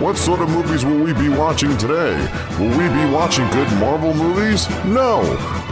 What 0.00 0.16
sort 0.16 0.40
of 0.40 0.48
movies 0.50 0.84
will 0.84 1.02
we 1.02 1.12
be 1.12 1.28
watching 1.28 1.76
today? 1.76 2.14
Will 2.60 2.70
we 2.70 2.86
be 2.94 3.10
watching 3.12 3.50
good 3.50 3.66
Marvel 3.80 4.14
movies? 4.14 4.70
No. 4.84 5.24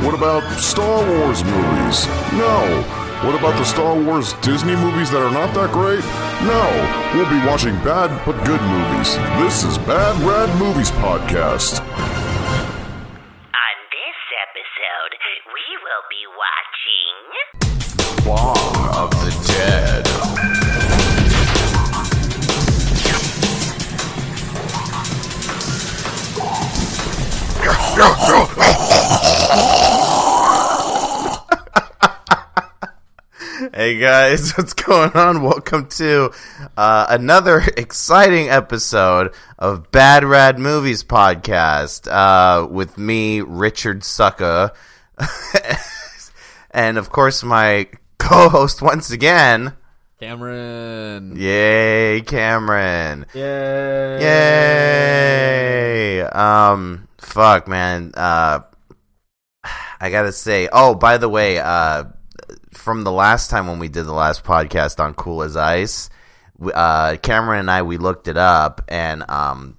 What 0.03 0.15
about 0.15 0.43
Star 0.59 0.99
Wars 0.99 1.45
movies? 1.45 2.07
No. 2.35 2.83
What 3.23 3.39
about 3.39 3.57
the 3.57 3.65
Star 3.65 3.95
Wars 3.95 4.33
Disney 4.43 4.75
movies 4.75 5.13
that 5.13 5.23
are 5.23 5.31
not 5.31 5.55
that 5.55 5.71
great? 5.71 6.03
No. 6.43 6.59
We'll 7.15 7.31
be 7.31 7.39
watching 7.47 7.77
bad 7.87 8.11
but 8.27 8.35
good 8.45 8.61
movies. 8.63 9.15
This 9.39 9.63
is 9.63 9.79
Bad 9.87 10.21
Rad 10.27 10.51
Movies 10.59 10.91
Podcast. 10.99 11.79
On 11.79 13.77
this 13.95 14.21
episode, 14.43 15.15
we 15.55 15.67
will 15.87 16.03
be 16.11 16.27
watching 16.35 17.15
Dawn 18.27 18.66
Hey 33.77 33.99
guys, 33.99 34.53
what's 34.57 34.73
going 34.73 35.11
on? 35.13 35.43
Welcome 35.43 35.89
to 35.99 36.33
uh, 36.79 37.07
another 37.11 37.59
exciting 37.77 38.49
episode 38.49 39.35
of 39.59 39.93
Bad 39.93 40.25
Rad 40.25 40.59
Movies 40.59 41.05
podcast 41.05 42.11
uh, 42.11 42.67
with 42.67 42.97
me, 42.97 43.43
Richard 43.43 44.01
Sucka, 44.01 44.75
and 46.71 46.97
of 46.97 47.11
course 47.11 47.45
my 47.45 47.89
co-host 48.19 48.81
once 48.81 49.11
again. 49.11 49.75
Cameron. 50.21 51.37
Yay, 51.37 52.23
Cameron! 52.23 53.27
Yay. 53.35 54.21
Yay! 56.23 56.23
Um, 56.23 57.09
fuck, 57.19 57.69
man. 57.69 58.13
Uh, 58.15 58.61
I 60.01 60.09
gotta 60.09 60.33
say. 60.33 60.67
Oh, 60.73 60.95
by 60.95 61.19
the 61.19 61.29
way, 61.29 61.59
uh, 61.59 62.05
from 62.77 63.05
the 63.05 63.13
last 63.13 63.51
time 63.51 63.67
when 63.67 63.79
we 63.79 63.89
did 63.89 64.05
the 64.05 64.13
last 64.13 64.45
podcast 64.45 65.01
on 65.03 65.15
Cool 65.15 65.43
as 65.43 65.57
Ice, 65.57 66.11
uh, 66.75 67.17
Cameron 67.23 67.61
and 67.61 67.71
I 67.71 67.83
we 67.83 67.97
looked 67.99 68.29
it 68.29 68.37
up, 68.37 68.83
and 68.89 69.29
um, 69.29 69.77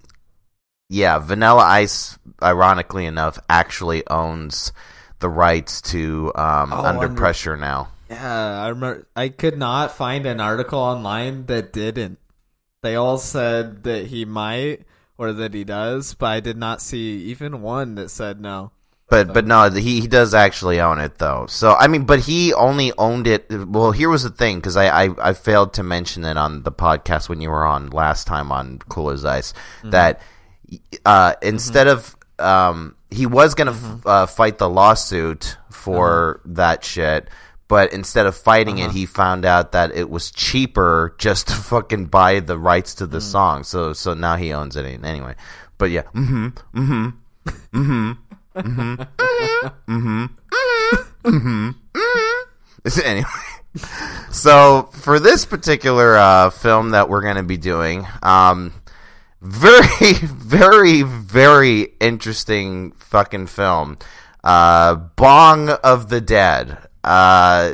yeah, 0.90 1.20
Vanilla 1.20 1.64
Ice, 1.64 2.18
ironically 2.42 3.06
enough, 3.06 3.40
actually 3.50 4.06
owns 4.08 4.72
the 5.20 5.30
rights 5.30 5.82
to 5.82 6.32
um, 6.36 6.72
Oh, 6.74 6.84
Under 6.84 7.06
Under- 7.08 7.16
Pressure 7.16 7.58
now. 7.58 7.90
Yeah, 8.10 8.62
I 8.62 8.70
remember. 8.70 9.06
I 9.16 9.30
could 9.30 9.58
not 9.58 9.92
find 9.92 10.26
an 10.26 10.40
article 10.40 10.80
online 10.80 11.46
that 11.48 11.74
didn't. 11.74 12.20
They 12.82 12.96
all 12.96 13.18
said 13.18 13.84
that 13.84 14.08
he 14.08 14.24
might 14.24 14.84
or 15.18 15.34
that 15.34 15.54
he 15.54 15.64
does, 15.66 16.14
but 16.14 16.28
I 16.28 16.40
did 16.40 16.56
not 16.56 16.82
see 16.82 17.18
even 17.24 17.62
one 17.62 17.96
that 17.96 18.10
said 18.10 18.40
no. 18.40 18.72
But 19.10 19.34
but 19.34 19.46
no, 19.48 19.70
he 19.70 20.02
he 20.02 20.08
does 20.08 20.34
actually 20.34 20.82
own 20.82 21.00
it 21.00 21.18
though. 21.18 21.46
So 21.48 21.74
I 21.74 21.88
mean, 21.88 22.04
but 22.04 22.20
he 22.20 22.54
only 22.54 22.92
owned 22.98 23.26
it. 23.26 23.46
Well, 23.50 23.92
here 23.92 24.10
was 24.10 24.24
the 24.24 24.30
thing 24.30 24.58
because 24.58 24.76
I, 24.76 25.06
I 25.06 25.30
I 25.30 25.34
failed 25.34 25.74
to 25.76 25.84
mention 25.84 26.26
it 26.26 26.36
on 26.36 26.64
the 26.64 26.74
podcast 26.74 27.30
when 27.30 27.40
you 27.40 27.50
were 27.50 27.66
on 27.66 27.90
last 27.90 28.28
time 28.28 28.52
on 28.52 28.80
Cool 28.90 29.12
as 29.12 29.24
Ice 29.24 29.54
that 29.86 30.22
uh, 31.06 31.36
instead 31.42 31.88
of 31.88 32.18
um 32.38 32.96
he 33.10 33.26
was 33.26 33.56
gonna 33.56 33.72
f- 33.72 34.06
uh, 34.06 34.26
fight 34.26 34.58
the 34.58 34.70
lawsuit 34.70 35.56
for 35.72 36.42
that 36.46 36.84
shit. 36.84 37.30
But 37.70 37.92
instead 37.94 38.26
of 38.26 38.36
fighting 38.36 38.78
it, 38.80 38.92
he 38.92 39.06
found 39.06 39.44
out 39.44 39.72
that 39.74 39.92
it 39.94 40.10
was 40.10 40.32
cheaper 40.32 41.16
just 41.18 41.48
to 41.48 41.54
fucking 41.54 42.06
buy 42.08 42.40
the 42.42 42.58
rights 42.58 42.96
to 42.96 43.08
the 43.08 43.20
song. 43.22 43.64
So 43.64 43.94
so 43.94 44.14
now 44.14 44.36
he 44.36 44.52
owns 44.54 44.76
it 44.76 44.86
anyway. 44.86 45.36
But 45.78 45.92
yeah, 45.92 46.04
mm-hmm, 46.14 46.48
mm-hmm, 46.74 47.10
mm-hmm. 47.74 48.12
Anyway, 53.04 53.28
so 54.32 54.90
for 54.94 55.20
this 55.20 55.46
particular 55.46 56.18
uh, 56.18 56.50
film 56.50 56.92
that 56.92 57.10
we're 57.10 57.22
going 57.22 57.36
to 57.36 57.44
be 57.44 57.58
doing, 57.58 58.08
um, 58.24 58.74
very, 59.42 60.14
very, 60.22 61.02
very 61.04 61.94
interesting 62.00 62.92
fucking 62.94 63.48
film. 63.48 63.98
Uh, 64.44 64.96
Bong 64.96 65.70
of 65.70 66.10
the 66.10 66.22
Dead. 66.22 66.78
Uh, 67.04 67.74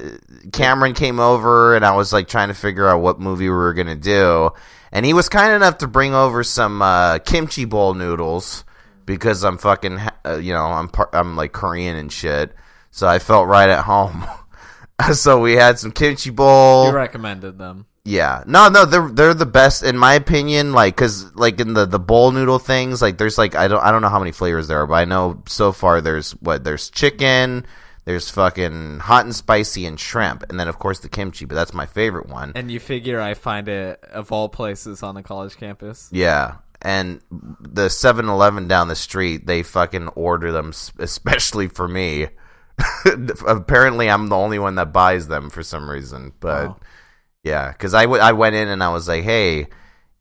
Cameron 0.52 0.94
came 0.94 1.20
over 1.20 1.76
and 1.76 1.86
I 1.86 1.96
was 1.96 2.12
like 2.14 2.28
trying 2.28 2.50
to 2.50 2.54
figure 2.54 2.88
out 2.88 3.02
what 3.02 3.20
movie 3.20 3.46
we 3.46 3.56
were 3.56 3.74
gonna 3.74 3.96
do, 3.96 4.52
and 4.92 5.06
he 5.06 5.14
was 5.14 5.30
kind 5.30 5.54
enough 5.54 5.80
to 5.80 5.88
bring 5.88 6.14
over 6.14 6.44
some 6.44 6.82
uh, 6.82 7.20
kimchi 7.20 7.66
bowl 7.66 7.94
noodles 7.94 8.64
because 9.06 9.44
I'm 9.44 9.58
fucking, 9.58 10.00
uh, 10.26 10.38
you 10.38 10.54
know, 10.54 10.66
I'm 10.66 10.90
par- 10.90 11.10
I'm 11.14 11.36
like 11.36 11.52
Korean 11.52 11.96
and 11.96 12.12
shit, 12.12 12.54
so 12.92 13.08
I 13.08 13.20
felt 13.20 13.48
right 13.48 13.70
at 13.70 13.86
home. 13.86 14.26
so 15.14 15.40
we 15.40 15.54
had 15.54 15.80
some 15.80 15.92
kimchi 15.92 16.30
bowl. 16.30 16.88
You 16.88 16.96
recommended 16.96 17.58
them. 17.58 17.86
Yeah, 18.06 18.44
no, 18.46 18.68
no, 18.68 18.86
they're 18.86 19.08
they're 19.08 19.34
the 19.34 19.46
best 19.46 19.82
in 19.82 19.98
my 19.98 20.14
opinion. 20.16 20.74
Like, 20.74 20.98
cause 20.98 21.34
like 21.36 21.60
in 21.62 21.74
the 21.74 21.86
the 21.86 22.00
bowl 22.00 22.32
noodle 22.32 22.60
things, 22.60 23.02
like 23.02 23.18
there's 23.18 23.38
like 23.38 23.56
I 23.56 23.70
don't 23.70 23.82
I 23.82 23.92
don't 23.92 24.02
know 24.02 24.10
how 24.10 24.20
many 24.20 24.34
flavors 24.34 24.68
there 24.68 24.82
are, 24.82 24.88
but 24.88 24.96
I 24.96 25.06
know 25.06 25.42
so 25.48 25.72
far 25.72 26.02
there's 26.02 26.32
what 26.34 26.66
there's 26.66 26.90
chicken, 26.90 27.66
there's 28.04 28.30
fucking 28.30 29.00
hot 29.00 29.24
and 29.24 29.34
spicy 29.34 29.86
and 29.86 29.98
shrimp, 29.98 30.44
and 30.50 30.60
then 30.60 30.68
of 30.68 30.80
course 30.80 31.00
the 31.00 31.08
kimchi. 31.08 31.46
But 31.46 31.56
that's 31.56 31.74
my 31.74 31.86
favorite 31.86 32.28
one. 32.28 32.52
And 32.56 32.70
you 32.70 32.82
figure 32.82 33.22
I 33.22 33.36
find 33.36 33.70
it 33.70 34.04
of 34.12 34.34
all 34.34 34.50
places 34.50 35.02
on 35.02 35.16
a 35.16 35.24
college 35.24 35.56
campus. 35.56 36.10
Yeah, 36.12 36.56
and 36.84 37.22
the 37.32 37.88
7-Eleven 37.88 38.68
down 38.68 38.90
the 38.90 38.96
street, 38.96 39.48
they 39.48 39.64
fucking 39.64 40.10
order 40.10 40.52
them 40.52 40.74
especially 41.00 41.68
for 41.68 41.88
me. 41.88 42.28
Apparently, 43.48 44.10
I'm 44.10 44.28
the 44.30 44.36
only 44.36 44.60
one 44.60 44.76
that 44.76 44.94
buys 44.94 45.28
them 45.28 45.50
for 45.50 45.64
some 45.64 45.90
reason, 45.90 46.34
but. 46.40 46.68
Wow. 46.68 46.80
Yeah, 47.46 47.74
because 47.74 47.94
I, 47.94 48.04
w- 48.04 48.22
I 48.22 48.32
went 48.32 48.56
in 48.56 48.70
and 48.70 48.82
I 48.82 48.88
was 48.94 49.10
like, 49.10 49.26
hey, 49.26 49.68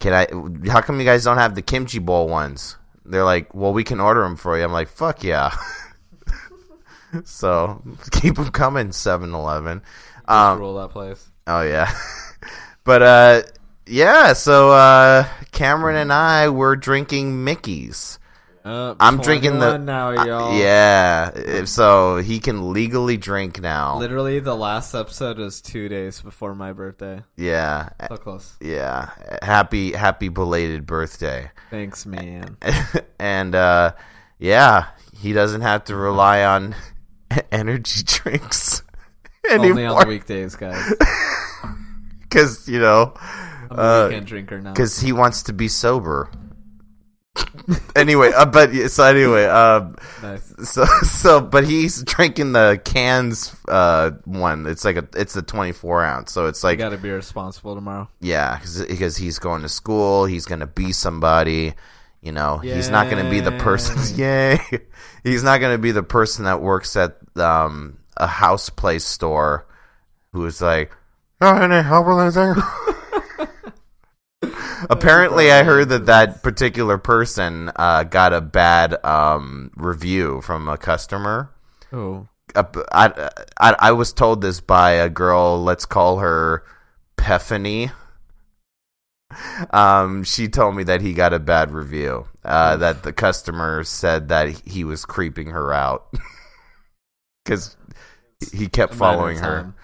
can 0.01 0.13
I? 0.13 0.27
How 0.69 0.81
come 0.81 0.99
you 0.99 1.05
guys 1.05 1.23
don't 1.23 1.37
have 1.39 1.55
the 1.55 1.63
kimchi 1.63 2.01
bowl 2.01 2.29
ones? 2.29 2.77
They're 3.05 3.23
like, 3.23 3.55
well, 3.55 3.73
we 3.73 3.85
can 3.85 4.01
order 4.01 4.23
them 4.23 4.35
for 4.35 4.59
you. 4.59 4.65
I'm 4.65 4.73
like, 4.73 4.89
fuck 4.89 5.23
yeah. 5.23 5.55
so 7.25 7.81
keep 8.11 8.35
them 8.35 8.51
coming, 8.51 8.91
7 8.91 9.33
Eleven. 9.33 9.83
Um, 10.27 10.59
Rule 10.59 10.75
that 10.81 10.89
place. 10.91 11.31
oh, 11.47 11.63
yeah. 11.63 11.93
but, 12.85 13.03
uh, 13.03 13.43
yeah, 13.87 14.33
so 14.33 14.71
uh, 14.73 15.27
Cameron 15.53 15.97
and 15.97 16.13
I 16.13 16.49
were 16.49 16.77
drinking 16.77 17.45
Mickey's. 17.45 18.19
Uh, 18.65 18.95
I'm 19.01 19.21
drinking 19.21 19.59
the. 19.59 19.77
now, 19.77 20.11
y'all. 20.11 20.57
yeah, 20.57 21.65
so 21.65 22.19
he 22.19 22.39
can 22.39 22.73
legally 22.73 23.17
drink 23.17 23.61
now. 23.61 23.99
Literally, 23.99 24.39
the 24.39 24.55
last 24.55 24.95
episode 24.95 25.39
was 25.39 25.61
two 25.61 25.89
days 25.89 26.21
before 26.23 26.55
my 26.55 26.73
birthday. 26.73 27.23
Yeah, 27.37 27.89
So 28.09 28.17
close. 28.19 28.57
yeah. 28.61 29.11
Happy, 29.43 29.93
happy 29.93 30.29
belated 30.29 30.87
birthday. 30.87 31.51
Thanks, 31.71 32.07
man. 32.07 32.57
and 33.19 33.55
uh, 33.57 33.95
yeah, 34.39 34.87
he 35.21 35.33
doesn't 35.33 35.63
have 35.63 35.85
to 35.85 35.97
rely 35.97 36.45
on 36.45 36.77
energy 37.53 38.03
drinks 38.07 38.83
Only 39.51 39.85
on 39.87 40.03
the 40.03 40.07
weekdays, 40.07 40.55
guys. 40.55 40.95
because 42.21 42.69
you 42.69 42.79
know 42.79 43.13
I'm 43.73 43.79
a 43.79 43.83
Uh, 44.05 44.09
weekend 44.09 44.27
drinker 44.27 44.61
now. 44.61 44.73
because 44.73 44.99
he 45.01 45.13
wants 45.13 45.45
to 45.45 45.53
be 45.53 45.69
sober. 45.69 46.31
anyway, 47.97 48.31
uh, 48.37 48.45
but 48.45 48.73
so 48.91 49.05
anyway, 49.05 49.45
um, 49.47 49.97
Nice. 50.23 50.53
so 50.65 50.85
so 51.03 51.41
but 51.41 51.65
he's 51.65 52.03
drinking 52.03 52.53
the 52.53 52.81
cans 52.85 53.55
uh 53.69 54.11
one. 54.25 54.67
It's 54.67 54.85
like 54.85 54.97
a 54.97 55.09
it's 55.17 55.35
a 55.37 55.43
twenty 55.43 55.73
four 55.73 56.05
ounce, 56.05 56.33
so 56.33 56.47
it's 56.47 56.63
like 56.63 56.79
gotta 56.79 56.99
be 56.99 57.11
responsible 57.11 57.75
tomorrow. 57.75 58.09
Yeah, 58.21 58.59
cause, 58.59 58.85
because 58.87 59.17
he's 59.17 59.39
going 59.39 59.63
to 59.63 59.69
school. 59.69 60.27
He's 60.27 60.45
going 60.47 60.61
to 60.61 60.67
be 60.67 60.93
somebody. 60.93 61.75
You 62.21 62.33
know, 62.33 62.59
he's 62.59 62.89
not 62.89 63.11
going 63.11 63.25
to 63.25 63.31
be 63.31 63.41
the 63.41 63.51
person. 63.53 63.97
Yay! 64.17 64.59
he's 65.25 65.43
not 65.43 65.59
going 65.59 65.75
to 65.75 65.83
be 65.83 65.91
the 65.91 66.05
person 66.05 66.45
that 66.45 66.61
works 66.63 66.95
at 66.97 67.17
um, 67.37 67.99
a 68.17 68.29
house 68.29 68.69
place 68.71 69.05
store 69.05 69.67
who's 70.33 70.61
like, 70.63 70.93
"Oh, 71.41 71.53
any 71.57 71.83
help 71.83 72.07
with 72.07 72.21
anything?" 72.37 72.63
Apparently, 74.91 75.53
I 75.53 75.63
heard 75.63 75.89
that 75.91 76.07
that 76.07 76.43
particular 76.43 76.99
person 76.99 77.71
uh, 77.77 78.03
got 78.05 78.33
a 78.33 78.41
bad 78.41 79.05
um, 79.05 79.71
review 79.77 80.41
from 80.43 80.69
a 80.69 80.77
customer 80.77 81.53
Oh, 81.93 82.29
I, 82.57 83.31
I 83.61 83.77
I 83.79 83.93
was 83.93 84.13
told 84.13 84.41
this 84.41 84.61
by 84.61 84.93
a 84.93 85.09
girl. 85.09 85.63
Let's 85.63 85.85
call 85.85 86.19
her 86.19 86.65
Pephany. 87.17 87.93
Um, 89.71 90.25
she 90.25 90.49
told 90.49 90.77
me 90.77 90.83
that 90.85 91.01
he 91.01 91.13
got 91.13 91.33
a 91.33 91.39
bad 91.39 91.71
review. 91.71 92.27
Uh, 92.45 92.77
that 92.77 93.03
the 93.03 93.13
customer 93.13 93.85
said 93.85 94.29
that 94.29 94.49
he 94.67 94.85
was 94.85 95.05
creeping 95.05 95.49
her 95.49 95.73
out 95.73 96.13
because 97.45 97.77
he 98.53 98.67
kept 98.69 98.95
a 98.95 98.97
matter 98.97 99.13
of 99.13 99.17
following 99.17 99.39
her. 99.39 99.75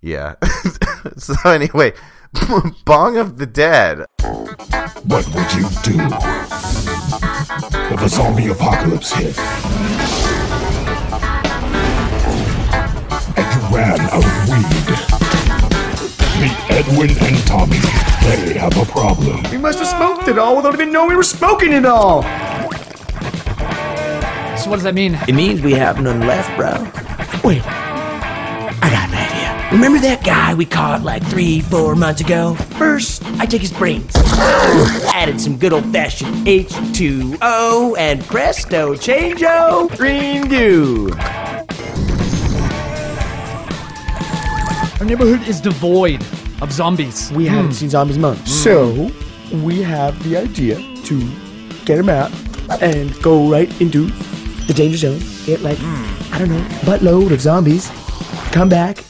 Yeah. 0.00 0.34
so 1.16 1.34
anyway, 1.44 1.92
Bong 2.84 3.16
of 3.16 3.38
the 3.38 3.46
Dead. 3.46 4.04
What 5.04 5.26
would 5.34 5.52
you 5.54 5.68
do 5.82 5.98
if 7.94 8.02
a 8.02 8.08
zombie 8.08 8.48
apocalypse 8.48 9.12
hit? 9.12 9.38
And 13.36 13.46
you 13.54 13.60
ran 13.76 14.00
out 14.00 14.24
of 14.24 14.48
weed. 14.48 14.88
Meet 16.40 16.58
Edwin 16.70 17.10
and 17.24 17.46
Tommy. 17.46 17.78
They 18.22 18.58
have 18.58 18.76
a 18.76 18.84
problem. 18.84 19.42
We 19.50 19.58
must 19.58 19.78
have 19.78 19.88
smoked 19.88 20.28
it 20.28 20.38
all 20.38 20.56
without 20.56 20.74
even 20.74 20.92
knowing 20.92 21.08
we 21.10 21.16
were 21.16 21.22
smoking 21.22 21.72
it 21.72 21.86
all. 21.86 22.22
So 24.58 24.68
what 24.68 24.76
does 24.76 24.82
that 24.82 24.94
mean? 24.94 25.14
It 25.26 25.34
means 25.34 25.62
we 25.62 25.72
have 25.72 26.02
none 26.02 26.20
left, 26.20 26.54
bro. 26.58 26.72
Wait, 27.42 27.62
Remember 29.70 29.98
that 29.98 30.24
guy 30.24 30.54
we 30.54 30.64
caught 30.64 31.02
like 31.02 31.22
three, 31.26 31.60
four 31.60 31.94
months 31.94 32.22
ago? 32.22 32.54
First, 32.54 33.22
I 33.38 33.44
took 33.44 33.60
his 33.60 33.70
brains, 33.70 34.16
added 34.16 35.38
some 35.38 35.58
good 35.58 35.74
old 35.74 35.84
fashioned 35.92 36.46
H2O, 36.46 37.98
and 37.98 38.24
presto, 38.24 38.94
changeo, 38.94 39.94
green 39.94 40.48
goo. 40.48 41.10
Our 44.98 45.04
neighborhood 45.04 45.46
is 45.46 45.60
devoid 45.60 46.22
of 46.62 46.72
zombies. 46.72 47.30
We 47.32 47.44
haven't 47.44 47.66
hmm. 47.66 47.72
seen 47.72 47.90
zombies 47.90 48.16
in 48.16 48.22
months. 48.22 48.40
Hmm. 48.44 48.48
So, 48.48 49.10
we 49.58 49.82
have 49.82 50.20
the 50.24 50.38
idea 50.38 50.76
to 50.76 51.30
get 51.84 51.98
them 51.98 52.08
out 52.08 52.32
and 52.80 53.14
go 53.22 53.50
right 53.50 53.68
into 53.82 54.06
the 54.66 54.72
danger 54.72 54.96
zone. 54.96 55.20
Get 55.44 55.60
like, 55.60 55.76
hmm. 55.78 56.34
I 56.34 56.38
don't 56.38 56.48
know, 56.48 56.62
buttload 56.86 57.32
of 57.32 57.42
zombies. 57.42 57.90
Come 58.50 58.70
back 58.70 59.04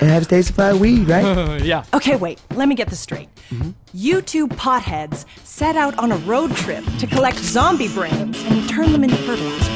and 0.00 0.10
have 0.10 0.22
a 0.22 0.24
stay 0.24 0.42
supply 0.42 0.70
of 0.70 0.80
weed, 0.80 1.08
right? 1.08 1.62
yeah. 1.62 1.84
Okay, 1.94 2.16
wait, 2.16 2.40
let 2.54 2.68
me 2.68 2.74
get 2.74 2.88
this 2.88 3.00
straight. 3.00 3.28
Mm-hmm. 3.50 3.70
You 3.92 4.22
two 4.22 4.48
potheads 4.48 5.24
set 5.44 5.76
out 5.76 5.98
on 5.98 6.12
a 6.12 6.16
road 6.18 6.54
trip 6.56 6.84
to 6.98 7.06
collect 7.06 7.38
zombie 7.38 7.88
brains 7.88 8.42
and 8.44 8.68
turn 8.68 8.92
them 8.92 9.04
into 9.04 9.16
fertilizer. 9.16 9.72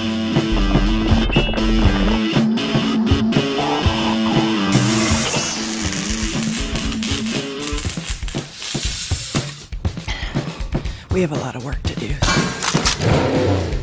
We 11.12 11.22
have 11.22 11.32
a 11.32 11.36
lot 11.36 11.56
of 11.56 11.64
work 11.64 11.82
to 11.82 11.94
do. 11.96 13.79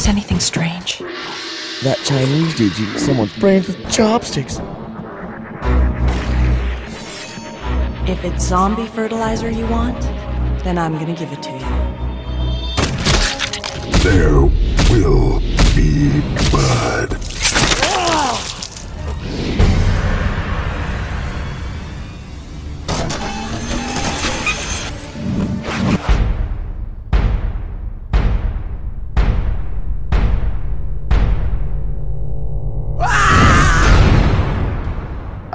Notice 0.00 0.08
anything 0.08 0.40
strange? 0.40 0.98
that 1.82 1.98
Chinese 2.04 2.54
dude 2.54 2.72
eats 2.78 3.04
someone's 3.04 3.36
brains 3.38 3.68
with 3.68 3.92
chopsticks. 3.92 4.58
If 8.08 8.24
it's 8.24 8.42
zombie 8.42 8.86
fertilizer 8.86 9.50
you 9.50 9.66
want, 9.66 10.00
then 10.64 10.78
I'm 10.78 10.94
gonna 10.94 11.14
give 11.14 11.30
it 11.30 11.42
to 11.42 11.50
you. 11.50 11.58
There 14.02 14.40
will 14.90 15.40
be 15.76 16.22
blood. 16.48 17.19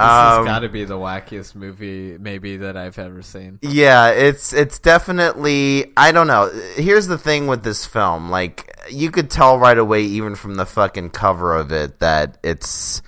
This 0.06 0.12
Um, 0.14 0.38
has 0.38 0.46
got 0.46 0.60
to 0.60 0.70
be 0.70 0.86
the 0.86 0.96
wackiest 0.98 1.56
movie 1.56 2.18
maybe 2.20 2.58
that 2.58 2.78
I've 2.78 3.00
ever 3.00 3.22
seen. 3.22 3.60
Yeah, 3.62 4.10
it's 4.10 4.54
it's 4.54 4.80
definitely 4.80 5.92
I 5.98 6.12
don't 6.12 6.28
know. 6.28 6.50
Here's 6.76 7.08
the 7.08 7.18
thing 7.18 7.48
with 7.48 7.64
this 7.64 7.86
film, 7.86 8.30
like 8.30 8.72
you 8.90 9.10
could 9.12 9.30
tell 9.30 9.58
right 9.58 9.78
away 9.78 10.04
even 10.04 10.36
from 10.36 10.56
the 10.56 10.66
fucking 10.66 11.10
cover 11.12 11.56
of 11.56 11.72
it 11.72 12.00
that 12.00 12.38
it's 12.44 13.02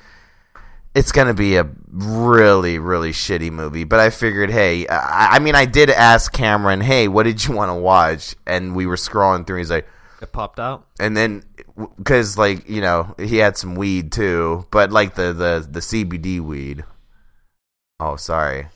it's 0.95 1.11
going 1.11 1.27
to 1.27 1.33
be 1.35 1.57
a 1.57 1.69
really 1.91 2.79
really 2.79 3.11
shitty 3.11 3.51
movie, 3.51 3.83
but 3.83 3.99
I 3.99 4.09
figured, 4.09 4.49
hey, 4.49 4.87
I, 4.87 5.35
I 5.35 5.39
mean 5.39 5.53
I 5.55 5.65
did 5.65 5.89
ask 5.89 6.31
Cameron, 6.33 6.81
"Hey, 6.81 7.07
what 7.07 7.23
did 7.23 7.45
you 7.45 7.53
want 7.53 7.69
to 7.69 7.75
watch?" 7.75 8.35
and 8.47 8.75
we 8.75 8.85
were 8.87 8.95
scrolling 8.95 9.45
through 9.45 9.57
and 9.57 9.61
he's 9.61 9.71
like 9.71 9.87
It 10.21 10.31
popped 10.31 10.59
out. 10.59 10.87
and 10.99 11.15
then 11.15 11.43
because 11.97 12.37
like 12.37 12.67
you 12.67 12.81
know 12.81 13.13
he 13.19 13.37
had 13.37 13.55
some 13.55 13.75
weed 13.75 14.11
too 14.11 14.65
but 14.71 14.91
like 14.91 15.13
the 15.15 15.31
the 15.33 15.67
the 15.69 15.79
cbd 15.79 16.39
weed. 16.41 16.83
Oh 17.99 18.15
sorry. 18.15 18.67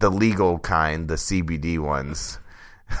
The 0.00 0.10
legal 0.10 0.58
kind 0.58 1.08
the 1.08 1.16
cbd 1.16 1.78
ones. 1.78 2.38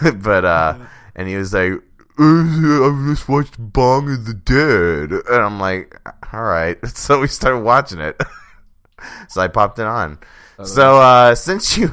But 0.00 0.44
uh 0.44 0.78
and 1.16 1.28
he 1.28 1.36
was 1.36 1.52
like 1.52 1.72
"Uh, 2.18 2.22
i 2.22 3.06
just 3.08 3.28
watched 3.28 3.56
bong 3.58 4.10
of 4.12 4.24
the 4.26 4.34
dead. 4.34 5.10
And 5.12 5.42
i'm 5.44 5.58
like 5.60 6.00
all 6.32 6.42
right. 6.42 6.78
So 6.88 7.20
we 7.20 7.26
started 7.28 7.60
watching 7.60 8.00
it. 8.00 8.20
So 9.28 9.40
i 9.40 9.48
popped 9.48 9.78
it 9.78 9.86
on. 9.86 10.18
So 10.64 10.98
uh 11.00 11.34
since 11.34 11.76
you 11.78 11.90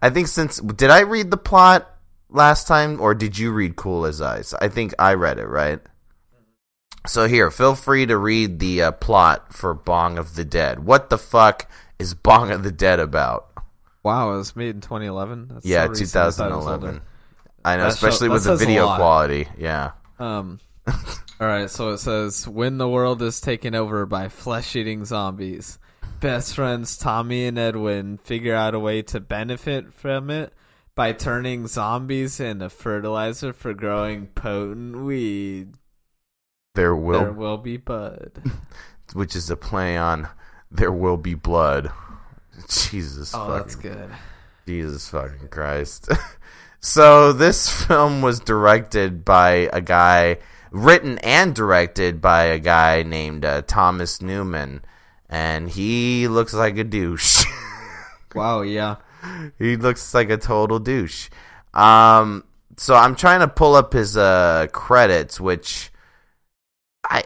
i 0.00 0.08
think 0.10 0.28
since 0.28 0.60
did 0.60 0.90
i 0.90 1.00
read 1.00 1.30
the 1.30 1.36
plot 1.36 1.94
last 2.30 2.66
time 2.66 3.00
or 3.00 3.14
did 3.14 3.38
you 3.38 3.50
read 3.52 3.76
cool 3.76 4.04
as 4.04 4.20
ice 4.20 4.52
i 4.60 4.68
think 4.68 4.92
i 4.98 5.14
read 5.14 5.38
it 5.38 5.46
right 5.46 5.80
so 7.08 7.26
here, 7.26 7.50
feel 7.50 7.74
free 7.74 8.06
to 8.06 8.16
read 8.16 8.58
the 8.58 8.82
uh, 8.82 8.92
plot 8.92 9.54
for 9.54 9.72
Bong 9.72 10.18
of 10.18 10.34
the 10.34 10.44
Dead. 10.44 10.84
What 10.84 11.10
the 11.10 11.18
fuck 11.18 11.70
is 11.98 12.12
Bong 12.14 12.50
of 12.50 12.62
the 12.62 12.72
Dead 12.72 13.00
about? 13.00 13.46
Wow, 14.02 14.34
it 14.34 14.38
was 14.38 14.54
made 14.54 14.74
in 14.74 14.80
2011. 14.80 15.48
That's 15.48 15.66
yeah, 15.66 15.84
so 15.84 15.90
recent. 15.90 16.08
I 16.16 16.30
thought 16.30 16.52
it 16.52 16.54
was 16.54 16.64
2011. 16.64 17.00
I 17.64 17.76
know, 17.76 17.82
That 17.82 17.88
especially 17.88 18.28
show- 18.28 18.32
with 18.32 18.44
the 18.44 18.56
video 18.56 18.94
quality. 18.96 19.48
Yeah. 19.56 19.92
Um, 20.18 20.60
all 20.86 20.94
right, 21.40 21.70
so 21.70 21.90
it 21.90 21.98
says 21.98 22.46
when 22.46 22.78
the 22.78 22.88
world 22.88 23.22
is 23.22 23.40
taken 23.40 23.74
over 23.74 24.04
by 24.04 24.28
flesh-eating 24.28 25.04
zombies, 25.04 25.78
best 26.20 26.54
friends 26.54 26.98
Tommy 26.98 27.46
and 27.46 27.58
Edwin 27.58 28.18
figure 28.18 28.54
out 28.54 28.74
a 28.74 28.78
way 28.78 29.02
to 29.02 29.20
benefit 29.20 29.94
from 29.94 30.30
it 30.30 30.52
by 30.98 31.12
turning 31.12 31.68
zombies 31.68 32.40
into 32.40 32.68
fertilizer 32.68 33.52
for 33.52 33.72
growing 33.72 34.26
potent 34.26 34.96
weed. 34.96 35.74
There 36.74 36.96
will, 36.96 37.20
There 37.20 37.32
will 37.32 37.56
be 37.56 37.76
bud. 37.76 38.42
which 39.12 39.36
is 39.36 39.48
a 39.48 39.56
play 39.56 39.96
on 39.96 40.26
"There 40.72 40.90
Will 40.90 41.16
Be 41.16 41.34
Blood." 41.34 41.92
Jesus 42.68 43.32
Oh, 43.32 43.46
fucking 43.46 43.54
that's 43.54 43.74
good. 43.76 44.10
Jesus 44.66 45.08
fucking 45.08 45.46
Christ. 45.50 46.08
so 46.80 47.32
this 47.32 47.70
film 47.70 48.20
was 48.20 48.40
directed 48.40 49.24
by 49.24 49.70
a 49.72 49.80
guy, 49.80 50.38
written 50.72 51.18
and 51.18 51.54
directed 51.54 52.20
by 52.20 52.46
a 52.46 52.58
guy 52.58 53.04
named 53.04 53.44
uh, 53.44 53.62
Thomas 53.62 54.20
Newman, 54.20 54.82
and 55.28 55.70
he 55.70 56.26
looks 56.26 56.54
like 56.54 56.76
a 56.76 56.82
douche. 56.82 57.44
Wow, 58.34 58.60
yeah. 58.60 58.96
he 59.58 59.76
looks 59.76 60.14
like 60.14 60.30
a 60.30 60.36
total 60.36 60.78
douche. 60.78 61.28
Um, 61.74 62.44
so 62.76 62.94
I'm 62.94 63.14
trying 63.14 63.40
to 63.40 63.48
pull 63.48 63.74
up 63.74 63.92
his 63.92 64.16
uh 64.16 64.68
credits, 64.72 65.40
which 65.40 65.90
I, 67.08 67.24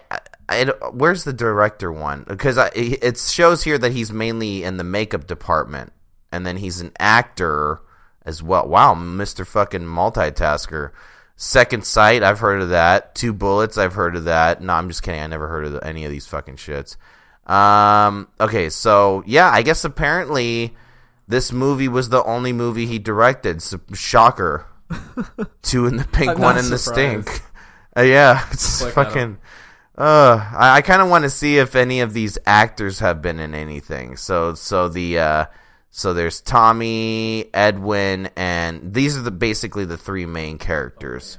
I, 0.49 0.65
where's 0.93 1.25
the 1.25 1.33
director 1.33 1.91
one? 1.91 2.25
Because 2.27 2.59
I, 2.59 2.71
it 2.75 3.19
shows 3.19 3.65
here 3.65 3.79
that 3.79 3.93
he's 3.93 4.13
mainly 4.13 4.65
in 4.65 4.77
the 4.77 4.85
makeup 4.85 5.27
department, 5.27 5.93
and 6.31 6.47
then 6.47 6.57
he's 6.57 6.81
an 6.81 6.93
actor 6.99 7.81
as 8.25 8.43
well. 8.43 8.69
Wow, 8.69 8.95
Mister 8.95 9.45
fucking 9.45 9.83
multitasker. 9.83 10.93
Second 11.37 11.85
Sight, 11.85 12.23
I've 12.23 12.39
heard 12.39 12.63
of 12.63 12.69
that. 12.69 13.15
Two 13.15 13.33
Bullets, 13.33 13.77
I've 13.77 13.95
heard 13.95 14.15
of 14.15 14.25
that. 14.25 14.61
No, 14.63 14.75
I'm 14.75 14.89
just 14.89 15.03
kidding. 15.03 15.21
I 15.21 15.27
never 15.27 15.49
heard 15.49 15.65
of 15.65 15.83
any 15.83 16.05
of 16.05 16.11
these 16.11 16.27
fucking 16.27 16.57
shits. 16.57 16.97
Um, 17.51 18.29
okay, 18.39 18.69
so 18.71 19.25
yeah, 19.27 19.51
I 19.51 19.63
guess 19.63 19.85
apparently 19.85 20.75
this 21.33 21.51
movie 21.53 21.89
was 21.89 22.11
the 22.11 22.23
only 22.25 22.53
movie 22.53 22.87
he 22.87 22.99
directed. 22.99 23.63
So, 23.63 23.81
shocker. 23.95 24.67
Two 25.63 25.87
in 25.87 25.97
the 25.97 26.05
pink, 26.05 26.39
one 26.39 26.59
in 26.59 26.69
the 26.69 26.79
stink. 26.79 27.43
Uh, 27.97 28.03
yeah, 28.03 28.47
it's 28.53 28.85
fucking. 28.93 29.39
Uh, 29.97 30.51
I, 30.57 30.77
I 30.77 30.83
kind 30.83 31.03
of 31.03 31.09
want 31.09 31.25
to 31.25 31.31
see 31.31 31.59
if 31.59 31.75
any 31.75 32.01
of 32.01 32.13
these 32.13 32.39
actors 32.47 32.99
have 33.01 33.23
been 33.23 33.41
in 33.41 33.55
anything. 33.55 34.17
So, 34.17 34.55
so 34.55 34.89
the 34.89 35.19
uh, 35.19 35.47
so 35.91 36.15
there's 36.15 36.41
Tommy, 36.41 37.47
Edwin, 37.53 38.31
and 38.37 38.95
these 38.95 39.17
are 39.17 39.23
the 39.23 39.31
basically 39.31 39.85
the 39.85 39.99
three 39.99 40.27
main 40.27 40.59
characters. 40.59 41.39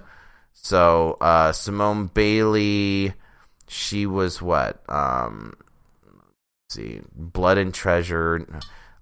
So, 0.54 1.18
uh, 1.20 1.52
Simone 1.52 2.08
Bailly, 2.08 3.14
she 3.68 4.06
was 4.06 4.42
what? 4.42 4.82
Um, 4.90 5.56
let's 6.06 6.76
see, 6.76 7.02
Blood 7.16 7.58
and 7.58 7.74
Treasure. 7.74 8.48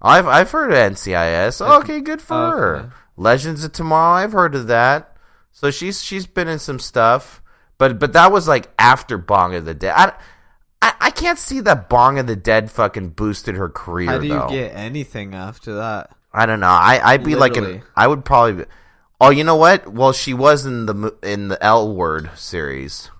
I've 0.02 0.26
I've 0.26 0.50
heard 0.50 0.72
of 0.72 0.76
NCIS. 0.76 1.60
Okay, 1.80 2.00
good 2.00 2.20
for 2.20 2.34
Okay. 2.34 2.58
her. 2.58 2.92
Legends 3.16 3.62
of 3.64 3.72
Tomorrow. 3.72 4.16
I've 4.16 4.32
heard 4.32 4.54
of 4.54 4.66
that. 4.66 5.16
So 5.52 5.70
she's 5.70 6.02
she's 6.02 6.26
been 6.26 6.48
in 6.48 6.58
some 6.58 6.78
stuff. 6.78 7.40
But 7.78 7.98
but 7.98 8.12
that 8.12 8.32
was 8.32 8.48
like 8.48 8.70
after 8.78 9.16
Bong 9.18 9.54
of 9.54 9.64
the 9.64 9.74
Dead. 9.74 9.94
I, 9.96 10.12
I, 10.80 10.94
I 11.00 11.10
can't 11.10 11.38
see 11.38 11.60
that 11.60 11.88
Bong 11.88 12.18
of 12.18 12.26
the 12.26 12.36
Dead 12.36 12.70
fucking 12.70 13.10
boosted 13.10 13.54
her 13.56 13.68
career. 13.68 14.10
How 14.10 14.18
do 14.18 14.26
you 14.26 14.32
though. 14.34 14.48
get 14.48 14.74
anything 14.74 15.34
after 15.34 15.74
that? 15.74 16.10
I 16.32 16.46
don't 16.46 16.60
know. 16.60 16.66
I 16.68 17.00
I'd 17.02 17.24
be 17.24 17.34
like 17.36 17.56
an. 17.56 17.82
I 17.94 18.06
would 18.06 18.24
probably. 18.24 18.64
Be, 18.64 18.70
oh, 19.20 19.30
you 19.30 19.44
know 19.44 19.56
what? 19.56 19.86
Well, 19.92 20.12
she 20.12 20.32
was 20.34 20.64
in 20.66 20.86
the 20.86 21.14
in 21.22 21.48
the 21.48 21.62
L 21.62 21.94
Word 21.94 22.30
series, 22.34 23.10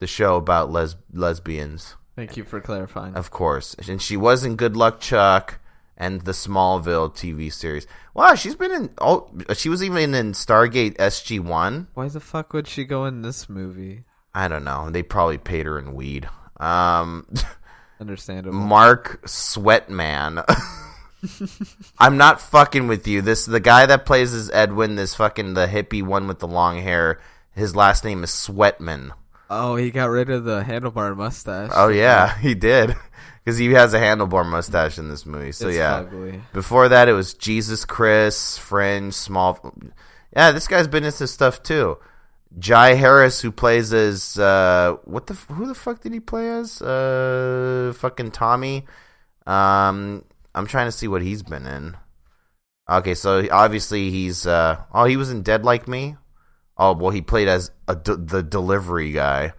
the 0.00 0.06
show 0.06 0.36
about 0.36 0.70
les 0.70 0.96
lesbians, 1.12 1.94
Thank 2.16 2.36
you 2.36 2.44
for 2.44 2.60
clarifying. 2.60 3.14
of 3.14 3.30
course, 3.30 3.74
and 3.88 4.00
she 4.00 4.16
was 4.16 4.44
in 4.44 4.56
Good 4.56 4.76
Luck 4.76 5.00
Chuck 5.00 5.58
and 5.96 6.22
the 6.22 6.32
Smallville 6.32 7.12
TV 7.14 7.52
series. 7.52 7.86
Wow, 8.14 8.34
she's 8.34 8.54
been 8.54 8.72
in. 8.72 8.90
Oh, 9.00 9.28
she 9.54 9.68
was 9.68 9.82
even 9.82 10.14
in 10.14 10.32
Stargate 10.32 10.96
SG 10.96 11.40
One. 11.40 11.88
Why 11.94 12.08
the 12.08 12.20
fuck 12.20 12.52
would 12.52 12.68
she 12.68 12.84
go 12.84 13.04
in 13.04 13.22
this 13.22 13.48
movie? 13.48 14.04
I 14.34 14.48
don't 14.48 14.64
know. 14.64 14.90
They 14.90 15.02
probably 15.02 15.38
paid 15.38 15.66
her 15.66 15.78
in 15.78 15.94
weed. 15.94 16.28
Um, 16.58 17.26
Understandable. 18.00 18.56
Mark 18.58 19.22
Sweatman. 19.26 20.44
I'm 21.98 22.16
not 22.16 22.40
fucking 22.40 22.86
with 22.86 23.06
you. 23.06 23.22
This 23.22 23.46
the 23.46 23.60
guy 23.60 23.86
that 23.86 24.06
plays 24.06 24.34
as 24.34 24.50
Edwin, 24.50 24.96
this 24.96 25.14
fucking 25.14 25.54
the 25.54 25.66
hippie 25.66 26.02
one 26.02 26.26
with 26.28 26.38
the 26.40 26.48
long 26.48 26.80
hair. 26.80 27.20
His 27.52 27.74
last 27.76 28.04
name 28.04 28.24
is 28.24 28.30
Sweatman. 28.30 29.10
Oh, 29.56 29.76
he 29.76 29.90
got 29.90 30.10
rid 30.10 30.30
of 30.30 30.44
the 30.44 30.62
handlebar 30.62 31.16
mustache. 31.16 31.70
Oh 31.74 31.88
yeah, 31.88 32.36
he 32.38 32.54
did. 32.54 32.96
Because 33.44 33.58
he 33.58 33.72
has 33.72 33.92
a 33.92 33.98
handlebar 34.00 34.44
mustache 34.46 34.98
in 34.98 35.08
this 35.08 35.26
movie. 35.26 35.52
So 35.52 35.68
It's 35.68 35.76
yeah. 35.76 35.96
ugly. 35.96 36.40
Before 36.52 36.88
that, 36.88 37.08
it 37.08 37.12
was 37.12 37.34
Jesus 37.34 37.84
Chris, 37.84 38.56
Fringe, 38.56 39.12
Small. 39.12 39.74
Yeah, 40.34 40.50
this 40.52 40.66
guy's 40.66 40.88
been 40.88 41.04
into 41.04 41.26
stuff 41.26 41.62
too. 41.62 41.98
Jy 42.58 42.94
Harris, 42.94 43.40
who 43.40 43.50
plays 43.52 43.92
as 43.92 44.38
uh, 44.38 44.96
what 45.04 45.26
the 45.26 45.34
who 45.34 45.66
the 45.66 45.74
fuck 45.74 46.00
did 46.00 46.12
he 46.12 46.20
play 46.20 46.48
as? 46.48 46.80
Uh, 46.80 47.92
fucking 47.96 48.30
Tommy. 48.30 48.84
Um, 49.46 50.24
I'm 50.54 50.66
trying 50.66 50.86
to 50.86 50.92
see 50.92 51.08
what 51.08 51.22
he's 51.22 51.42
been 51.42 51.66
in. 51.66 51.96
Okay, 52.88 53.14
so 53.14 53.46
obviously 53.50 54.10
he's 54.10 54.46
uh, 54.46 54.82
oh 54.92 55.04
he 55.04 55.16
was 55.16 55.30
in 55.30 55.42
Dead 55.42 55.64
Like 55.64 55.88
Me. 55.88 56.16
Oh 56.76 56.94
well, 56.94 57.10
he 57.10 57.22
played 57.22 57.48
as 57.48 57.70
a 57.88 57.94
d- 57.96 58.16
the 58.18 58.42
delivery 58.42 59.12
guy. 59.12 59.52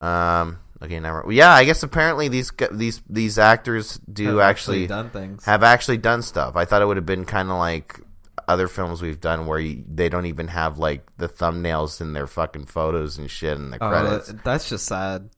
Um. 0.00 0.58
Okay, 0.82 0.98
never. 0.98 1.30
Yeah, 1.30 1.52
I 1.52 1.64
guess 1.64 1.82
apparently 1.82 2.28
these 2.28 2.50
these 2.70 3.02
these 3.08 3.38
actors 3.38 3.98
do 4.10 4.24
Have 4.28 4.38
actually, 4.38 4.84
actually 4.84 4.86
done 4.86 5.10
things. 5.10 5.44
Have 5.44 5.62
actually 5.62 5.98
done 5.98 6.22
stuff. 6.22 6.56
I 6.56 6.64
thought 6.64 6.80
it 6.80 6.86
would 6.86 6.96
have 6.96 7.04
been 7.04 7.26
kind 7.26 7.50
of 7.50 7.58
like 7.58 8.00
other 8.48 8.66
films 8.66 9.02
we've 9.02 9.20
done 9.20 9.46
where 9.46 9.58
you, 9.58 9.84
they 9.86 10.08
don't 10.08 10.24
even 10.26 10.48
have 10.48 10.78
like 10.78 11.06
the 11.18 11.28
thumbnails 11.28 12.00
in 12.00 12.14
their 12.14 12.26
fucking 12.26 12.64
photos 12.64 13.18
and 13.18 13.30
shit 13.30 13.56
in 13.58 13.70
the 13.70 13.76
Oh, 13.80 13.88
credits. 13.90 14.28
that- 14.28 14.42
that's 14.42 14.68
just 14.70 14.86
sad. 14.86 15.28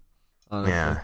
Honestly. 0.51 0.73
Yeah. 0.73 1.01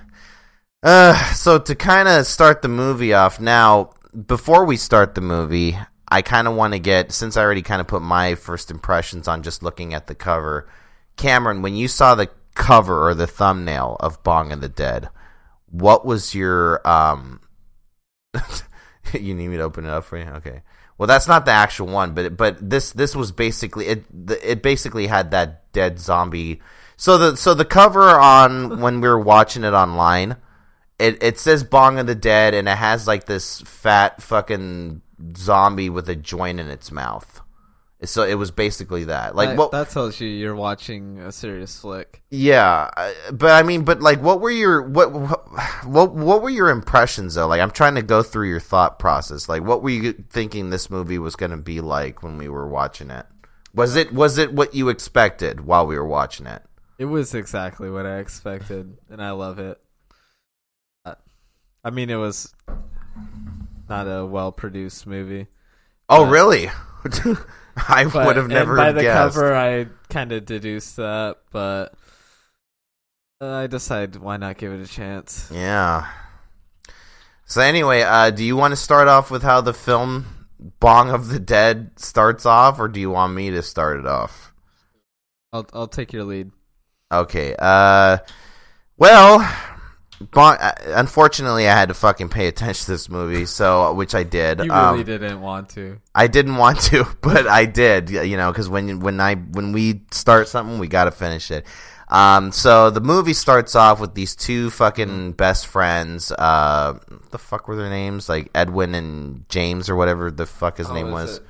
Uh, 0.85 1.15
so 1.35 1.59
to 1.59 1.75
kind 1.75 2.07
of 2.09 2.25
start 2.27 2.63
the 2.63 2.69
movie 2.69 3.13
off 3.13 3.41
now, 3.41 3.91
before 4.27 4.65
we 4.65 4.77
start 4.77 5.17
the 5.17 5.21
movie, 5.21 5.77
I 6.11 6.23
kind 6.23 6.49
of 6.49 6.55
want 6.55 6.73
to 6.73 6.79
get 6.79 7.13
since 7.13 7.37
I 7.37 7.43
already 7.43 7.63
kind 7.63 7.81
of 7.81 7.87
put 7.87 8.03
my 8.03 8.35
first 8.35 8.71
impressions 8.71 9.29
on 9.29 9.43
just 9.43 9.63
looking 9.63 9.95
at 9.95 10.07
the 10.07 10.15
cover. 10.15 10.69
Cameron, 11.17 11.63
when 11.63 11.77
you 11.77 11.89
saw 11.89 12.15
the 12.15 12.31
cover 12.55 13.09
or 13.09 13.15
the 13.15 13.27
thumbnail 13.27 13.97
of 14.01 14.23
Bong 14.23 14.51
and 14.51 14.63
the 14.63 14.69
Dead, 14.69 15.11
what 15.67 16.07
was 16.07 16.35
your 16.35 16.87
um? 16.89 17.41
you 19.13 19.35
need 19.35 19.49
me 19.49 19.57
to 19.57 19.63
open 19.63 19.85
it 19.85 19.91
up 19.91 20.05
for 20.05 20.17
you? 20.17 20.25
Okay. 20.25 20.63
Well, 20.97 21.07
that's 21.07 21.29
not 21.29 21.45
the 21.45 21.53
actual 21.53 21.87
one, 21.87 22.15
but 22.15 22.37
but 22.37 22.57
this 22.59 22.91
this 22.93 23.15
was 23.15 23.31
basically 23.31 23.87
it. 23.87 24.05
It 24.43 24.63
basically 24.63 25.07
had 25.07 25.31
that 25.31 25.73
dead 25.73 26.01
zombie. 26.01 26.61
So 26.97 27.19
the 27.19 27.37
so 27.37 27.55
the 27.55 27.65
cover 27.65 28.03
on 28.03 28.81
when 28.81 29.01
we 29.01 29.09
were 29.09 29.21
watching 29.21 29.63
it 29.63 29.75
online, 29.75 30.37
it 30.99 31.23
it 31.23 31.39
says 31.39 31.63
Bong 31.63 31.99
of 32.01 32.09
the 32.09 32.17
Dead, 32.17 32.55
and 32.55 32.69
it 32.69 32.77
has 32.77 33.07
like 33.07 33.27
this 33.27 33.61
fat 33.61 34.21
fucking 34.21 35.03
zombie 35.37 35.91
with 35.91 36.09
a 36.09 36.17
joint 36.17 36.61
in 36.61 36.69
its 36.69 36.91
mouth. 36.91 37.41
So 38.05 38.23
it 38.23 38.35
was 38.35 38.53
basically 38.53 39.05
that. 39.05 39.35
Like 39.35 39.51
that, 39.51 39.59
what? 39.59 39.71
that 39.73 39.91
tells 39.91 40.21
you 40.21 40.29
you're 40.29 40.55
watching 40.55 41.19
a 41.19 41.33
serious 41.33 41.81
flick. 41.81 42.23
Yeah, 42.31 42.91
but 43.33 43.51
I 43.51 43.65
mean, 43.65 43.85
but 43.85 44.01
like, 44.01 44.23
what 44.23 44.41
were 44.41 44.51
your 44.51 44.83
what 44.83 45.09
what 45.85 46.15
what 46.15 46.43
were 46.43 46.51
your 46.51 46.69
impressions 46.69 47.35
though? 47.35 47.49
Like, 47.49 47.61
I'm 47.61 47.73
trying 47.73 47.97
to 47.97 48.03
go 48.03 48.23
through 48.23 48.51
your 48.51 48.61
thought 48.61 49.01
process. 49.01 49.49
Like, 49.49 49.65
what 49.65 49.83
were 49.83 49.91
you 49.91 50.13
thinking 50.13 50.71
this 50.71 50.91
movie 50.91 51.19
was 51.19 51.35
going 51.35 51.51
to 51.51 51.57
be 51.57 51.81
like 51.81 52.23
when 52.23 52.39
we 52.39 52.49
were 52.49 52.69
watching 52.69 53.11
it? 53.11 53.27
Was 53.75 53.97
it 53.97 54.13
was 54.13 54.39
it 54.39 54.53
what 54.53 54.75
you 54.75 54.91
expected 54.91 55.63
while 55.63 55.85
we 55.85 55.97
were 55.97 56.07
watching 56.07 56.47
it? 56.47 56.63
It 56.99 57.07
was 57.07 57.35
exactly 57.35 57.91
what 57.91 58.07
I 58.07 58.19
expected, 58.19 58.97
and 59.11 59.21
I 59.21 59.33
love 59.33 59.59
it. 59.59 59.81
Uh, 61.05 61.15
I 61.83 61.91
mean, 61.91 62.11
it 62.11 62.17
was 62.17 62.55
not 63.89 64.07
a 64.07 64.25
well 64.27 64.53
produced 64.53 65.07
movie. 65.07 65.47
Oh, 66.09 66.25
But- 66.25 66.31
really? 66.31 66.67
I 67.89 68.05
but- 68.05 68.27
would 68.27 68.37
have 68.37 68.49
never 68.49 68.77
by 68.77 68.93
the 68.93 69.03
guessed. 69.03 69.35
cover, 69.37 69.55
I 69.55 69.87
kind 70.11 70.33
of 70.33 70.45
deduced 70.45 70.97
that, 70.97 71.37
but 71.53 71.95
uh, 73.41 73.47
I 73.53 73.67
decided 73.69 74.17
why 74.21 74.37
not 74.37 74.59
give 74.59 74.73
it 74.73 74.81
a 74.81 74.87
chance. 74.87 75.49
Yeah. 75.55 76.09
So 77.45 77.61
anyway, 77.63 78.03
uh, 78.03 78.31
do 78.31 78.45
you 78.45 78.57
want 78.57 78.73
to 78.73 78.77
start 78.77 79.09
off 79.09 79.31
with 79.31 79.43
how 79.43 79.61
the 79.61 79.73
film 79.73 80.27
Bong 80.81 81.09
of 81.11 81.29
the 81.29 81.39
Dead 81.39 81.93
starts 81.97 82.45
off, 82.45 82.79
or 82.81 82.89
do 82.89 82.99
you 83.01 83.11
want 83.11 83.33
me 83.35 83.51
to 83.53 83.63
start 83.63 84.01
it 84.01 84.07
off? 84.07 84.53
I'll 85.53 85.67
I'll 85.73 85.87
take 85.89 86.13
your 86.13 86.25
lead. 86.25 86.51
Okay. 87.13 87.55
Uh, 87.59 88.19
well, 88.99 89.39
Uh, 90.35 90.73
unfortunately, 90.87 91.69
I 91.69 91.73
had 91.79 91.89
to 91.89 91.95
fucking 91.95 92.29
pay 92.29 92.49
attention 92.49 92.85
to 92.87 92.91
this 92.91 93.09
movie, 93.09 93.47
so 93.47 93.93
which 93.95 94.15
I 94.15 94.23
did. 94.25 94.59
You 94.61 94.73
really 94.73 95.01
Um, 95.01 95.05
didn't 95.05 95.41
want 95.41 95.69
to. 95.71 95.99
I 96.15 96.27
didn't 96.27 96.57
want 96.57 96.81
to, 96.83 97.05
but 97.21 97.47
I 97.47 97.65
did. 97.67 98.11
You 98.11 98.37
know, 98.37 98.51
because 98.51 98.69
when 98.69 99.01
when 99.01 99.21
I 99.21 99.35
when 99.37 99.73
we 99.73 100.03
start 100.11 100.49
something, 100.49 100.79
we 100.79 100.89
got 100.89 101.05
to 101.05 101.11
finish 101.11 101.51
it. 101.51 101.67
Um, 102.11 102.53
so 102.53 102.89
the 102.91 103.03
movie 103.03 103.35
starts 103.35 103.75
off 103.77 104.01
with 104.01 104.15
these 104.15 104.35
two 104.35 104.71
fucking 104.71 105.33
best 105.33 105.67
friends. 105.67 106.33
Uh, 106.33 106.95
what 107.09 107.31
the 107.31 107.39
fuck 107.39 107.69
were 107.69 107.77
their 107.77 107.91
names? 107.91 108.29
Like 108.29 108.51
Edwin 108.55 108.95
and 108.95 109.47
James 109.51 109.91
or 109.91 109.97
whatever 109.97 110.31
the 110.31 110.47
fuck 110.47 110.79
his 110.79 110.89
Oh, 110.89 110.95
name 110.95 111.11
was. 111.11 111.37
it- 111.37 111.47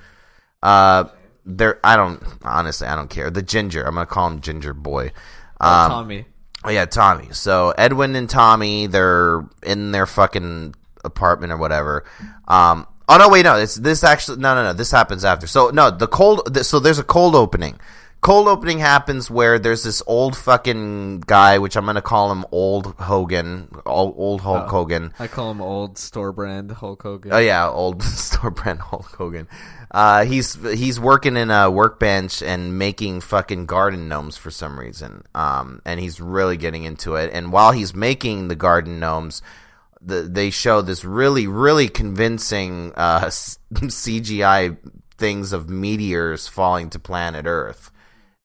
Uh, 0.62 1.04
they're 1.46 1.78
I 1.84 1.94
don't 1.96 2.20
honestly 2.42 2.88
I 2.88 2.96
don't 2.96 3.08
care. 3.08 3.30
The 3.30 3.40
ginger. 3.42 3.82
I'm 3.84 3.94
gonna 3.94 4.06
call 4.06 4.26
him 4.26 4.40
Ginger 4.40 4.74
Boy. 4.74 5.12
Oh, 5.60 5.68
Um, 5.84 5.90
Tommy. 5.92 6.26
Oh 6.64 6.70
yeah, 6.70 6.84
Tommy. 6.86 7.28
So 7.32 7.72
Edwin 7.78 8.14
and 8.16 8.28
Tommy, 8.28 8.86
they're 8.86 9.44
in 9.62 9.92
their 9.92 10.06
fucking 10.06 10.74
apartment 11.04 11.52
or 11.52 11.56
whatever. 11.56 12.04
Um. 12.46 12.86
Oh 13.10 13.16
no, 13.16 13.28
wait, 13.30 13.44
no. 13.44 13.56
It's 13.56 13.76
this 13.76 14.04
actually. 14.04 14.38
No, 14.38 14.54
no, 14.54 14.64
no. 14.64 14.72
This 14.72 14.90
happens 14.90 15.24
after. 15.24 15.46
So 15.46 15.70
no, 15.70 15.90
the 15.90 16.06
cold. 16.08 16.52
th- 16.52 16.66
So 16.66 16.78
there's 16.78 16.98
a 16.98 17.04
cold 17.04 17.34
opening. 17.34 17.78
Cold 18.20 18.48
opening 18.48 18.80
happens 18.80 19.30
where 19.30 19.60
there's 19.60 19.84
this 19.84 20.02
old 20.08 20.36
fucking 20.36 21.20
guy, 21.20 21.58
which 21.58 21.76
I'm 21.76 21.86
gonna 21.86 22.02
call 22.02 22.32
him 22.32 22.44
Old 22.50 22.96
Hogan, 22.98 23.68
old, 23.86 24.14
old 24.18 24.40
Hulk 24.40 24.64
Oh. 24.64 24.68
Hogan. 24.68 25.14
I 25.20 25.28
call 25.28 25.52
him 25.52 25.62
old 25.62 25.96
store 25.96 26.32
brand 26.32 26.72
Hulk 26.72 27.00
Hogan. 27.04 27.32
Oh 27.32 27.38
yeah, 27.38 27.68
old 27.68 28.02
store 28.26 28.50
brand 28.50 28.80
Hulk 28.80 29.06
Hogan. 29.16 29.46
Uh, 29.90 30.24
he's 30.26 30.54
he's 30.76 31.00
working 31.00 31.36
in 31.36 31.50
a 31.50 31.70
workbench 31.70 32.42
and 32.42 32.78
making 32.78 33.20
fucking 33.22 33.66
garden 33.66 34.08
gnomes 34.08 34.36
for 34.36 34.50
some 34.50 34.78
reason. 34.78 35.24
Um, 35.34 35.80
and 35.84 35.98
he's 35.98 36.20
really 36.20 36.56
getting 36.56 36.84
into 36.84 37.14
it. 37.14 37.30
And 37.32 37.52
while 37.52 37.72
he's 37.72 37.94
making 37.94 38.48
the 38.48 38.54
garden 38.56 39.00
gnomes, 39.00 39.40
the, 40.02 40.22
they 40.22 40.50
show 40.50 40.82
this 40.82 41.04
really 41.04 41.46
really 41.46 41.88
convincing 41.88 42.92
uh, 42.96 43.20
CGI 43.74 44.76
things 45.16 45.52
of 45.52 45.68
meteors 45.68 46.48
falling 46.48 46.90
to 46.90 46.98
planet 46.98 47.46
Earth. 47.46 47.90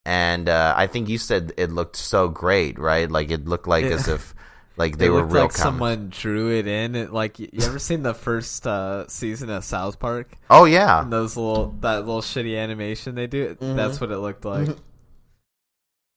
And 0.06 0.50
uh, 0.50 0.74
I 0.76 0.88
think 0.88 1.08
you 1.08 1.18
said 1.18 1.54
it 1.58 1.72
looked 1.72 1.96
so 1.96 2.28
great, 2.28 2.78
right? 2.80 3.10
Like 3.10 3.32
it 3.32 3.46
looked 3.48 3.68
like 3.68 3.86
It- 3.86 3.94
as 3.94 4.08
if 4.08 4.33
like 4.76 4.98
they 4.98 5.10
were 5.10 5.24
real. 5.24 5.44
like 5.44 5.52
someone 5.52 6.10
drew 6.10 6.52
it 6.52 6.66
in. 6.68 7.12
Like 7.12 7.40
you 7.40 7.50
ever 7.62 7.80
seen 7.80 8.04
the 8.04 8.14
first 8.14 8.66
uh, 8.66 9.08
season 9.08 9.50
of 9.50 9.64
South 9.64 10.00
Park? 10.00 10.36
Oh 10.50 10.66
yeah, 10.66 11.02
And 11.02 11.14
those 11.14 11.38
little 11.38 11.76
that 11.82 12.00
little 12.06 12.22
shitty 12.22 12.58
animation 12.58 13.16
they 13.16 13.28
do. 13.28 13.56
Mhm. 13.56 13.76
That's 13.76 14.02
what 14.02 14.12
it 14.12 14.18
looked 14.18 14.46
like. 14.46 14.70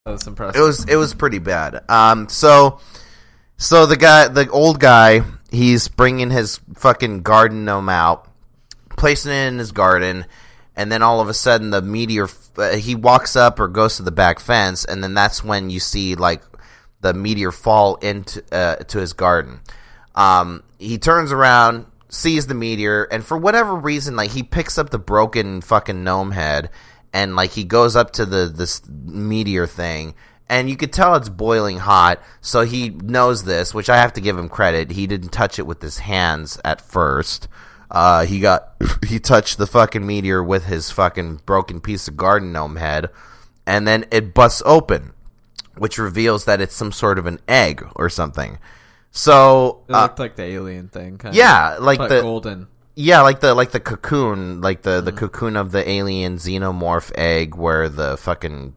That 0.05 0.13
was 0.13 0.27
impressive. 0.27 0.61
It 0.61 0.65
was 0.65 0.89
it 0.89 0.97
was 0.97 1.15
pretty 1.15 1.39
bad. 1.39 1.83
Um, 1.91 2.29
so 2.29 2.81
so 3.57 3.87
the 3.87 3.97
guy, 3.97 4.29
the 4.29 4.49
old 4.51 4.79
guy, 4.81 5.23
he's 5.51 5.89
bringing 5.89 6.31
his 6.31 6.61
fucking 6.77 7.23
garden 7.23 7.65
gnome 7.65 7.89
out, 7.89 8.29
placing 8.97 9.33
it 9.33 9.47
in 9.49 9.59
his 9.59 9.73
garden, 9.73 10.27
and 10.77 10.93
then 10.93 11.03
all 11.03 11.21
of 11.21 11.29
a 11.29 11.35
sudden 11.35 11.71
the 11.71 11.83
meteor. 11.83 12.29
Uh, 12.57 12.77
he 12.77 12.95
walks 12.95 13.37
up 13.37 13.59
or 13.61 13.69
goes 13.69 13.97
to 13.97 14.03
the 14.03 14.11
back 14.11 14.39
fence, 14.41 14.85
and 14.85 15.03
then 15.03 15.13
that's 15.13 15.43
when 15.45 15.69
you 15.71 15.81
see 15.81 16.15
like 16.15 16.43
the 17.01 17.15
meteor 17.15 17.53
fall 17.53 17.97
into 17.97 18.43
uh, 18.53 18.77
to 18.77 18.99
his 18.99 19.13
garden. 19.13 19.61
Um, 20.15 20.63
he 20.79 20.99
turns 20.99 21.31
around, 21.31 21.87
sees 22.09 22.47
the 22.47 22.55
meteor, 22.55 23.05
and 23.05 23.25
for 23.25 23.37
whatever 23.37 23.75
reason, 23.75 24.17
like 24.17 24.31
he 24.31 24.43
picks 24.43 24.79
up 24.79 24.91
the 24.91 24.99
broken 24.99 25.61
fucking 25.61 26.03
gnome 26.03 26.33
head, 26.33 26.71
and 27.13 27.37
like 27.37 27.51
he 27.53 27.65
goes 27.65 27.97
up 27.97 28.13
to 28.13 28.25
the 28.25 28.47
this 28.47 28.83
meteor 28.89 29.67
thing, 29.67 30.15
and 30.49 30.71
you 30.71 30.77
could 30.77 30.93
tell 30.93 31.15
it's 31.15 31.29
boiling 31.29 31.79
hot. 31.79 32.23
So 32.41 32.63
he 32.63 32.91
knows 32.91 33.45
this, 33.45 33.75
which 33.75 33.91
I 33.91 33.99
have 33.99 34.13
to 34.15 34.21
give 34.21 34.39
him 34.39 34.49
credit. 34.49 34.93
He 34.93 35.07
didn't 35.07 35.31
touch 35.31 35.59
it 35.59 35.67
with 35.67 35.83
his 35.83 35.99
hands 35.99 36.59
at 36.65 36.81
first. 36.81 37.49
Uh, 37.91 38.25
he 38.25 38.41
got 38.41 38.75
he 39.07 39.19
touched 39.19 39.59
the 39.59 39.67
fucking 39.67 40.07
meteor 40.07 40.43
with 40.43 40.67
his 40.67 40.91
fucking 40.91 41.43
broken 41.47 41.81
piece 41.81 42.09
of 42.09 42.17
garden 42.17 42.53
gnome 42.53 42.77
head, 42.77 43.11
and 43.67 43.87
then 43.87 44.07
it 44.11 44.35
busts 44.35 44.63
open, 44.65 45.13
which 45.79 45.99
reveals 45.99 46.45
that 46.47 46.61
it's 46.61 46.75
some 46.75 46.93
sort 46.93 47.19
of 47.19 47.27
an 47.27 47.39
egg 47.49 47.87
or 47.97 48.09
something. 48.09 48.59
So 49.11 49.83
It 49.89 49.95
uh, 49.95 50.03
looked 50.03 50.19
like 50.19 50.37
the 50.37 50.45
alien 50.45 50.89
thing. 50.89 51.19
Kind 51.19 51.35
yeah, 51.35 51.77
like 51.81 51.99
but 51.99 52.09
the 52.09 52.21
golden. 52.23 52.69
yeah, 52.95 53.23
like 53.23 53.41
the 53.41 53.55
like 53.55 53.71
the 53.71 53.81
cocoon, 53.81 54.61
like 54.61 54.83
the 54.83 55.01
Mm. 55.01 55.05
the 55.07 55.13
cocoon 55.13 55.57
of 55.57 55.73
the 55.73 55.89
alien 55.89 56.37
xenomorph 56.37 57.13
egg, 57.17 57.55
where 57.55 57.89
the 57.89 58.17
fucking 58.17 58.75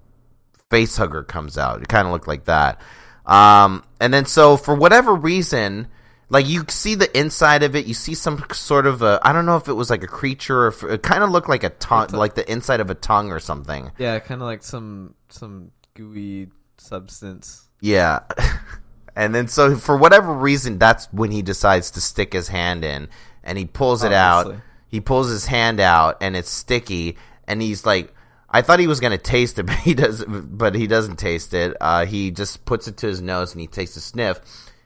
face 0.70 0.98
hugger 0.98 1.24
comes 1.24 1.58
out. 1.58 1.82
It 1.82 1.88
kind 1.90 2.08
of 2.08 2.14
looked 2.14 2.28
like 2.28 2.46
that. 2.46 2.80
Um, 3.26 3.84
and 4.00 4.14
then 4.14 4.26
so 4.26 4.56
for 4.58 4.74
whatever 4.76 5.14
reason, 5.14 5.88
like 6.30 6.48
you 6.48 6.64
see 6.70 6.96
the 6.96 7.16
inside 7.18 7.64
of 7.64 7.76
it, 7.76 7.86
you 7.86 7.94
see 7.94 8.14
some 8.16 8.44
sort 8.54 8.86
of 8.88 9.02
a 9.02 9.20
I 9.24 9.34
don't 9.34 9.46
know 9.46 9.58
if 9.58 9.68
it 9.68 9.74
was 9.74 9.90
like 9.90 10.04
a 10.04 10.08
creature 10.08 10.62
or 10.64 10.68
if 10.68 10.84
it 10.84 11.04
kind 11.04 11.24
of 11.24 11.32
looked 11.32 11.50
like 11.50 11.64
a 11.64 11.70
tongue, 11.70 12.10
like 12.12 12.36
the 12.36 12.50
inside 12.50 12.80
of 12.80 12.90
a 12.90 12.96
tongue 12.96 13.32
or 13.32 13.40
something. 13.40 13.92
Yeah, 13.98 14.18
kind 14.20 14.42
of 14.42 14.46
like 14.48 14.64
some 14.64 15.16
some 15.30 15.72
gooey 15.96 16.48
substance. 16.80 17.68
Yeah. 17.82 18.22
and 19.16 19.34
then 19.34 19.48
so 19.48 19.76
for 19.76 19.98
whatever 19.98 20.34
reason 20.34 20.78
that's 20.78 21.08
when 21.12 21.32
he 21.32 21.42
decides 21.42 21.92
to 21.92 22.02
stick 22.02 22.34
his 22.34 22.48
hand 22.48 22.84
in 22.84 23.10
and 23.44 23.58
he 23.58 23.66
pulls 23.66 24.04
it 24.04 24.14
out. 24.14 24.56
He 24.88 25.02
pulls 25.02 25.30
his 25.30 25.46
hand 25.46 25.80
out 25.80 26.18
and 26.22 26.36
it's 26.36 26.50
sticky 26.50 27.18
and 27.48 27.62
he's 27.62 27.86
like 27.86 28.14
I 28.50 28.62
thought 28.62 28.80
he 28.80 28.88
was 28.88 29.00
going 29.00 29.12
to 29.12 29.18
taste 29.18 29.60
it 29.60 29.64
but 29.68 29.78
he 29.78 29.94
doesn't 29.94 30.58
but 30.58 30.76
he 30.76 30.88
doesn't 30.88 31.18
taste 31.18 31.54
it. 31.54 31.76
Uh, 31.80 32.06
he 32.06 32.32
just 32.32 32.66
puts 32.66 32.88
it 32.88 32.98
to 32.98 33.08
his 33.08 33.22
nose 33.22 33.54
and 33.54 33.62
he 33.62 33.68
takes 33.68 33.96
a 33.96 34.02
sniff 34.02 34.40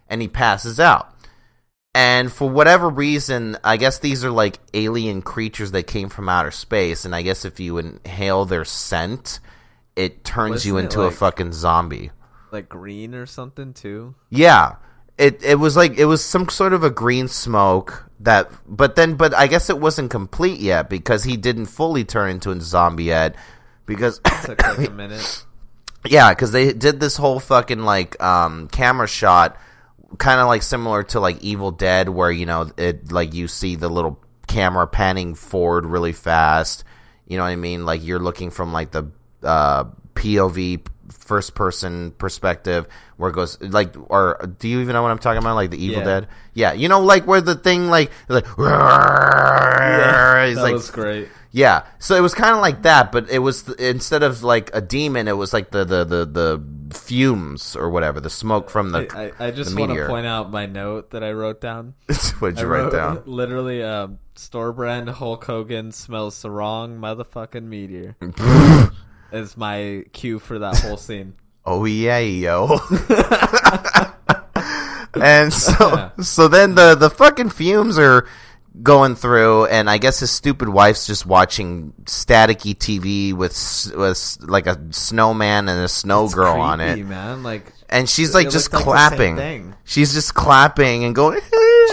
and 0.07 0.21
he 0.21 0.27
passes 0.27 0.79
out. 0.79 1.09
And 1.95 2.31
for 2.31 2.49
whatever 2.49 2.89
reason, 2.89 3.57
I 3.63 3.77
guess 3.77 3.99
these 3.99 4.25
are 4.25 4.31
like 4.31 4.59
alien 4.73 5.21
creatures 5.21 5.71
that 5.73 5.83
came 5.83 6.09
from 6.09 6.27
outer 6.27 6.51
space 6.51 7.05
and 7.05 7.15
I 7.15 7.21
guess 7.21 7.45
if 7.45 7.59
you 7.59 7.77
inhale 7.77 8.45
their 8.45 8.65
scent, 8.65 9.39
it 9.95 10.23
turns 10.23 10.65
you 10.65 10.73
Wasn't 10.75 10.91
it 10.93 10.95
into 10.95 11.05
a 11.07 11.11
fucking 11.11 11.53
zombie. 11.53 12.11
Like 12.51 12.69
green 12.69 13.13
or 13.15 13.25
something 13.25 13.73
too. 13.73 14.15
Yeah. 14.29 14.75
It 15.17 15.43
it 15.43 15.55
was 15.59 15.75
like 15.77 15.97
it 15.97 16.05
was 16.05 16.23
some 16.23 16.49
sort 16.49 16.73
of 16.73 16.83
a 16.83 16.89
green 16.89 17.27
smoke 17.27 18.09
that 18.21 18.49
but 18.67 18.95
then 18.95 19.15
but 19.15 19.33
I 19.33 19.47
guess 19.47 19.69
it 19.69 19.79
wasn't 19.79 20.09
complete 20.09 20.59
yet 20.59 20.89
because 20.89 21.23
he 21.23 21.37
didn't 21.37 21.67
fully 21.67 22.03
turn 22.03 22.31
into 22.31 22.49
a 22.51 22.59
zombie 22.61 23.05
yet 23.05 23.35
because 23.85 24.19
Took 24.43 24.61
like 24.63 24.87
a 24.87 24.91
minute. 25.03 25.45
yeah, 26.05 26.29
because 26.33 26.51
they 26.51 26.73
did 26.73 26.99
this 26.99 27.15
whole 27.17 27.39
fucking 27.39 27.79
like 27.79 28.21
um, 28.23 28.67
camera 28.69 29.07
shot, 29.07 29.57
kind 30.17 30.39
of 30.39 30.47
like 30.47 30.63
similar 30.63 31.03
to 31.03 31.19
like 31.19 31.41
Evil 31.43 31.71
Dead, 31.71 32.09
where 32.09 32.31
you 32.31 32.45
know 32.45 32.71
it 32.77 33.11
like 33.11 33.33
you 33.33 33.47
see 33.47 33.75
the 33.75 33.89
little 33.89 34.19
camera 34.47 34.87
panning 34.87 35.35
forward 35.35 35.85
really 35.85 36.13
fast. 36.13 36.83
You 37.27 37.37
know 37.37 37.43
what 37.43 37.49
I 37.49 37.55
mean? 37.55 37.85
Like 37.85 38.03
you're 38.03 38.19
looking 38.19 38.49
from 38.51 38.73
like 38.73 38.91
the 38.91 39.11
uh, 39.43 39.85
POV 40.15 40.87
first 41.09 41.55
person 41.55 42.11
perspective 42.11 42.85
where 43.17 43.29
it 43.29 43.33
goes 43.33 43.61
like 43.61 43.95
or 44.09 44.53
do 44.59 44.67
you 44.67 44.81
even 44.81 44.93
know 44.93 45.01
what 45.01 45.11
I'm 45.11 45.19
talking 45.19 45.37
about 45.37 45.55
like 45.55 45.69
the 45.69 45.77
Evil 45.81 45.99
Yeah. 45.99 46.03
Dead 46.03 46.27
yeah 46.53 46.73
you 46.73 46.89
know 46.89 46.99
like 46.99 47.25
where 47.25 47.39
the 47.39 47.55
thing 47.55 47.87
like 47.87 48.11
like 48.27 48.45
he's 48.45 48.55
that 50.55 50.63
like 50.63 50.73
was 50.73 50.91
great. 50.91 51.29
yeah, 51.51 51.85
so 51.99 52.15
it 52.15 52.21
was 52.21 52.33
kind 52.33 52.55
of 52.55 52.61
like 52.61 52.81
that, 52.83 53.11
but 53.11 53.29
it 53.29 53.39
was 53.39 53.69
instead 53.75 54.23
of 54.23 54.43
like 54.43 54.69
a 54.73 54.81
demon, 54.81 55.27
it 55.27 55.37
was 55.37 55.53
like 55.53 55.71
the 55.71 55.85
the 55.85 56.03
the, 56.03 56.25
the 56.25 56.97
fumes 56.97 57.75
or 57.75 57.89
whatever, 57.89 58.19
the 58.19 58.29
smoke 58.29 58.69
from 58.69 58.91
the. 58.91 59.07
I, 59.15 59.45
I, 59.45 59.47
I 59.47 59.51
just 59.51 59.77
want 59.77 59.93
to 59.93 60.07
point 60.07 60.25
out 60.25 60.51
my 60.51 60.65
note 60.65 61.11
that 61.11 61.23
I 61.23 61.31
wrote 61.31 61.61
down. 61.61 61.93
What'd 62.39 62.59
you 62.59 62.65
I 62.65 62.67
write 62.67 62.83
wrote, 62.83 62.91
down? 62.91 63.23
Literally, 63.27 63.83
um, 63.83 64.19
store 64.35 64.73
brand 64.73 65.09
Hulk 65.09 65.43
Hogan 65.45 65.91
smells 65.91 66.41
the 66.41 66.49
wrong 66.49 66.97
motherfucking 66.99 67.63
meteor. 67.63 68.15
Is 69.33 69.57
my 69.57 70.05
cue 70.13 70.39
for 70.39 70.59
that 70.59 70.77
whole 70.79 70.97
scene. 70.97 71.33
Oh 71.65 71.85
yeah, 71.85 72.17
yo. 72.19 72.77
and 75.15 75.53
so 75.53 76.11
so 76.21 76.47
then 76.49 76.75
the 76.75 76.95
the 76.95 77.09
fucking 77.09 77.49
fumes 77.51 77.97
are 77.97 78.27
going 78.81 79.15
through, 79.15 79.65
and 79.67 79.89
I 79.89 79.97
guess 79.97 80.19
his 80.19 80.29
stupid 80.31 80.67
wife's 80.67 81.07
just 81.07 81.25
watching 81.25 81.93
staticky 82.03 82.75
TV 82.75 83.33
with 83.33 83.53
with 83.95 84.37
like 84.41 84.67
a 84.67 84.77
snowman 84.91 85.69
and 85.69 85.81
a 85.83 85.87
snow 85.87 86.25
It's 86.25 86.33
girl 86.33 86.59
on 86.59 86.81
it. 86.81 86.97
man. 87.05 87.43
Like 87.43 87.71
And 87.89 88.09
she's 88.09 88.33
like 88.33 88.49
just 88.49 88.73
like 88.73 88.83
clapping. 88.83 89.37
thing. 89.37 89.75
She's 89.85 90.13
just 90.13 90.33
clapping 90.33 91.05
and 91.05 91.15
going. 91.15 91.39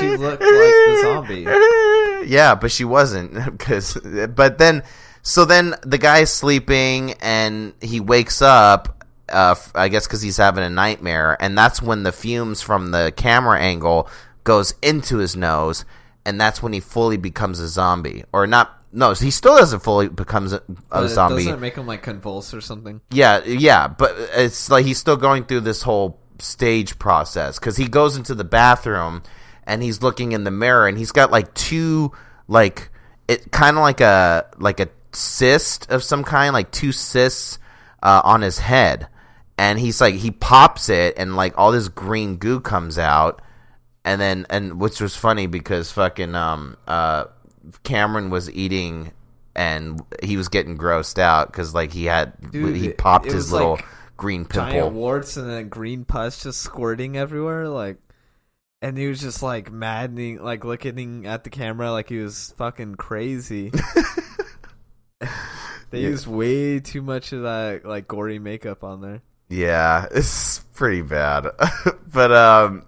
She 0.00 0.08
looked 0.16 0.40
like 0.42 0.50
the 0.50 1.00
zombie. 1.02 1.46
Yeah, 2.28 2.54
but 2.54 2.70
she 2.70 2.84
wasn't 2.84 3.32
because. 3.56 3.96
But 4.34 4.58
then, 4.58 4.82
so 5.22 5.44
then 5.44 5.74
the 5.82 5.98
guy's 5.98 6.32
sleeping 6.32 7.14
and 7.20 7.74
he 7.80 8.00
wakes 8.00 8.42
up. 8.42 9.04
Uh, 9.28 9.54
I 9.76 9.88
guess 9.88 10.06
because 10.08 10.22
he's 10.22 10.38
having 10.38 10.64
a 10.64 10.70
nightmare, 10.70 11.36
and 11.40 11.56
that's 11.56 11.80
when 11.80 12.02
the 12.02 12.10
fumes 12.10 12.62
from 12.62 12.90
the 12.90 13.12
camera 13.14 13.60
angle 13.60 14.08
goes 14.42 14.74
into 14.82 15.18
his 15.18 15.36
nose, 15.36 15.84
and 16.24 16.40
that's 16.40 16.60
when 16.60 16.72
he 16.72 16.80
fully 16.80 17.16
becomes 17.16 17.60
a 17.60 17.68
zombie, 17.68 18.24
or 18.32 18.48
not. 18.48 18.76
No, 18.92 19.12
he 19.12 19.30
still 19.30 19.56
doesn't 19.56 19.84
fully 19.84 20.08
becomes 20.08 20.52
a, 20.52 20.60
a 20.90 21.08
zombie. 21.08 21.44
doesn't 21.44 21.60
make 21.60 21.76
him 21.76 21.86
like 21.86 22.02
convulse 22.02 22.52
or 22.52 22.60
something. 22.60 23.00
Yeah, 23.12 23.44
yeah, 23.44 23.86
but 23.86 24.16
it's 24.34 24.68
like 24.68 24.84
he's 24.84 24.98
still 24.98 25.16
going 25.16 25.44
through 25.44 25.60
this 25.60 25.82
whole 25.82 26.18
stage 26.40 26.98
process 26.98 27.58
because 27.60 27.76
he 27.76 27.86
goes 27.86 28.16
into 28.16 28.34
the 28.34 28.42
bathroom 28.42 29.22
and 29.64 29.82
he's 29.82 30.02
looking 30.02 30.32
in 30.32 30.42
the 30.42 30.50
mirror 30.50 30.88
and 30.88 30.98
he's 30.98 31.12
got 31.12 31.30
like 31.30 31.54
two 31.54 32.10
like 32.48 32.90
it 33.28 33.52
kind 33.52 33.76
of 33.76 33.82
like 33.82 34.00
a 34.00 34.46
like 34.58 34.80
a 34.80 34.88
cyst 35.12 35.90
of 35.90 36.02
some 36.02 36.24
kind, 36.24 36.52
like 36.52 36.70
two 36.70 36.92
cysts 36.92 37.58
uh, 38.02 38.22
on 38.24 38.42
his 38.42 38.58
head, 38.58 39.08
and 39.58 39.78
he's 39.78 40.00
like 40.00 40.14
he 40.14 40.30
pops 40.30 40.88
it 40.88 41.14
and 41.16 41.36
like 41.36 41.56
all 41.58 41.72
this 41.72 41.88
green 41.88 42.36
goo 42.36 42.60
comes 42.60 42.98
out, 42.98 43.42
and 44.04 44.20
then 44.20 44.46
and 44.50 44.80
which 44.80 45.00
was 45.00 45.16
funny 45.16 45.46
because 45.46 45.92
fucking 45.92 46.34
um 46.34 46.76
uh 46.86 47.24
Cameron 47.82 48.30
was 48.30 48.50
eating. 48.50 49.12
And 49.56 50.00
he 50.22 50.36
was 50.36 50.48
getting 50.48 50.78
grossed 50.78 51.18
out 51.18 51.48
because, 51.48 51.74
like, 51.74 51.92
he 51.92 52.04
had 52.04 52.52
Dude, 52.52 52.76
he 52.76 52.90
popped 52.90 53.26
his 53.26 53.52
little 53.52 53.72
like 53.72 53.84
green 54.16 54.44
pimple. 54.44 54.70
Giant 54.70 54.94
warts 54.94 55.36
and 55.36 55.50
then 55.50 55.68
green 55.68 56.04
pus 56.04 56.44
just 56.44 56.60
squirting 56.60 57.16
everywhere, 57.16 57.68
like. 57.68 57.98
And 58.80 58.96
he 58.96 59.08
was 59.08 59.20
just 59.20 59.42
like 59.42 59.70
maddening, 59.70 60.40
like 60.40 60.64
looking 60.64 61.26
at 61.26 61.44
the 61.44 61.50
camera 61.50 61.90
like 61.90 62.08
he 62.08 62.18
was 62.18 62.54
fucking 62.56 62.94
crazy. 62.94 63.72
they 65.90 66.00
Yeah. 66.00 66.08
used 66.08 66.26
way 66.26 66.80
too 66.80 67.02
much 67.02 67.32
of 67.32 67.42
that 67.42 67.84
like 67.84 68.08
gory 68.08 68.38
makeup 68.38 68.82
on 68.84 69.00
there. 69.00 69.22
Yeah, 69.48 70.06
it's 70.10 70.60
pretty 70.74 71.02
bad. 71.02 71.46
but 72.12 72.32
um 72.32 72.84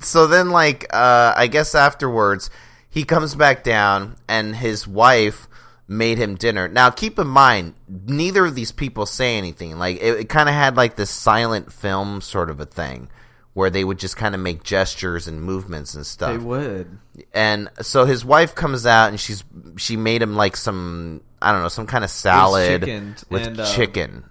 so 0.00 0.26
then 0.26 0.50
like 0.50 0.86
uh 0.92 1.34
I 1.36 1.46
guess 1.46 1.74
afterwards 1.74 2.50
he 2.88 3.04
comes 3.04 3.34
back 3.34 3.64
down 3.64 4.16
and 4.28 4.54
his 4.56 4.86
wife 4.86 5.48
made 5.88 6.16
him 6.16 6.36
dinner. 6.36 6.68
Now 6.68 6.90
keep 6.90 7.18
in 7.18 7.26
mind 7.26 7.74
neither 7.88 8.46
of 8.46 8.54
these 8.54 8.72
people 8.72 9.06
say 9.06 9.36
anything. 9.36 9.78
Like 9.78 9.96
it, 9.96 10.20
it 10.20 10.28
kind 10.28 10.48
of 10.48 10.54
had 10.54 10.76
like 10.76 10.96
this 10.96 11.10
silent 11.10 11.72
film 11.72 12.20
sort 12.20 12.48
of 12.50 12.60
a 12.60 12.66
thing 12.66 13.08
where 13.52 13.70
they 13.70 13.84
would 13.84 13.98
just 13.98 14.16
kind 14.16 14.34
of 14.34 14.40
make 14.40 14.64
gestures 14.64 15.28
and 15.28 15.40
movements 15.42 15.94
and 15.94 16.04
stuff. 16.04 16.32
They 16.32 16.38
would. 16.44 16.98
And 17.32 17.68
so 17.82 18.04
his 18.04 18.24
wife 18.24 18.54
comes 18.54 18.84
out 18.86 19.10
and 19.10 19.20
she's 19.20 19.44
she 19.76 19.96
made 19.96 20.22
him 20.22 20.34
like 20.36 20.56
some 20.56 21.20
I 21.44 21.52
don't 21.52 21.62
know 21.62 21.68
some 21.68 21.86
kind 21.86 22.04
of 22.04 22.10
salad 22.10 22.82
with 23.30 23.46
and, 23.46 23.60
um, 23.60 23.66
chicken 23.66 24.24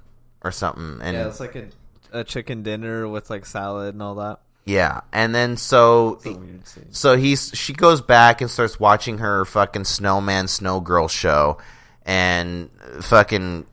or 0.43 0.52
something. 0.52 0.99
And 1.02 1.15
yeah, 1.15 1.28
it's 1.28 1.39
like 1.39 1.56
a 1.56 1.67
a 2.12 2.23
chicken 2.23 2.63
dinner 2.63 3.08
with 3.08 3.30
like 3.30 3.45
salad 3.45 3.93
and 3.95 4.02
all 4.02 4.15
that. 4.15 4.39
Yeah, 4.65 5.02
and 5.12 5.36
then 5.36 5.58
so 5.58 6.13
It's 6.13 6.26
a 6.26 6.34
weird 6.34 6.67
scene. 6.67 6.88
so 6.91 7.17
he's 7.17 7.52
she 7.54 7.73
goes 7.73 8.02
back 8.02 8.39
and 8.39 8.49
starts 8.49 8.80
watching 8.80 9.17
her 9.17 9.43
fucking 9.45 9.84
snowman 9.84 10.47
snow 10.47 10.80
girl 10.80 11.08
show, 11.08 11.58
and 12.06 12.69
fucking 13.02 13.65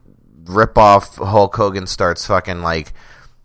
rip 0.46 0.76
off 0.76 1.16
Hulk 1.16 1.54
Hogan 1.54 1.86
starts 1.86 2.26
fucking 2.26 2.62
like 2.62 2.92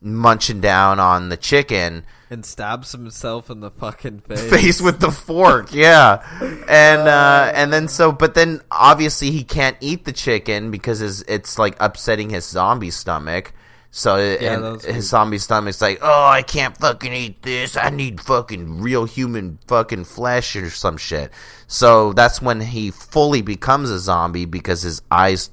munching 0.02 0.60
down 0.62 1.00
on 1.00 1.30
the 1.30 1.38
chicken 1.38 2.06
And 2.30 2.44
stabs 2.46 2.92
himself 2.92 3.50
in 3.52 3.60
the 3.60 3.70
fucking 3.70 4.20
face. 4.28 4.50
face 4.50 4.82
with 4.82 5.00
the 5.00 5.12
fork 5.12 5.74
yeah. 5.74 6.26
And 6.68 7.08
uh 7.08 7.52
and 7.54 7.72
then 7.72 7.88
so 7.88 8.12
but 8.12 8.34
then 8.34 8.62
obviously 8.72 9.32
he 9.32 9.44
can't 9.44 9.78
eat 9.80 10.06
the 10.06 10.12
chicken 10.12 10.72
because 10.72 11.00
his, 11.00 11.22
it's 11.24 11.60
like 11.60 11.76
upsetting 11.80 12.30
his 12.32 12.46
zombie 12.46 12.92
stomach. 12.92 13.54
So 13.92 14.18
Yeah, 14.18 14.54
and 14.56 14.76
his 14.82 14.86
weird. 14.86 15.04
zombie 15.04 15.38
stomach's 15.38 15.82
like 15.82 16.00
oh 16.02 16.26
i 16.26 16.42
can't 16.42 16.76
fucking 16.78 17.14
eat 17.14 17.44
this. 17.44 17.78
I 17.78 17.92
need 17.92 18.20
fucking 18.22 18.82
real 18.82 19.06
human 19.06 19.60
fucking 19.68 20.06
flesh 20.06 20.56
or 20.56 20.70
some 20.72 20.98
shit. 20.98 21.32
So 21.68 22.12
that's 22.14 22.42
when 22.42 22.60
he 22.60 22.92
fully 22.92 23.42
becomes 23.44 23.90
a 23.92 24.00
zombie 24.00 24.46
because 24.46 24.82
his 24.82 25.02
eyes 25.12 25.52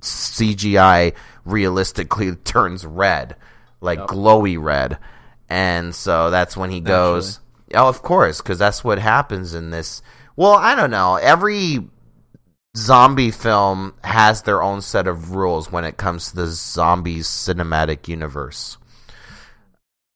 cgi 0.00 1.14
realistically 1.44 2.34
turns 2.44 2.86
red 2.86 3.36
like 3.80 3.98
glowy 4.00 4.60
red, 4.60 4.96
and 5.54 5.94
so 5.94 6.30
that's 6.30 6.56
when 6.56 6.70
he 6.70 6.80
goes. 6.80 7.38
Oh, 7.72 7.88
of 7.88 8.02
course, 8.02 8.40
because 8.40 8.58
that's 8.58 8.82
what 8.82 8.98
happens 8.98 9.54
in 9.54 9.70
this. 9.70 10.02
Well, 10.34 10.54
I 10.54 10.74
don't 10.74 10.90
know. 10.90 11.14
Every 11.14 11.78
zombie 12.76 13.30
film 13.30 13.94
has 14.02 14.42
their 14.42 14.60
own 14.60 14.82
set 14.82 15.06
of 15.06 15.30
rules 15.30 15.70
when 15.70 15.84
it 15.84 15.96
comes 15.96 16.30
to 16.30 16.36
the 16.36 16.48
zombies 16.48 17.28
cinematic 17.28 18.08
universe. 18.08 18.78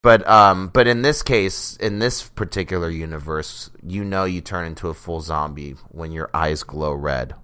But 0.02 0.28
um, 0.28 0.70
but 0.70 0.88
in 0.88 1.02
this 1.02 1.22
case, 1.22 1.76
in 1.76 2.00
this 2.00 2.28
particular 2.28 2.90
universe, 2.90 3.70
you 3.86 4.02
know 4.04 4.24
you 4.24 4.40
turn 4.40 4.66
into 4.66 4.88
a 4.88 4.94
full 4.94 5.20
zombie 5.20 5.76
when 5.90 6.10
your 6.10 6.30
eyes 6.34 6.64
glow 6.64 6.92
red 6.92 7.36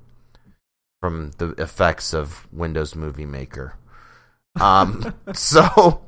from 1.01 1.31
the 1.39 1.51
effects 1.59 2.13
of 2.13 2.49
Windows 2.51 2.97
Movie 2.97 3.27
Maker. 3.27 3.77
Um, 4.61 5.15
so 5.33 6.04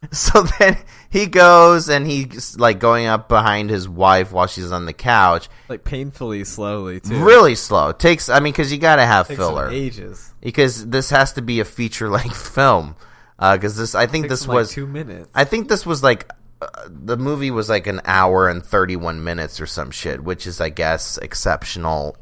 so 0.12 0.42
then 0.58 0.76
he 1.10 1.26
goes 1.26 1.88
and 1.88 2.06
he's 2.06 2.56
like 2.58 2.78
going 2.78 3.06
up 3.06 3.28
behind 3.28 3.68
his 3.70 3.88
wife 3.88 4.30
while 4.32 4.46
she's 4.46 4.70
on 4.70 4.86
the 4.86 4.92
couch, 4.92 5.48
Like 5.68 5.84
painfully 5.84 6.44
slowly 6.44 7.00
too. 7.00 7.22
really 7.24 7.54
slow. 7.54 7.92
Takes 7.92 8.28
I 8.28 8.40
mean, 8.40 8.52
because 8.52 8.72
you 8.72 8.78
got 8.78 8.96
to 8.96 9.06
have 9.06 9.26
filler 9.26 9.68
ages. 9.70 10.32
because 10.40 10.86
this 10.88 11.10
has 11.10 11.32
to 11.34 11.42
be 11.42 11.60
a 11.60 11.64
feature 11.64 12.08
length 12.18 12.54
film. 12.54 12.94
Because 13.38 13.76
this, 13.76 13.94
I 13.94 14.06
think 14.06 14.28
this 14.28 14.48
like, 14.48 14.54
was 14.56 14.72
two 14.72 14.86
minutes. 14.86 15.28
I 15.34 15.44
think 15.44 15.68
this 15.68 15.86
was 15.86 16.02
like 16.02 16.28
uh, 16.60 16.66
the 16.88 17.16
movie 17.16 17.52
was 17.52 17.68
like 17.68 17.86
an 17.86 18.00
hour 18.04 18.48
and 18.48 18.64
thirty 18.64 18.96
one 18.96 19.22
minutes 19.22 19.60
or 19.60 19.66
some 19.66 19.90
shit, 19.92 20.24
which 20.24 20.44
is 20.46 20.60
I 20.60 20.70
guess 20.70 21.18
exceptional. 21.18 22.16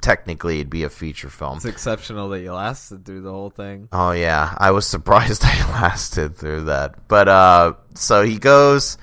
Technically, 0.00 0.56
it'd 0.56 0.70
be 0.70 0.84
a 0.84 0.90
feature 0.90 1.30
film. 1.30 1.56
It's 1.56 1.64
exceptional 1.64 2.28
that 2.30 2.40
you 2.40 2.52
lasted 2.52 3.04
through 3.04 3.22
the 3.22 3.32
whole 3.32 3.50
thing. 3.50 3.88
Oh 3.92 4.12
yeah, 4.12 4.54
I 4.56 4.70
was 4.70 4.86
surprised 4.96 5.42
I 5.44 5.56
lasted 5.70 6.36
through 6.36 6.64
that. 6.64 7.08
But 7.08 7.28
uh, 7.28 7.74
so 7.94 8.22
he 8.22 8.38
goes 8.38 8.98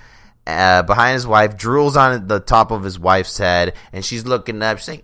uh, 0.48 0.84
behind 0.84 1.16
his 1.16 1.28
wife, 1.28 1.58
drools 1.58 1.96
on 1.96 2.28
the 2.28 2.40
top 2.40 2.72
of 2.72 2.84
his 2.84 3.00
wife's 3.00 3.38
head, 3.38 3.74
and 3.92 4.04
she's 4.04 4.26
looking 4.26 4.62
up. 4.62 4.80
She 4.80 5.04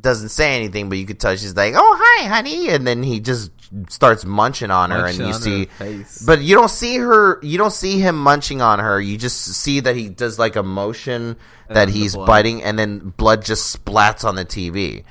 doesn't 0.00 0.30
say 0.30 0.56
anything, 0.56 0.88
but 0.88 0.98
you 0.98 1.06
could 1.06 1.20
tell 1.20 1.36
she's 1.36 1.56
like, 1.56 1.74
"Oh 1.76 1.98
hi, 2.00 2.26
honey," 2.26 2.68
and 2.68 2.86
then 2.86 3.02
he 3.02 3.20
just 3.20 3.50
starts 3.88 4.24
munching 4.24 4.70
on 4.70 4.90
her, 4.90 5.02
Munching 5.02 5.20
and 5.20 5.28
you 5.28 5.34
see, 5.34 6.24
but 6.26 6.40
you 6.40 6.54
don't 6.54 6.70
see 6.70 6.98
her. 6.98 7.38
You 7.42 7.58
don't 7.58 7.72
see 7.72 7.98
him 7.98 8.20
munching 8.20 8.60
on 8.62 8.78
her. 8.78 9.00
You 9.00 9.16
just 9.16 9.40
see 9.40 9.80
that 9.80 9.96
he 9.96 10.08
does 10.08 10.38
like 10.38 10.56
a 10.56 10.62
motion 10.62 11.36
that 11.68 11.88
he's 11.88 12.16
biting, 12.16 12.62
and 12.62 12.78
then 12.78 13.14
blood 13.16 13.44
just 13.44 13.84
splats 13.84 14.24
on 14.24 14.34
the 14.34 14.44
TV. 14.44 15.04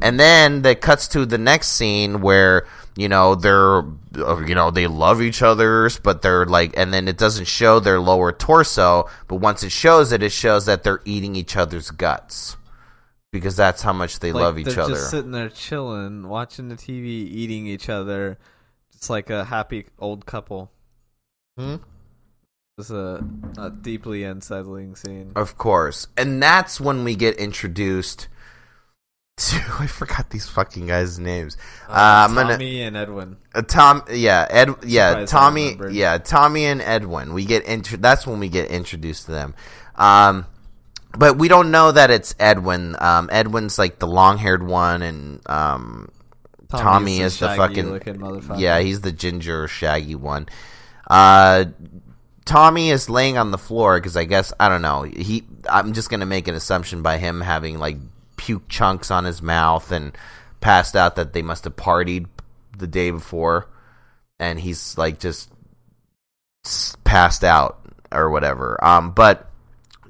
And 0.00 0.20
then 0.20 0.62
that 0.62 0.82
cuts 0.82 1.08
to 1.08 1.24
the 1.24 1.38
next 1.38 1.68
scene 1.68 2.20
where 2.20 2.66
you 2.96 3.08
know 3.08 3.34
they're 3.34 3.78
uh, 3.78 4.44
you 4.46 4.54
know 4.54 4.70
they 4.70 4.86
love 4.86 5.22
each 5.22 5.42
other's, 5.42 5.98
but 5.98 6.22
they're 6.22 6.44
like, 6.44 6.76
and 6.76 6.92
then 6.92 7.08
it 7.08 7.16
doesn't 7.16 7.46
show 7.46 7.80
their 7.80 7.98
lower 7.98 8.30
torso, 8.30 9.08
but 9.26 9.36
once 9.36 9.62
it 9.62 9.72
shows 9.72 10.12
it, 10.12 10.22
it 10.22 10.32
shows 10.32 10.66
that 10.66 10.84
they're 10.84 11.00
eating 11.04 11.34
each 11.34 11.56
other's 11.56 11.90
guts 11.90 12.56
because 13.36 13.56
that's 13.56 13.82
how 13.82 13.92
much 13.92 14.18
they 14.20 14.32
Like, 14.32 14.42
love 14.42 14.58
each 14.58 14.66
they're 14.66 14.80
other. 14.84 14.94
just 14.94 15.10
sitting 15.10 15.30
there 15.32 15.48
chilling, 15.48 16.28
watching 16.28 16.68
the 16.68 16.76
TV, 16.76 17.04
eating 17.06 17.66
each 17.66 17.88
other. 17.88 18.38
It's 18.94 19.10
like 19.10 19.30
a 19.30 19.44
happy 19.44 19.86
old 19.98 20.26
couple. 20.26 20.70
Hmm? 21.58 21.76
It's 22.78 22.90
a, 22.90 23.24
a 23.58 23.70
deeply 23.70 24.24
unsettling 24.24 24.96
scene. 24.96 25.32
Of 25.34 25.56
course. 25.56 26.08
And 26.16 26.42
that's 26.42 26.78
when 26.80 27.04
we 27.04 27.14
get 27.16 27.36
introduced 27.36 28.28
to 29.38 29.56
I 29.80 29.86
forgot 29.86 30.30
these 30.30 30.48
fucking 30.48 30.86
guys' 30.86 31.18
names. 31.18 31.56
Uh, 31.88 32.26
I'm 32.28 32.34
gonna 32.34 32.52
Tommy 32.54 32.82
and 32.82 32.96
Edwin. 32.96 33.36
uh, 33.54 33.62
Tom 33.62 34.02
yeah, 34.10 34.46
Ed 34.48 34.74
yeah, 34.84 35.24
Tommy 35.26 35.76
yeah, 35.90 36.18
Tommy 36.18 36.64
and 36.66 36.80
Edwin. 36.82 37.32
We 37.34 37.44
get 37.44 37.66
intro 37.66 37.98
that's 37.98 38.26
when 38.26 38.40
we 38.40 38.48
get 38.48 38.70
introduced 38.70 39.26
to 39.26 39.32
them. 39.32 39.54
Um 39.94 40.46
but 41.16 41.38
we 41.38 41.48
don't 41.48 41.70
know 41.70 41.92
that 41.92 42.10
it's 42.10 42.34
Edwin. 42.38 42.96
Um 42.98 43.28
Edwin's 43.32 43.78
like 43.78 43.98
the 43.98 44.06
long-haired 44.06 44.62
one 44.62 45.02
and 45.02 45.40
um 45.48 46.10
Tommy 46.68 47.18
the 47.18 47.24
is 47.24 47.38
the 47.38 47.48
fucking 47.50 47.86
motherfucker. 47.86 48.58
Yeah, 48.58 48.80
he's 48.80 49.00
the 49.00 49.12
ginger 49.12 49.68
shaggy 49.68 50.14
one. 50.14 50.48
Uh 51.08 51.66
Tommy 52.44 52.90
is 52.90 53.10
laying 53.10 53.36
on 53.38 53.50
the 53.50 53.58
floor 53.58 53.98
because 53.98 54.16
I 54.16 54.24
guess 54.24 54.52
I 54.58 54.68
don't 54.68 54.82
know. 54.82 55.02
He 55.02 55.44
I'm 55.68 55.92
just 55.92 56.10
gonna 56.10 56.26
make 56.26 56.48
an 56.48 56.54
assumption 56.54 57.02
by 57.02 57.18
him 57.18 57.40
having 57.40 57.78
like 57.78 57.96
puke 58.36 58.68
chunks 58.68 59.10
on 59.10 59.24
his 59.24 59.42
mouth 59.42 59.90
and 59.90 60.16
passed 60.60 60.96
out 60.96 61.16
that 61.16 61.32
they 61.32 61.42
must 61.42 61.64
have 61.64 61.76
partied 61.76 62.26
the 62.78 62.86
day 62.86 63.10
before, 63.10 63.68
and 64.38 64.60
he's 64.60 64.96
like 64.96 65.18
just 65.18 65.50
passed 67.04 67.44
out 67.44 67.80
or 68.12 68.30
whatever. 68.30 68.82
Um, 68.84 69.10
but 69.10 69.50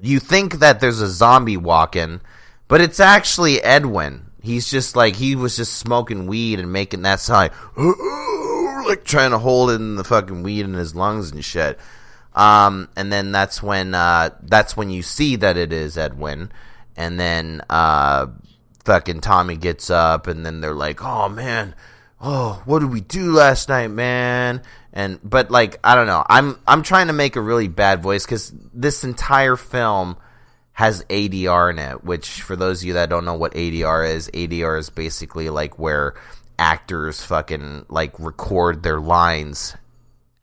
you 0.00 0.20
think 0.20 0.54
that 0.54 0.80
there's 0.80 1.00
a 1.00 1.08
zombie 1.08 1.56
walking, 1.56 2.20
but 2.68 2.80
it's 2.80 3.00
actually 3.00 3.60
Edwin. 3.62 4.30
He's 4.42 4.70
just 4.70 4.94
like 4.94 5.16
he 5.16 5.34
was 5.34 5.56
just 5.56 5.74
smoking 5.74 6.26
weed 6.26 6.60
and 6.60 6.72
making 6.72 7.02
that 7.02 7.20
sound, 7.20 7.50
like 8.86 9.04
trying 9.04 9.32
to 9.32 9.38
hold 9.38 9.70
in 9.70 9.96
the 9.96 10.04
fucking 10.04 10.42
weed 10.42 10.64
in 10.64 10.74
his 10.74 10.94
lungs 10.94 11.32
and 11.32 11.44
shit. 11.44 11.78
Um, 12.36 12.88
and 12.96 13.10
then 13.10 13.32
that's 13.32 13.62
when 13.62 13.94
uh, 13.94 14.30
that's 14.42 14.76
when 14.76 14.90
you 14.90 15.02
see 15.02 15.36
that 15.36 15.56
it 15.56 15.72
is 15.72 15.96
Edwin, 15.96 16.52
and 16.96 17.18
then 17.18 17.62
uh, 17.70 18.26
fucking 18.84 19.22
Tommy 19.22 19.56
gets 19.56 19.88
up, 19.90 20.26
and 20.26 20.44
then 20.44 20.60
they're 20.60 20.74
like, 20.74 21.02
"Oh 21.02 21.28
man, 21.30 21.74
oh 22.20 22.62
what 22.66 22.80
did 22.80 22.92
we 22.92 23.00
do 23.00 23.32
last 23.32 23.70
night, 23.70 23.88
man?" 23.88 24.62
And 24.96 25.20
but 25.22 25.50
like 25.50 25.78
I 25.84 25.94
don't 25.94 26.06
know, 26.06 26.24
I'm 26.26 26.58
I'm 26.66 26.82
trying 26.82 27.08
to 27.08 27.12
make 27.12 27.36
a 27.36 27.40
really 27.42 27.68
bad 27.68 28.02
voice 28.02 28.24
because 28.24 28.50
this 28.72 29.04
entire 29.04 29.54
film 29.54 30.16
has 30.72 31.04
ADR 31.10 31.70
in 31.70 31.78
it, 31.78 32.02
which 32.02 32.40
for 32.40 32.56
those 32.56 32.80
of 32.80 32.86
you 32.86 32.94
that 32.94 33.10
don't 33.10 33.26
know 33.26 33.34
what 33.34 33.52
ADR 33.52 34.10
is, 34.10 34.30
ADR 34.30 34.78
is 34.78 34.88
basically 34.88 35.50
like 35.50 35.78
where 35.78 36.14
actors 36.58 37.22
fucking 37.22 37.84
like 37.90 38.18
record 38.18 38.82
their 38.82 38.98
lines 38.98 39.76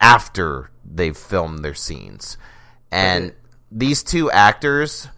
after 0.00 0.70
they've 0.84 1.16
filmed 1.16 1.64
their 1.64 1.74
scenes. 1.74 2.38
And 2.92 3.34
these 3.72 4.04
two 4.04 4.30
actors 4.30 5.08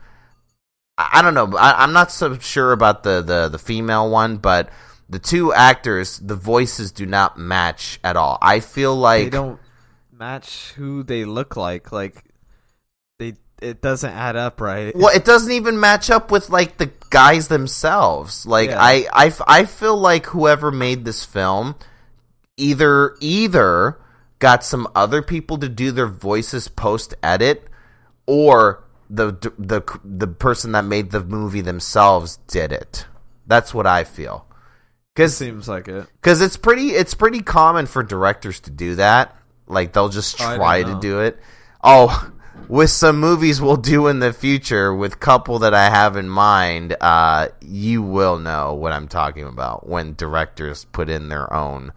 I, 0.96 1.18
I 1.18 1.22
don't 1.22 1.34
know, 1.34 1.58
I, 1.58 1.82
I'm 1.82 1.92
not 1.92 2.10
so 2.10 2.38
sure 2.38 2.72
about 2.72 3.02
the, 3.02 3.20
the, 3.20 3.48
the 3.48 3.58
female 3.58 4.10
one, 4.10 4.38
but 4.38 4.70
the 5.08 5.18
two 5.18 5.52
actors, 5.52 6.18
the 6.18 6.34
voices 6.34 6.92
do 6.92 7.06
not 7.06 7.38
match 7.38 8.00
at 8.02 8.16
all. 8.16 8.38
I 8.42 8.60
feel 8.60 8.94
like 8.94 9.24
they 9.24 9.30
don't 9.30 9.60
match 10.12 10.72
who 10.72 11.02
they 11.02 11.24
look 11.24 11.56
like. 11.56 11.92
Like 11.92 12.24
they, 13.18 13.34
it 13.60 13.80
doesn't 13.80 14.12
add 14.12 14.36
up 14.36 14.60
right. 14.60 14.94
well 14.94 15.14
it 15.14 15.24
doesn't 15.24 15.52
even 15.52 15.80
match 15.80 16.10
up 16.10 16.30
with 16.30 16.50
like 16.50 16.76
the 16.76 16.90
guys 17.10 17.48
themselves 17.48 18.44
like 18.46 18.70
Yeah. 18.70 18.82
I, 18.82 19.06
I 19.12 19.32
I 19.46 19.64
feel 19.64 19.96
like 19.96 20.26
whoever 20.26 20.70
made 20.70 21.04
this 21.04 21.24
film 21.24 21.76
either 22.56 23.16
either 23.20 23.98
got 24.38 24.64
some 24.64 24.86
other 24.94 25.22
people 25.22 25.58
to 25.58 25.68
do 25.68 25.90
their 25.90 26.06
voices 26.06 26.68
post 26.68 27.14
edit 27.22 27.68
or 28.26 28.84
the 29.08 29.32
the 29.58 29.82
the 30.04 30.26
person 30.26 30.72
that 30.72 30.84
made 30.84 31.10
the 31.10 31.24
movie 31.24 31.60
themselves 31.60 32.38
did 32.48 32.72
it 32.72 33.06
that's 33.46 33.72
what 33.72 33.86
i 33.86 34.04
feel 34.04 34.45
cuz 35.16 35.36
Seems 35.36 35.68
like 35.68 35.88
it. 35.88 36.06
because 36.20 36.40
it's 36.40 36.56
pretty 36.56 36.90
it's 36.90 37.14
pretty 37.14 37.40
common 37.40 37.86
for 37.86 38.02
directors 38.02 38.60
to 38.60 38.70
do 38.70 38.94
that. 38.96 39.36
Like 39.66 39.92
they'll 39.92 40.08
just 40.10 40.36
try 40.38 40.82
to 40.82 41.00
do 41.00 41.20
it. 41.20 41.40
Oh 41.82 42.30
with 42.68 42.90
some 42.90 43.20
movies 43.20 43.60
we'll 43.60 43.76
do 43.76 44.06
in 44.08 44.18
the 44.18 44.32
future 44.32 44.92
with 44.92 45.20
couple 45.20 45.60
that 45.60 45.74
i 45.74 45.88
have 45.88 46.16
in 46.16 46.28
mind 46.28 46.96
uh 47.00 47.46
you 47.60 48.02
will 48.02 48.38
know 48.38 48.74
what 48.74 48.92
i'm 48.92 49.06
talking 49.06 49.44
about 49.44 49.86
when 49.88 50.14
directors 50.14 50.84
put 50.86 51.08
in 51.08 51.28
their 51.28 51.52
own 51.52 51.92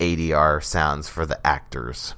adr 0.00 0.62
sounds 0.62 1.08
for 1.08 1.24
the 1.26 1.46
actors. 1.46 2.14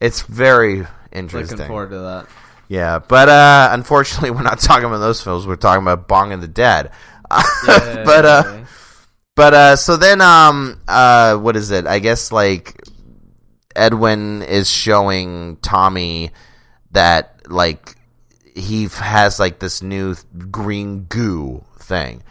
It's 0.00 0.22
very 0.22 0.86
interesting. 1.12 1.58
Looking 1.58 1.68
forward 1.68 1.90
to 1.90 1.98
that. 1.98 2.26
yeah 2.68 3.00
but 3.00 3.28
uh 3.28 3.68
unfortunately 3.72 4.30
we're 4.36 4.42
not 4.42 4.60
talking 4.60 4.86
about 4.86 4.98
those 4.98 5.22
films. 5.22 5.46
We're 5.46 5.56
talking 5.56 5.82
about 5.82 6.08
bong 6.08 6.32
and 6.32 6.42
the 6.42 6.48
dead. 6.48 6.90
But 7.66 8.24
uh. 8.24 8.59
But 9.40 9.54
uh 9.54 9.74
so 9.74 9.96
then 9.96 10.20
um 10.20 10.82
uh 10.86 11.34
what 11.34 11.56
is 11.56 11.70
it? 11.70 11.86
I 11.86 11.98
guess 11.98 12.30
like 12.30 12.78
Edwin 13.74 14.42
is 14.42 14.70
showing 14.70 15.56
Tommy 15.62 16.30
that 16.90 17.50
like 17.50 17.96
he 18.54 18.88
has 18.88 19.40
like 19.40 19.58
this 19.58 19.80
new 19.80 20.14
green 20.50 21.04
goo 21.04 21.64
thing. 21.78 22.22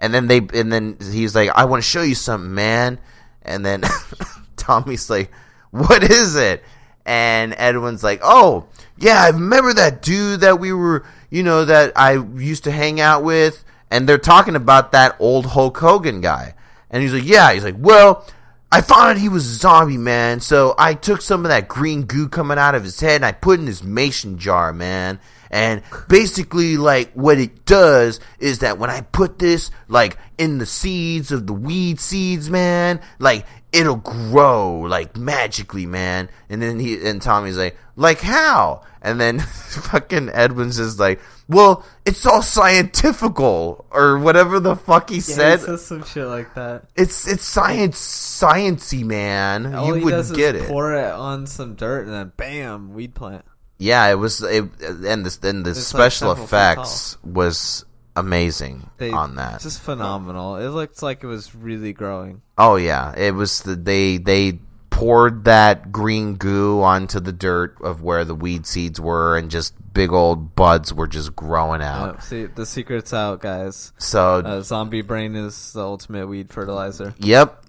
And 0.00 0.12
then 0.12 0.26
they 0.26 0.38
and 0.38 0.72
then 0.72 0.96
he's 1.00 1.36
like 1.36 1.50
I 1.50 1.66
want 1.66 1.84
to 1.84 1.88
show 1.88 2.02
you 2.02 2.16
something, 2.16 2.52
man. 2.52 2.98
And 3.42 3.64
then 3.64 3.84
Tommy's 4.56 5.08
like 5.08 5.30
what 5.70 6.02
is 6.02 6.34
it? 6.34 6.64
And 7.04 7.54
Edwin's 7.56 8.02
like, 8.02 8.18
"Oh, 8.24 8.66
yeah, 8.96 9.22
I 9.22 9.28
remember 9.28 9.72
that 9.74 10.02
dude 10.02 10.40
that 10.40 10.58
we 10.58 10.72
were, 10.72 11.06
you 11.30 11.44
know, 11.44 11.64
that 11.64 11.92
I 11.94 12.14
used 12.14 12.64
to 12.64 12.72
hang 12.72 13.00
out 13.00 13.22
with." 13.22 13.62
And 13.88 14.08
they're 14.08 14.18
talking 14.18 14.56
about 14.56 14.90
that 14.90 15.14
old 15.20 15.46
Hulk 15.46 15.76
Hogan 15.76 16.20
guy. 16.20 16.55
And 16.96 17.02
he's 17.02 17.12
like, 17.12 17.26
"Yeah." 17.26 17.52
He's 17.52 17.64
like, 17.64 17.76
"Well, 17.78 18.26
I 18.72 18.80
found 18.80 19.10
out 19.10 19.18
he 19.18 19.28
was 19.28 19.46
a 19.46 19.54
zombie, 19.54 19.96
man. 19.96 20.40
So 20.40 20.74
I 20.76 20.94
took 20.94 21.22
some 21.22 21.44
of 21.44 21.50
that 21.50 21.68
green 21.68 22.02
goo 22.02 22.28
coming 22.28 22.58
out 22.58 22.74
of 22.74 22.82
his 22.84 22.98
head 22.98 23.16
and 23.16 23.24
I 23.24 23.32
put 23.32 23.60
in 23.60 23.66
his 23.66 23.82
mason 23.84 24.38
jar, 24.38 24.72
man. 24.72 25.20
And 25.50 25.82
basically, 26.08 26.76
like, 26.76 27.12
what 27.12 27.38
it 27.38 27.64
does 27.64 28.18
is 28.40 28.58
that 28.60 28.78
when 28.78 28.90
I 28.90 29.02
put 29.02 29.38
this, 29.38 29.70
like, 29.88 30.18
in 30.38 30.58
the 30.58 30.66
seeds 30.66 31.30
of 31.30 31.46
the 31.46 31.52
weed 31.52 32.00
seeds, 32.00 32.50
man, 32.50 33.00
like, 33.20 33.46
it'll 33.72 33.96
grow, 33.96 34.80
like, 34.80 35.16
magically, 35.16 35.86
man. 35.86 36.28
And 36.48 36.60
then 36.60 36.80
he, 36.80 37.06
and 37.06 37.22
Tommy's 37.22 37.56
like, 37.56 37.78
like, 37.94 38.20
how? 38.20 38.82
And 39.06 39.20
then 39.20 39.38
fucking 39.90 40.30
Edwin's 40.34 40.78
just 40.78 40.98
like, 40.98 41.20
well, 41.48 41.84
it's 42.04 42.26
all 42.26 42.42
scientifical, 42.42 43.86
or 43.90 44.18
whatever 44.18 44.58
the 44.58 44.74
fuck 44.74 45.10
he 45.10 45.16
Yeah, 45.16 45.20
said. 45.20 45.58
he 45.60 45.64
says 45.66 45.84
some 45.86 46.04
shit 46.04 46.26
like 46.26 46.54
that. 46.54 46.86
It's 46.96 47.28
it's 47.28 47.44
science 47.44 47.98
sciencey 48.00 49.04
man. 49.04 49.72
All 49.74 49.86
you 49.88 49.94
he 49.94 50.04
wouldn't 50.04 50.20
does 50.22 50.30
is 50.32 50.36
get 50.36 50.56
it. 50.56 50.66
pour 50.68 50.92
it 50.94 51.12
on 51.12 51.46
some 51.46 51.74
dirt 51.76 52.06
and 52.06 52.14
then 52.14 52.32
bam, 52.36 52.94
weed 52.94 53.14
plant. 53.14 53.44
Yeah, 53.78 54.08
it 54.08 54.14
was 54.16 54.42
it, 54.42 54.64
and 54.80 55.24
the 55.24 55.38
and 55.48 55.64
the 55.64 55.70
It's 55.70 55.80
special 55.86 56.34
feet 56.34 56.44
effects 56.44 57.16
was 57.22 57.84
amazing 58.16 58.90
They, 58.96 59.10
on 59.12 59.36
that. 59.36 59.60
Just 59.60 59.82
phenomenal. 59.82 60.56
It 60.56 60.68
looked 60.70 61.02
like 61.02 61.22
it 61.22 61.26
was 61.26 61.54
really 61.54 61.92
growing. 61.92 62.42
Oh 62.58 62.76
yeah, 62.76 63.14
it 63.16 63.34
was 63.34 63.60
the 63.62 63.76
they 63.76 64.16
they 64.16 64.58
poured 64.96 65.44
that 65.44 65.92
green 65.92 66.36
goo 66.36 66.80
onto 66.82 67.20
the 67.20 67.30
dirt 67.30 67.76
of 67.82 68.00
where 68.00 68.24
the 68.24 68.34
weed 68.34 68.66
seeds 68.66 68.98
were 68.98 69.36
and 69.36 69.50
just 69.50 69.74
big 69.92 70.10
old 70.10 70.54
buds 70.56 70.90
were 70.90 71.06
just 71.06 71.36
growing 71.36 71.82
out. 71.82 72.22
See, 72.24 72.46
the 72.46 72.64
secret's 72.64 73.12
out, 73.12 73.42
guys. 73.42 73.92
So 73.98 74.36
Uh, 74.36 74.62
zombie 74.62 75.02
brain 75.02 75.36
is 75.36 75.74
the 75.74 75.82
ultimate 75.82 76.28
weed 76.28 76.48
fertilizer. 76.50 77.12
Yep. 77.18 77.62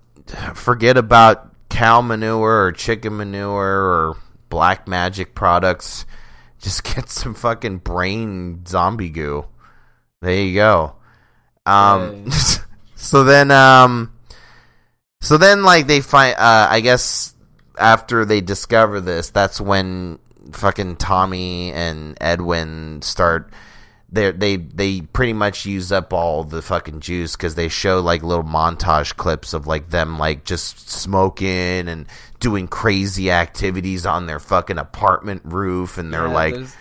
Forget 0.54 0.96
about 0.96 1.52
cow 1.68 2.00
manure 2.00 2.64
or 2.68 2.72
chicken 2.72 3.18
manure 3.18 3.82
or 3.84 4.18
black 4.48 4.88
magic 4.88 5.36
products. 5.36 6.06
Just 6.62 6.86
get 6.86 7.10
some 7.10 7.34
fucking 7.34 7.80
brain 7.80 8.66
zombie 8.66 9.10
goo. 9.10 9.48
There 10.22 10.34
you 10.34 10.54
go. 10.56 10.96
Um 11.66 12.32
so 12.96 13.26
then 13.26 13.52
um 13.52 14.14
so 15.22 15.38
then 15.38 15.64
like 15.64 15.88
they 15.88 16.02
find 16.02 16.36
uh 16.38 16.68
I 16.70 16.80
guess 16.82 17.34
after 17.78 18.26
they 18.26 18.42
discover 18.42 19.00
this, 19.02 19.30
that's 19.30 19.62
when 19.62 20.20
fucking 20.52 20.96
Tommy 20.96 21.72
and 21.74 22.18
Edwin 22.22 23.02
start 23.02 23.52
they 24.10 24.32
they 24.32 24.56
they 24.56 25.02
pretty 25.02 25.34
much 25.34 25.66
use 25.66 25.92
up 25.92 26.14
all 26.14 26.44
the 26.46 26.62
fucking 26.62 27.02
juice 27.02 27.36
because 27.36 27.56
they 27.56 27.68
show 27.68 28.00
like 28.00 28.24
little 28.24 28.44
montage 28.46 29.16
clips 29.18 29.54
of 29.54 29.68
like 29.68 29.90
them 29.90 30.18
like 30.18 30.46
just 30.46 30.90
smoking 30.90 31.88
and 31.90 32.06
doing 32.40 32.68
crazy 32.68 33.30
activities 33.30 34.06
on 34.06 34.26
their 34.26 34.40
fucking 34.40 34.78
apartment 34.78 35.42
roof 35.44 35.98
and 35.98 36.14
they're 36.14 36.28
Yeah, 36.28 36.34
like 36.34 36.54
there's- 36.54 36.76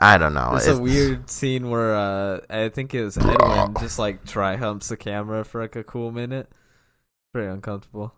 I 0.00 0.18
don't 0.18 0.34
know 0.34 0.52
it's 0.56 0.66
a 0.66 0.78
weird 0.80 1.30
scene 1.30 1.70
where 1.70 1.94
uh, 1.94 2.40
I 2.50 2.68
think 2.70 2.94
it 2.94 3.02
was 3.04 3.16
Edwin 3.18 3.74
just 3.80 3.98
like 3.98 4.24
dry 4.24 4.56
humps 4.56 4.88
the 4.88 4.96
camera 4.96 5.44
for 5.44 5.60
like 5.62 5.76
a 5.76 5.84
cool 5.84 6.10
minute. 6.12 6.48
Pretty 7.34 7.48
uncomfortable. 7.48 8.14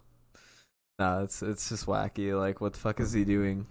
No, 1.00 1.24
it's 1.24 1.42
it's 1.42 1.68
just 1.68 1.86
wacky. 1.86 2.38
Like, 2.38 2.60
what 2.60 2.74
the 2.74 2.78
fuck 2.78 3.00
is 3.00 3.12
he 3.12 3.24
doing? 3.24 3.66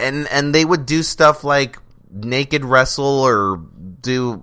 and 0.00 0.28
and 0.28 0.54
they 0.54 0.64
would 0.64 0.86
do 0.86 1.02
stuff 1.02 1.44
like 1.44 1.78
naked 2.12 2.64
wrestle 2.64 3.04
or 3.04 3.64
do 4.00 4.42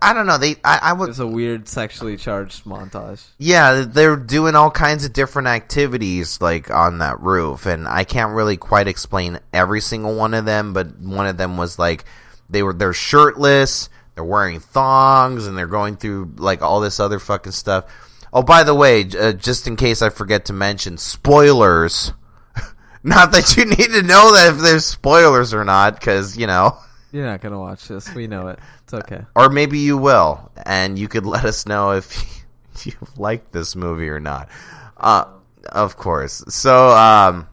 I 0.00 0.12
don't 0.12 0.26
know 0.26 0.38
they 0.38 0.56
I, 0.62 0.78
I 0.82 0.92
would 0.92 1.08
It's 1.08 1.18
a 1.18 1.26
weird 1.26 1.68
sexually 1.68 2.16
charged 2.16 2.64
montage. 2.64 3.26
Yeah, 3.38 3.84
they're 3.86 4.16
doing 4.16 4.54
all 4.54 4.70
kinds 4.70 5.04
of 5.04 5.12
different 5.12 5.48
activities 5.48 6.40
like 6.40 6.70
on 6.70 6.98
that 6.98 7.20
roof, 7.20 7.66
and 7.66 7.88
I 7.88 8.04
can't 8.04 8.34
really 8.34 8.56
quite 8.56 8.86
explain 8.86 9.40
every 9.52 9.80
single 9.80 10.14
one 10.14 10.34
of 10.34 10.44
them. 10.44 10.72
But 10.72 10.98
one 10.98 11.26
of 11.26 11.36
them 11.36 11.56
was 11.56 11.78
like 11.78 12.04
they 12.48 12.62
were 12.62 12.72
they're 12.72 12.92
shirtless, 12.92 13.88
they're 14.14 14.24
wearing 14.24 14.60
thongs, 14.60 15.46
and 15.46 15.56
they're 15.56 15.66
going 15.66 15.96
through 15.96 16.34
like 16.36 16.62
all 16.62 16.80
this 16.80 17.00
other 17.00 17.18
fucking 17.18 17.52
stuff. 17.52 17.86
Oh, 18.32 18.42
by 18.42 18.62
the 18.62 18.74
way, 18.74 19.04
uh, 19.18 19.32
just 19.32 19.66
in 19.66 19.76
case 19.76 20.02
I 20.02 20.08
forget 20.08 20.44
to 20.46 20.52
mention, 20.52 20.98
spoilers. 20.98 22.12
not 23.02 23.32
that 23.32 23.56
you 23.56 23.64
need 23.64 23.90
to 23.90 24.02
know 24.02 24.34
that 24.34 24.54
if 24.54 24.60
there's 24.60 24.84
spoilers 24.84 25.52
or 25.52 25.64
not, 25.64 25.98
because 25.98 26.36
you 26.36 26.46
know. 26.46 26.76
You're 27.12 27.26
not 27.26 27.40
gonna 27.40 27.58
watch 27.58 27.88
this. 27.88 28.14
We 28.14 28.28
know 28.28 28.48
it. 28.48 28.60
It's 28.84 28.94
okay. 28.94 29.24
or 29.34 29.48
maybe 29.48 29.80
you 29.80 29.96
will, 29.96 30.52
and 30.64 30.98
you 30.98 31.08
could 31.08 31.26
let 31.26 31.44
us 31.44 31.66
know 31.66 31.92
if 31.92 32.44
you 32.84 32.92
like 33.16 33.50
this 33.50 33.74
movie 33.74 34.08
or 34.08 34.20
not. 34.20 34.48
Uh, 34.96 35.24
of 35.68 35.96
course. 35.96 36.44
So, 36.48 36.90
um, 36.90 37.48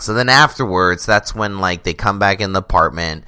so 0.00 0.14
then 0.14 0.28
afterwards, 0.28 1.06
that's 1.06 1.34
when 1.34 1.58
like 1.60 1.84
they 1.84 1.94
come 1.94 2.18
back 2.18 2.40
in 2.40 2.52
the 2.52 2.60
apartment. 2.60 3.24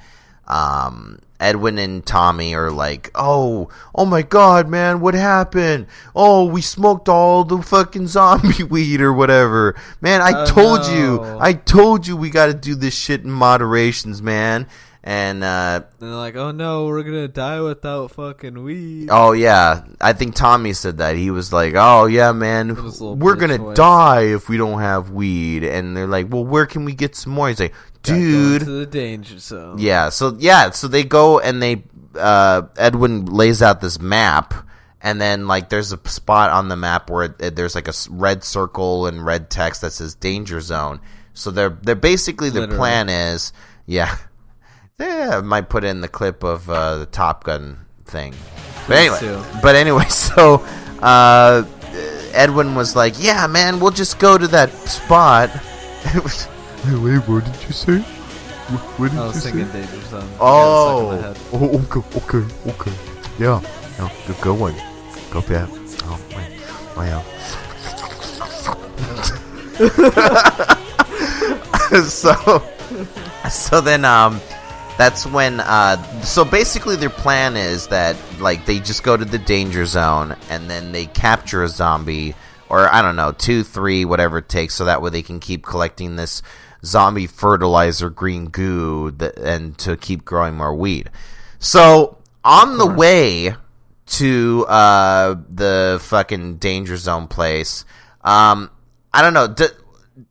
Um, 0.53 1.19
Edwin 1.39 1.77
and 1.77 2.05
Tommy 2.05 2.53
are 2.55 2.71
like, 2.71 3.09
"Oh, 3.15 3.67
oh 3.93 4.05
my 4.05 4.21
God, 4.21 4.69
man, 4.69 5.01
what 5.01 5.13
happened? 5.13 5.87
Oh, 6.15 6.45
we 6.45 6.61
smoked 6.61 7.09
all 7.09 7.43
the 7.43 7.61
fucking 7.61 8.07
zombie 8.07 8.63
weed 8.69 9.01
or 9.01 9.11
whatever. 9.11 9.75
Man, 9.99 10.21
I 10.21 10.43
Oh, 10.43 10.45
told 10.45 10.85
you. 10.87 11.21
I 11.41 11.53
told 11.53 12.07
you, 12.07 12.15
we 12.15 12.29
got 12.29 12.45
to 12.45 12.53
do 12.53 12.75
this 12.75 12.93
shit 12.95 13.23
in 13.23 13.31
moderations, 13.31 14.21
man." 14.21 14.67
And 15.05 15.43
uh, 15.43 15.81
And 15.99 16.09
they're 16.11 16.15
like, 16.17 16.37
"Oh 16.37 16.51
no, 16.51 16.85
we're 16.85 17.03
gonna 17.03 17.27
die 17.27 17.59
without 17.59 18.11
fucking 18.11 18.63
weed." 18.63 19.09
Oh 19.11 19.33
yeah, 19.33 19.81
I 19.99 20.13
think 20.13 20.33
Tommy 20.35 20.71
said 20.71 20.99
that. 20.99 21.17
He 21.17 21.29
was 21.29 21.51
like, 21.51 21.73
"Oh 21.75 22.05
yeah, 22.05 22.31
man, 22.31 22.73
was 22.81 23.01
a 23.01 23.03
little 23.03 23.17
we're 23.17 23.35
gonna 23.35 23.57
voice. 23.57 23.75
die 23.75 24.21
if 24.27 24.47
we 24.47 24.55
don't 24.55 24.79
have 24.79 25.09
weed." 25.09 25.65
And 25.65 25.97
they're 25.97 26.07
like, 26.07 26.31
"Well, 26.31 26.45
where 26.45 26.65
can 26.65 26.85
we 26.85 26.93
get 26.93 27.17
some 27.17 27.33
more?" 27.33 27.49
He's 27.49 27.59
like, 27.59 27.73
"Dude, 28.03 28.61
into 28.61 28.71
the 28.73 28.85
danger 28.85 29.39
zone. 29.39 29.77
yeah." 29.79 30.09
So 30.09 30.35
yeah, 30.39 30.69
so 30.71 30.87
they 30.87 31.03
go 31.03 31.39
and 31.39 31.61
they 31.61 31.83
uh, 32.17 32.63
Edwin 32.77 33.25
lays 33.25 33.61
out 33.61 33.81
this 33.81 33.99
map, 33.99 34.53
and 35.01 35.19
then 35.19 35.47
like 35.47 35.69
there's 35.69 35.91
a 35.93 35.99
spot 36.07 36.51
on 36.51 36.67
the 36.69 36.75
map 36.75 37.09
where 37.09 37.25
it, 37.25 37.35
it- 37.39 37.55
there's 37.55 37.75
like 37.75 37.87
a 37.87 37.93
red 38.09 38.43
circle 38.43 39.07
and 39.07 39.25
red 39.25 39.49
text 39.49 39.81
that 39.81 39.91
says 39.93 40.13
danger 40.15 40.61
zone. 40.61 40.99
So 41.33 41.49
they're 41.49 41.69
they're 41.81 41.95
basically 41.95 42.49
their 42.51 42.67
plan 42.77 43.09
is 43.09 43.51
yeah. 43.85 44.15
Yeah, 44.99 45.37
I 45.39 45.41
might 45.41 45.69
put 45.69 45.83
in 45.83 46.01
the 46.01 46.07
clip 46.07 46.43
of 46.43 46.69
uh, 46.69 46.99
the 46.99 47.05
Top 47.07 47.43
Gun 47.43 47.79
thing. 48.05 48.35
But 48.87 48.97
anyway, 48.97 49.17
but 49.61 49.75
anyway, 49.75 50.05
so 50.09 50.63
uh, 51.01 51.63
Edwin 52.31 52.75
was 52.75 52.95
like, 52.95 53.15
"Yeah, 53.17 53.47
man, 53.47 53.79
we'll 53.79 53.89
just 53.91 54.19
go 54.19 54.37
to 54.37 54.47
that 54.49 54.69
spot." 54.87 55.49
Wait, 56.85 57.17
what 57.29 57.45
did 57.45 57.63
you 57.63 57.71
say? 57.73 57.99
What, 57.99 58.81
what 58.99 59.11
did 59.11 59.17
I 59.19 59.21
you 59.21 59.27
was 59.27 59.43
say? 59.43 59.51
danger 59.51 60.01
zone. 60.01 60.29
Oh. 60.39 61.11
I 61.11 61.21
got 61.21 61.37
stuck 61.37 61.53
in 61.53 61.59
the 61.61 61.69
head. 61.79 61.83
Oh, 61.93 61.99
okay, 61.99 62.01
okay, 62.37 62.71
okay. 62.71 62.93
yeah, 63.39 63.61
no, 63.99 64.11
good, 64.27 64.41
good 64.41 64.59
one. 64.59 64.75
Go 65.31 65.41
back. 65.41 65.69
Oh, 66.05 66.19
wait. 66.35 66.49
Wow. 66.95 67.23
so, 72.07 72.63
so 73.49 73.81
then, 73.81 74.05
um, 74.05 74.39
that's 74.97 75.25
when, 75.25 75.59
uh, 75.59 75.97
so 76.21 76.45
basically 76.45 76.95
their 76.95 77.09
plan 77.09 77.57
is 77.57 77.87
that, 77.87 78.15
like, 78.39 78.65
they 78.67 78.79
just 78.79 79.01
go 79.03 79.17
to 79.17 79.25
the 79.25 79.39
danger 79.39 79.85
zone 79.85 80.35
and 80.49 80.69
then 80.69 80.91
they 80.91 81.07
capture 81.07 81.63
a 81.63 81.67
zombie, 81.67 82.35
or 82.69 82.93
I 82.93 83.01
don't 83.01 83.15
know, 83.15 83.31
two, 83.31 83.63
three, 83.63 84.05
whatever 84.05 84.37
it 84.37 84.49
takes, 84.49 84.75
so 84.75 84.85
that 84.85 85.01
way 85.01 85.09
they 85.09 85.23
can 85.23 85.39
keep 85.39 85.65
collecting 85.65 86.15
this 86.15 86.43
zombie 86.85 87.27
fertilizer 87.27 88.09
green 88.09 88.45
goo 88.47 89.11
that, 89.11 89.37
and 89.37 89.77
to 89.79 89.95
keep 89.97 90.25
growing 90.25 90.55
more 90.55 90.75
weed. 90.75 91.09
So, 91.59 92.17
on 92.43 92.77
the 92.77 92.87
way 92.87 93.55
to 94.05 94.65
uh, 94.67 95.35
the 95.49 95.99
fucking 96.01 96.57
danger 96.57 96.97
zone 96.97 97.27
place, 97.27 97.85
um, 98.23 98.69
I 99.13 99.21
don't 99.21 99.33
know. 99.33 99.47
Did, 99.47 99.71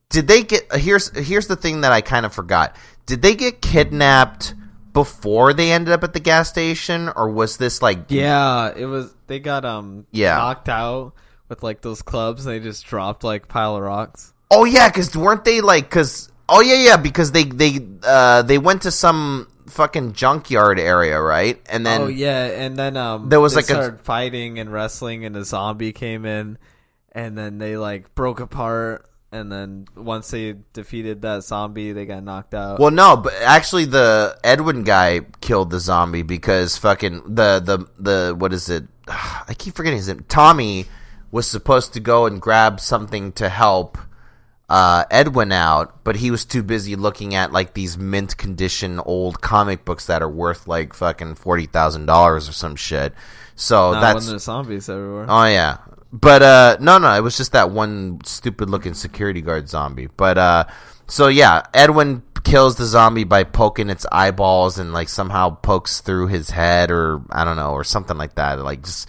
did 0.09 0.29
they 0.29 0.43
get 0.43 0.71
here's 0.75 1.11
here's 1.17 1.47
the 1.47 1.57
thing 1.57 1.81
that 1.83 1.93
I 1.93 2.01
kind 2.03 2.27
of 2.27 2.35
forgot. 2.35 2.77
Did 3.07 3.23
they 3.23 3.35
get 3.35 3.63
kidnapped 3.63 4.55
before 4.93 5.55
they 5.55 5.73
ended 5.73 5.93
up 5.93 6.05
at 6.05 6.13
the 6.13 6.21
gas 6.21 6.51
station, 6.51 7.09
or 7.17 7.31
was 7.31 7.57
this 7.57 7.81
like 7.81 8.01
Yeah, 8.09 8.73
it 8.77 8.85
was. 8.85 9.15
They 9.27 9.41
got 9.41 9.65
um 9.65 10.07
Yeah. 10.11 10.37
knocked 10.37 10.69
out 10.69 11.15
with 11.49 11.63
like 11.63 11.81
those 11.81 12.03
clubs. 12.03 12.45
And 12.45 12.55
they 12.55 12.61
just 12.61 12.85
dropped 12.85 13.25
like 13.25 13.49
pile 13.49 13.77
of 13.77 13.83
rocks. 13.83 14.35
Oh 14.51 14.65
yeah, 14.65 14.89
because 14.89 15.17
weren't 15.17 15.45
they 15.45 15.63
like? 15.63 15.89
Because 15.89 16.31
oh 16.49 16.61
yeah, 16.61 16.77
yeah, 16.77 16.97
because 16.97 17.33
they 17.33 17.45
they 17.45 17.79
uh 18.05 18.43
they 18.43 18.59
went 18.59 18.83
to 18.83 18.91
some 18.91 19.49
fucking 19.67 20.13
junkyard 20.13 20.79
area, 20.79 21.21
right? 21.21 21.61
And 21.69 21.85
then 21.87 22.01
oh 22.03 22.07
yeah, 22.07 22.47
and 22.47 22.77
then 22.77 22.97
um 22.97 23.29
there 23.29 23.41
was 23.41 23.55
they 23.55 23.63
like 23.63 23.71
a- 23.71 23.99
fighting 23.99 24.59
and 24.59 24.73
wrestling, 24.73 25.25
and 25.25 25.37
a 25.37 25.45
zombie 25.45 25.93
came 25.93 26.25
in, 26.25 26.59
and 27.13 27.37
then 27.37 27.59
they 27.59 27.77
like 27.77 28.15
broke 28.15 28.41
apart. 28.41 29.09
And 29.35 29.51
then 29.51 29.87
once 29.97 30.31
they 30.31 30.57
defeated 30.75 31.23
that 31.23 31.43
zombie, 31.43 31.93
they 31.93 32.05
got 32.05 32.23
knocked 32.23 32.53
out. 32.53 32.79
Well, 32.79 32.91
no, 32.91 33.17
but 33.17 33.33
actually, 33.41 33.87
the 33.87 34.39
Edwin 34.45 34.85
guy 34.85 35.21
killed 35.41 35.71
the 35.71 35.81
zombie 35.81 36.21
because 36.21 36.77
fucking 36.77 37.35
the 37.35 37.59
the 37.61 37.87
the 37.99 38.35
what 38.37 38.53
is 38.53 38.69
it? 38.69 38.85
I 39.09 39.55
keep 39.57 39.75
forgetting 39.75 39.97
his 39.97 40.09
name. 40.09 40.27
Tommy 40.29 40.85
was 41.31 41.47
supposed 41.47 41.95
to 41.95 42.01
go 42.01 42.27
and 42.27 42.43
grab 42.43 42.79
something 42.79 43.33
to 43.33 43.49
help 43.49 43.97
uh, 44.73 45.05
Edwin 45.11 45.53
out, 45.53 46.03
but 46.03 46.17
he 46.17 46.31
was 46.31 46.47
too 46.47 46.63
busy 46.63 46.97
looking 46.97 47.35
at 47.35 47.53
like 47.53 47.75
these 47.75 47.99
mint 47.99 48.39
condition 48.39 48.99
old 49.01 49.43
comic 49.43 49.85
books 49.85 50.07
that 50.07 50.23
are 50.23 50.31
worth 50.31 50.67
like 50.67 50.95
fucking 50.95 51.35
forty 51.35 51.67
thousand 51.67 52.07
dollars 52.07 52.49
or 52.49 52.53
some 52.53 52.75
shit. 52.75 53.13
So 53.55 53.93
Not 53.93 54.01
that's 54.01 54.31
when 54.31 54.39
zombies 54.39 54.89
everywhere. 54.89 55.27
Oh 55.29 55.45
yeah. 55.45 55.77
But 56.11 56.43
uh 56.43 56.79
no 56.81 56.97
no, 56.97 57.13
it 57.15 57.21
was 57.21 57.37
just 57.37 57.53
that 57.53 57.71
one 57.71 58.21
stupid 58.25 58.71
looking 58.71 58.95
security 58.95 59.43
guard 59.43 59.69
zombie. 59.69 60.09
But 60.17 60.39
uh 60.39 60.65
so 61.07 61.29
yeah, 61.29 61.65
Edwin 61.75 62.23
kills 62.43 62.77
the 62.77 62.87
zombie 62.87 63.25
by 63.25 63.45
poking 63.45 63.91
its 63.91 64.07
eyeballs 64.11 64.79
and 64.79 64.95
like 64.95 65.11
somehow 65.11 65.51
pokes 65.51 66.01
through 66.01 66.29
his 66.29 66.49
head 66.49 66.91
or 66.91 67.21
I 67.29 67.45
don't 67.45 67.57
know, 67.57 67.73
or 67.73 67.85
something 67.85 68.17
like 68.17 68.37
that. 68.37 68.59
Like 68.59 68.85
just 68.85 69.07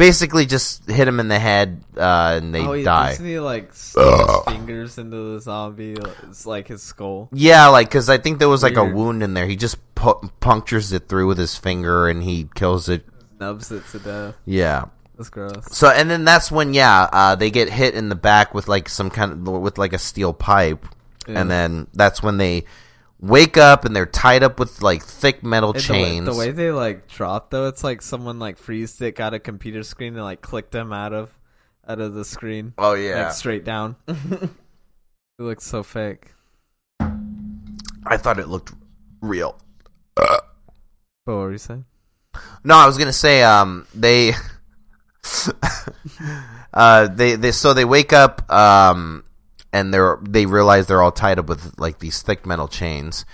basically 0.00 0.46
just 0.46 0.88
hit 0.88 1.06
him 1.06 1.20
in 1.20 1.28
the 1.28 1.38
head 1.38 1.84
uh 1.98 2.38
and 2.40 2.54
they 2.54 2.66
oh, 2.66 2.72
yeah, 2.72 2.84
die. 2.84 3.10
Doesn't 3.10 3.26
he 3.26 3.38
like 3.38 3.74
stick 3.74 4.02
his 4.02 4.44
fingers 4.46 4.96
into 4.96 5.34
the 5.34 5.40
zombie? 5.40 5.94
It's 6.22 6.46
like 6.46 6.68
his 6.68 6.82
skull. 6.82 7.28
Yeah, 7.32 7.68
like 7.68 7.90
cuz 7.90 8.08
I 8.08 8.16
think 8.16 8.38
there 8.38 8.48
was 8.48 8.62
like 8.62 8.76
a 8.78 8.84
wound 8.84 9.22
in 9.22 9.34
there. 9.34 9.46
He 9.46 9.56
just 9.56 9.76
pu- 9.94 10.30
punctures 10.40 10.90
it 10.92 11.06
through 11.06 11.26
with 11.26 11.36
his 11.36 11.54
finger 11.56 12.08
and 12.08 12.22
he 12.22 12.48
kills 12.54 12.88
it. 12.88 13.04
Nubs 13.38 13.70
it 13.70 13.82
to 13.92 13.98
death. 13.98 14.36
Yeah. 14.46 14.86
That's 15.18 15.28
gross. 15.28 15.66
So 15.70 15.90
and 15.90 16.10
then 16.10 16.24
that's 16.24 16.50
when 16.50 16.72
yeah, 16.72 17.06
uh, 17.12 17.34
they 17.34 17.50
get 17.50 17.68
hit 17.68 17.94
in 17.94 18.08
the 18.08 18.14
back 18.14 18.54
with 18.54 18.68
like 18.68 18.88
some 18.88 19.10
kind 19.10 19.32
of 19.32 19.60
with 19.60 19.76
like 19.76 19.92
a 19.92 19.98
steel 19.98 20.32
pipe, 20.32 20.86
Yeah. 21.28 21.42
and 21.42 21.50
then 21.50 21.88
that's 21.92 22.22
when 22.22 22.38
they 22.38 22.64
wake 23.20 23.56
up 23.56 23.84
and 23.84 23.94
they're 23.94 24.06
tied 24.06 24.42
up 24.42 24.58
with 24.58 24.80
like 24.82 25.02
thick 25.02 25.42
metal 25.42 25.70
And 25.72 25.80
the 25.82 25.92
way- 25.92 25.98
chains. 26.04 26.26
The 26.26 26.34
way, 26.34 26.50
they 26.52 26.70
like 26.72 27.06
drop 27.08 27.50
though, 27.50 27.66
it's 27.68 27.84
like 27.84 28.02
someone 28.02 28.38
like 28.38 28.56
freezed 28.58 29.00
it, 29.02 29.14
got 29.14 29.34
a 29.34 29.38
computer 29.38 29.82
screen, 29.82 30.14
and 30.14 30.24
like 30.24 30.40
clicked 30.40 30.72
them 30.72 30.92
out 30.92 31.12
of 31.12 31.36
out 31.86 32.00
of 32.00 32.14
the 32.14 32.24
screen. 32.24 32.72
Oh, 32.78 32.94
yeah. 32.94 33.24
like 33.24 33.32
straight 33.32 33.64
down. 33.64 33.96
it 34.08 34.48
looks 35.38 35.64
so 35.64 35.82
fake. 35.82 36.32
I 37.00 38.16
thought 38.16 38.38
it 38.38 38.48
looked 38.48 38.72
real. 39.20 39.58
But 40.14 40.46
what 41.24 41.34
were 41.34 41.52
you 41.52 41.58
saying? 41.58 41.84
No, 42.64 42.76
I 42.76 42.86
was 42.86 42.96
gonna 42.96 43.12
say 43.12 43.42
um 43.42 43.86
they 43.94 44.32
uh 46.74 47.08
they 47.08 47.36
they 47.36 47.52
so 47.52 47.74
they 47.74 47.84
wake 47.84 48.12
up 48.12 48.50
um 48.52 49.24
and 49.72 49.92
they're 49.92 50.18
they 50.22 50.46
realize 50.46 50.86
they're 50.86 51.02
all 51.02 51.12
tied 51.12 51.38
up 51.38 51.48
with 51.48 51.78
like 51.78 51.98
these 51.98 52.22
thick 52.22 52.46
metal 52.46 52.68
chains. 52.68 53.24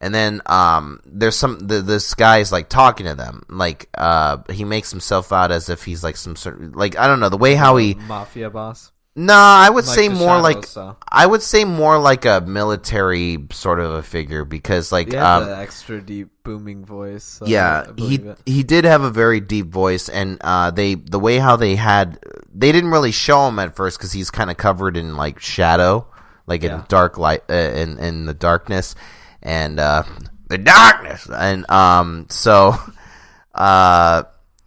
And 0.00 0.14
then 0.14 0.42
um 0.46 1.00
there's 1.06 1.36
some 1.36 1.58
the, 1.58 1.80
this 1.80 2.14
guy's 2.14 2.52
like 2.52 2.68
talking 2.68 3.06
to 3.06 3.14
them. 3.14 3.44
Like 3.48 3.88
uh 3.96 4.38
he 4.50 4.64
makes 4.64 4.90
himself 4.90 5.32
out 5.32 5.50
as 5.50 5.68
if 5.68 5.84
he's 5.84 6.04
like 6.04 6.16
some 6.16 6.36
sort 6.36 6.76
like 6.76 6.96
I 6.98 7.06
don't 7.06 7.20
know, 7.20 7.28
the 7.28 7.36
way 7.36 7.54
how 7.54 7.76
he 7.76 7.94
Mafia 7.94 8.50
boss. 8.50 8.92
No, 9.18 9.32
I 9.32 9.70
would 9.70 9.86
Like 9.86 9.94
say 9.94 10.08
more 10.10 10.36
Shadow 10.36 10.42
like 10.42 10.66
style. 10.66 10.98
I 11.08 11.24
would 11.26 11.40
say 11.40 11.64
more 11.64 11.98
like 11.98 12.26
a 12.26 12.42
military 12.42 13.38
sort 13.50 13.80
of 13.80 13.94
a 13.94 14.02
figure 14.02 14.44
because 14.44 14.92
like 14.92 15.10
Yeah, 15.10 15.36
um, 15.36 15.48
extra 15.48 16.02
deep 16.02 16.28
booming 16.44 16.84
voice. 16.84 17.24
so 17.24 17.46
yeah, 17.46 17.86
he 17.96 18.16
it. 18.16 18.38
he 18.44 18.62
did 18.62 18.84
have 18.84 19.00
a 19.02 19.10
very 19.10 19.40
deep 19.40 19.68
voice, 19.68 20.10
and 20.10 20.36
uh, 20.42 20.70
they 20.70 20.96
the 20.96 21.18
way 21.18 21.38
how 21.38 21.56
they 21.56 21.76
had 21.76 22.18
they 22.54 22.72
didn't 22.72 22.90
really 22.90 23.10
show 23.10 23.48
him 23.48 23.58
at 23.58 23.74
first 23.74 23.96
because 23.96 24.12
he's 24.12 24.30
kind 24.30 24.50
of 24.50 24.58
covered 24.58 24.98
in 24.98 25.16
like 25.16 25.40
shadow, 25.40 26.06
like 26.46 26.62
in 26.62 26.82
dark 26.88 27.16
light, 27.16 27.42
uh, 27.48 27.54
in 27.54 27.98
in 27.98 28.26
the 28.26 28.34
darkness, 28.34 28.94
and 29.42 29.80
uh, 29.80 30.02
the 30.48 30.58
darkness, 30.58 31.26
and 31.34 31.64
um, 31.70 32.26
so 32.28 32.76
uh. 33.54 34.24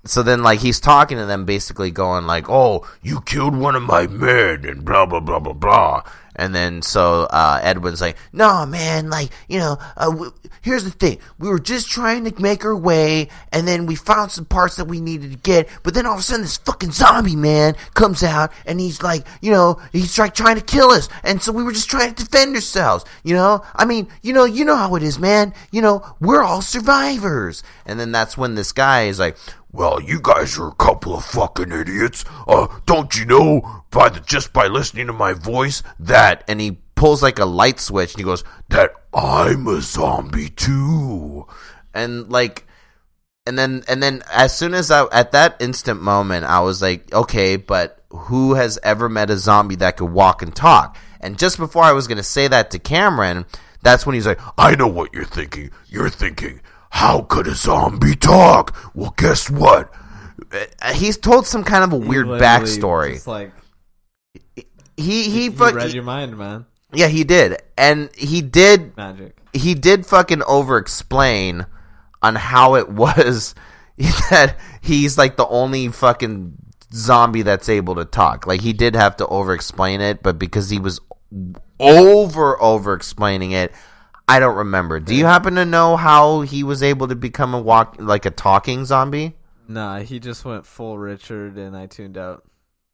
So 0.09 0.23
then, 0.23 0.41
like, 0.41 0.59
he's 0.59 0.79
talking 0.79 1.19
to 1.19 1.25
them, 1.27 1.45
basically 1.45 1.91
going 1.91 2.25
like, 2.25 2.49
"Oh, 2.49 2.87
you 3.03 3.21
killed 3.21 3.55
one 3.55 3.75
of 3.75 3.83
my 3.83 4.07
men," 4.07 4.65
and 4.65 4.83
blah 4.83 5.05
blah 5.05 5.19
blah 5.19 5.39
blah 5.39 5.53
blah. 5.53 6.03
And 6.35 6.55
then 6.55 6.81
so 6.81 7.27
uh, 7.29 7.59
Edwin's 7.61 7.99
like, 8.01 8.17
"No, 8.31 8.65
man, 8.65 9.09
like 9.09 9.29
you 9.49 9.59
know, 9.59 9.77
uh, 9.97 10.29
here's 10.61 10.85
the 10.85 10.89
thing: 10.89 11.19
we 11.37 11.49
were 11.49 11.59
just 11.59 11.91
trying 11.91 12.23
to 12.23 12.41
make 12.41 12.63
our 12.63 12.75
way, 12.75 13.27
and 13.51 13.67
then 13.67 13.85
we 13.85 13.95
found 13.95 14.31
some 14.31 14.45
parts 14.45 14.77
that 14.77 14.85
we 14.85 15.01
needed 15.01 15.31
to 15.31 15.37
get, 15.37 15.67
but 15.83 15.93
then 15.93 16.05
all 16.05 16.13
of 16.13 16.21
a 16.21 16.23
sudden 16.23 16.43
this 16.43 16.57
fucking 16.57 16.91
zombie 16.91 17.35
man 17.35 17.75
comes 17.93 18.23
out, 18.23 18.53
and 18.65 18.79
he's 18.79 19.03
like, 19.03 19.27
you 19.41 19.51
know, 19.51 19.81
he's 19.91 20.17
like 20.17 20.33
trying 20.33 20.55
to 20.55 20.63
kill 20.63 20.91
us, 20.91 21.09
and 21.23 21.41
so 21.41 21.51
we 21.51 21.63
were 21.63 21.73
just 21.73 21.89
trying 21.89 22.13
to 22.13 22.23
defend 22.23 22.55
ourselves, 22.55 23.03
you 23.23 23.35
know. 23.35 23.61
I 23.75 23.85
mean, 23.85 24.07
you 24.23 24.31
know, 24.31 24.45
you 24.45 24.63
know 24.63 24.77
how 24.77 24.95
it 24.95 25.03
is, 25.03 25.19
man. 25.19 25.53
You 25.71 25.81
know, 25.81 26.15
we're 26.21 26.41
all 26.41 26.61
survivors." 26.61 27.63
And 27.85 27.99
then 27.99 28.11
that's 28.11 28.37
when 28.37 28.55
this 28.55 28.71
guy 28.71 29.03
is 29.03 29.19
like. 29.19 29.37
Well, 29.71 30.01
you 30.01 30.19
guys 30.21 30.57
are 30.57 30.67
a 30.69 30.75
couple 30.75 31.15
of 31.15 31.23
fucking 31.25 31.71
idiots. 31.71 32.25
Uh, 32.47 32.67
don't 32.85 33.15
you 33.15 33.25
know 33.25 33.83
by 33.91 34.09
the 34.09 34.19
just 34.21 34.51
by 34.51 34.67
listening 34.67 35.07
to 35.07 35.13
my 35.13 35.33
voice 35.33 35.83
that 35.99 36.43
and 36.47 36.59
he 36.59 36.79
pulls 36.95 37.23
like 37.23 37.39
a 37.39 37.45
light 37.45 37.79
switch 37.79 38.13
and 38.13 38.19
he 38.19 38.23
goes 38.25 38.43
that 38.69 38.91
I'm 39.13 39.67
a 39.67 39.81
zombie 39.81 40.49
too. 40.49 41.47
and 41.93 42.29
like 42.31 42.65
and 43.45 43.57
then 43.57 43.83
and 43.87 44.03
then 44.03 44.21
as 44.31 44.55
soon 44.57 44.73
as 44.73 44.91
I 44.91 45.05
at 45.11 45.31
that 45.31 45.55
instant 45.61 46.01
moment 46.01 46.45
I 46.45 46.59
was 46.59 46.81
like 46.81 47.11
okay 47.13 47.55
but 47.55 48.03
who 48.09 48.55
has 48.55 48.77
ever 48.83 49.07
met 49.07 49.29
a 49.29 49.37
zombie 49.37 49.75
that 49.77 49.97
could 49.97 50.11
walk 50.11 50.41
and 50.41 50.53
talk 50.55 50.97
and 51.21 51.39
just 51.39 51.57
before 51.57 51.83
I 51.83 51.93
was 51.93 52.07
going 52.07 52.17
to 52.17 52.23
say 52.23 52.47
that 52.47 52.71
to 52.71 52.79
Cameron 52.79 53.45
that's 53.81 54.05
when 54.05 54.13
he's 54.15 54.27
like 54.27 54.39
I 54.57 54.75
know 54.75 54.87
what 54.87 55.13
you're 55.13 55.23
thinking. 55.25 55.71
You're 55.87 56.09
thinking, 56.09 56.61
how 56.89 57.21
could 57.21 57.47
a 57.47 57.55
zombie 57.55 58.15
talk? 58.15 58.75
Well, 58.93 59.13
guess 59.17 59.49
what? 59.49 59.93
uh, 60.81 60.93
he's 60.93 61.17
told 61.17 61.45
some 61.45 61.63
kind 61.63 61.83
of 61.83 61.93
a 61.93 61.97
weird 61.97 62.27
literally 62.27 62.41
backstory 62.41 63.13
just, 63.13 63.27
like 63.27 63.51
he 64.55 64.65
he, 64.97 65.29
he 65.29 65.49
fuck- 65.49 65.75
read 65.75 65.93
your 65.93 66.03
mind, 66.03 66.37
man. 66.37 66.65
yeah 66.93 67.07
he 67.07 67.23
did 67.23 67.61
and 67.77 68.09
he 68.15 68.41
did 68.41 68.95
Magic. 68.97 69.37
he 69.53 69.75
did 69.75 70.05
fucking 70.05 70.41
over 70.43 70.77
explain 70.77 71.65
on 72.21 72.35
how 72.35 72.75
it 72.75 72.89
was 73.03 73.53
that 74.29 74.55
he's 74.81 75.17
like 75.17 75.35
the 75.37 75.47
only 75.47 75.89
fucking 75.89 76.53
zombie 76.93 77.43
that's 77.43 77.69
able 77.69 77.95
to 77.95 78.05
talk. 78.05 78.47
Like 78.47 78.61
he 78.61 78.73
did 78.73 78.95
have 78.95 79.17
to 79.17 79.27
over 79.27 79.53
explain 79.53 80.01
it, 80.01 80.23
but 80.23 80.39
because 80.39 80.69
he 80.69 80.79
was 80.79 80.99
over 81.79 82.61
over 82.61 82.93
explaining 82.93 83.51
it, 83.51 83.71
I 84.29 84.39
don't 84.39 84.57
remember. 84.57 84.99
Do 84.99 85.15
you 85.15 85.25
happen 85.25 85.55
to 85.55 85.65
know 85.65 85.97
how 85.97 86.41
he 86.41 86.63
was 86.63 86.83
able 86.83 87.07
to 87.07 87.15
become 87.15 87.55
a 87.55 87.59
walk 87.59 87.95
like 87.97 88.25
a 88.27 88.31
talking 88.31 88.85
zombie? 88.85 89.35
Nah, 89.67 90.01
he 90.01 90.19
just 90.19 90.45
went 90.45 90.67
full 90.67 90.99
Richard, 90.99 91.57
and 91.57 91.75
I 91.75 91.87
tuned 91.87 92.15
out. 92.15 92.43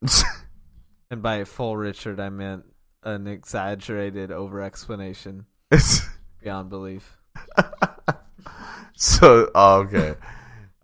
and 1.12 1.22
by 1.22 1.44
full 1.44 1.76
Richard, 1.76 2.22
I 2.22 2.30
meant 2.30 2.64
an 3.04 3.28
exaggerated 3.28 4.32
over 4.32 4.62
explanation 4.62 5.46
beyond 6.42 6.70
belief. 6.70 7.18
so 8.96 9.52
oh, 9.54 9.80
okay. 9.82 10.16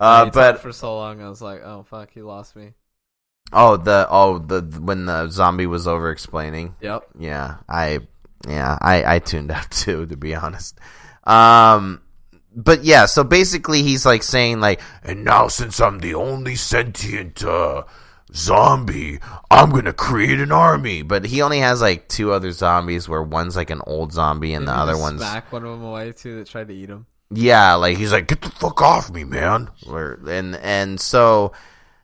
Uh, 0.01 0.31
but 0.31 0.59
for 0.59 0.71
so 0.71 0.95
long, 0.97 1.21
I 1.21 1.29
was 1.29 1.43
like, 1.43 1.61
"Oh 1.61 1.83
fuck, 1.83 2.09
he 2.11 2.23
lost 2.23 2.55
me." 2.55 2.73
oh 3.53 3.77
the 3.77 4.07
oh 4.09 4.39
the 4.39 4.61
when 4.81 5.05
the 5.05 5.27
zombie 5.27 5.67
was 5.67 5.87
over 5.87 6.09
explaining. 6.09 6.75
Yep. 6.81 7.03
Yeah, 7.19 7.57
I 7.67 7.99
yeah, 8.47 8.77
I 8.81 9.15
I 9.15 9.19
tuned 9.19 9.51
out 9.57 9.69
too 9.71 10.05
to 10.07 10.17
be 10.17 10.35
honest. 10.35 10.77
Um 11.23 12.01
but 12.53 12.83
yeah, 12.83 13.05
so 13.05 13.23
basically 13.23 13.81
he's 13.83 14.05
like 14.05 14.23
saying 14.23 14.59
like 14.59 14.81
And 15.03 15.23
now, 15.23 15.47
since 15.47 15.79
I'm 15.79 15.99
the 15.99 16.15
only 16.15 16.55
sentient 16.55 17.43
uh, 17.45 17.83
zombie, 18.35 19.19
I'm 19.49 19.69
gonna 19.69 19.93
create 19.93 20.39
an 20.39 20.51
army. 20.51 21.01
but 21.01 21.25
he 21.25 21.41
only 21.41 21.59
has 21.59 21.81
like 21.81 22.07
two 22.09 22.31
other 22.33 22.51
zombies 22.51 23.07
where 23.07 23.23
one's 23.23 23.55
like 23.55 23.69
an 23.69 23.81
old 23.87 24.11
zombie 24.13 24.53
and 24.53 24.63
Didn't 24.65 24.75
the 24.75 24.81
other 24.81 24.97
one's 24.97 25.21
smack 25.21 25.51
one 25.51 25.63
of 25.63 25.71
them 25.71 25.83
away 25.83 26.11
too 26.11 26.37
that 26.39 26.47
tried 26.47 26.67
to 26.67 26.73
eat 26.73 26.89
him. 26.89 27.05
yeah, 27.29 27.75
like 27.75 27.91
he's 27.97 28.07
He's 28.07 28.11
like, 28.11 28.27
get 28.27 28.41
the 28.41 28.49
fuck 28.49 28.81
off 28.81 29.09
me, 29.11 29.23
man. 29.23 29.69
Where- 29.85 30.19
and 30.27 30.55
and 30.57 30.99
so 30.99 31.53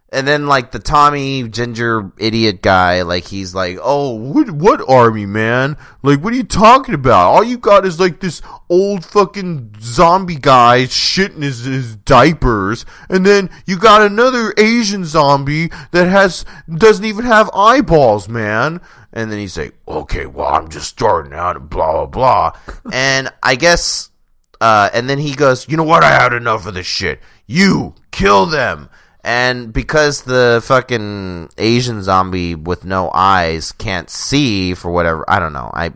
and 0.09 0.25
then 0.25 0.47
like 0.47 0.71
the 0.71 0.79
Tommy 0.79 1.47
Ginger 1.49 2.11
idiot 2.17 2.61
guy, 2.61 3.01
like 3.01 3.25
he's 3.25 3.53
like, 3.53 3.77
oh, 3.81 4.13
what 4.15 4.51
what 4.51 4.89
army, 4.89 5.25
man? 5.25 5.75
Like, 6.01 6.23
what 6.23 6.31
are 6.33 6.37
you 6.37 6.43
talking 6.43 6.95
about? 6.95 7.31
All 7.31 7.43
you 7.43 7.57
got 7.57 7.85
is 7.85 7.99
like 7.99 8.21
this 8.21 8.41
old 8.69 9.03
fucking 9.03 9.75
zombie 9.81 10.35
guy 10.35 10.83
shitting 10.83 11.41
his, 11.41 11.65
his 11.65 11.97
diapers, 11.97 12.85
and 13.09 13.25
then 13.25 13.49
you 13.65 13.77
got 13.77 14.01
another 14.01 14.53
Asian 14.57 15.03
zombie 15.03 15.69
that 15.91 16.07
has 16.07 16.45
doesn't 16.73 17.05
even 17.05 17.25
have 17.25 17.49
eyeballs, 17.53 18.29
man. 18.29 18.79
And 19.11 19.31
then 19.31 19.39
he's 19.39 19.57
like, 19.57 19.75
Okay, 19.87 20.25
well, 20.25 20.47
I'm 20.47 20.69
just 20.69 20.87
starting 20.87 21.33
out 21.33 21.57
and 21.57 21.69
blah, 21.69 22.05
blah, 22.05 22.05
blah. 22.05 22.81
and 22.93 23.29
I 23.43 23.55
guess, 23.55 24.09
uh, 24.61 24.89
and 24.93 25.09
then 25.09 25.17
he 25.17 25.33
goes, 25.35 25.67
You 25.67 25.75
know 25.75 25.83
what? 25.83 26.03
I 26.03 26.11
had 26.11 26.31
enough 26.33 26.65
of 26.65 26.75
this 26.75 26.87
shit. 26.87 27.19
you 27.45 27.95
kill 28.11 28.45
them. 28.45 28.89
And 29.23 29.73
because 29.73 30.21
the 30.21 30.61
fucking 30.63 31.49
Asian 31.57 32.01
zombie 32.03 32.55
with 32.55 32.85
no 32.85 33.11
eyes 33.13 33.71
can't 33.73 34.09
see 34.09 34.73
for 34.73 34.91
whatever, 34.91 35.25
I 35.29 35.39
don't 35.39 35.53
know. 35.53 35.69
I, 35.73 35.91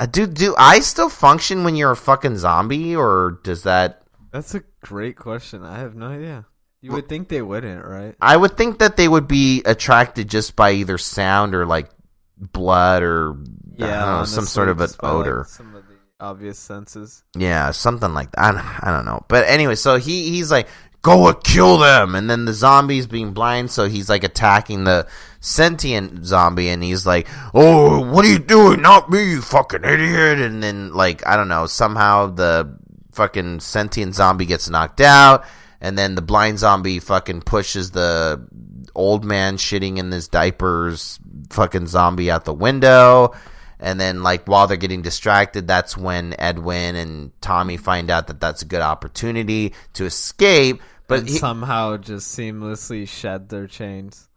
I 0.00 0.06
do 0.06 0.26
do 0.26 0.54
I 0.58 0.80
still 0.80 1.08
function 1.08 1.62
when 1.62 1.76
you're 1.76 1.92
a 1.92 1.96
fucking 1.96 2.38
zombie, 2.38 2.96
or 2.96 3.38
does 3.44 3.62
that? 3.62 4.02
That's 4.32 4.54
a 4.54 4.62
great 4.80 5.16
question. 5.16 5.62
I 5.62 5.78
have 5.78 5.94
no 5.94 6.06
idea. 6.06 6.46
You 6.80 6.92
would 6.92 7.08
think 7.08 7.28
they 7.28 7.40
wouldn't, 7.40 7.84
right? 7.84 8.14
I 8.20 8.36
would 8.36 8.56
think 8.58 8.80
that 8.80 8.96
they 8.96 9.08
would 9.08 9.28
be 9.28 9.62
attracted 9.64 10.28
just 10.28 10.54
by 10.56 10.72
either 10.72 10.98
sound 10.98 11.54
or 11.54 11.64
like 11.64 11.88
blood 12.36 13.02
or 13.02 13.36
Yeah, 13.76 14.04
know, 14.18 14.24
some 14.24 14.44
sort 14.44 14.68
of 14.68 14.80
an 14.80 14.90
by, 15.00 15.08
like, 15.08 15.14
odor. 15.16 15.46
some 15.48 15.74
of 15.74 15.86
the 15.88 15.94
obvious 16.20 16.58
senses. 16.58 17.22
Yeah, 17.38 17.70
something 17.70 18.12
like 18.12 18.32
that. 18.32 18.40
I 18.44 18.52
don't, 18.52 18.84
I 18.88 18.90
don't 18.90 19.06
know. 19.06 19.24
But 19.28 19.46
anyway, 19.46 19.76
so 19.76 19.96
he 19.96 20.30
he's 20.30 20.50
like, 20.50 20.68
go 21.04 21.32
kill 21.34 21.78
them. 21.78 22.16
And 22.16 22.28
then 22.28 22.46
the 22.46 22.52
zombies 22.52 23.06
being 23.06 23.32
blind, 23.32 23.70
so 23.70 23.86
he's 23.86 24.08
like 24.08 24.24
attacking 24.24 24.84
the 24.84 25.06
sentient 25.38 26.24
zombie 26.24 26.70
and 26.70 26.82
he's 26.82 27.06
like, 27.06 27.28
oh, 27.52 28.10
what 28.10 28.24
are 28.24 28.28
you 28.28 28.40
doing? 28.40 28.82
Not 28.82 29.10
me, 29.10 29.32
you 29.32 29.42
fucking 29.42 29.84
idiot. 29.84 30.40
And 30.40 30.62
then, 30.62 30.92
like, 30.92 31.24
I 31.26 31.36
don't 31.36 31.48
know, 31.48 31.66
somehow 31.66 32.28
the 32.28 32.76
fucking 33.12 33.60
sentient 33.60 34.14
zombie 34.14 34.46
gets 34.46 34.68
knocked 34.68 35.02
out. 35.02 35.44
And 35.80 35.98
then 35.98 36.14
the 36.14 36.22
blind 36.22 36.58
zombie 36.58 36.98
fucking 36.98 37.42
pushes 37.42 37.90
the 37.90 38.48
old 38.94 39.24
man 39.24 39.58
shitting 39.58 39.98
in 39.98 40.10
his 40.10 40.28
diapers 40.28 41.20
fucking 41.50 41.86
zombie 41.86 42.30
out 42.30 42.46
the 42.46 42.54
window. 42.54 43.34
And 43.78 44.00
then, 44.00 44.22
like, 44.22 44.46
while 44.46 44.66
they're 44.66 44.78
getting 44.78 45.02
distracted, 45.02 45.66
that's 45.66 45.94
when 45.94 46.34
Edwin 46.38 46.96
and 46.96 47.38
Tommy 47.42 47.76
find 47.76 48.08
out 48.08 48.28
that 48.28 48.40
that's 48.40 48.62
a 48.62 48.66
good 48.66 48.80
opportunity 48.80 49.74
to 49.92 50.06
escape. 50.06 50.80
But 51.06 51.28
he- 51.28 51.38
somehow 51.38 51.96
just 51.98 52.36
seamlessly 52.36 53.06
shed 53.08 53.48
their 53.50 53.66
chains. 53.66 54.28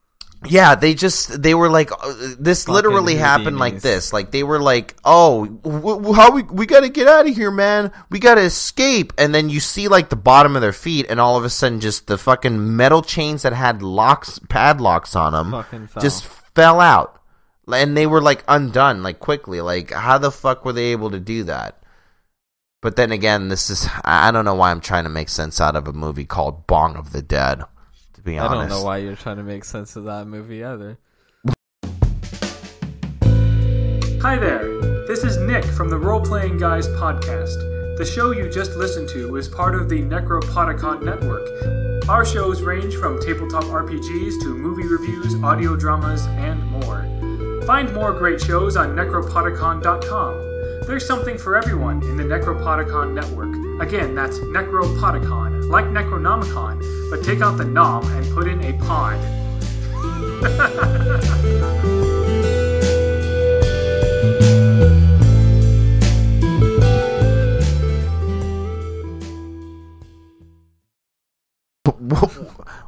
yeah, 0.46 0.76
they 0.76 0.94
just 0.94 1.42
they 1.42 1.56
were 1.56 1.70
like 1.70 1.92
uh, 1.92 2.14
this 2.38 2.66
Fucking 2.66 2.74
literally 2.76 3.16
happened 3.16 3.58
like 3.58 3.82
this. 3.82 4.14
Like 4.14 4.30
they 4.32 4.44
were 4.44 4.60
like, 4.62 4.96
"Oh, 5.04 5.46
w- 5.48 5.82
w- 5.82 6.14
how 6.14 6.32
we 6.32 6.44
we 6.44 6.66
got 6.68 6.82
to 6.82 6.90
get 6.90 7.08
out 7.08 7.28
of 7.28 7.36
here, 7.36 7.50
man. 7.50 7.92
We 8.12 8.20
got 8.20 8.36
to 8.36 8.42
escape." 8.42 9.14
And 9.18 9.34
then 9.34 9.50
you 9.50 9.60
see 9.60 9.88
like 9.88 10.10
the 10.10 10.16
bottom 10.16 10.56
of 10.56 10.62
their 10.62 10.74
feet 10.74 11.08
and 11.10 11.20
all 11.20 11.38
of 11.38 11.44
a 11.46 11.50
sudden 11.50 11.80
just 11.80 12.06
the 12.06 12.20
fucking 12.20 12.76
metal 12.76 13.02
chains 13.02 13.42
that 13.42 13.54
had 13.54 13.82
locks 13.82 14.40
padlocks 14.48 15.16
on 15.16 15.34
them 15.34 15.88
fell. 15.88 16.02
just 16.04 16.26
fell 16.26 16.80
out. 16.82 17.20
And 17.74 17.98
they 17.98 18.06
were 18.06 18.22
like 18.22 18.44
undone 18.48 19.02
like 19.02 19.20
quickly. 19.20 19.60
Like 19.62 19.92
how 19.92 20.20
the 20.20 20.32
fuck 20.32 20.64
were 20.66 20.74
they 20.74 20.92
able 20.92 21.10
to 21.12 21.20
do 21.20 21.46
that? 21.46 21.77
But 22.82 22.96
then 22.96 23.12
again, 23.12 23.48
this 23.48 23.70
is 23.70 23.88
I 24.06 24.28
I 24.28 24.32
don't 24.32 24.46
know 24.46 24.54
why 24.54 24.72
I'm 24.72 24.82
trying 24.82 25.06
to 25.06 25.10
make 25.10 25.30
sense 25.30 25.60
out 25.60 25.76
of 25.76 25.88
a 25.88 25.94
movie 25.94 26.26
called 26.26 26.68
Bong 26.68 26.96
of 26.96 27.12
the 27.12 27.22
Dead. 27.24 27.64
To 28.14 28.22
be 28.22 28.38
honest, 28.38 28.52
I 28.54 28.60
don't 28.60 28.70
know 28.70 28.84
why 28.84 28.98
you're 28.98 29.16
trying 29.16 29.38
to 29.38 29.44
make 29.44 29.66
sense 29.66 29.96
of 29.96 30.04
that 30.04 30.28
movie 30.28 30.64
either. 30.64 31.00
Hi 34.22 34.36
there, 34.38 35.06
this 35.08 35.24
is 35.24 35.38
Nick 35.38 35.64
from 35.64 35.90
the 35.90 35.98
Role 35.98 36.22
Playing 36.22 36.58
Guys 36.58 36.88
podcast. 36.90 37.58
The 37.98 38.06
show 38.06 38.32
you 38.32 38.48
just 38.52 38.76
listened 38.76 39.10
to 39.10 39.38
is 39.38 39.48
part 39.48 39.74
of 39.74 39.90
the 39.90 40.02
Necropodicon 40.02 41.02
Network. 41.02 41.48
Our 42.08 42.26
shows 42.26 42.62
range 42.62 42.96
from 42.96 43.20
tabletop 43.20 43.64
RPGs 43.64 44.40
to 44.44 44.54
movie 44.56 44.88
reviews, 44.88 45.34
audio 45.44 45.76
dramas, 45.76 46.28
and 46.28 46.64
more. 46.68 47.04
Find 47.66 47.92
more 47.94 48.14
great 48.14 48.40
shows 48.40 48.78
on 48.78 48.96
necropodicon.com. 48.96 50.57
There's 50.88 51.06
something 51.06 51.38
for 51.38 51.58
everyone 51.58 52.02
in 52.04 52.16
the 52.16 52.24
Necropodicon 52.24 53.14
Network. 53.14 53.82
Again, 53.82 54.16
that's 54.16 54.40
Necropodicon, 54.40 55.70
like 55.70 55.86
Necronomicon, 55.86 56.82
but 57.12 57.24
take 57.24 57.42
out 57.42 57.58
the 57.58 57.66
nom 57.66 58.10
and 58.14 58.34
put 58.34 58.48
in 58.48 58.64
a 58.64 58.74
pod. 58.80 59.20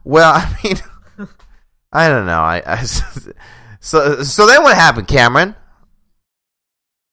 Well, 0.09 0.33
I 0.33 0.57
mean, 0.63 0.77
I 1.93 2.09
don't 2.09 2.25
know. 2.25 2.39
I, 2.39 2.63
I 2.65 2.83
so 3.79 4.23
so 4.23 4.47
then 4.47 4.63
what 4.63 4.75
happened, 4.75 5.07
Cameron? 5.07 5.55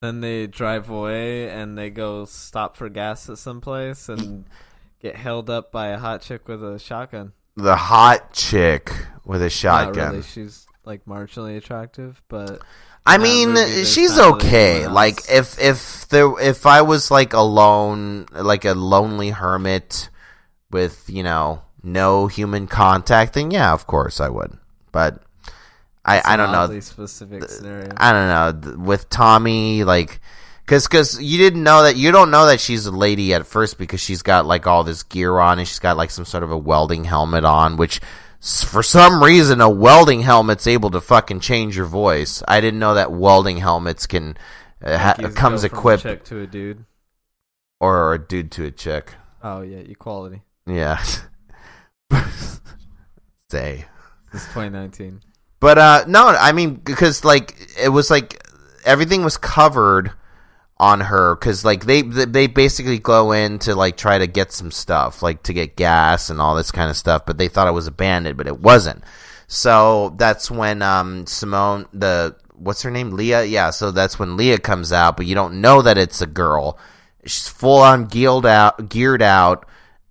Then 0.06 0.20
they 0.20 0.46
drive 0.46 0.88
away 0.88 1.50
and 1.50 1.76
they 1.76 1.90
go 1.90 2.26
stop 2.26 2.76
for 2.76 2.88
gas 2.88 3.28
at 3.28 3.38
some 3.38 3.60
place 3.60 4.08
and 4.08 4.44
get 5.02 5.16
held 5.16 5.50
up 5.50 5.72
by 5.72 5.88
a 5.88 5.98
hot 5.98 6.22
chick 6.22 6.46
with 6.46 6.62
a 6.62 6.78
shotgun. 6.78 7.32
The 7.56 7.74
hot 7.74 8.32
chick 8.32 8.92
with 9.24 9.42
a 9.42 9.50
shotgun. 9.50 10.10
really. 10.12 10.22
She's 10.22 10.68
like 10.84 11.06
marginally 11.06 11.56
attractive, 11.56 12.22
but 12.28 12.62
I 13.04 13.18
mean, 13.18 13.54
movie, 13.54 13.84
she's 13.84 14.16
okay. 14.16 14.86
Like 14.86 15.28
if 15.28 15.58
if 15.58 16.06
there 16.06 16.38
if 16.40 16.66
I 16.66 16.82
was 16.82 17.10
like 17.10 17.32
alone, 17.32 18.26
like 18.30 18.64
a 18.64 18.74
lonely 18.74 19.30
hermit 19.30 20.08
with 20.70 21.10
you 21.10 21.24
know 21.24 21.62
no 21.82 22.28
human 22.28 22.68
contact, 22.68 23.34
then 23.34 23.50
yeah, 23.50 23.72
of 23.72 23.88
course 23.88 24.20
I 24.20 24.28
would. 24.28 24.56
But 24.92 25.20
I 26.06 26.22
I 26.24 26.36
don't 26.36 26.52
know. 26.52 26.80
specific 26.80 27.48
scenario. 27.50 27.88
I 27.96 28.12
don't 28.12 28.28
know 28.28 28.84
with 28.84 29.10
Tommy 29.10 29.82
like 29.84 30.20
cuz 30.66 30.86
cuz 30.88 31.20
you 31.20 31.36
didn't 31.36 31.62
know 31.64 31.82
that 31.82 31.96
you 31.96 32.12
don't 32.12 32.30
know 32.30 32.46
that 32.46 32.60
she's 32.60 32.86
a 32.86 32.92
lady 32.92 33.34
at 33.34 33.46
first 33.46 33.76
because 33.76 34.00
she's 34.00 34.22
got 34.22 34.46
like 34.46 34.66
all 34.66 34.84
this 34.84 35.02
gear 35.02 35.36
on 35.38 35.58
and 35.58 35.66
she's 35.66 35.80
got 35.80 35.96
like 35.96 36.10
some 36.10 36.24
sort 36.24 36.42
of 36.44 36.50
a 36.52 36.56
welding 36.56 37.04
helmet 37.04 37.44
on 37.44 37.76
which 37.76 38.00
for 38.40 38.82
some 38.82 39.22
reason 39.22 39.60
a 39.60 39.68
welding 39.68 40.20
helmet's 40.20 40.66
able 40.68 40.90
to 40.90 41.00
fucking 41.00 41.40
change 41.40 41.76
your 41.76 41.86
voice. 41.86 42.42
I 42.46 42.60
didn't 42.60 42.78
know 42.78 42.94
that 42.94 43.10
welding 43.10 43.56
helmets 43.56 44.06
can 44.06 44.36
uh, 44.84 44.96
ha- 44.98 45.14
comes 45.34 45.64
a 45.64 45.66
equipped 45.66 46.02
chick 46.04 46.24
to 46.26 46.40
a 46.40 46.46
dude. 46.46 46.84
or 47.80 48.14
a 48.14 48.18
dude 48.18 48.52
to 48.52 48.64
a 48.66 48.70
chick. 48.70 49.14
Oh 49.42 49.62
yeah, 49.62 49.78
equality. 49.78 50.42
Yeah. 50.66 51.02
Say. 53.50 53.86
It's 54.32 54.44
2019. 54.46 55.20
But 55.60 55.78
uh 55.78 56.04
no, 56.06 56.26
I 56.28 56.52
mean 56.52 56.74
because 56.74 57.24
like 57.24 57.56
it 57.80 57.88
was 57.88 58.10
like 58.10 58.42
everything 58.84 59.24
was 59.24 59.36
covered 59.36 60.12
on 60.78 61.00
her 61.00 61.36
cuz 61.36 61.64
like 61.64 61.86
they 61.86 62.02
they 62.02 62.46
basically 62.46 62.98
go 62.98 63.32
in 63.32 63.58
to 63.60 63.74
like 63.74 63.96
try 63.96 64.18
to 64.18 64.26
get 64.26 64.52
some 64.52 64.70
stuff, 64.70 65.22
like 65.22 65.42
to 65.44 65.52
get 65.52 65.76
gas 65.76 66.28
and 66.30 66.40
all 66.40 66.54
this 66.54 66.70
kind 66.70 66.90
of 66.90 66.96
stuff, 66.96 67.24
but 67.26 67.38
they 67.38 67.48
thought 67.48 67.68
it 67.68 67.72
was 67.72 67.86
abandoned, 67.86 68.36
but 68.36 68.46
it 68.46 68.60
wasn't. 68.60 69.02
So 69.48 70.14
that's 70.18 70.50
when 70.50 70.82
um 70.82 71.26
Simone 71.26 71.86
the 71.92 72.36
what's 72.58 72.82
her 72.82 72.90
name? 72.90 73.10
Leah? 73.10 73.44
Yeah, 73.44 73.70
so 73.70 73.90
that's 73.90 74.18
when 74.18 74.36
Leah 74.36 74.58
comes 74.58 74.92
out, 74.92 75.16
but 75.16 75.26
you 75.26 75.34
don't 75.34 75.60
know 75.60 75.82
that 75.82 75.98
it's 75.98 76.20
a 76.20 76.26
girl. 76.26 76.78
She's 77.24 77.48
full 77.48 77.80
on 77.80 78.06
geared 78.06 78.46
out 78.46 78.88
geared 78.88 79.22
out 79.22 79.66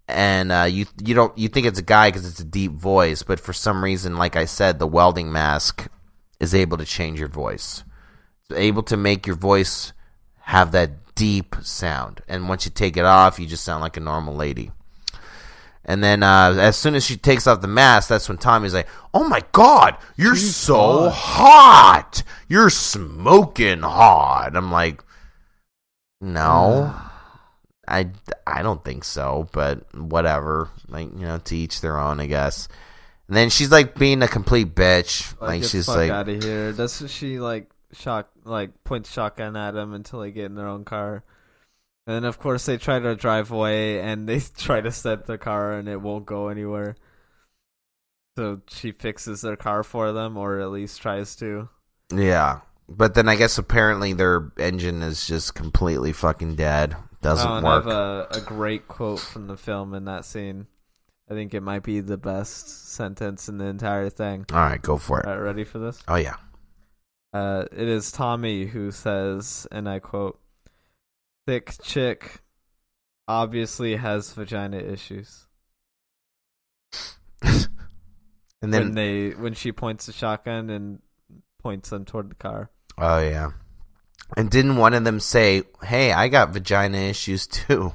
and 0.08 0.52
uh, 0.52 0.64
you 0.64 0.86
you 1.04 1.16
don't 1.16 1.36
you 1.38 1.48
think 1.48 1.66
it's 1.66 1.80
a 1.80 1.84
guy 1.84 2.10
because 2.10 2.28
it's 2.28 2.40
a 2.40 2.46
deep 2.46 2.74
voice, 2.74 3.24
but 3.24 3.40
for 3.40 3.54
some 3.54 3.84
reason, 3.84 4.18
like 4.18 4.36
I 4.36 4.46
said, 4.46 4.78
the 4.78 4.88
welding 4.88 5.32
mask 5.32 5.88
is 6.40 6.54
able 6.54 6.78
to 6.78 6.86
change 6.86 7.20
your 7.20 7.30
voice, 7.30 7.84
it's 8.50 8.60
able 8.60 8.84
to 8.84 8.98
make 8.98 9.26
your 9.26 9.36
voice 9.36 9.94
have 10.42 10.72
that 10.74 11.16
deep 11.16 11.56
sound. 11.62 12.22
And 12.28 12.48
once 12.48 12.66
you 12.66 12.72
take 12.72 12.98
it 12.98 13.06
off, 13.06 13.40
you 13.40 13.48
just 13.48 13.64
sound 13.64 13.82
like 13.82 13.98
a 13.98 14.02
normal 14.02 14.36
lady. 14.36 14.72
And 15.84 16.04
then 16.04 16.24
uh, 16.24 16.56
as 16.58 16.76
soon 16.78 16.96
as 16.96 17.06
she 17.06 17.16
takes 17.16 17.46
off 17.48 17.62
the 17.62 17.68
mask, 17.68 18.10
that's 18.10 18.28
when 18.28 18.40
Tommy's 18.40 18.74
like, 18.74 18.88
"Oh 19.14 19.28
my 19.28 19.44
God, 19.52 19.96
you're 20.16 20.36
so 20.36 21.10
hot! 21.10 22.24
You're 22.48 22.72
smoking 22.72 23.82
hot." 23.82 24.56
I'm 24.56 24.72
like, 24.72 25.04
"No." 26.20 26.94
I, 27.88 28.10
I 28.46 28.62
don't 28.62 28.84
think 28.84 29.04
so, 29.04 29.48
but 29.52 29.94
whatever. 29.96 30.70
Like 30.88 31.12
you 31.12 31.26
know, 31.26 31.38
to 31.40 31.56
each 31.56 31.82
their 31.82 32.00
own, 32.00 32.20
I 32.20 32.28
guess. 32.28 32.68
And 33.28 33.36
then 33.36 33.50
she's 33.50 33.72
like 33.72 33.96
being 33.96 34.22
a 34.22 34.28
complete 34.28 34.76
bitch. 34.76 35.40
Like, 35.42 35.62
get 35.62 35.70
she's 35.70 35.88
like, 35.88 36.12
out 36.12 36.30
of 36.30 36.44
here. 36.44 36.72
Doesn't 36.74 37.10
she 37.10 37.40
like 37.40 37.70
shock 37.92 38.30
like 38.44 38.84
point 38.84 39.08
shotgun 39.08 39.56
at 39.56 39.76
him 39.76 39.94
until 39.94 40.20
they 40.20 40.32
get 40.32 40.46
in 40.46 40.56
their 40.56 40.68
own 40.68 40.86
car? 40.86 41.24
And 42.08 42.16
then 42.16 42.26
of 42.26 42.38
course 42.38 42.66
they 42.66 42.78
try 42.78 43.00
to 43.00 43.16
drive 43.16 43.52
away 43.52 44.00
and 44.00 44.30
they 44.30 44.40
try 44.58 44.82
to 44.82 44.92
set 44.92 45.26
the 45.26 45.38
car 45.38 45.74
and 45.74 45.88
it 45.88 46.02
won't 46.02 46.26
go 46.26 46.50
anywhere. 46.50 46.96
So 48.38 48.62
she 48.68 48.92
fixes 48.92 49.42
their 49.42 49.56
car 49.56 49.82
for 49.82 50.12
them, 50.12 50.36
or 50.36 50.60
at 50.60 50.70
least 50.70 51.02
tries 51.02 51.36
to. 51.38 51.70
yeah. 52.14 52.60
But 52.88 53.16
then 53.16 53.28
I 53.28 53.36
guess 53.36 53.58
apparently 53.58 54.14
their 54.14 54.52
engine 54.60 55.02
is 55.02 55.26
just 55.26 55.56
completely 55.56 56.14
fucking 56.14 56.56
dead. 56.56 56.96
Doesn't 57.26 57.50
and 57.50 57.66
work. 57.66 57.86
I 57.86 57.90
have 57.90 57.98
a, 57.98 58.28
a 58.32 58.42
great 58.42 58.88
quote 58.88 59.20
from 59.20 59.48
the 59.48 59.58
film 59.58 59.94
in 59.94 60.06
that 60.06 60.26
scene. 60.26 60.68
I 61.30 61.34
think 61.34 61.54
it 61.56 61.62
might 61.62 61.82
be 61.82 62.00
the 62.00 62.18
best 62.18 62.94
sentence 62.94 63.50
in 63.50 63.58
the 63.58 63.66
entire 63.66 64.10
thing. 64.10 64.46
All 64.54 64.60
right, 64.60 64.82
go 64.82 64.98
for 64.98 65.20
it. 65.22 65.26
All 65.26 65.34
right, 65.34 65.42
ready 65.42 65.64
for 65.64 65.80
this? 65.80 66.04
Oh 66.08 66.16
yeah. 66.16 66.36
Uh, 67.34 67.66
it 67.72 67.88
is 67.88 68.12
Tommy 68.12 68.68
who 68.68 68.92
says, 68.92 69.68
and 69.72 69.90
I 69.90 70.00
quote, 70.00 70.40
"Thick 71.48 71.74
chick 71.82 72.42
obviously 73.28 73.96
has 73.96 74.32
vagina 74.34 74.78
issues." 74.78 75.48
And 78.62 78.74
then 78.74 78.84
when 78.84 78.96
they 78.96 79.30
when 79.30 79.54
she 79.54 79.72
points 79.72 80.08
the 80.08 80.12
shotgun 80.12 80.72
and 80.72 81.00
points 81.62 81.92
them 81.92 82.04
toward 82.04 82.32
the 82.32 82.36
car. 82.36 82.72
oh 82.98 83.20
yeah. 83.20 83.52
And 84.38 84.50
didn't 84.50 84.78
one 84.78 84.94
of 84.94 85.04
them 85.04 85.20
say, 85.20 85.64
"Hey, 85.84 86.12
I 86.12 86.28
got 86.30 86.52
vagina 86.54 86.98
issues 86.98 87.46
too"? 87.48 87.94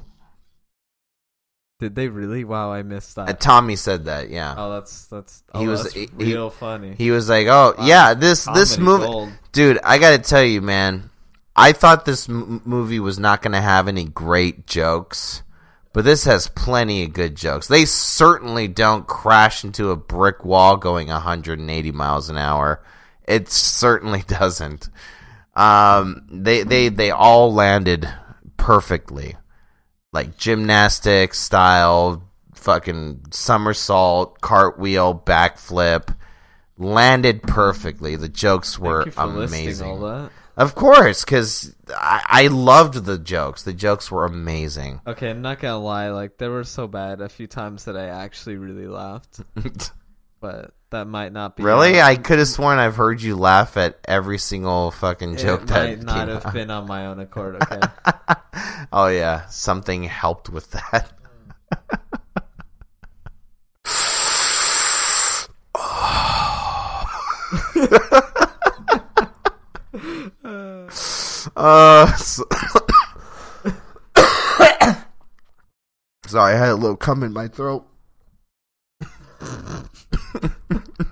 Did 1.79 1.95
they 1.95 2.09
really? 2.09 2.43
Wow, 2.43 2.71
I 2.71 2.83
missed 2.83 3.15
that. 3.15 3.27
Uh, 3.29 3.33
Tommy 3.33 3.75
said 3.75 4.05
that. 4.05 4.29
Yeah. 4.29 4.53
oh, 4.55 4.71
that's 4.73 5.07
that's. 5.07 5.43
Oh, 5.53 5.59
he 5.61 5.67
was 5.67 5.83
that's 5.83 5.95
he, 5.95 6.07
real 6.13 6.49
he- 6.49 6.55
funny. 6.55 6.95
He 6.95 7.09
was 7.11 7.27
like, 7.27 7.47
"Oh 7.47 7.73
yeah, 7.81 8.13
this 8.13 8.45
this 8.53 8.75
Comedy 8.75 8.83
movie, 8.91 9.05
gold. 9.11 9.31
dude. 9.51 9.79
I 9.83 9.97
got 9.97 10.11
to 10.11 10.19
tell 10.19 10.43
you, 10.43 10.61
man. 10.61 11.09
I 11.55 11.73
thought 11.73 12.05
this 12.05 12.29
m- 12.29 12.61
movie 12.65 12.99
was 12.99 13.19
not 13.19 13.41
going 13.41 13.51
to 13.53 13.61
have 13.61 13.87
any 13.89 14.05
great 14.05 14.67
jokes, 14.67 15.43
but 15.91 16.05
this 16.05 16.23
has 16.25 16.47
plenty 16.47 17.03
of 17.03 17.13
good 17.13 17.35
jokes. 17.35 17.67
They 17.67 17.83
certainly 17.85 18.67
don't 18.69 19.05
crash 19.07 19.63
into 19.65 19.89
a 19.89 19.97
brick 19.97 20.45
wall 20.45 20.77
going 20.77 21.07
180 21.09 21.91
miles 21.91 22.29
an 22.29 22.37
hour. 22.37 22.81
It 23.27 23.49
certainly 23.49 24.21
doesn't. 24.27 24.87
Um, 25.53 26.27
they 26.31 26.63
they 26.63 26.89
they 26.89 27.11
all 27.11 27.53
landed 27.53 28.07
perfectly, 28.57 29.35
like 30.13 30.37
gymnastics 30.37 31.39
style, 31.39 32.23
fucking 32.53 33.25
somersault, 33.31 34.39
cartwheel, 34.41 35.21
backflip, 35.25 36.15
landed 36.77 37.43
perfectly. 37.43 38.15
The 38.15 38.29
jokes 38.29 38.79
were 38.79 39.03
Thank 39.03 39.07
you 39.07 39.11
for 39.11 39.43
amazing. 39.43 39.89
all 39.89 39.99
that. 39.99 40.31
Of 40.57 40.75
course, 40.75 41.23
because 41.23 41.75
I, 41.89 42.23
I 42.27 42.47
loved 42.47 43.05
the 43.05 43.17
jokes. 43.17 43.63
The 43.63 43.73
jokes 43.73 44.11
were 44.11 44.25
amazing. 44.25 45.01
Okay, 45.07 45.29
I'm 45.29 45.41
not 45.41 45.59
gonna 45.59 45.79
lie. 45.79 46.09
Like 46.09 46.37
they 46.37 46.47
were 46.47 46.63
so 46.63 46.87
bad 46.87 47.21
a 47.21 47.29
few 47.29 47.47
times 47.47 47.85
that 47.85 47.97
I 47.97 48.07
actually 48.07 48.57
really 48.57 48.87
laughed. 48.87 49.41
but 50.39 50.73
that 50.91 51.07
might 51.07 51.33
not 51.33 51.55
be 51.57 51.63
really, 51.63 52.01
I 52.01 52.15
could 52.15 52.39
have 52.39 52.47
sworn 52.47 52.77
I've 52.79 52.95
heard 52.95 53.21
you 53.21 53.35
laugh 53.35 53.75
at 53.77 53.99
every 54.07 54.37
single 54.37 54.91
fucking 54.91 55.37
joke 55.37 55.63
it 55.63 55.67
that 55.67 55.97
might 55.97 56.03
not 56.05 56.27
have 56.27 56.45
out. 56.45 56.53
been 56.53 56.71
on 56.71 56.87
my 56.87 57.07
own 57.07 57.19
accord. 57.19 57.61
Okay. 57.63 57.79
Oh 58.93 59.07
yeah, 59.07 59.45
something 59.47 60.03
helped 60.03 60.49
with 60.49 60.71
that. 60.71 61.13
uh, 71.55 72.13
so- 72.15 72.47
sorry, 76.25 76.53
I 76.53 76.57
had 76.57 76.69
a 76.69 76.75
little 76.75 76.97
cum 76.97 77.23
in 77.23 77.33
my 77.33 77.47
throat. 77.47 77.85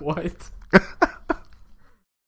what? 0.00 0.50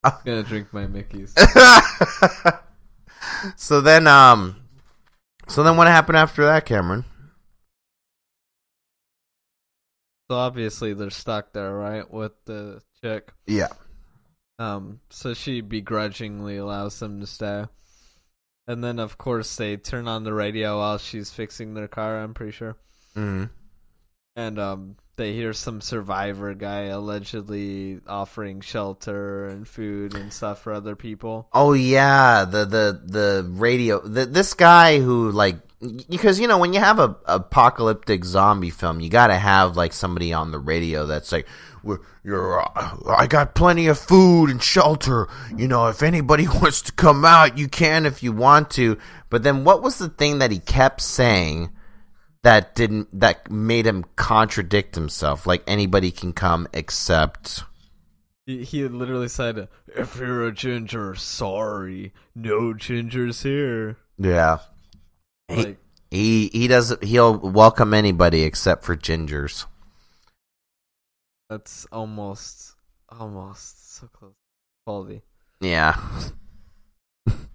I'm 0.04 0.12
gonna 0.24 0.42
drink 0.42 0.72
my 0.72 0.86
Mickey's. 0.86 1.34
so 3.56 3.80
then, 3.80 4.06
um, 4.06 4.56
so 5.48 5.62
then 5.62 5.76
what 5.76 5.86
happened 5.86 6.18
after 6.18 6.44
that, 6.44 6.66
Cameron? 6.66 7.04
So 10.30 10.36
obviously 10.36 10.94
they're 10.94 11.10
stuck 11.10 11.52
there, 11.52 11.74
right, 11.74 12.10
with 12.10 12.32
the 12.46 12.80
chick. 13.02 13.32
Yeah. 13.46 13.68
Um, 14.58 15.00
so 15.10 15.34
she 15.34 15.60
begrudgingly 15.60 16.56
allows 16.56 16.98
them 16.98 17.20
to 17.20 17.26
stay. 17.26 17.66
And 18.66 18.82
then 18.82 18.98
of 18.98 19.18
course 19.18 19.54
they 19.56 19.76
turn 19.76 20.06
on 20.06 20.24
the 20.24 20.32
radio 20.32 20.78
while 20.78 20.98
she's 20.98 21.30
fixing 21.30 21.74
their 21.74 21.88
car, 21.88 22.20
I'm 22.20 22.32
pretty 22.32 22.52
sure. 22.52 22.76
Mm-hmm. 23.16 23.46
And 24.36 24.58
um 24.58 24.96
they 25.16 25.32
hear 25.32 25.52
some 25.52 25.80
survivor 25.80 26.54
guy 26.54 26.84
allegedly 26.84 28.00
offering 28.06 28.60
shelter 28.60 29.46
and 29.46 29.68
food 29.68 30.14
and 30.14 30.32
stuff 30.32 30.62
for 30.62 30.72
other 30.72 30.96
people. 30.96 31.48
Oh 31.52 31.74
yeah, 31.74 32.44
the 32.44 32.64
the 32.64 33.00
the 33.04 33.48
radio. 33.50 34.00
The, 34.00 34.26
this 34.26 34.54
guy 34.54 35.00
who 35.00 35.30
like 35.30 35.56
because 36.08 36.38
you 36.38 36.46
know 36.46 36.58
when 36.58 36.72
you 36.72 36.80
have 36.80 36.98
a 36.98 37.16
apocalyptic 37.26 38.24
zombie 38.24 38.70
film, 38.70 39.00
you 39.00 39.10
got 39.10 39.26
to 39.26 39.36
have 39.36 39.76
like 39.76 39.92
somebody 39.92 40.32
on 40.32 40.50
the 40.50 40.58
radio 40.58 41.06
that's 41.06 41.32
like, 41.32 41.46
"Well, 41.82 41.98
"You're, 42.24 42.60
uh, 42.60 42.96
I 43.16 43.26
got 43.26 43.54
plenty 43.54 43.88
of 43.88 43.98
food 43.98 44.48
and 44.48 44.62
shelter. 44.62 45.28
You 45.56 45.68
know, 45.68 45.88
if 45.88 46.02
anybody 46.02 46.46
wants 46.62 46.82
to 46.82 46.92
come 46.92 47.24
out, 47.24 47.58
you 47.58 47.68
can 47.68 48.06
if 48.06 48.22
you 48.22 48.32
want 48.32 48.70
to." 48.72 48.96
But 49.28 49.42
then, 49.42 49.64
what 49.64 49.82
was 49.82 49.98
the 49.98 50.08
thing 50.08 50.38
that 50.38 50.50
he 50.50 50.58
kept 50.58 51.00
saying? 51.00 51.70
That 52.43 52.74
didn't 52.74 53.20
that 53.20 53.51
made 53.51 53.86
him 53.86 54.05
contradict 54.16 54.95
himself. 54.97 55.47
Like 55.47 55.62
anybody 55.66 56.11
can 56.11 56.32
come 56.32 56.66
except 56.72 57.62
He, 58.47 58.64
he 58.64 58.88
literally 58.88 59.28
said, 59.28 59.68
"If 59.86 60.16
you're 60.16 60.45
a 60.49 60.53
ginger, 60.53 61.14
sorry, 61.14 62.12
no 62.34 62.74
gingers 62.74 63.43
here." 63.45 63.97
Yeah. 64.18 64.59
He, 65.49 65.57
Like- 65.57 65.78
he 66.11 66.49
he 66.53 66.66
doesn't. 66.68 67.05
he'll 67.05 67.38
welcome 67.38 67.95
anybody 67.95 68.43
except 68.43 68.84
for 68.84 68.97
gingers. 68.97 69.66
That's 71.49 71.86
almost, 71.93 72.74
almost 73.09 73.95
so 73.97 74.09
close. 74.09 74.32
Quality. 74.84 75.22
Yeah. 75.61 76.01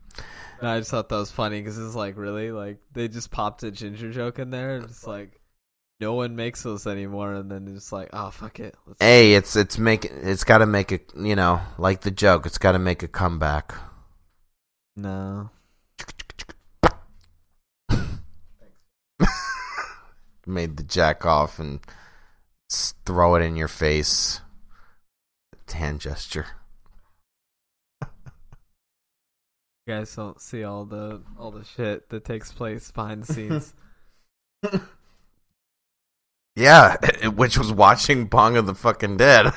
And 0.60 0.68
I 0.68 0.80
just 0.80 0.91
thought 0.91 1.10
that 1.10 1.16
was 1.16 1.32
funny 1.32 1.60
because 1.60 1.78
it's 1.78 1.95
like 1.95 2.18
really 2.18 2.51
like 2.51 2.80
they 2.93 3.08
just 3.08 3.32
popped 3.32 3.64
a 3.64 3.72
ginger 3.72 4.12
joke 4.12 4.39
in 4.39 4.49
there. 4.49 4.76
And 4.76 4.86
it's 4.86 5.05
like 5.05 5.39
no 5.99 6.14
one 6.14 6.36
makes 6.36 6.62
those 6.64 6.86
anymore, 6.86 7.34
and 7.34 7.49
then 7.51 7.68
it's 7.76 7.91
like, 7.91 8.10
oh 8.14 8.30
fuck 8.30 8.60
it. 8.60 8.76
Let's 8.86 9.01
Hey, 9.01 9.34
it's 9.34 9.55
it's 9.55 9.78
make 9.78 10.05
it's 10.05 10.43
got 10.43 10.60
to 10.60 10.66
make 10.66 10.91
a 10.91 10.99
you 11.16 11.36
know 11.36 11.62
like 11.78 12.01
the 12.01 12.12
joke. 12.12 12.45
It's 12.45 12.58
got 12.58 12.74
to 12.74 12.80
make 12.80 13.03
a 13.03 13.08
comeback. 13.08 13.74
No. 14.95 15.51
Made 20.45 20.78
the 20.78 20.84
jack 20.84 21.26
off 21.26 21.60
and 21.60 21.80
throw 22.72 23.36
it 23.36 23.41
in 23.41 23.55
your 23.55 23.68
face. 23.68 24.41
Hand 25.74 25.99
gesture. 25.99 26.45
You 29.88 29.94
guys 29.94 30.14
don't 30.14 30.42
see 30.42 30.66
all 30.66 30.84
the 30.84 31.22
all 31.40 31.50
the 31.50 31.64
shit 31.64 32.10
that 32.10 32.26
takes 32.26 32.52
place 32.52 32.92
behind 32.92 33.24
the 33.24 33.34
scenes. 33.34 33.74
Yeah, 36.58 36.98
which 37.30 37.58
was 37.58 37.72
watching 37.72 38.26
Bong 38.26 38.58
of 38.58 38.66
the 38.66 38.76
Fucking 38.76 39.16
Dead. 39.16 39.46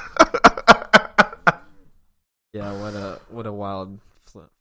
yeah, 2.52 2.80
what 2.80 2.94
a 2.94 3.20
what 3.28 3.46
a 3.46 3.52
wild 3.52 3.98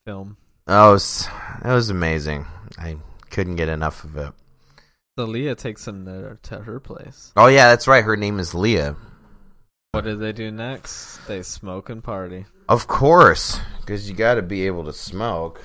film. 0.05 0.37
Oh, 0.65 0.89
it 0.89 0.93
was, 0.93 1.27
it 1.63 1.71
was 1.71 1.91
amazing. 1.91 2.47
I 2.79 2.97
couldn't 3.29 3.57
get 3.57 3.69
enough 3.69 4.03
of 4.03 4.17
it. 4.17 4.33
So 5.19 5.25
Leah 5.25 5.55
takes 5.55 5.87
him 5.87 6.05
to, 6.05 6.39
to 6.49 6.59
her 6.63 6.79
place. 6.79 7.31
Oh 7.35 7.47
yeah, 7.47 7.67
that's 7.69 7.87
right. 7.87 8.03
Her 8.03 8.17
name 8.17 8.39
is 8.39 8.55
Leah. 8.55 8.95
What 9.91 10.03
do 10.05 10.15
they 10.15 10.31
do 10.31 10.49
next? 10.49 11.17
They 11.27 11.43
smoke 11.43 11.89
and 11.89 12.03
party. 12.03 12.45
Of 12.69 12.85
course, 12.85 13.59
because 13.79 14.07
you 14.07 14.15
got 14.15 14.35
to 14.35 14.43
be 14.43 14.67
able 14.67 14.85
to 14.85 14.93
smoke. 14.93 15.59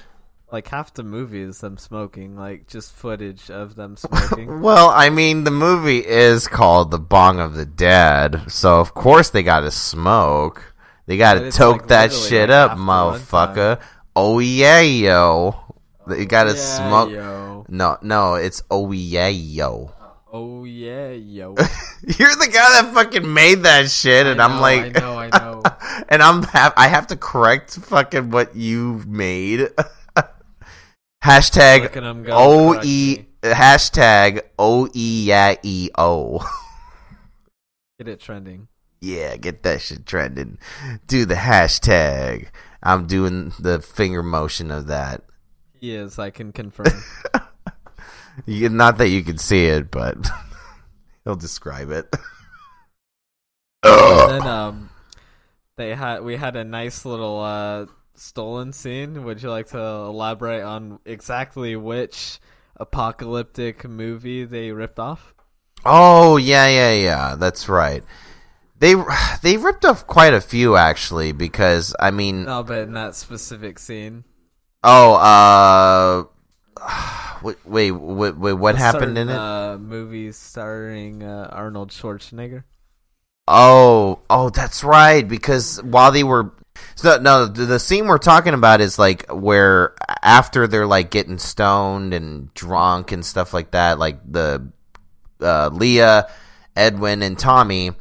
Like 0.51 0.69
half 0.69 0.95
the 0.95 1.03
movie 1.03 1.43
is 1.43 1.61
them 1.61 1.77
smoking, 1.77 2.35
like 2.35 2.67
just 2.67 2.95
footage 2.95 3.51
of 3.51 3.75
them 3.75 3.97
smoking. 3.99 4.63
Well, 4.63 4.89
I 4.89 5.11
mean, 5.11 5.45
the 5.45 5.51
movie 5.51 5.99
is 5.99 6.49
called 6.49 6.91
The 6.91 6.99
Bong 6.99 7.41
of 7.41 7.53
the 7.53 7.67
Dead, 7.67 8.51
so 8.51 8.81
of 8.81 8.95
course 8.95 9.29
they 9.29 9.43
got 9.43 9.61
to 9.61 9.71
smoke. 9.71 10.75
They 11.05 11.19
got 11.19 11.35
to 11.35 11.53
toke 11.53 11.83
like, 11.83 11.89
that 11.89 12.13
shit 12.15 12.49
like, 12.49 12.57
up, 12.57 12.71
half 12.71 12.79
the 12.79 12.85
runtime. 12.85 13.19
motherfucker. 13.19 13.83
Oh 14.17 14.39
yeah, 14.39 14.81
yo. 14.81 15.61
They 16.07 16.25
got 16.25 16.45
to 16.45 16.51
oh, 16.51 16.55
Yeah, 16.55 16.89
smoke. 16.89 17.11
yo. 17.11 17.67
No, 17.69 17.99
no, 18.01 18.35
it's 18.37 18.63
oh 18.71 18.93
yeah, 18.93 19.29
yo. 19.29 19.93
Oh 20.35 20.65
yeah, 20.65 21.11
yo. 21.11 21.55
You're 22.03 22.35
the 22.37 22.51
guy 22.53 22.83
that 22.83 22.91
fucking 22.93 23.33
made 23.33 23.63
that 23.63 23.89
shit, 23.91 24.27
and 24.27 24.43
I 24.43 24.45
I'm 24.47 24.61
like, 24.61 24.97
I 24.97 25.01
know, 25.01 25.17
I 25.17 25.29
know. 25.31 25.63
and 26.09 26.23
I'm 26.23 26.43
have 26.43 26.75
I 26.77 26.89
have 26.89 27.07
to 27.07 27.17
correct 27.17 27.77
fucking 27.77 28.31
what 28.31 28.55
you 28.55 29.03
made. 29.07 29.71
hashtag 31.25 31.83
Look 31.83 31.97
at 31.97 32.03
'em 32.03 32.25
go 32.25 32.33
O 32.35 32.81
E 32.83 33.27
hashtag 33.43 34.43
O 34.59 34.89
E 34.93 35.25
yeah 35.25 35.55
E 35.63 35.89
O. 35.97 36.41
Get 37.99 38.09
it 38.09 38.21
trending. 38.21 38.69
Yeah, 39.01 39.37
get 39.37 39.63
that 39.63 39.81
shit 39.83 40.05
trending. 40.05 40.59
Do 41.07 41.25
the 41.25 41.35
hashtag. 41.35 42.49
I'm 42.83 43.07
doing 43.07 43.53
the 43.61 43.81
finger 43.81 44.23
motion 44.23 44.71
of 44.71 44.89
that. 44.89 45.23
Yes. 45.79 46.19
I 46.19 46.31
can 46.31 46.53
confirm. 46.53 46.87
You, 48.47 48.69
not 48.69 48.99
that 48.99 49.09
you 49.09 49.23
can 49.23 49.39
see 49.39 49.67
it, 49.67 49.91
but 49.91 50.17
he'll 51.25 51.37
describe 51.37 51.91
it. 51.91 52.15
and 53.83 54.31
then 54.31 54.43
um, 54.47 54.91
they 55.77 55.95
had 55.95 56.23
we 56.23 56.37
had 56.37 56.57
a 56.57 56.65
nice 56.65 57.05
little 57.05 57.41
uh 57.41 57.87
stolen 58.15 58.73
scene. 58.73 59.25
Would 59.25 59.43
you 59.43 59.51
like 59.51 59.69
to 59.69 59.79
elaborate 59.81 60.63
on 60.63 60.99
exactly 61.05 61.77
which 61.77 62.39
apocalyptic 62.77 63.89
movie 63.89 64.45
they 64.45 64.73
ripped 64.73 64.99
off? 64.99 65.35
Oh 65.85 66.37
yeah, 66.37 66.67
yeah, 66.69 66.93
yeah. 66.93 67.37
That's 67.37 67.69
right. 67.69 68.03
They 68.79 68.95
they 69.43 69.57
ripped 69.57 69.85
off 69.85 70.07
quite 70.07 70.35
a 70.35 70.41
few 70.41 70.77
actually 70.77 71.33
because 71.33 71.95
I 72.01 72.11
mean 72.11 72.45
No, 72.45 72.63
but 72.63 72.79
in 72.81 72.93
that 72.95 73.15
specific 73.15 73.79
scene. 73.79 74.25
oh 74.83 75.15
uh 75.15 76.25
wait, 77.45 77.57
wait, 77.65 77.91
wait, 77.91 78.37
wait 78.37 78.53
what 78.55 78.77
happened 78.77 79.17
certain, 79.17 79.29
in 79.29 79.29
it? 79.29 79.37
Uh, 79.37 79.79
movie 79.79 80.33
starring 80.33 81.23
uh, 81.23 81.49
Arnold 81.53 81.91
Schwarzenegger. 81.91 82.65
Oh, 83.47 84.21
oh, 84.31 84.51
that's 84.51 84.83
right. 84.83 85.27
Because 85.27 85.83
while 85.83 86.11
they 86.11 86.25
were, 86.25 86.53
so 86.95 87.19
no, 87.21 87.47
the, 87.47 87.67
the 87.67 87.79
scene 87.79 88.07
we're 88.07 88.19
talking 88.19 88.55
about 88.55 88.81
is 88.81 88.99
like 88.99 89.31
where 89.31 89.95
after 90.23 90.67
they're 90.67 90.87
like 90.87 91.11
getting 91.11 91.39
stoned 91.39 92.15
and 92.15 92.53
drunk 92.55 93.13
and 93.13 93.25
stuff 93.25 93.53
like 93.53 93.73
that, 93.73 93.99
like 93.99 94.21
the 94.31 94.71
uh, 95.41 95.71
Leah, 95.73 96.31
Edwin, 96.75 97.23
and 97.23 97.39
Tommy. 97.39 97.93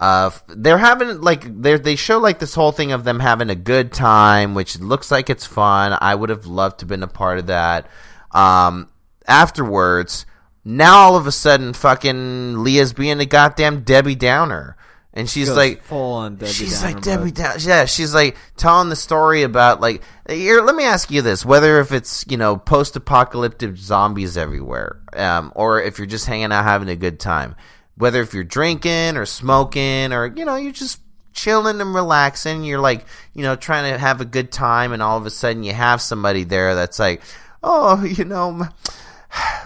Uh, 0.00 0.30
they're 0.48 0.78
having 0.78 1.20
like 1.20 1.62
they 1.62 1.76
they 1.78 1.96
show 1.96 2.18
like 2.18 2.38
this 2.38 2.54
whole 2.54 2.72
thing 2.72 2.92
of 2.92 3.04
them 3.04 3.20
having 3.20 3.48
a 3.48 3.54
good 3.54 3.92
time, 3.92 4.54
which 4.54 4.78
looks 4.78 5.10
like 5.10 5.30
it's 5.30 5.46
fun. 5.46 5.96
I 6.00 6.14
would 6.14 6.30
have 6.30 6.46
loved 6.46 6.80
to 6.80 6.82
have 6.82 6.88
been 6.88 7.02
a 7.02 7.08
part 7.08 7.38
of 7.38 7.46
that. 7.46 7.86
Um, 8.34 8.90
afterwards, 9.26 10.26
now 10.64 10.96
all 10.96 11.16
of 11.16 11.26
a 11.26 11.32
sudden, 11.32 11.72
fucking 11.72 12.62
Leah's 12.62 12.92
being 12.92 13.20
a 13.20 13.26
goddamn 13.26 13.82
Debbie 13.82 14.14
Downer, 14.16 14.76
and 15.12 15.30
she's 15.30 15.48
Goes 15.48 15.56
like, 15.56 15.82
full 15.82 16.14
on 16.14 16.36
Debbie 16.36 16.52
she's 16.52 16.80
Downer 16.80 16.94
like 16.94 17.04
Debbie 17.04 17.24
mode. 17.24 17.34
Down. 17.34 17.56
Yeah, 17.60 17.84
she's 17.84 18.12
like 18.12 18.36
telling 18.56 18.88
the 18.88 18.96
story 18.96 19.42
about 19.42 19.80
like 19.80 20.02
here. 20.28 20.60
Let 20.60 20.74
me 20.74 20.84
ask 20.84 21.10
you 21.10 21.22
this: 21.22 21.44
whether 21.44 21.80
if 21.80 21.92
it's 21.92 22.24
you 22.28 22.36
know 22.36 22.56
post-apocalyptic 22.56 23.76
zombies 23.76 24.36
everywhere, 24.36 25.00
um, 25.14 25.52
or 25.54 25.80
if 25.80 25.98
you're 25.98 26.06
just 26.06 26.26
hanging 26.26 26.50
out 26.50 26.64
having 26.64 26.88
a 26.88 26.96
good 26.96 27.20
time, 27.20 27.54
whether 27.96 28.20
if 28.22 28.34
you're 28.34 28.42
drinking 28.42 29.16
or 29.16 29.24
smoking 29.26 30.12
or 30.12 30.26
you 30.34 30.44
know 30.44 30.56
you're 30.56 30.72
just 30.72 31.00
chilling 31.32 31.80
and 31.80 31.94
relaxing, 31.94 32.64
you're 32.64 32.80
like 32.80 33.04
you 33.34 33.42
know 33.42 33.54
trying 33.54 33.92
to 33.92 33.98
have 33.98 34.20
a 34.20 34.24
good 34.24 34.50
time, 34.50 34.92
and 34.92 35.02
all 35.02 35.16
of 35.16 35.26
a 35.26 35.30
sudden 35.30 35.62
you 35.62 35.74
have 35.74 36.00
somebody 36.02 36.42
there 36.42 36.74
that's 36.74 36.98
like, 36.98 37.22
oh, 37.64 38.04
you 38.04 38.24
know, 38.24 38.68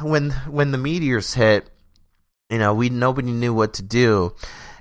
when 0.00 0.30
when 0.30 0.70
the 0.70 0.78
meteors 0.78 1.34
hit 1.34 1.68
you 2.50 2.58
know, 2.58 2.72
we 2.74 2.88
nobody 2.88 3.30
knew 3.30 3.52
what 3.52 3.74
to 3.74 3.82
do, 3.82 4.34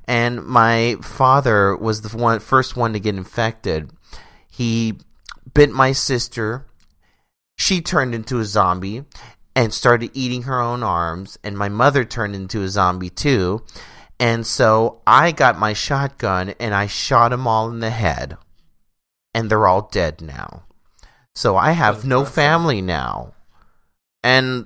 and 0.05 0.43
my 0.43 0.95
father 1.01 1.76
was 1.76 2.01
the 2.01 2.18
one 2.18 2.39
first 2.39 2.78
one 2.78 2.93
to 2.93 2.99
get 2.99 3.15
infected. 3.15 3.91
He 4.49 4.93
bit 5.53 5.70
my 5.72 5.91
sister. 5.91 6.65
She 7.57 7.82
turned 7.82 8.15
into 8.15 8.39
a 8.39 8.45
zombie 8.45 9.03
and 9.55 9.74
started 9.74 10.11
eating 10.13 10.43
her 10.43 10.61
own 10.61 10.82
arms, 10.82 11.38
and 11.43 11.57
my 11.57 11.68
mother 11.68 12.05
turned 12.05 12.36
into 12.36 12.61
a 12.61 12.70
zombie 12.70 13.09
too. 13.09 13.65
And 14.20 14.47
so 14.47 15.01
I 15.05 15.32
got 15.32 15.59
my 15.59 15.74
shotgun 15.74 16.55
and 16.59 16.74
I 16.74 16.88
shot 16.88 17.30
them 17.30 17.47
all 17.47 17.70
in 17.70 17.80
the 17.80 17.89
head, 17.89 18.38
and 19.34 19.49
they're 19.49 19.68
all 19.68 19.89
dead 19.91 20.22
now. 20.22 20.63
So 21.38 21.55
I 21.55 21.73
have 21.73 22.03
no 22.03 22.25
family 22.25 22.81
now. 22.81 23.35
And 24.23 24.65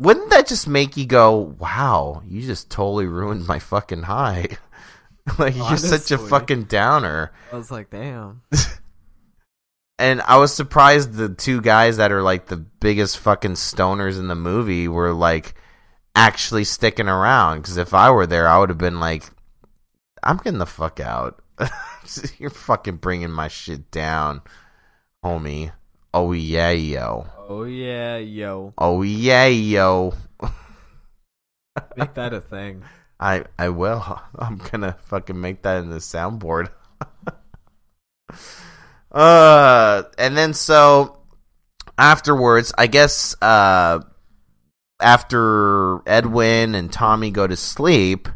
wouldn't 0.00 0.30
that 0.30 0.48
just 0.48 0.66
make 0.66 0.96
you 0.96 1.06
go, 1.06 1.54
"Wow, 1.60 2.24
you 2.26 2.42
just 2.42 2.72
totally 2.72 3.06
ruined 3.06 3.46
my 3.46 3.60
fucking 3.60 4.02
high"? 4.02 4.48
like 5.38 5.54
you're 5.54 5.76
such 5.76 6.10
a 6.10 6.18
fucking 6.18 6.64
downer. 6.64 7.30
I 7.52 7.56
was 7.56 7.70
like, 7.70 7.90
damn. 7.90 8.42
And 10.00 10.20
I 10.22 10.38
was 10.38 10.52
surprised 10.54 11.12
the 11.12 11.28
two 11.28 11.60
guys 11.60 11.96
that 11.96 12.12
are 12.12 12.22
like 12.22 12.46
the 12.46 12.56
biggest 12.56 13.18
fucking 13.18 13.54
stoners 13.54 14.18
in 14.18 14.26
the 14.28 14.36
movie 14.36 14.86
were 14.86 15.12
like 15.12 15.54
actually 16.16 16.62
sticking 16.64 17.08
around. 17.08 17.62
Because 17.62 17.76
if 17.76 17.94
I 17.94 18.10
were 18.10 18.26
there, 18.26 18.48
I 18.48 18.58
would 18.58 18.70
have 18.70 18.78
been 18.78 19.00
like, 19.00 19.24
"I'm 20.22 20.36
getting 20.38 20.58
the 20.58 20.66
fuck 20.66 20.98
out. 20.98 21.42
you're 22.38 22.50
fucking 22.50 22.96
bringing 22.96 23.30
my 23.30 23.46
shit 23.46 23.92
down, 23.92 24.42
homie." 25.24 25.72
Oh 26.14 26.32
yeah, 26.32 26.70
yo. 26.70 27.26
Oh 27.48 27.64
yeah, 27.64 28.16
yo. 28.16 28.72
Oh 28.78 29.02
yeah, 29.02 29.46
yo. 29.46 30.14
Make 31.96 32.14
that 32.14 32.32
a 32.32 32.40
thing. 32.40 32.82
I 33.20 33.44
I 33.58 33.68
will. 33.70 34.20
I'm 34.38 34.56
gonna 34.56 34.96
fucking 35.06 35.40
make 35.40 35.62
that 35.62 35.82
in 35.82 35.90
the 35.90 35.96
soundboard. 35.96 36.70
uh, 39.12 40.02
and 40.16 40.36
then 40.36 40.54
so 40.54 41.18
afterwards, 41.96 42.72
I 42.78 42.86
guess 42.86 43.34
uh, 43.42 44.00
after 45.00 46.08
Edwin 46.08 46.74
and 46.74 46.92
Tommy 46.92 47.30
go 47.30 47.46
to 47.46 47.56
sleep. 47.56 48.28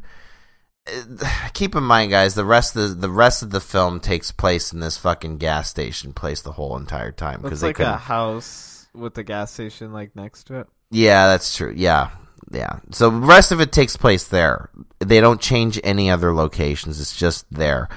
Keep 1.54 1.74
in 1.74 1.82
mind, 1.82 2.10
guys, 2.10 2.34
the 2.34 2.44
rest 2.44 2.76
of 2.76 2.88
the, 2.88 2.94
the 2.94 3.10
rest 3.10 3.42
of 3.42 3.50
the 3.50 3.60
film 3.60 4.00
takes 4.00 4.32
place 4.32 4.72
in 4.72 4.80
this 4.80 4.96
fucking 4.96 5.38
gas 5.38 5.68
station 5.70 6.12
place 6.12 6.42
the 6.42 6.52
whole 6.52 6.76
entire 6.76 7.12
time 7.12 7.42
Looks 7.42 7.60
they 7.60 7.68
like 7.68 7.76
couldn't 7.76 7.92
a 7.92 7.96
house 7.96 8.88
with 8.94 9.14
the 9.14 9.22
gas 9.22 9.52
station 9.52 9.92
like 9.92 10.14
next 10.16 10.44
to 10.44 10.60
it. 10.60 10.66
Yeah, 10.90 11.26
that's 11.28 11.56
true. 11.56 11.72
Yeah. 11.74 12.10
Yeah. 12.50 12.80
So 12.90 13.10
the 13.10 13.26
rest 13.26 13.52
of 13.52 13.60
it 13.60 13.72
takes 13.72 13.96
place 13.96 14.28
there. 14.28 14.70
They 14.98 15.20
don't 15.20 15.40
change 15.40 15.80
any 15.82 16.10
other 16.10 16.34
locations. 16.34 17.00
It's 17.00 17.16
just 17.16 17.46
there. 17.50 17.88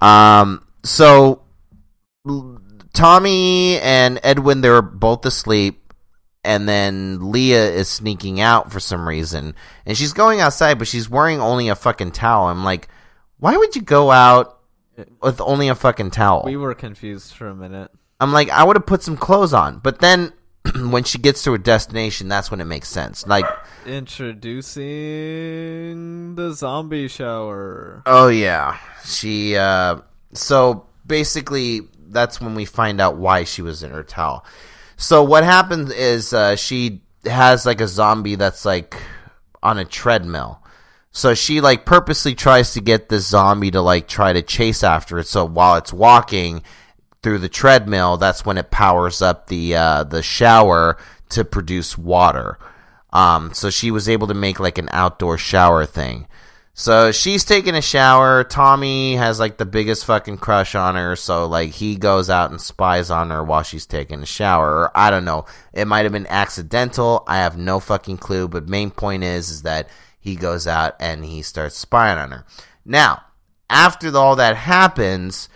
Um 0.00 0.64
so 0.84 1.42
Tommy 2.94 3.78
and 3.80 4.18
Edwin 4.22 4.60
they're 4.60 4.80
both 4.80 5.26
asleep 5.26 5.87
and 6.44 6.68
then 6.68 7.30
Leah 7.32 7.70
is 7.70 7.88
sneaking 7.88 8.40
out 8.40 8.72
for 8.72 8.80
some 8.80 9.06
reason. 9.08 9.54
And 9.86 9.96
she's 9.96 10.12
going 10.12 10.40
outside 10.40 10.78
but 10.78 10.88
she's 10.88 11.08
wearing 11.10 11.40
only 11.40 11.68
a 11.68 11.74
fucking 11.74 12.12
towel. 12.12 12.48
I'm 12.48 12.64
like, 12.64 12.88
"Why 13.38 13.56
would 13.56 13.74
you 13.76 13.82
go 13.82 14.10
out 14.10 14.58
with 15.22 15.40
only 15.40 15.68
a 15.68 15.74
fucking 15.74 16.10
towel?" 16.12 16.42
We 16.44 16.56
were 16.56 16.74
confused 16.74 17.34
for 17.34 17.48
a 17.48 17.54
minute. 17.54 17.90
I'm 18.20 18.32
like, 18.32 18.50
I 18.50 18.64
would 18.64 18.76
have 18.76 18.86
put 18.86 19.02
some 19.02 19.16
clothes 19.16 19.52
on. 19.52 19.78
But 19.78 20.00
then 20.00 20.32
when 20.90 21.04
she 21.04 21.18
gets 21.18 21.44
to 21.44 21.52
her 21.52 21.58
destination, 21.58 22.28
that's 22.28 22.50
when 22.50 22.60
it 22.60 22.64
makes 22.64 22.88
sense. 22.88 23.26
Like, 23.26 23.44
Introducing 24.98 26.34
the 26.34 26.52
zombie 26.52 27.08
shower. 27.08 28.02
oh 28.06 28.28
yeah, 28.28 28.78
she. 29.04 29.56
uh 29.56 29.98
So 30.32 30.86
basically, 31.06 31.82
that's 32.08 32.40
when 32.40 32.54
we 32.54 32.64
find 32.64 33.00
out 33.00 33.16
why 33.16 33.44
she 33.44 33.62
was 33.62 33.82
in 33.82 33.90
her 33.90 34.02
towel. 34.02 34.44
So 34.98 35.22
what 35.22 35.44
happens 35.44 35.90
is 35.90 36.32
uh, 36.32 36.56
she 36.56 37.02
has 37.24 37.64
like 37.64 37.80
a 37.80 37.86
zombie 37.86 38.34
that's 38.34 38.64
like 38.64 39.00
on 39.62 39.78
a 39.78 39.84
treadmill. 39.84 40.60
So 41.12 41.34
she 41.34 41.60
like 41.60 41.86
purposely 41.86 42.34
tries 42.34 42.74
to 42.74 42.80
get 42.80 43.08
the 43.08 43.20
zombie 43.20 43.70
to 43.70 43.80
like 43.80 44.08
try 44.08 44.32
to 44.32 44.42
chase 44.42 44.82
after 44.82 45.20
it. 45.20 45.28
So 45.28 45.44
while 45.44 45.76
it's 45.76 45.92
walking 45.92 46.64
through 47.22 47.38
the 47.38 47.48
treadmill, 47.48 48.16
that's 48.16 48.44
when 48.44 48.58
it 48.58 48.72
powers 48.72 49.22
up 49.22 49.46
the 49.46 49.76
uh, 49.76 50.02
the 50.04 50.22
shower 50.22 50.98
to 51.30 51.44
produce 51.44 51.96
water. 51.96 52.58
Um, 53.12 53.54
so 53.54 53.70
she 53.70 53.92
was 53.92 54.08
able 54.08 54.26
to 54.26 54.34
make 54.34 54.58
like 54.58 54.78
an 54.78 54.88
outdoor 54.90 55.38
shower 55.38 55.86
thing. 55.86 56.26
So 56.78 57.10
she's 57.10 57.44
taking 57.44 57.74
a 57.74 57.82
shower. 57.82 58.44
Tommy 58.44 59.16
has 59.16 59.40
like 59.40 59.56
the 59.56 59.66
biggest 59.66 60.04
fucking 60.04 60.38
crush 60.38 60.76
on 60.76 60.94
her. 60.94 61.16
So 61.16 61.46
like 61.46 61.70
he 61.70 61.96
goes 61.96 62.30
out 62.30 62.52
and 62.52 62.60
spies 62.60 63.10
on 63.10 63.30
her 63.30 63.42
while 63.42 63.64
she's 63.64 63.84
taking 63.84 64.22
a 64.22 64.26
shower. 64.26 64.88
I 64.96 65.10
don't 65.10 65.24
know. 65.24 65.46
It 65.72 65.86
might 65.86 66.04
have 66.04 66.12
been 66.12 66.28
accidental. 66.28 67.24
I 67.26 67.38
have 67.38 67.58
no 67.58 67.80
fucking 67.80 68.18
clue. 68.18 68.46
But 68.46 68.68
main 68.68 68.92
point 68.92 69.24
is, 69.24 69.50
is 69.50 69.62
that 69.62 69.88
he 70.20 70.36
goes 70.36 70.68
out 70.68 70.94
and 71.00 71.24
he 71.24 71.42
starts 71.42 71.76
spying 71.76 72.16
on 72.16 72.30
her. 72.30 72.46
Now, 72.84 73.24
after 73.68 74.16
all 74.16 74.36
that 74.36 74.54
happens, 74.54 75.48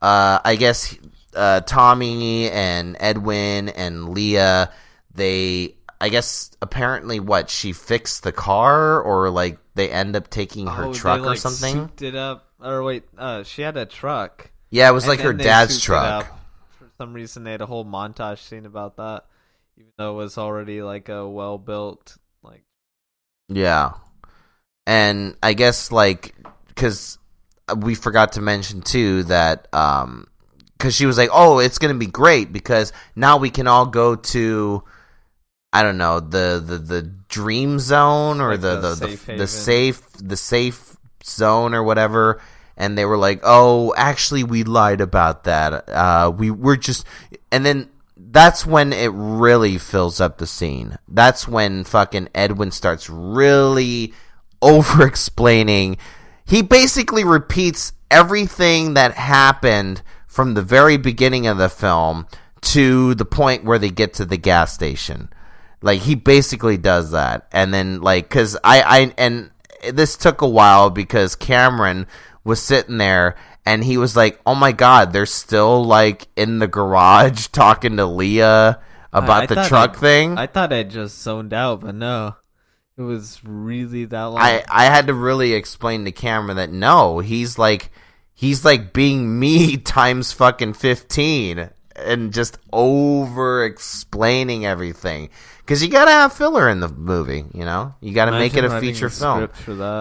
uh, 0.00 0.38
I 0.42 0.56
guess 0.56 0.96
uh, 1.36 1.60
Tommy 1.60 2.50
and 2.50 2.96
Edwin 3.00 3.68
and 3.68 4.08
Leah, 4.08 4.72
they, 5.14 5.74
I 6.00 6.08
guess, 6.08 6.50
apparently, 6.62 7.20
what 7.20 7.50
she 7.50 7.72
fixed 7.72 8.22
the 8.22 8.32
car, 8.32 9.00
or 9.02 9.30
like 9.30 9.58
they 9.74 9.90
end 9.90 10.16
up 10.16 10.30
taking 10.30 10.66
her 10.66 10.84
Oh, 10.86 10.94
truck 10.94 11.22
they, 11.22 11.28
or 11.28 11.36
something. 11.36 11.74
souped 11.74 12.02
it 12.02 12.14
up. 12.14 12.46
Or 12.62 12.82
wait, 12.82 13.04
uh, 13.16 13.42
she 13.42 13.62
had 13.62 13.76
a 13.76 13.86
truck. 13.86 14.50
Yeah, 14.70 14.88
it 14.88 14.92
was 14.92 15.06
like 15.08 15.20
her 15.20 15.32
dad's 15.32 15.80
truck. 15.82 16.26
For 16.78 16.88
some 16.96 17.12
reason, 17.12 17.44
they 17.44 17.52
had 17.52 17.60
a 17.60 17.66
whole 17.66 17.84
montage 17.84 18.38
scene 18.38 18.66
about 18.66 18.96
that, 18.96 19.26
even 19.76 19.92
though 19.98 20.12
it 20.12 20.16
was 20.22 20.38
already 20.38 20.82
like 20.82 21.08
a 21.08 21.28
well 21.28 21.58
built 21.58 22.16
like. 22.42 22.64
Yeah. 23.48 23.92
And 24.86 25.36
I 25.42 25.52
guess 25.54 25.92
like 25.92 26.34
cuz 26.76 27.18
we 27.76 27.94
forgot 27.94 28.32
to 28.32 28.40
mention 28.40 28.80
too 28.82 29.24
that 29.24 29.68
um 29.74 30.26
cuz 30.78 30.94
she 30.94 31.06
was 31.06 31.18
like, 31.18 31.30
"Oh, 31.32 31.58
it's 31.58 31.78
going 31.78 31.92
to 31.92 31.98
be 31.98 32.06
great 32.06 32.52
because 32.52 32.92
now 33.14 33.36
we 33.36 33.50
can 33.50 33.66
all 33.66 33.86
go 33.86 34.16
to 34.16 34.82
I 35.72 35.82
don't 35.82 35.98
know, 35.98 36.20
the 36.20 36.62
the 36.64 36.78
the 36.78 37.02
dream 37.02 37.78
zone 37.78 38.40
or 38.40 38.52
Like 38.52 38.60
the 38.60 38.80
the 38.80 38.88
the 38.88 38.96
safe 38.96 39.26
the, 39.26 39.36
the 39.36 39.46
safe 39.46 40.12
the 40.18 40.36
safe 40.36 40.96
zone 41.24 41.74
or 41.74 41.82
whatever." 41.82 42.40
And 42.76 42.96
they 42.96 43.04
were 43.04 43.18
like, 43.18 43.40
"Oh, 43.42 43.94
actually 43.96 44.42
we 44.42 44.64
lied 44.64 45.00
about 45.00 45.44
that. 45.44 45.88
Uh 45.88 46.32
we 46.36 46.50
were 46.50 46.76
just 46.76 47.06
and 47.52 47.64
then 47.64 47.90
that's 48.16 48.64
when 48.64 48.92
it 48.92 49.10
really 49.12 49.78
fills 49.78 50.20
up 50.20 50.38
the 50.38 50.46
scene. 50.46 50.98
That's 51.08 51.48
when 51.48 51.84
fucking 51.84 52.28
Edwin 52.34 52.70
starts 52.70 53.10
really 53.10 54.12
over 54.62 55.06
explaining. 55.06 55.96
He 56.44 56.62
basically 56.62 57.24
repeats 57.24 57.92
everything 58.10 58.94
that 58.94 59.14
happened 59.14 60.02
from 60.26 60.54
the 60.54 60.62
very 60.62 60.96
beginning 60.96 61.46
of 61.46 61.58
the 61.58 61.68
film 61.68 62.26
to 62.60 63.14
the 63.14 63.24
point 63.24 63.64
where 63.64 63.78
they 63.78 63.90
get 63.90 64.14
to 64.14 64.24
the 64.24 64.36
gas 64.36 64.72
station. 64.72 65.28
Like 65.82 66.00
he 66.00 66.14
basically 66.14 66.76
does 66.76 67.12
that, 67.12 67.48
and 67.52 67.72
then 67.72 68.00
like 68.00 68.28
because 68.28 68.56
I 68.62 68.82
I 68.82 69.14
and 69.16 69.50
this 69.92 70.16
took 70.16 70.42
a 70.42 70.48
while 70.48 70.90
because 70.90 71.34
Cameron 71.34 72.06
was 72.44 72.60
sitting 72.60 72.98
there 72.98 73.36
and 73.64 73.82
he 73.84 73.96
was 73.96 74.16
like, 74.16 74.40
"Oh 74.44 74.54
my 74.54 74.72
god, 74.72 75.12
they're 75.12 75.26
still 75.26 75.84
like 75.84 76.28
in 76.36 76.58
the 76.58 76.68
garage 76.68 77.46
talking 77.52 77.96
to 77.96 78.06
Leah 78.06 78.80
about 79.12 79.44
I 79.44 79.46
the 79.46 79.64
truck 79.68 79.96
I- 79.96 80.00
thing." 80.00 80.38
I 80.38 80.46
thought 80.46 80.72
I 80.72 80.82
just 80.82 81.22
zoned 81.22 81.54
out, 81.54 81.80
but 81.80 81.94
no, 81.94 82.36
it 82.98 83.02
was 83.02 83.40
really 83.42 84.04
that 84.06 84.24
long. 84.24 84.38
I 84.40 84.64
I 84.68 84.84
had 84.84 85.06
to 85.06 85.14
really 85.14 85.54
explain 85.54 86.04
to 86.04 86.12
Cameron 86.12 86.56
that 86.58 86.70
no, 86.70 87.20
he's 87.20 87.58
like 87.58 87.90
he's 88.34 88.64
like 88.64 88.92
being 88.92 89.38
me 89.40 89.76
times 89.78 90.32
fucking 90.32 90.74
15 90.74 91.70
and 91.96 92.32
just 92.32 92.58
over 92.72 93.64
explaining 93.64 94.64
everything 94.64 95.28
cuz 95.66 95.82
you 95.82 95.88
got 95.88 96.06
to 96.06 96.10
have 96.10 96.32
filler 96.32 96.68
in 96.68 96.80
the 96.80 96.88
movie, 96.88 97.44
you 97.54 97.64
know? 97.64 97.94
You 98.00 98.12
got 98.14 98.26
to 98.26 98.32
make 98.32 98.56
it 98.56 98.64
a 98.64 98.80
feature 98.80 99.08
film. 99.08 99.48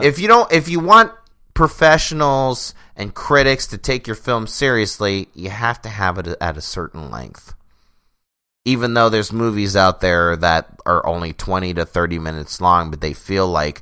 If 0.03 0.19
you 0.19 0.27
don't 0.27 0.51
if 0.51 0.69
you 0.69 0.79
want 0.79 1.11
professionals 1.53 2.73
and 2.95 3.13
critics 3.13 3.67
to 3.67 3.77
take 3.77 4.07
your 4.07 4.15
film 4.15 4.47
seriously, 4.47 5.27
you 5.33 5.49
have 5.49 5.81
to 5.81 5.89
have 5.89 6.17
it 6.17 6.27
at 6.39 6.57
a 6.57 6.61
certain 6.61 7.11
length. 7.11 7.53
Even 8.65 8.93
though 8.93 9.09
there's 9.09 9.33
movies 9.33 9.75
out 9.75 10.01
there 10.01 10.35
that 10.35 10.79
are 10.85 11.05
only 11.05 11.33
20 11.33 11.73
to 11.73 11.85
30 11.85 12.19
minutes 12.19 12.61
long, 12.61 12.89
but 12.89 13.01
they 13.01 13.13
feel 13.13 13.47
like 13.47 13.81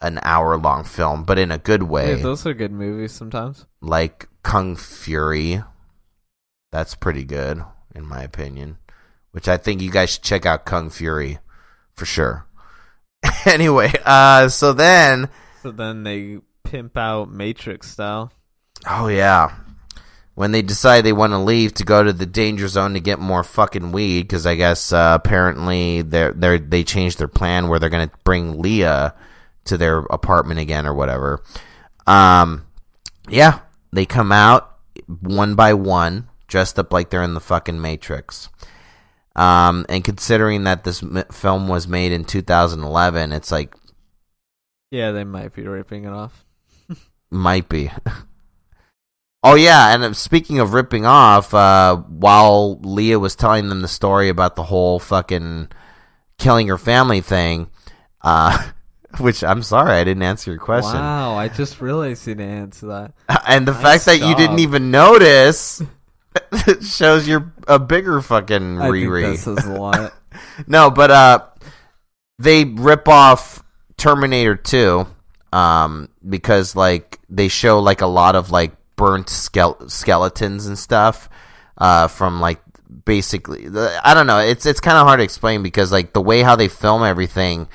an 0.00 0.18
hour 0.22 0.56
long 0.56 0.84
film, 0.84 1.24
but 1.24 1.38
in 1.38 1.50
a 1.50 1.58
good 1.58 1.84
way. 1.84 2.16
Hey, 2.16 2.22
those 2.22 2.46
are 2.46 2.54
good 2.54 2.72
movies 2.72 3.12
sometimes. 3.12 3.66
like 3.80 4.28
Kung 4.42 4.76
Fury. 4.76 5.62
That's 6.70 6.94
pretty 6.94 7.24
good, 7.24 7.64
in 7.94 8.06
my 8.06 8.22
opinion. 8.22 8.78
Which 9.36 9.48
I 9.48 9.58
think 9.58 9.82
you 9.82 9.90
guys 9.90 10.08
should 10.12 10.22
check 10.22 10.46
out 10.46 10.64
Kung 10.64 10.88
Fury 10.88 11.40
for 11.92 12.06
sure. 12.06 12.46
anyway, 13.44 13.92
uh, 14.02 14.48
so 14.48 14.72
then, 14.72 15.28
So 15.62 15.72
then 15.72 16.04
they 16.04 16.38
pimp 16.64 16.96
out 16.96 17.30
Matrix 17.30 17.90
style. 17.90 18.32
oh 18.88 19.08
yeah, 19.08 19.52
when 20.36 20.52
they 20.52 20.62
decide 20.62 21.02
they 21.02 21.12
want 21.12 21.34
to 21.34 21.38
leave 21.38 21.74
to 21.74 21.84
go 21.84 22.02
to 22.02 22.14
the 22.14 22.24
danger 22.24 22.66
zone 22.66 22.94
to 22.94 23.00
get 23.00 23.18
more 23.18 23.44
fucking 23.44 23.92
weed, 23.92 24.22
because 24.22 24.46
I 24.46 24.54
guess 24.54 24.90
uh, 24.90 25.18
apparently 25.22 26.00
they 26.00 26.30
they 26.34 26.56
they 26.56 26.82
changed 26.82 27.18
their 27.18 27.28
plan 27.28 27.68
where 27.68 27.78
they're 27.78 27.90
gonna 27.90 28.10
bring 28.24 28.62
Leah 28.62 29.14
to 29.66 29.76
their 29.76 29.98
apartment 29.98 30.60
again 30.60 30.86
or 30.86 30.94
whatever. 30.94 31.42
Um, 32.06 32.66
yeah, 33.28 33.58
they 33.92 34.06
come 34.06 34.32
out 34.32 34.78
one 35.20 35.56
by 35.56 35.74
one, 35.74 36.28
dressed 36.48 36.78
up 36.78 36.90
like 36.90 37.10
they're 37.10 37.22
in 37.22 37.34
the 37.34 37.40
fucking 37.40 37.82
Matrix. 37.82 38.48
Um, 39.36 39.84
and 39.90 40.02
considering 40.02 40.64
that 40.64 40.82
this 40.84 41.02
m- 41.02 41.22
film 41.30 41.68
was 41.68 41.86
made 41.86 42.10
in 42.10 42.24
2011, 42.24 43.32
it's 43.32 43.52
like 43.52 43.74
Yeah, 44.90 45.12
they 45.12 45.24
might 45.24 45.52
be 45.54 45.62
ripping 45.66 46.04
it 46.04 46.12
off. 46.12 46.44
might 47.30 47.68
be. 47.68 47.90
oh 49.42 49.54
yeah, 49.54 49.94
and 49.94 50.02
uh, 50.04 50.12
speaking 50.14 50.58
of 50.58 50.72
ripping 50.72 51.04
off, 51.04 51.52
uh, 51.52 51.96
while 51.96 52.78
Leah 52.80 53.18
was 53.18 53.36
telling 53.36 53.68
them 53.68 53.82
the 53.82 53.88
story 53.88 54.28
about 54.30 54.56
the 54.56 54.62
whole 54.64 54.98
fucking 54.98 55.68
killing 56.38 56.68
her 56.68 56.78
family 56.78 57.20
thing, 57.20 57.68
uh, 58.22 58.70
which 59.20 59.44
I'm 59.44 59.62
sorry 59.62 59.92
I 59.92 60.04
didn't 60.04 60.22
answer 60.22 60.50
your 60.50 60.60
question. 60.60 60.98
Wow, 60.98 61.34
I 61.36 61.48
just 61.48 61.80
realized 61.82 62.26
you 62.26 62.34
didn't 62.36 62.54
answer 62.54 62.86
that. 62.86 63.12
And 63.46 63.68
the 63.68 63.72
Nice 63.72 63.82
fact 63.82 64.04
that 64.06 64.26
you 64.26 64.34
didn't 64.34 64.60
even 64.60 64.90
notice 64.90 65.82
shows 66.82 67.26
you're 67.26 67.52
a 67.66 67.78
bigger 67.78 68.20
fucking 68.20 68.78
I 68.80 68.90
think 68.90 68.94
Riri. 68.94 69.32
that 69.32 69.38
says 69.38 69.66
a 69.66 69.72
lot. 69.72 70.12
no, 70.66 70.90
but 70.90 71.10
uh, 71.10 71.46
they 72.38 72.64
rip 72.64 73.08
off 73.08 73.62
Terminator 73.96 74.56
2 74.56 75.06
um, 75.52 76.08
because 76.28 76.76
like 76.76 77.18
they 77.28 77.48
show 77.48 77.80
like 77.80 78.00
a 78.00 78.06
lot 78.06 78.36
of 78.36 78.50
like 78.50 78.72
burnt 78.96 79.26
skele- 79.26 79.90
skeletons 79.90 80.66
and 80.66 80.78
stuff 80.78 81.28
uh, 81.78 82.08
from 82.08 82.40
like 82.40 82.60
basically 83.04 83.68
the, 83.68 84.00
I 84.04 84.14
don't 84.14 84.26
know. 84.26 84.38
It's 84.38 84.66
it's 84.66 84.80
kind 84.80 84.98
of 84.98 85.06
hard 85.06 85.20
to 85.20 85.24
explain 85.24 85.62
because 85.62 85.92
like 85.92 86.12
the 86.12 86.22
way 86.22 86.42
how 86.42 86.56
they 86.56 86.68
film 86.68 87.02
everything. 87.02 87.68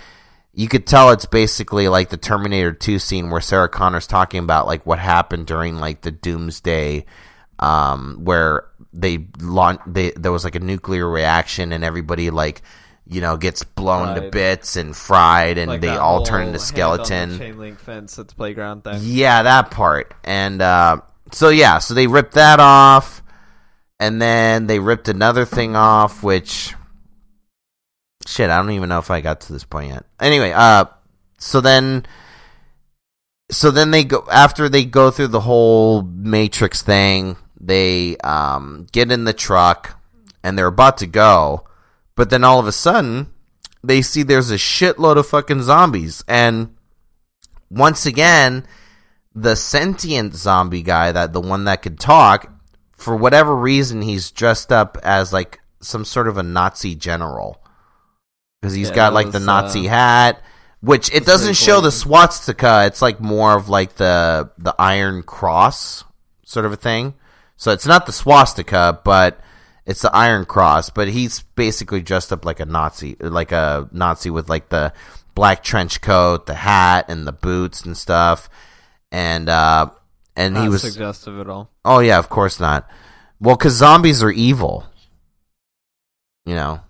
You 0.54 0.68
could 0.68 0.86
tell 0.86 1.12
it's 1.12 1.26
basically 1.26 1.88
like 1.88 2.10
the 2.10 2.18
Terminator 2.18 2.74
2 2.74 3.00
scene 3.00 3.30
where 3.30 3.40
Sarah 3.40 3.70
Connor's 3.70 4.06
talking 4.06 4.44
about 4.44 4.68
like 4.68 4.86
what 4.86 5.00
happened 5.00 5.48
during 5.48 5.78
like 5.78 6.02
the 6.02 6.12
Doomsday 6.12 7.06
um, 7.62 8.20
where 8.24 8.66
they 8.94 9.26
launch 9.40 9.80
they 9.88 10.12
there 10.12 10.32
was 10.32 10.44
like 10.44 10.56
a 10.56 10.60
nuclear 10.60 11.08
reaction 11.10 11.72
and 11.72 11.84
everybody 11.84 12.30
like 12.30 12.62
you 13.08 13.22
know 13.22 13.38
gets 13.38 13.64
blown 13.64 14.16
to 14.16 14.30
bits 14.30 14.76
and 14.76 14.96
fried 14.96 15.58
and 15.58 15.70
Like 15.72 15.82
they 15.82 15.96
all 15.96 16.24
turn 16.24 16.48
into 16.48 16.60
skeleton. 16.60 17.38
chain 17.38 17.58
link 17.58 17.80
fence 17.80 18.20
at 18.20 18.28
the 18.28 18.36
playground 18.36 18.84
thing. 18.84 19.00
Yeah, 19.02 19.44
that 19.44 19.72
part. 19.72 20.14
And 20.24 20.62
uh, 20.62 21.02
so 21.32 21.50
yeah, 21.50 21.78
so 21.80 21.94
they 21.94 22.08
ripped 22.08 22.34
that 22.34 22.60
off, 22.60 23.24
and 24.00 24.22
then 24.22 24.68
they 24.68 24.80
ripped 24.80 25.08
another 25.08 25.46
thing 25.46 25.76
off, 25.76 26.24
which 26.24 26.74
shit, 28.28 28.50
I 28.50 28.58
don't 28.58 28.72
even 28.72 28.90
know 28.90 29.00
if 29.00 29.10
I 29.12 29.22
got 29.22 29.42
to 29.42 29.54
this 29.54 29.64
point 29.64 29.92
yet. 29.92 30.06
Anyway, 30.20 30.52
uh, 30.52 30.86
so 31.38 31.62
then. 31.62 32.06
So 33.50 33.70
then 33.70 33.92
they 33.92 34.06
go 34.06 34.26
after 34.32 34.70
they 34.70 34.86
go 34.86 35.12
through 35.12 35.28
the 35.28 35.42
whole 35.42 36.04
Matrix 36.04 36.82
thing. 36.84 37.36
They 37.64 38.18
um, 38.18 38.88
get 38.92 39.12
in 39.12 39.24
the 39.24 39.34
truck 39.34 40.02
and 40.44 40.58
they're 40.58 40.66
about 40.66 40.98
to 40.98 41.08
go, 41.08 41.68
but 42.16 42.32
then 42.32 42.44
all 42.44 42.60
of 42.60 42.66
a 42.66 42.72
sudden 42.72 43.28
they 43.84 44.02
see 44.02 44.24
there's 44.24 44.50
a 44.50 44.56
shitload 44.56 45.18
of 45.18 45.28
fucking 45.28 45.62
zombies, 45.62 46.24
and 46.28 46.76
once 47.70 48.06
again, 48.06 48.66
the 49.34 49.56
sentient 49.56 50.34
zombie 50.36 50.84
guy, 50.84 51.12
that 51.12 51.34
the 51.34 51.42
one 51.42 51.64
that 51.66 51.82
could 51.82 52.00
talk, 52.00 52.52
for 52.98 53.16
whatever 53.16 53.56
reason, 53.56 54.02
he's 54.02 54.32
dressed 54.32 54.72
up 54.72 54.98
as 55.04 55.32
like 55.32 55.62
some 55.80 56.04
sort 56.04 56.28
of 56.28 56.38
a 56.38 56.44
Nazi 56.44 56.96
general 56.96 57.62
because 58.60 58.74
he's 58.74 58.90
Yeah, 58.90 58.96
got 58.96 59.14
like 59.14 59.32
the 59.32 59.40
Nazi 59.40 59.88
uh, 59.88 59.92
hat, 59.92 60.44
which 60.82 61.14
it 61.14 61.26
doesn't 61.26 61.56
show 61.56 61.82
the 61.82 61.92
swastika. 61.92 62.86
It's 62.86 63.02
like 63.02 63.20
more 63.20 63.56
of 63.56 63.70
like 63.70 63.96
the 63.96 64.52
the 64.58 64.76
Iron 64.78 65.24
Cross 65.24 66.04
sort 66.46 66.66
of 66.66 66.74
a 66.74 66.78
thing. 66.78 67.14
So 67.62 67.70
it's 67.70 67.86
not 67.86 68.08
the 68.08 68.12
swastika, 68.12 69.00
but 69.04 69.40
it's 69.86 70.02
the 70.02 70.10
Iron 70.16 70.46
Cross. 70.46 70.90
But 70.90 71.10
he's 71.10 71.42
basically 71.54 72.02
dressed 72.02 72.34
up 72.34 72.44
like 72.44 72.60
a 72.60 72.66
Nazi, 72.66 73.16
like 73.20 73.52
a 73.52 73.88
Nazi 73.92 74.32
with 74.32 74.50
like 74.50 74.70
the 74.70 74.94
black 75.36 75.64
trench 75.64 76.02
coat, 76.02 76.48
the 76.48 76.56
hat, 76.56 77.06
and 77.08 77.28
the 77.28 77.32
boots 77.32 77.86
and 77.86 77.96
stuff. 77.96 78.50
And 79.12 79.48
uh, 79.48 79.92
and 80.36 80.58
he 80.58 80.70
was 80.70 80.82
suggestive 80.82 81.40
at 81.40 81.48
all. 81.48 81.70
Oh 81.86 82.00
yeah, 82.00 82.18
of 82.18 82.30
course 82.30 82.60
not. 82.60 82.90
Well, 83.40 83.56
because 83.56 83.74
zombies 83.74 84.24
are 84.24 84.32
evil. 84.32 84.88
You 86.48 86.56
know. 86.56 86.82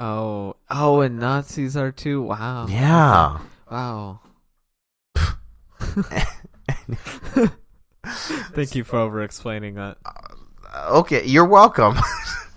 Oh, 0.00 0.56
oh, 0.70 1.02
and 1.02 1.18
Nazis 1.18 1.76
are 1.76 1.92
too. 1.92 2.22
Wow. 2.22 2.66
Yeah. 2.68 3.40
Wow. 3.70 4.20
Thank 8.54 8.74
you 8.74 8.84
for 8.84 8.98
over 8.98 9.22
explaining 9.22 9.74
that. 9.74 9.98
Okay, 10.88 11.24
you're 11.24 11.44
welcome. 11.44 11.96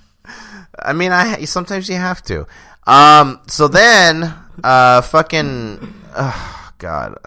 I 0.79 0.93
mean, 0.93 1.11
I 1.11 1.45
sometimes 1.45 1.89
you 1.89 1.95
have 1.95 2.21
to. 2.23 2.47
Um. 2.85 3.41
So 3.47 3.67
then, 3.67 4.33
uh, 4.63 5.01
fucking, 5.01 5.93
oh, 6.17 6.71
God. 6.77 7.17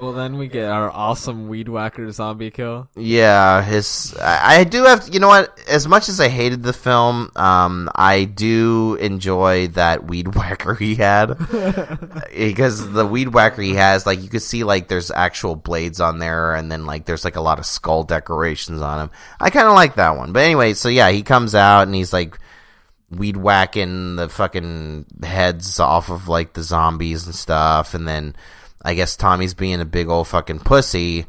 Well, 0.00 0.12
then 0.12 0.36
we 0.36 0.48
get 0.48 0.68
our 0.68 0.90
awesome 0.90 1.48
weed 1.48 1.70
whacker 1.70 2.10
zombie 2.10 2.50
kill. 2.50 2.88
Yeah, 2.96 3.62
his. 3.62 4.14
I, 4.20 4.60
I 4.60 4.64
do 4.64 4.84
have. 4.84 5.08
You 5.10 5.20
know 5.20 5.28
what? 5.28 5.58
As 5.68 5.88
much 5.88 6.10
as 6.10 6.20
I 6.20 6.28
hated 6.28 6.62
the 6.62 6.74
film, 6.74 7.30
um, 7.34 7.88
I 7.94 8.24
do 8.24 8.96
enjoy 8.96 9.68
that 9.68 10.04
weed 10.04 10.28
whacker 10.34 10.74
he 10.74 10.96
had 10.96 11.38
because 12.36 12.92
the 12.92 13.06
weed 13.06 13.28
whacker 13.28 13.62
he 13.62 13.74
has, 13.74 14.04
like, 14.04 14.22
you 14.22 14.28
could 14.28 14.42
see 14.42 14.64
like 14.64 14.88
there's 14.88 15.10
actual 15.10 15.56
blades 15.56 15.98
on 16.00 16.18
there, 16.18 16.54
and 16.54 16.70
then 16.70 16.84
like 16.84 17.06
there's 17.06 17.24
like 17.24 17.36
a 17.36 17.40
lot 17.40 17.58
of 17.58 17.64
skull 17.64 18.02
decorations 18.02 18.82
on 18.82 19.00
him. 19.00 19.10
I 19.40 19.48
kind 19.48 19.66
of 19.66 19.74
like 19.74 19.94
that 19.94 20.18
one. 20.18 20.32
But 20.32 20.42
anyway, 20.42 20.74
so 20.74 20.90
yeah, 20.90 21.10
he 21.10 21.22
comes 21.22 21.54
out 21.54 21.82
and 21.82 21.94
he's 21.94 22.12
like 22.12 22.38
weed 23.10 23.36
whacking 23.36 24.16
the 24.16 24.28
fucking 24.28 25.06
heads 25.22 25.80
off 25.80 26.10
of 26.10 26.28
like 26.28 26.52
the 26.52 26.62
zombies 26.62 27.24
and 27.24 27.34
stuff, 27.34 27.94
and 27.94 28.06
then 28.06 28.36
I 28.86 28.94
guess 28.94 29.16
Tommy's 29.16 29.52
being 29.54 29.80
a 29.80 29.84
big 29.84 30.08
old 30.08 30.28
fucking 30.28 30.60
pussy. 30.60 31.26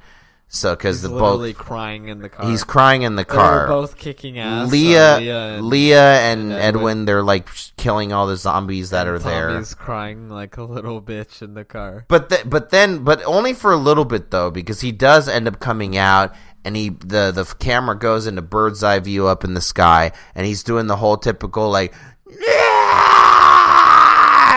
So 0.49 0.73
because 0.73 1.01
the 1.01 1.09
both 1.09 1.57
crying 1.57 2.07
in 2.07 2.19
the 2.19 2.29
car. 2.29 2.49
he's 2.49 2.63
crying 2.63 3.01
in 3.01 3.17
the 3.17 3.25
car. 3.25 3.57
They're 3.59 3.67
both 3.67 3.97
kicking 3.97 4.39
ass. 4.39 4.67
uh, 4.69 4.71
Leah, 4.71 5.17
Leah 5.19 5.59
Leah, 5.61 6.01
and- 6.21 6.39
and, 6.39 6.51
and 6.53 6.61
Edwin, 6.61 6.63
Edwin. 6.91 7.05
they're 7.05 7.21
like 7.23 7.49
killing 7.75 8.13
all 8.13 8.27
the 8.27 8.37
zombies 8.37 8.91
that 8.91 9.07
are 9.07 9.19
there. 9.19 9.49
Tommy's 9.49 9.73
crying 9.73 10.29
like 10.29 10.55
a 10.55 10.63
little 10.63 11.01
bitch 11.01 11.41
in 11.41 11.53
the 11.53 11.65
car. 11.65 12.05
But 12.07 12.29
th- 12.29 12.43
but 12.49 12.69
then 12.69 13.03
but 13.03 13.21
only 13.25 13.53
for 13.53 13.73
a 13.73 13.77
little 13.77 14.05
bit 14.05 14.31
though 14.31 14.49
because 14.49 14.79
he 14.79 14.93
does 14.93 15.27
end 15.27 15.49
up 15.49 15.59
coming 15.59 15.97
out 15.97 16.33
and 16.63 16.77
he 16.77 16.89
the 16.91 17.31
the 17.35 17.43
camera 17.59 17.97
goes 17.99 18.25
into 18.25 18.41
bird's 18.41 18.83
eye 18.83 18.99
view 18.99 19.27
up 19.27 19.43
in 19.43 19.53
the 19.53 19.59
sky 19.61 20.13
and 20.33 20.45
he's 20.45 20.63
doing 20.63 20.87
the 20.87 20.95
whole 20.95 21.17
typical 21.17 21.69
like 21.69 21.93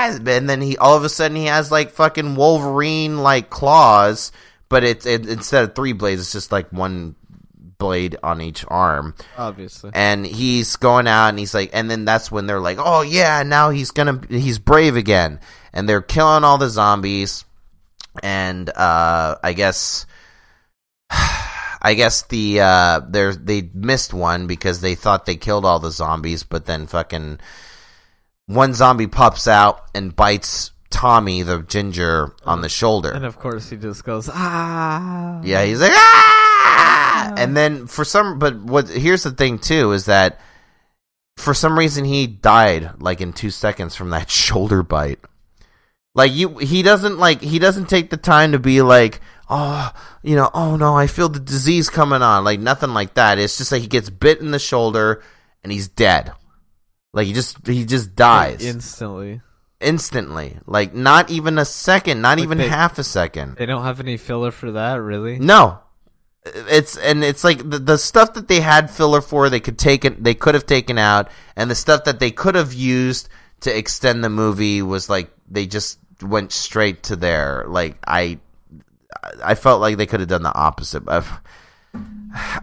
ah! 0.09 0.31
and 0.31 0.49
then 0.49 0.61
he 0.61 0.77
all 0.77 0.97
of 0.97 1.05
a 1.05 1.09
sudden 1.09 1.37
he 1.37 1.47
has 1.47 1.71
like 1.71 1.91
fucking 1.91 2.35
Wolverine 2.35 3.19
like 3.19 3.51
claws, 3.51 4.33
but 4.69 4.85
it's 4.85 5.07
it, 5.07 5.29
instead 5.29 5.65
of 5.65 5.75
three 5.75 5.93
blades, 5.93 6.21
it's 6.21 6.33
just 6.33 6.53
like 6.53 6.73
one 6.73 7.17
blade 7.81 8.17
on 8.23 8.41
each 8.41 8.65
arm. 8.69 9.17
Obviously. 9.37 9.91
And 9.93 10.25
he's 10.25 10.77
going 10.77 11.09
out 11.09 11.31
and 11.31 11.39
he's 11.41 11.53
like, 11.53 11.71
and 11.73 11.91
then 11.91 12.05
that's 12.05 12.31
when 12.31 12.47
they're 12.47 12.61
like, 12.61 12.79
oh 12.79 13.01
yeah, 13.01 13.43
now 13.43 13.71
he's 13.71 13.91
gonna, 13.91 14.21
he's 14.29 14.61
brave 14.61 14.95
again. 14.95 15.41
And 15.73 15.89
they're 15.89 16.03
killing 16.03 16.45
all 16.45 16.59
the 16.59 16.69
zombies. 16.69 17.45
And, 18.23 18.71
uh, 18.71 19.37
I 19.43 19.53
guess, 19.53 20.07
I 21.11 21.95
guess 21.95 22.23
the, 22.23 22.61
uh, 22.61 23.01
there's, 23.09 23.39
they 23.39 23.69
missed 23.75 24.15
one 24.15 24.47
because 24.47 24.81
they 24.81 24.95
thought 24.95 25.27
they 25.27 25.37
killed 25.37 25.65
all 25.65 25.81
the 25.81 25.91
zombies, 25.91 26.45
but 26.45 26.67
then 26.67 26.87
fucking 26.87 27.41
one 28.55 28.75
zombie 28.75 29.07
pops 29.07 29.47
out 29.47 29.87
and 29.95 30.15
bites 30.15 30.73
Tommy, 30.91 31.43
the 31.43 31.63
ginger, 31.63 32.35
on 32.45 32.63
the 32.63 32.69
shoulder. 32.69 33.13
And 33.13 33.25
of 33.25 33.39
course, 33.39 33.71
he 33.71 33.77
just 33.77 34.05
goes 34.05 34.29
ah. 34.33 35.41
Yeah, 35.43 35.65
he's 35.65 35.81
like 35.81 35.93
ah! 35.95 37.35
And 37.37 37.57
then 37.57 37.87
for 37.87 38.05
some, 38.05 38.39
but 38.39 38.61
what? 38.61 38.89
Here's 38.89 39.23
the 39.23 39.31
thing 39.31 39.59
too 39.59 39.93
is 39.93 40.07
that 40.07 40.41
for 41.37 41.55
some 41.55 41.79
reason 41.79 42.05
he 42.05 42.27
died 42.27 43.01
like 43.01 43.21
in 43.21 43.33
two 43.33 43.51
seconds 43.51 43.95
from 43.95 44.11
that 44.11 44.31
shoulder 44.31 44.83
bite. 44.83 45.21
Like 46.13 46.33
you, 46.33 46.59
he 46.59 46.83
doesn't 46.83 47.19
like 47.19 47.41
he 47.41 47.61
doesn't 47.61 47.89
take 47.89 48.11
the 48.11 48.17
time 48.17 48.51
to 48.51 48.59
be 48.59 48.83
like, 48.83 49.21
oh, 49.49 49.93
you 50.25 50.35
know, 50.35 50.51
oh 50.53 50.75
no, 50.75 50.97
I 50.97 51.07
feel 51.07 51.29
the 51.29 51.39
disease 51.39 51.89
coming 51.89 52.21
on. 52.21 52.43
Like 52.43 52.59
nothing 52.59 52.91
like 52.91 53.15
that. 53.15 53.39
It's 53.39 53.59
just 53.59 53.71
like 53.71 53.83
he 53.83 53.87
gets 53.87 54.11
bit 54.11 54.41
in 54.41 54.51
the 54.51 54.59
shoulder 54.59 55.23
and 55.63 55.71
he's 55.73 55.87
dead. 55.87 56.33
Like 57.13 57.27
he 57.27 57.33
just 57.33 57.67
he 57.67 57.85
just 57.85 58.15
dies 58.15 58.65
instantly. 58.65 59.41
instantly. 59.81 60.59
Like 60.67 60.95
not 60.95 61.31
even 61.31 61.59
a 61.59 61.65
second, 61.65 62.21
not 62.23 62.39
Like 62.39 62.45
even 62.45 62.59
they- 62.59 62.69
half 62.69 62.99
a 62.99 63.05
second. 63.05 63.57
They 63.57 63.67
don't 63.67 63.83
have 63.85 64.01
any 64.01 64.17
filler 64.17 64.51
for 64.51 64.73
that, 64.73 64.97
really. 64.97 65.39
No, 65.39 65.81
it's 66.45 66.97
and 66.97 67.25
it's 67.25 67.43
like 67.45 67.69
the, 67.69 67.79
the 67.79 67.99
stuff 67.99 68.35
that 68.35 68.49
they 68.49 68.61
had 68.61 68.91
filler 68.91 69.21
for, 69.21 69.49
they 69.51 69.61
could 69.61 69.79
take 69.79 70.05
it, 70.05 70.23
they 70.23 70.35
could 70.35 70.55
have 70.55 70.67
taken 70.67 70.99
out, 70.99 71.31
and 71.57 71.71
the 71.71 71.75
stuff 71.75 72.05
that 72.05 72.21
they 72.21 72.31
could 72.31 72.55
have 72.55 72.73
used 72.73 73.29
to 73.61 73.77
extend 73.77 74.23
the 74.25 74.31
movie 74.31 74.81
was 74.83 75.11
like 75.11 75.31
they 75.51 75.67
just 75.67 75.99
went 76.23 76.53
straight 76.53 77.03
to 77.05 77.17
there. 77.17 77.65
Like 77.67 77.97
I, 78.07 78.39
I 79.43 79.55
felt 79.55 79.81
like 79.81 79.97
they 79.97 80.07
could 80.07 80.21
have 80.21 80.29
done 80.29 80.43
the 80.45 80.55
opposite. 80.55 81.01
But 81.05 81.27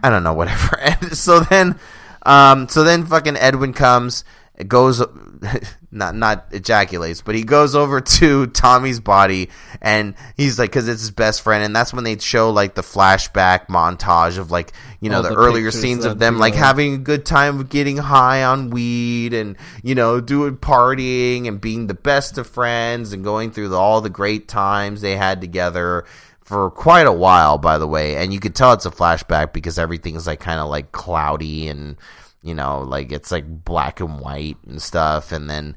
I 0.02 0.08
don't 0.10 0.22
know, 0.24 0.32
whatever. 0.34 0.76
And 0.80 1.16
so 1.16 1.40
then, 1.40 1.78
um, 2.24 2.68
so 2.68 2.82
then 2.82 3.04
fucking 3.06 3.36
Edwin 3.36 3.72
comes, 3.72 4.24
goes, 4.66 5.00
not 5.92 6.16
not 6.16 6.46
ejaculates, 6.50 7.22
but 7.22 7.36
he 7.36 7.44
goes 7.44 7.76
over 7.76 8.00
to 8.00 8.46
Tommy's 8.48 8.98
body, 8.98 9.50
and 9.80 10.14
he's 10.36 10.58
like, 10.58 10.70
because 10.70 10.88
it's 10.88 11.00
his 11.00 11.10
best 11.12 11.42
friend, 11.42 11.62
and 11.62 11.76
that's 11.76 11.92
when 11.92 12.02
they 12.02 12.18
show 12.18 12.50
like 12.50 12.74
the 12.74 12.82
flashback 12.82 13.68
montage 13.68 14.38
of 14.38 14.50
like 14.50 14.72
you 15.00 15.10
know 15.10 15.22
the, 15.22 15.28
the 15.28 15.36
earlier 15.36 15.70
scenes 15.70 16.04
of 16.04 16.18
them 16.18 16.38
like 16.38 16.54
uh, 16.54 16.58
having 16.58 16.94
a 16.94 16.98
good 16.98 17.24
time 17.24 17.60
of 17.60 17.68
getting 17.68 17.98
high 17.98 18.42
on 18.42 18.70
weed 18.70 19.32
and 19.32 19.56
you 19.82 19.94
know 19.94 20.20
doing 20.20 20.56
partying 20.56 21.46
and 21.46 21.60
being 21.60 21.86
the 21.86 21.94
best 21.94 22.36
of 22.38 22.46
friends 22.46 23.12
and 23.12 23.22
going 23.22 23.50
through 23.52 23.68
the, 23.68 23.76
all 23.76 24.00
the 24.00 24.10
great 24.10 24.48
times 24.48 25.00
they 25.00 25.16
had 25.16 25.40
together 25.40 26.04
for 26.40 26.70
quite 26.70 27.06
a 27.06 27.12
while 27.12 27.58
by 27.58 27.78
the 27.78 27.86
way. 27.86 28.16
And 28.16 28.32
you 28.32 28.40
could 28.40 28.54
tell 28.54 28.72
it's 28.72 28.86
a 28.86 28.90
flashback 28.90 29.52
because 29.52 29.78
everything's 29.78 30.26
like 30.26 30.40
kind 30.40 30.60
of 30.60 30.68
like 30.68 30.92
cloudy 30.92 31.68
and 31.68 31.96
you 32.42 32.54
know 32.54 32.80
like 32.82 33.12
it's 33.12 33.30
like 33.30 33.46
black 33.64 34.00
and 34.00 34.20
white 34.20 34.56
and 34.66 34.80
stuff 34.80 35.32
and 35.32 35.48
then 35.48 35.76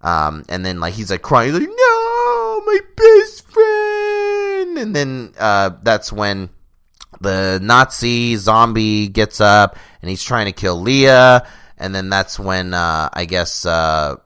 um 0.00 0.44
and 0.48 0.64
then 0.64 0.80
like 0.80 0.94
he's 0.94 1.10
like 1.10 1.22
crying 1.22 1.50
he's 1.50 1.60
like 1.60 1.68
no 1.68 2.62
my 2.66 2.78
best 2.96 3.48
friend 3.50 4.78
and 4.78 4.94
then 4.94 5.32
uh 5.38 5.70
that's 5.82 6.12
when 6.12 6.48
the 7.20 7.58
Nazi 7.62 8.36
zombie 8.36 9.08
gets 9.08 9.40
up 9.40 9.76
and 10.00 10.10
he's 10.10 10.22
trying 10.22 10.46
to 10.46 10.52
kill 10.52 10.80
Leah, 10.80 11.46
and 11.76 11.94
then 11.94 12.10
that's 12.10 12.38
when 12.38 12.74
uh, 12.74 13.08
I 13.12 13.24
guess 13.24 13.66
uh, 13.66 14.16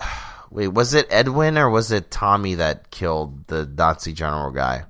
wait 0.50 0.68
was 0.68 0.94
it 0.94 1.06
Edwin 1.10 1.58
or 1.58 1.70
was 1.70 1.92
it 1.92 2.10
Tommy 2.10 2.54
that 2.56 2.90
killed 2.90 3.46
the 3.48 3.66
Nazi 3.66 4.12
general 4.12 4.50
guy? 4.50 4.84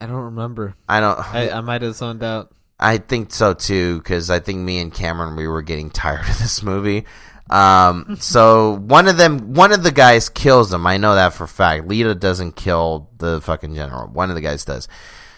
I 0.00 0.06
don't 0.06 0.16
remember. 0.16 0.74
I 0.88 1.00
don't. 1.00 1.34
I, 1.34 1.50
I 1.50 1.60
might 1.60 1.82
have 1.82 1.94
zoned 1.94 2.22
out. 2.22 2.52
I 2.78 2.98
think 2.98 3.32
so 3.32 3.54
too, 3.54 3.98
because 3.98 4.30
I 4.30 4.40
think 4.40 4.58
me 4.58 4.80
and 4.80 4.92
Cameron 4.92 5.36
we 5.36 5.46
were 5.48 5.62
getting 5.62 5.90
tired 5.90 6.28
of 6.28 6.38
this 6.38 6.62
movie. 6.62 7.04
Um, 7.50 8.16
so 8.20 8.76
one 8.76 9.06
of 9.06 9.16
them, 9.18 9.52
one 9.54 9.72
of 9.72 9.82
the 9.82 9.92
guys 9.92 10.28
kills 10.28 10.72
him. 10.72 10.86
I 10.86 10.96
know 10.96 11.14
that 11.14 11.34
for 11.34 11.44
a 11.44 11.48
fact. 11.48 11.86
Lita 11.86 12.14
doesn't 12.14 12.56
kill 12.56 13.10
the 13.18 13.40
fucking 13.42 13.74
general. 13.74 14.08
One 14.08 14.30
of 14.30 14.34
the 14.34 14.40
guys 14.40 14.64
does. 14.64 14.88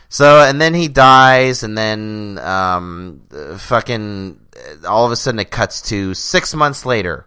So 0.08 0.40
and 0.40 0.60
then 0.60 0.72
he 0.72 0.86
dies, 0.86 1.64
and 1.64 1.76
then 1.76 2.38
um, 2.38 3.22
fucking 3.58 4.40
all 4.86 5.04
of 5.04 5.10
a 5.10 5.16
sudden 5.16 5.40
it 5.40 5.50
cuts 5.50 5.82
to 5.82 6.14
six 6.14 6.54
months 6.54 6.86
later, 6.86 7.26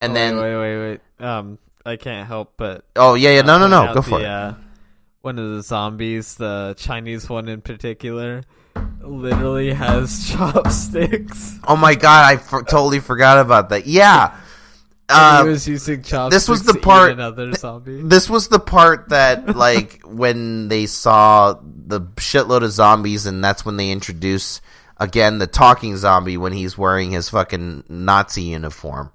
and 0.00 0.12
Oh, 0.12 0.14
then 0.14 0.36
wait, 0.36 0.56
wait, 0.56 0.76
wait, 0.78 1.00
wait. 1.18 1.26
Um, 1.26 1.58
I 1.84 1.96
can't 1.96 2.28
help 2.28 2.54
but. 2.56 2.84
Oh, 2.94 3.14
yeah, 3.14 3.30
yeah. 3.30 3.42
No, 3.42 3.58
no, 3.58 3.66
no. 3.66 3.92
Go 3.94 4.02
for 4.02 4.20
the, 4.20 4.24
it. 4.24 4.28
Uh, 4.28 4.54
one 5.22 5.38
of 5.40 5.50
the 5.50 5.62
zombies, 5.62 6.36
the 6.36 6.74
Chinese 6.78 7.28
one 7.28 7.48
in 7.48 7.62
particular, 7.62 8.44
literally 9.00 9.72
has 9.72 10.28
chopsticks. 10.32 11.58
oh 11.66 11.76
my 11.76 11.94
god, 11.94 12.32
I 12.32 12.36
for- 12.36 12.62
totally 12.62 13.00
forgot 13.00 13.38
about 13.38 13.70
that. 13.70 13.86
Yeah. 13.86 14.36
Uh, 15.10 15.44
he 15.44 15.48
was 15.48 15.66
using 15.66 16.02
chopsticks. 16.02 16.34
this 16.44 16.48
was 16.50 16.62
the 16.64 16.74
part 16.74 17.12
Another 17.12 17.52
zombie. 17.54 18.02
This 18.02 18.28
was 18.28 18.48
the 18.48 18.58
part 18.58 19.08
that, 19.08 19.56
like, 19.56 20.02
when 20.04 20.68
they 20.68 20.84
saw 20.84 21.54
the 21.62 22.02
shitload 22.16 22.62
of 22.62 22.72
zombies, 22.72 23.24
and 23.24 23.42
that's 23.42 23.64
when 23.64 23.78
they 23.78 23.90
introduce 23.90 24.60
again 24.98 25.38
the 25.38 25.46
talking 25.46 25.96
zombie 25.96 26.36
when 26.36 26.52
he's 26.52 26.76
wearing 26.76 27.10
his 27.10 27.30
fucking 27.30 27.84
Nazi 27.88 28.42
uniform. 28.42 29.10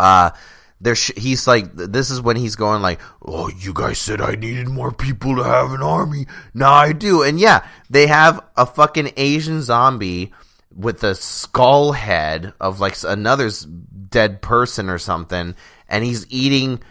Uh, 0.00 0.30
there, 0.84 0.94
sh- 0.94 1.12
he's 1.16 1.46
like, 1.46 1.74
this 1.74 2.10
is 2.10 2.20
when 2.20 2.36
he's 2.36 2.56
going 2.56 2.82
like, 2.82 3.00
Oh, 3.22 3.48
you 3.48 3.72
guys 3.72 3.98
said 3.98 4.20
I 4.20 4.34
needed 4.34 4.68
more 4.68 4.92
people 4.92 5.34
to 5.36 5.42
have 5.42 5.72
an 5.72 5.82
army. 5.82 6.26
Now 6.52 6.72
I 6.72 6.92
do. 6.92 7.22
And 7.22 7.40
yeah, 7.40 7.66
they 7.88 8.06
have 8.06 8.44
a 8.54 8.66
fucking 8.66 9.12
Asian 9.16 9.62
zombie 9.62 10.32
with 10.74 11.02
a 11.02 11.14
skull 11.14 11.92
head 11.92 12.52
of 12.60 12.80
like 12.80 12.96
another 13.02 13.50
dead 14.08 14.42
person 14.42 14.90
or 14.90 14.98
something, 14.98 15.54
and 15.88 16.04
he's 16.04 16.26
eating 16.30 16.82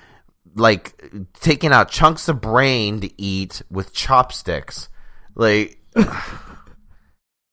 like 0.56 1.12
taking 1.39 1.72
out 1.72 1.91
chunks 1.91 2.28
of 2.28 2.41
brain 2.41 3.00
to 3.02 3.22
eat 3.22 3.62
with 3.70 3.94
chopsticks. 3.94 4.89
Like 5.36 5.78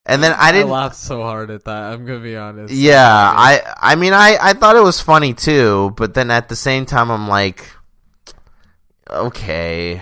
And 0.05 0.23
then 0.23 0.33
I 0.37 0.51
didn't 0.51 0.69
laughed 0.69 0.95
so 0.95 1.21
hard 1.21 1.51
at 1.51 1.65
that. 1.65 1.93
I'm 1.93 2.05
gonna 2.05 2.19
be 2.19 2.35
honest. 2.35 2.73
yeah, 2.73 3.05
I 3.05 3.61
I 3.77 3.95
mean 3.95 4.13
I 4.13 4.37
I 4.41 4.53
thought 4.53 4.75
it 4.75 4.83
was 4.83 4.99
funny 4.99 5.33
too, 5.33 5.93
but 5.95 6.13
then 6.15 6.31
at 6.31 6.49
the 6.49 6.55
same 6.55 6.85
time 6.85 7.11
I'm 7.11 7.27
like 7.27 7.65
okay, 9.09 10.01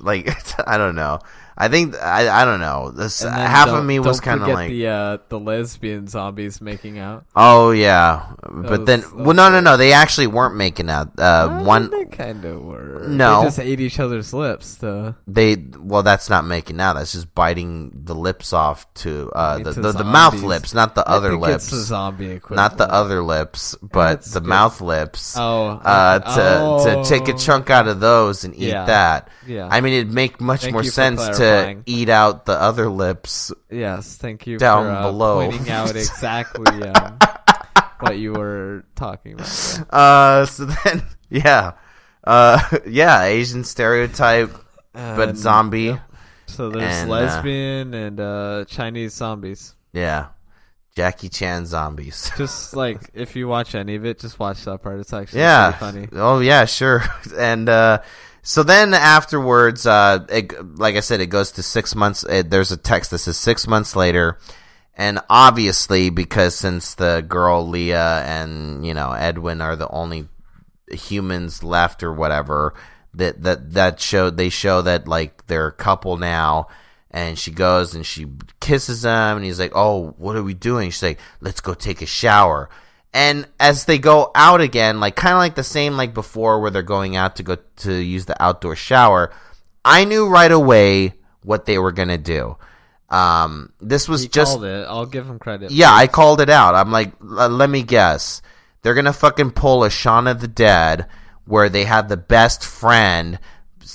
like 0.00 0.28
I 0.66 0.76
don't 0.76 0.96
know. 0.96 1.20
I 1.60 1.66
think 1.66 1.96
I 2.00 2.42
I 2.42 2.44
don't 2.44 2.60
know. 2.60 2.92
This 2.92 3.20
half 3.20 3.68
of 3.68 3.84
me 3.84 3.98
was 3.98 4.20
kind 4.20 4.40
of 4.42 4.48
like 4.48 4.70
the 4.70 4.86
uh, 4.86 5.18
the 5.28 5.40
lesbian 5.40 6.06
zombies 6.06 6.60
making 6.60 7.00
out. 7.00 7.26
Oh 7.34 7.72
yeah, 7.72 8.32
but 8.42 8.80
was- 8.80 8.86
then 8.86 9.02
well 9.12 9.34
no 9.34 9.50
no 9.50 9.58
no 9.58 9.76
they 9.76 9.92
actually 9.92 10.28
weren't 10.28 10.54
making 10.54 10.88
out. 10.88 11.18
Uh, 11.18 11.64
one 11.64 11.90
They 11.90 12.04
kind 12.04 12.44
of 12.44 12.62
were. 12.62 13.06
No. 13.08 13.40
they 13.40 13.46
just 13.48 13.58
ate 13.58 13.80
each 13.80 13.98
other's 13.98 14.32
lips. 14.32 14.76
Though. 14.76 15.16
they 15.26 15.56
well 15.76 16.04
that's 16.04 16.30
not 16.30 16.44
making 16.46 16.80
out. 16.80 16.94
That's 16.94 17.10
just 17.10 17.34
biting 17.34 17.90
the 18.04 18.14
lips 18.14 18.52
off 18.52 18.86
to 19.02 19.28
uh 19.34 19.58
the 19.58 19.72
the, 19.72 19.92
the 19.92 20.04
mouth 20.04 20.40
lips, 20.42 20.74
not 20.74 20.94
the 20.94 21.02
I 21.08 21.14
other 21.14 21.36
lips. 21.36 21.70
the 21.70 21.78
zombie 21.78 22.40
not 22.50 22.78
the 22.78 22.88
other 22.88 23.20
lips, 23.20 23.74
but 23.82 24.20
That's 24.20 24.30
the 24.32 24.40
good. 24.40 24.48
mouth 24.48 24.80
lips. 24.80 25.34
Oh, 25.36 25.70
uh, 25.70 26.18
to 26.20 26.58
oh. 26.60 27.02
to 27.02 27.08
take 27.08 27.26
a 27.26 27.36
chunk 27.36 27.68
out 27.68 27.88
of 27.88 27.98
those 27.98 28.44
and 28.44 28.54
eat 28.54 28.68
Yeah. 28.68 28.84
that. 28.84 29.28
Yeah. 29.44 29.66
I 29.68 29.80
mean 29.80 29.94
it'd 29.94 30.12
make 30.14 30.40
much 30.40 30.62
Thank 30.62 30.74
more 30.74 30.84
sense 30.84 31.26
to 31.38 31.47
clarifying. 31.48 31.82
eat 31.86 32.08
out 32.08 32.44
the 32.46 32.52
other 32.60 32.88
lips. 32.88 33.52
Yes, 33.70 34.16
thank 34.16 34.46
you 34.46 34.58
down 34.58 34.84
for 34.84 34.90
uh, 34.90 35.02
below. 35.02 35.48
pointing 35.50 35.70
out 35.70 35.90
exactly 35.96 36.82
um, 36.88 37.18
what 38.00 38.18
you 38.18 38.32
were 38.32 38.84
talking 38.94 39.34
about. 39.34 39.46
there. 39.46 39.86
Uh, 39.90 40.46
so 40.46 40.64
then, 40.84 41.02
yeah, 41.30 41.72
uh, 42.24 42.60
yeah, 42.86 43.22
Asian 43.24 43.64
stereotype, 43.64 44.50
but 44.92 45.30
And- 45.30 45.38
zombie. 45.38 45.82
yep. 45.82 46.00
So 46.46 46.70
there's 46.70 46.96
And, 46.96 47.10
uh, 47.10 47.14
lesbian 47.14 47.92
and 47.94 48.18
uh, 48.20 48.64
Chinese 48.66 49.12
zombies. 49.14 49.74
yeah, 49.92 50.28
Jackie 50.96 51.28
Chan 51.28 51.66
zombies. 51.66 52.30
Just 52.38 52.74
like 52.74 53.10
if 53.12 53.36
you 53.36 53.46
watch 53.48 53.74
any 53.74 53.96
of 53.96 54.06
it, 54.06 54.18
just 54.18 54.38
watch 54.40 54.64
that 54.64 54.82
part. 54.82 54.98
It's 54.98 55.12
actually 55.12 55.40
yeah. 55.40 55.72
funny. 55.72 56.08
Oh 56.12 56.40
yeah, 56.40 56.64
sure. 56.64 57.04
And 57.38 57.68
uh, 57.68 58.00
so 58.48 58.62
then 58.62 58.94
afterwards, 58.94 59.84
uh, 59.84 60.24
it, 60.30 60.78
like 60.78 60.96
I 60.96 61.00
said, 61.00 61.20
it 61.20 61.26
goes 61.26 61.52
to 61.52 61.62
six 61.62 61.94
months. 61.94 62.24
It, 62.24 62.48
there's 62.48 62.72
a 62.72 62.78
text 62.78 63.10
that 63.10 63.18
says 63.18 63.36
six 63.36 63.66
months 63.66 63.94
later. 63.94 64.38
And 64.94 65.20
obviously, 65.28 66.08
because 66.08 66.54
since 66.54 66.94
the 66.94 67.22
girl 67.28 67.68
Leah 67.68 68.24
and 68.24 68.86
you 68.86 68.94
know 68.94 69.12
Edwin 69.12 69.60
are 69.60 69.76
the 69.76 69.90
only 69.90 70.28
humans 70.90 71.62
left 71.62 72.02
or 72.02 72.10
whatever 72.10 72.72
that 73.12 73.42
that 73.42 73.74
that 73.74 74.00
show 74.00 74.30
they 74.30 74.48
show 74.48 74.80
that 74.80 75.06
like 75.06 75.46
they're 75.46 75.66
a 75.66 75.72
couple 75.72 76.16
now 76.16 76.68
and 77.10 77.38
she 77.38 77.50
goes 77.50 77.94
and 77.94 78.06
she 78.06 78.28
kisses 78.60 79.04
him 79.04 79.36
and 79.36 79.44
he's 79.44 79.60
like 79.60 79.72
oh 79.74 80.14
what 80.16 80.36
are 80.36 80.42
we 80.42 80.54
doing 80.54 80.88
she's 80.88 81.02
like 81.02 81.20
let's 81.42 81.60
go 81.60 81.74
take 81.74 82.00
a 82.00 82.06
shower 82.06 82.70
and 83.14 83.46
as 83.58 83.84
they 83.86 83.98
go 83.98 84.30
out 84.34 84.60
again 84.60 85.00
like 85.00 85.16
kind 85.16 85.32
of 85.32 85.38
like 85.38 85.54
the 85.54 85.62
same 85.64 85.96
like 85.96 86.12
before 86.14 86.60
where 86.60 86.70
they're 86.70 86.82
going 86.82 87.16
out 87.16 87.36
to 87.36 87.42
go 87.42 87.56
to 87.76 87.92
use 87.94 88.26
the 88.26 88.42
outdoor 88.42 88.76
shower 88.76 89.32
i 89.84 90.04
knew 90.04 90.28
right 90.28 90.52
away 90.52 91.14
what 91.42 91.64
they 91.66 91.78
were 91.78 91.92
gonna 91.92 92.18
do 92.18 92.56
um 93.10 93.72
this 93.80 94.08
was 94.08 94.22
He 94.22 94.28
just 94.28 94.52
called 94.52 94.64
it. 94.64 94.86
I'll 94.86 95.06
give 95.06 95.26
him 95.26 95.38
credit. 95.38 95.70
yeah, 95.70 95.92
I 95.94 96.06
called 96.08 96.42
it 96.42 96.50
out. 96.50 96.74
I'm 96.74 96.92
like, 96.92 97.12
"L- 97.22 97.48
let 97.48 97.70
me 97.70 97.82
guess. 97.82 98.42
They're 98.82 98.92
gonna 98.94 99.14
fucking 99.14 99.52
pull 99.52 99.82
a 99.82 99.88
Shaun 99.88 100.26
of 100.26 100.40
the 100.42 100.48
Dead 100.48 101.06
where 101.46 101.70
they 101.70 101.84
have 101.84 102.08
the 102.10 102.18
best 102.18 102.62
friend. 102.62 103.38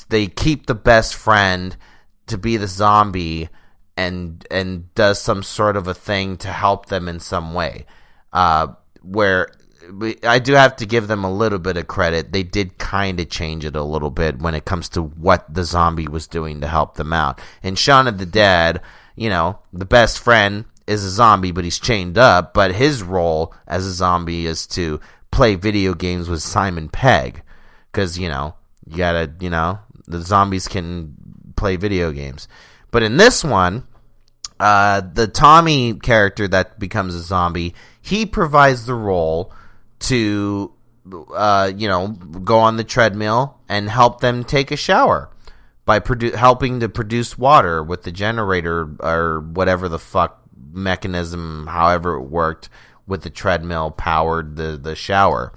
They 0.09 0.25
keep 0.25 0.65
the 0.65 0.73
best 0.73 1.13
friend 1.13 1.77
to 2.25 2.39
be 2.39 2.57
the 2.57 2.65
zombie 2.67 3.49
and 3.95 4.43
and 4.49 4.91
does 4.95 5.21
some 5.21 5.43
sort 5.43 5.77
of 5.77 5.87
a 5.87 5.93
thing 5.93 6.37
to 6.37 6.47
help 6.47 6.87
them 6.87 7.07
in 7.07 7.19
some 7.19 7.53
way. 7.53 7.85
Uh, 8.31 8.69
where 9.03 9.49
I 10.23 10.39
do 10.39 10.53
have 10.53 10.77
to 10.77 10.85
give 10.85 11.07
them 11.07 11.23
a 11.23 11.31
little 11.31 11.59
bit 11.59 11.77
of 11.77 11.87
credit. 11.87 12.31
They 12.31 12.43
did 12.43 12.77
kind 12.77 13.19
of 13.19 13.29
change 13.29 13.65
it 13.65 13.75
a 13.75 13.83
little 13.83 14.11
bit 14.11 14.39
when 14.39 14.55
it 14.55 14.65
comes 14.65 14.89
to 14.89 15.01
what 15.01 15.53
the 15.53 15.63
zombie 15.63 16.07
was 16.07 16.27
doing 16.27 16.61
to 16.61 16.67
help 16.67 16.95
them 16.95 17.11
out. 17.11 17.39
In 17.61 17.75
Shaun 17.75 18.07
of 18.07 18.17
the 18.17 18.25
Dead, 18.25 18.81
you 19.15 19.29
know, 19.29 19.59
the 19.71 19.85
best 19.85 20.19
friend 20.19 20.65
is 20.87 21.03
a 21.03 21.09
zombie, 21.09 21.51
but 21.51 21.63
he's 21.63 21.79
chained 21.79 22.17
up. 22.17 22.53
But 22.53 22.75
his 22.75 23.03
role 23.03 23.53
as 23.67 23.85
a 23.85 23.91
zombie 23.91 24.45
is 24.45 24.65
to 24.67 24.99
play 25.31 25.55
video 25.55 25.93
games 25.93 26.29
with 26.29 26.41
Simon 26.41 26.89
Pegg. 26.89 27.41
Because, 27.91 28.17
you 28.17 28.29
know, 28.29 28.55
you 28.87 28.97
gotta, 28.97 29.33
you 29.39 29.49
know, 29.49 29.79
the 30.07 30.21
zombies 30.21 30.67
can 30.67 31.15
play 31.55 31.75
video 31.75 32.11
games. 32.11 32.47
But 32.91 33.03
in 33.03 33.17
this 33.17 33.43
one, 33.43 33.87
uh, 34.59 35.01
the 35.01 35.27
Tommy 35.27 35.93
character 35.95 36.47
that 36.47 36.79
becomes 36.79 37.15
a 37.15 37.19
zombie, 37.19 37.73
he 38.03 38.25
provides 38.25 38.85
the 38.85 38.93
role 38.93 39.53
to, 39.97 40.73
uh, 41.33 41.71
you 41.73 41.87
know, 41.87 42.09
go 42.09 42.59
on 42.59 42.75
the 42.75 42.83
treadmill 42.83 43.57
and 43.69 43.89
help 43.89 44.19
them 44.19 44.43
take 44.43 44.71
a 44.71 44.75
shower 44.75 45.29
by 45.85 46.01
produ- 46.01 46.35
helping 46.35 46.81
to 46.81 46.89
produce 46.89 47.37
water 47.37 47.81
with 47.81 48.03
the 48.03 48.11
generator 48.11 48.93
or 48.99 49.39
whatever 49.39 49.87
the 49.87 49.97
fuck 49.97 50.41
mechanism, 50.73 51.67
however 51.67 52.15
it 52.15 52.23
worked 52.23 52.67
with 53.07 53.21
the 53.21 53.29
treadmill 53.29 53.89
powered 53.89 54.57
the 54.57 54.77
the 54.77 54.95
shower. 54.95 55.53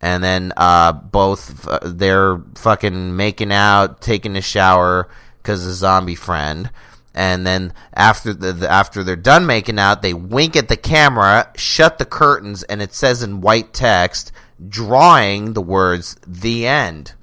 And 0.00 0.24
then 0.24 0.54
uh, 0.56 0.92
both 0.92 1.68
uh, 1.68 1.80
they're 1.82 2.42
fucking 2.54 3.16
making 3.16 3.52
out, 3.52 4.00
taking 4.00 4.34
a 4.34 4.40
shower 4.42 5.10
because 5.42 5.66
of 5.66 5.74
zombie 5.74 6.14
friend. 6.14 6.70
And 7.16 7.46
then 7.46 7.72
after 7.94 8.34
the, 8.34 8.52
the 8.52 8.70
after 8.70 9.02
they're 9.02 9.16
done 9.16 9.46
making 9.46 9.78
out, 9.78 10.02
they 10.02 10.12
wink 10.12 10.54
at 10.54 10.68
the 10.68 10.76
camera, 10.76 11.50
shut 11.56 11.96
the 11.96 12.04
curtains, 12.04 12.62
and 12.64 12.82
it 12.82 12.92
says 12.92 13.22
in 13.22 13.40
white 13.40 13.72
text, 13.72 14.32
drawing 14.68 15.54
the 15.54 15.62
words 15.62 16.18
"the 16.26 16.66
end." 16.66 17.14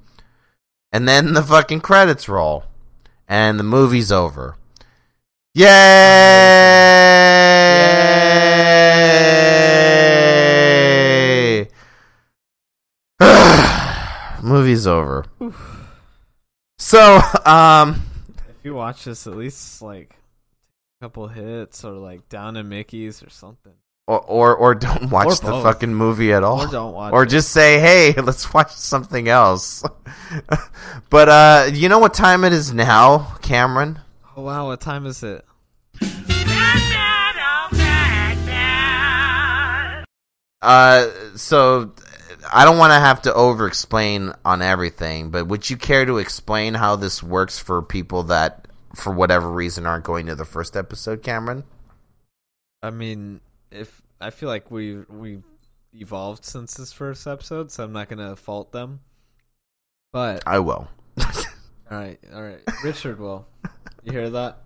And 0.92 1.06
then 1.08 1.34
the 1.34 1.44
fucking 1.44 1.80
credits 1.80 2.28
roll, 2.28 2.64
and 3.28 3.56
the 3.56 3.62
movie's 3.62 4.10
over. 4.10 4.56
Yay! 5.54 5.68
movie's 14.42 14.88
over. 14.88 15.24
So, 16.78 17.20
um, 17.46 18.02
you 18.64 18.74
watch 18.74 19.04
this, 19.04 19.26
at 19.26 19.36
least 19.36 19.82
like 19.82 20.16
a 21.00 21.04
couple 21.04 21.28
hits 21.28 21.84
or 21.84 21.92
like 21.92 22.28
down 22.28 22.56
in 22.56 22.68
Mickey's 22.68 23.22
or 23.22 23.30
something. 23.30 23.72
or 24.06 24.20
or, 24.20 24.54
or 24.56 24.74
don't 24.74 25.10
watch 25.10 25.26
Or 25.26 25.34
the 25.36 25.50
both. 25.50 25.62
fucking 25.64 25.94
movie 25.94 26.32
at 26.32 26.42
all, 26.42 26.62
Or 26.62 26.66
don't 26.66 26.94
watch 26.94 27.12
or 27.12 27.22
it. 27.24 27.28
just 27.28 27.50
say, 27.52 27.78
"Hey, 27.80 28.12
let's 28.20 28.52
watch 28.54 28.72
something 28.72 29.28
else." 29.28 29.84
but 31.10 31.28
uh, 31.28 31.70
you 31.72 31.88
know 31.88 31.98
what 31.98 32.14
time 32.14 32.44
it 32.44 32.52
is 32.52 32.72
now, 32.72 33.36
Cameron? 33.42 34.00
Oh 34.36 34.42
wow, 34.42 34.66
what 34.66 34.80
time 34.80 35.06
is 35.06 35.22
it? 35.22 35.44
Uh, 40.62 41.08
so 41.36 41.92
I 42.52 42.64
don't 42.64 42.78
want 42.78 42.92
to 42.92 42.98
have 42.98 43.22
to 43.22 43.34
over 43.34 43.66
explain 43.66 44.32
on 44.44 44.62
everything, 44.62 45.30
but 45.30 45.46
would 45.46 45.68
you 45.68 45.76
care 45.76 46.04
to 46.04 46.18
explain 46.18 46.74
how 46.74 46.96
this 46.96 47.22
works 47.22 47.58
for 47.58 47.82
people 47.82 48.24
that, 48.24 48.68
for 48.94 49.12
whatever 49.12 49.50
reason, 49.50 49.86
aren't 49.86 50.04
going 50.04 50.26
to 50.26 50.34
the 50.34 50.44
first 50.44 50.76
episode, 50.76 51.22
Cameron? 51.22 51.64
I 52.82 52.90
mean, 52.90 53.40
if 53.70 54.02
I 54.20 54.30
feel 54.30 54.48
like 54.48 54.70
we 54.70 54.98
we 55.08 55.40
evolved 55.94 56.44
since 56.44 56.74
this 56.74 56.92
first 56.92 57.26
episode, 57.26 57.70
so 57.70 57.84
I'm 57.84 57.92
not 57.92 58.08
gonna 58.08 58.36
fault 58.36 58.72
them. 58.72 59.00
But 60.12 60.42
I 60.46 60.58
will. 60.58 60.88
all 61.20 61.26
right, 61.90 62.18
all 62.32 62.42
right, 62.42 62.60
Richard 62.84 63.18
will. 63.18 63.46
You 64.02 64.12
hear 64.12 64.30
that? 64.30 64.58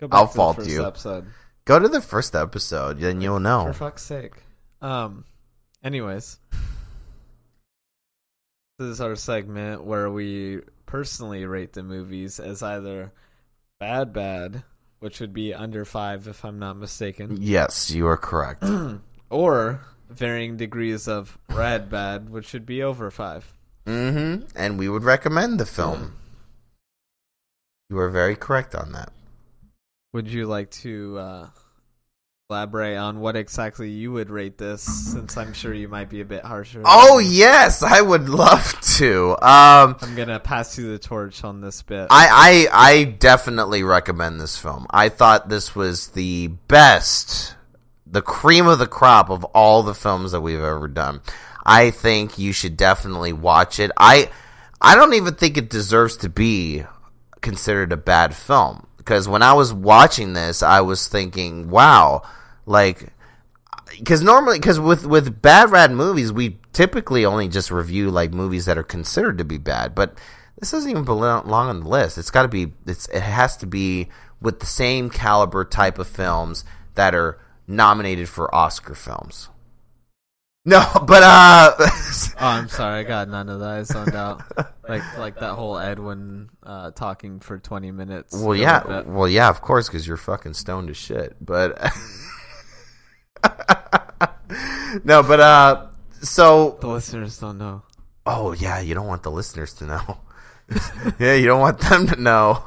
Go 0.00 0.08
I'll 0.10 0.26
to 0.26 0.32
the 0.32 0.36
fault 0.36 0.56
first 0.56 0.70
you. 0.70 0.84
Episode. 0.84 1.26
Go 1.64 1.78
to 1.78 1.88
the 1.88 2.00
first 2.00 2.34
episode, 2.34 2.98
then 2.98 3.20
you'll 3.20 3.40
know. 3.40 3.66
For 3.66 3.72
fuck's 3.72 4.02
sake. 4.02 4.34
Um. 4.82 5.24
Anyways, 5.82 6.38
this 8.80 8.88
is 8.94 9.00
our 9.02 9.14
segment 9.14 9.84
where 9.84 10.10
we 10.10 10.60
personally 10.86 11.44
rate 11.44 11.74
the 11.74 11.82
movies 11.82 12.40
as 12.40 12.62
either 12.62 13.12
bad, 13.78 14.10
bad, 14.14 14.62
which 15.00 15.20
would 15.20 15.34
be 15.34 15.52
under 15.52 15.84
five 15.84 16.26
if 16.26 16.44
I'm 16.46 16.58
not 16.58 16.78
mistaken, 16.78 17.36
Yes, 17.38 17.90
you 17.90 18.06
are 18.06 18.16
correct. 18.16 18.64
or 19.30 19.82
varying 20.08 20.56
degrees 20.56 21.06
of 21.08 21.36
red 21.50 21.90
bad, 21.90 22.30
which 22.30 22.46
should 22.46 22.64
be 22.64 22.82
over 22.82 23.10
five. 23.10 23.52
mm-hmm. 23.86 24.46
And 24.56 24.78
we 24.78 24.88
would 24.88 25.04
recommend 25.04 25.60
the 25.60 25.66
film. 25.66 26.14
You 27.90 27.98
are 27.98 28.08
very 28.08 28.34
correct 28.34 28.74
on 28.74 28.92
that. 28.92 29.12
Would 30.14 30.28
you 30.28 30.46
like 30.46 30.70
to 30.82 31.18
uh, 31.18 31.46
elaborate 32.50 32.96
on 32.96 33.20
what 33.20 33.36
exactly 33.36 33.88
you 33.90 34.10
would 34.10 34.28
rate 34.28 34.58
this? 34.58 34.82
Since 34.82 35.36
I'm 35.36 35.52
sure 35.52 35.72
you 35.72 35.88
might 35.88 36.10
be 36.10 36.20
a 36.20 36.24
bit 36.24 36.44
harsher. 36.44 36.82
Oh 36.84 37.18
yes, 37.18 37.82
I 37.82 38.00
would 38.00 38.28
love 38.28 38.78
to. 38.98 39.30
Um, 39.40 39.96
I'm 40.00 40.16
gonna 40.16 40.40
pass 40.40 40.76
you 40.76 40.90
the 40.90 40.98
torch 40.98 41.44
on 41.44 41.60
this 41.60 41.82
bit. 41.82 42.08
I, 42.10 42.66
I 42.72 42.88
I 42.90 43.04
definitely 43.04 43.84
recommend 43.84 44.40
this 44.40 44.58
film. 44.58 44.86
I 44.90 45.08
thought 45.08 45.48
this 45.48 45.76
was 45.76 46.08
the 46.08 46.48
best, 46.48 47.54
the 48.04 48.22
cream 48.22 48.66
of 48.66 48.80
the 48.80 48.88
crop 48.88 49.30
of 49.30 49.44
all 49.44 49.84
the 49.84 49.94
films 49.94 50.32
that 50.32 50.40
we've 50.40 50.58
ever 50.58 50.88
done. 50.88 51.20
I 51.64 51.90
think 51.90 52.38
you 52.38 52.52
should 52.52 52.76
definitely 52.76 53.32
watch 53.32 53.78
it. 53.78 53.92
I 53.96 54.28
I 54.80 54.96
don't 54.96 55.14
even 55.14 55.34
think 55.34 55.56
it 55.56 55.70
deserves 55.70 56.16
to 56.18 56.28
be 56.28 56.84
considered 57.40 57.92
a 57.92 57.96
bad 57.96 58.34
film 58.34 58.88
because 58.96 59.28
when 59.28 59.42
I 59.42 59.52
was 59.52 59.72
watching 59.72 60.32
this, 60.32 60.62
I 60.62 60.80
was 60.80 61.08
thinking, 61.08 61.70
wow, 61.70 62.22
like 62.70 63.12
because 63.98 64.22
normally 64.22 64.58
because 64.58 64.78
with 64.78 65.04
with 65.04 65.42
bad 65.42 65.70
rad 65.72 65.90
movies 65.90 66.32
we 66.32 66.56
typically 66.72 67.24
only 67.26 67.48
just 67.48 67.70
review 67.70 68.10
like 68.10 68.32
movies 68.32 68.64
that 68.64 68.78
are 68.78 68.84
considered 68.84 69.36
to 69.36 69.44
be 69.44 69.58
bad 69.58 69.92
but 69.92 70.16
this 70.58 70.70
doesn't 70.70 70.90
even 70.90 71.04
belong 71.04 71.44
on 71.50 71.80
the 71.80 71.88
list 71.88 72.16
it's 72.16 72.30
got 72.30 72.42
to 72.42 72.48
be 72.48 72.72
it's 72.86 73.08
it 73.08 73.22
has 73.22 73.56
to 73.56 73.66
be 73.66 74.08
with 74.40 74.60
the 74.60 74.66
same 74.66 75.10
caliber 75.10 75.64
type 75.64 75.98
of 75.98 76.06
films 76.06 76.64
that 76.94 77.12
are 77.12 77.40
nominated 77.66 78.28
for 78.28 78.54
oscar 78.54 78.94
films 78.94 79.48
no 80.64 80.80
but 81.06 81.22
uh 81.24 81.74
Oh, 82.42 82.46
I'm 82.46 82.68
sorry, 82.68 83.00
I 83.00 83.02
got 83.02 83.28
none 83.28 83.50
of 83.50 83.60
that. 83.60 83.68
I 83.68 83.82
zoned 83.82 84.14
out. 84.14 84.42
Like 84.88 85.02
like 85.18 85.38
that 85.40 85.54
whole 85.56 85.78
Edwin 85.78 86.48
uh, 86.62 86.90
talking 86.92 87.38
for 87.40 87.58
20 87.58 87.92
minutes. 87.92 88.34
well 88.34 88.56
yeah 88.56 89.02
well 89.02 89.28
yeah 89.28 89.50
of 89.50 89.60
course 89.60 89.88
because 89.88 90.06
you're 90.06 90.16
fucking 90.16 90.54
stoned 90.54 90.88
as 90.88 90.96
shit 90.96 91.36
but 91.44 91.78
no 95.04 95.22
but 95.22 95.40
uh 95.40 95.86
so 96.22 96.76
the 96.80 96.88
listeners 96.88 97.38
don't 97.38 97.58
know. 97.58 97.82
Oh 98.26 98.52
yeah, 98.52 98.80
you 98.80 98.94
don't 98.94 99.06
want 99.06 99.22
the 99.22 99.30
listeners 99.30 99.72
to 99.74 99.86
know. 99.86 100.18
yeah, 101.18 101.34
you 101.34 101.46
don't 101.46 101.60
want 101.60 101.80
them 101.80 102.06
to 102.08 102.16
know. 102.20 102.62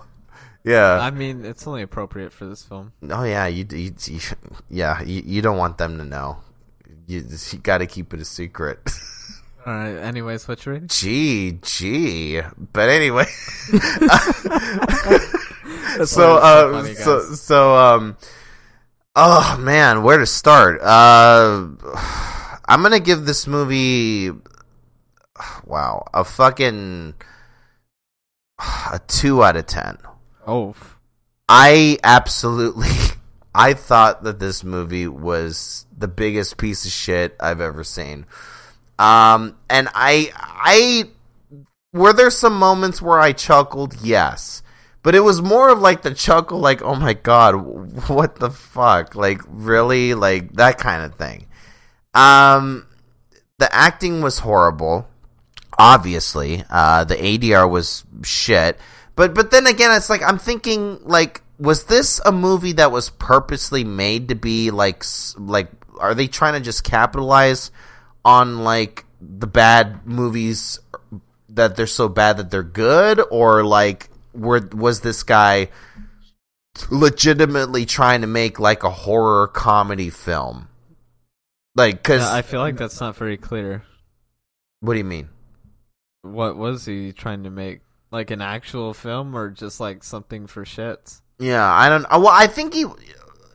Yeah. 0.64 1.00
I 1.00 1.12
mean, 1.12 1.46
it's 1.46 1.68
only 1.68 1.82
appropriate 1.82 2.32
for 2.32 2.46
this 2.46 2.64
film. 2.64 2.94
oh 3.10 3.24
yeah, 3.24 3.48
you, 3.48 3.66
you, 3.70 3.94
you 4.06 4.20
yeah, 4.70 5.02
you, 5.04 5.22
you 5.26 5.42
don't 5.42 5.58
want 5.58 5.78
them 5.78 5.98
to 5.98 6.06
know. 6.06 6.38
You, 7.06 7.24
you 7.52 7.60
got 7.60 7.80
to 7.80 7.86
keep 7.86 8.14
it 8.14 8.22
a 8.22 8.26
secret. 8.26 8.80
All 9.66 9.74
right. 9.74 9.96
Anyways, 9.96 10.48
what's 10.48 10.66
your 10.66 10.74
rating? 10.74 10.90
gee, 10.90 11.60
gee. 11.62 12.42
But 12.74 12.90
anyway, 12.90 13.26
so 16.06 16.38
uh, 16.38 16.84
so 16.84 16.94
so 16.94 17.36
so 17.36 17.76
um, 17.76 18.18
oh 19.16 19.58
man, 19.60 20.04
where 20.04 20.18
to 20.18 20.26
start? 20.26 20.82
Uh, 20.82 21.68
I'm 22.68 22.82
gonna 22.82 23.00
give 23.00 23.26
this 23.26 23.48
movie 23.48 24.32
wow, 25.66 26.06
a 26.14 26.24
fucking 26.24 27.14
a 28.92 29.00
two 29.08 29.44
out 29.44 29.56
of 29.56 29.66
ten. 29.66 29.98
Oh, 30.46 30.76
I 31.48 31.98
absolutely 32.04 32.90
I 33.56 33.74
thought 33.74 34.24
that 34.24 34.40
this 34.40 34.64
movie 34.64 35.08
was 35.08 35.86
the 35.96 36.08
biggest 36.08 36.58
piece 36.58 36.86
of 36.86 36.92
shit 36.92 37.36
I've 37.40 37.62
ever 37.62 37.84
seen. 37.84 38.26
Um 38.98 39.58
and 39.70 39.90
I 39.94 40.32
I 40.36 41.10
were 41.94 42.14
there 42.14 42.32
some 42.32 42.58
moments 42.58 43.02
where 43.02 43.20
I 43.20 43.34
chuckled? 43.34 43.96
Yes. 44.02 44.63
But 45.04 45.16
it 45.16 45.20
was 45.20 45.42
more 45.42 45.70
of 45.70 45.80
like 45.80 46.02
the 46.02 46.14
chuckle 46.14 46.60
like 46.60 46.82
oh 46.82 46.96
my 46.96 47.14
god, 47.14 47.56
what 48.08 48.38
the 48.38 48.50
fuck? 48.50 49.16
Like 49.16 49.42
really 49.48 50.14
like 50.14 50.54
that 50.54 50.78
kind 50.78 51.04
of 51.04 51.16
thing. 51.16 51.48
Um 52.14 52.88
the 53.60 53.74
acting 53.74 54.22
was 54.22 54.40
horrible. 54.40 55.08
Obviously, 55.78 56.64
uh 56.70 57.04
the 57.04 57.16
ADR 57.16 57.70
was 57.70 58.06
shit. 58.24 58.80
But 59.16 59.36
but 59.36 59.52
then 59.52 59.68
again, 59.68 59.92
it's 59.96 60.10
like 60.10 60.24
I'm 60.24 60.40
thinking 60.40 61.00
like 61.04 61.42
was 61.60 61.86
this 61.86 62.20
a 62.26 62.32
movie 62.32 62.74
that 62.74 62.92
was 62.92 63.10
purposely 63.10 63.84
made 63.84 64.30
to 64.30 64.36
be 64.36 64.72
like 64.72 65.04
like 65.38 65.70
are 66.00 66.16
they 66.16 66.28
trying 66.28 66.54
to 66.54 66.60
just 66.60 66.84
capitalize 66.84 67.72
on 68.26 68.64
like 68.64 69.06
the 69.22 69.48
bad 69.48 70.06
movies 70.06 70.80
that 71.50 71.76
they're 71.76 71.88
so 71.88 72.10
bad 72.10 72.38
that 72.38 72.50
they're 72.52 72.64
good 72.64 73.22
or 73.30 73.64
like 73.64 74.10
were 74.34 74.68
was 74.74 75.02
this 75.02 75.24
guy 75.24 75.70
legitimately 76.90 77.86
trying 77.86 78.22
to 78.22 78.28
make 78.28 78.60
like 78.60 78.84
a 78.84 78.90
horror 78.90 79.48
comedy 79.48 80.10
film? 80.10 80.68
Like 81.76 82.04
cuz 82.04 82.22
I 82.22 82.42
feel 82.42 82.60
like 82.60 82.78
that's 82.78 83.00
not 83.00 83.16
very 83.16 83.38
clear. 83.38 83.84
what 84.80 84.94
do 84.94 84.98
you 85.00 85.06
mean? 85.06 85.30
What 86.22 86.56
was 86.58 86.86
he 86.86 87.12
trying 87.12 87.44
to 87.44 87.50
make? 87.50 87.82
Like 88.12 88.30
an 88.32 88.42
actual 88.42 88.94
film 88.94 89.36
or 89.36 89.50
just 89.50 89.80
like 89.80 90.04
something 90.04 90.46
for 90.46 90.64
shits? 90.66 91.22
Yeah, 91.40 91.66
I 91.68 91.90
don't. 91.90 92.06
uh, 92.06 92.20
Well, 92.20 92.28
I 92.32 92.46
think 92.48 92.74
he. 92.76 92.86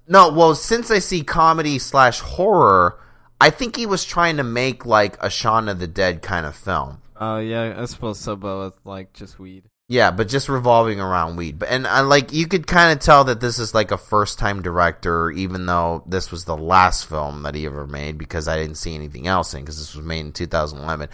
No, 0.08 0.30
well, 0.32 0.54
since 0.56 0.90
I 0.90 0.98
see 0.98 1.22
comedy 1.22 1.78
slash 1.78 2.18
horror, 2.20 2.98
I 3.40 3.50
think 3.50 3.76
he 3.76 3.86
was 3.86 4.04
trying 4.04 4.36
to 4.38 4.42
make 4.42 4.84
like 4.84 5.16
a 5.22 5.30
Shaun 5.30 5.68
of 5.68 5.78
the 5.78 5.86
Dead 5.86 6.22
kind 6.22 6.44
of 6.44 6.56
film. 6.56 7.00
Oh 7.20 7.38
yeah, 7.38 7.76
I 7.80 7.84
suppose 7.84 8.18
so, 8.18 8.34
but 8.34 8.58
with 8.58 8.78
like 8.84 9.12
just 9.12 9.38
weed. 9.38 9.67
Yeah, 9.90 10.10
but 10.10 10.28
just 10.28 10.50
revolving 10.50 11.00
around 11.00 11.36
weed. 11.36 11.58
But 11.58 11.70
and 11.70 11.86
uh, 11.86 12.04
like 12.04 12.30
you 12.30 12.46
could 12.46 12.66
kind 12.66 12.92
of 12.92 13.02
tell 13.02 13.24
that 13.24 13.40
this 13.40 13.58
is 13.58 13.72
like 13.72 13.90
a 13.90 13.96
first 13.96 14.38
time 14.38 14.60
director, 14.60 15.30
even 15.30 15.64
though 15.64 16.02
this 16.06 16.30
was 16.30 16.44
the 16.44 16.56
last 16.56 17.08
film 17.08 17.42
that 17.44 17.54
he 17.54 17.64
ever 17.64 17.86
made 17.86 18.18
because 18.18 18.48
I 18.48 18.58
didn't 18.58 18.76
see 18.76 18.94
anything 18.94 19.26
else 19.26 19.54
in 19.54 19.60
because 19.60 19.78
this 19.78 19.94
was 19.96 20.04
made 20.04 20.20
in 20.20 20.32
2011. 20.32 21.08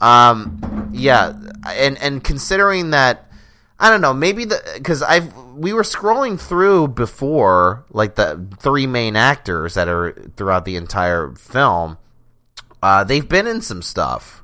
Um, 0.00 0.90
yeah, 0.94 1.34
and 1.66 1.98
and 1.98 2.24
considering 2.24 2.92
that, 2.92 3.30
I 3.78 3.90
don't 3.90 4.00
know, 4.00 4.14
maybe 4.14 4.46
the 4.46 4.62
because 4.74 5.02
I've 5.02 5.34
we 5.54 5.74
were 5.74 5.82
scrolling 5.82 6.40
through 6.40 6.88
before 6.88 7.84
like 7.90 8.14
the 8.14 8.42
three 8.58 8.86
main 8.86 9.16
actors 9.16 9.74
that 9.74 9.86
are 9.86 10.12
throughout 10.36 10.64
the 10.64 10.76
entire 10.76 11.34
film. 11.34 11.98
Uh, 12.82 13.04
they've 13.04 13.28
been 13.28 13.46
in 13.46 13.60
some 13.60 13.82
stuff. 13.82 14.43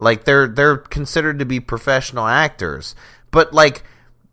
Like 0.00 0.24
they're 0.24 0.48
they're 0.48 0.78
considered 0.78 1.38
to 1.38 1.44
be 1.44 1.60
professional 1.60 2.26
actors, 2.26 2.94
but 3.30 3.52
like 3.52 3.84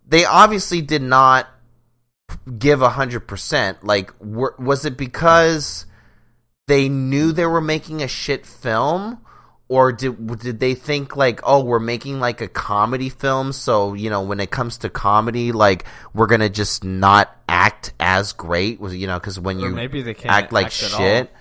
they 0.08 0.26
obviously 0.26 0.82
did 0.82 1.02
not 1.02 1.48
give 2.58 2.82
a 2.82 2.90
hundred 2.90 3.28
percent. 3.28 3.84
Like, 3.84 4.14
were, 4.20 4.56
was 4.58 4.86
it 4.86 4.98
because 4.98 5.86
they 6.68 6.90
knew 6.90 7.32
they 7.32 7.46
were 7.46 7.62
making 7.62 8.02
a 8.02 8.08
shit 8.08 8.46
film, 8.46 9.20
or 9.68 9.92
did 9.92 10.40
did 10.40 10.60
they 10.60 10.74
think 10.74 11.16
like, 11.16 11.42
oh, 11.44 11.64
we're 11.64 11.80
making 11.80 12.20
like 12.20 12.42
a 12.42 12.48
comedy 12.48 13.10
film, 13.10 13.52
so 13.52 13.94
you 13.94 14.10
know 14.10 14.22
when 14.22 14.40
it 14.40 14.52
comes 14.52 14.78
to 14.80 14.90
comedy, 14.90 15.52
like 15.52 15.86
we're 16.14 16.28
gonna 16.28 16.50
just 16.50 16.84
not 16.84 17.36
act 17.50 17.94
as 18.00 18.34
great, 18.34 18.80
was 18.80 18.96
you 18.96 19.08
know 19.08 19.20
because 19.20 19.40
when 19.40 19.58
Or 19.58 19.70
you 19.70 19.76
maybe 19.76 20.02
they 20.02 20.14
can't 20.14 20.34
act 20.34 20.54
like 20.54 20.68
act 20.68 20.74
shit. 20.76 21.32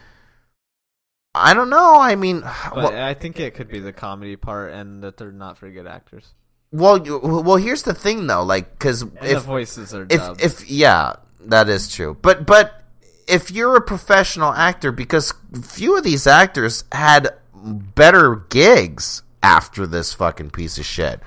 I 1.36 1.54
don't 1.54 1.70
know. 1.70 2.00
I 2.00 2.16
mean, 2.16 2.40
well, 2.74 2.96
I 2.96 3.14
think 3.14 3.38
it 3.38 3.54
could 3.54 3.68
be 3.68 3.80
the 3.80 3.92
comedy 3.92 4.36
part 4.36 4.72
and 4.72 5.02
that 5.02 5.16
they're 5.16 5.32
not 5.32 5.58
very 5.58 5.72
good 5.72 5.86
actors. 5.86 6.32
Well, 6.72 7.00
well, 7.22 7.56
here's 7.56 7.84
the 7.84 7.94
thing 7.94 8.26
though, 8.26 8.42
like 8.42 8.72
because 8.72 9.02
if 9.02 9.20
the 9.20 9.40
voices 9.40 9.94
are 9.94 10.02
if 10.10 10.18
dubbed. 10.18 10.42
if 10.42 10.68
yeah, 10.68 11.14
that 11.40 11.68
is 11.68 11.92
true. 11.92 12.16
But 12.20 12.46
but 12.46 12.82
if 13.28 13.50
you're 13.50 13.76
a 13.76 13.80
professional 13.80 14.52
actor, 14.52 14.92
because 14.92 15.32
few 15.62 15.96
of 15.96 16.04
these 16.04 16.26
actors 16.26 16.84
had 16.92 17.34
better 17.54 18.36
gigs 18.48 19.22
after 19.42 19.86
this 19.86 20.12
fucking 20.12 20.50
piece 20.50 20.78
of 20.78 20.84
shit. 20.84 21.20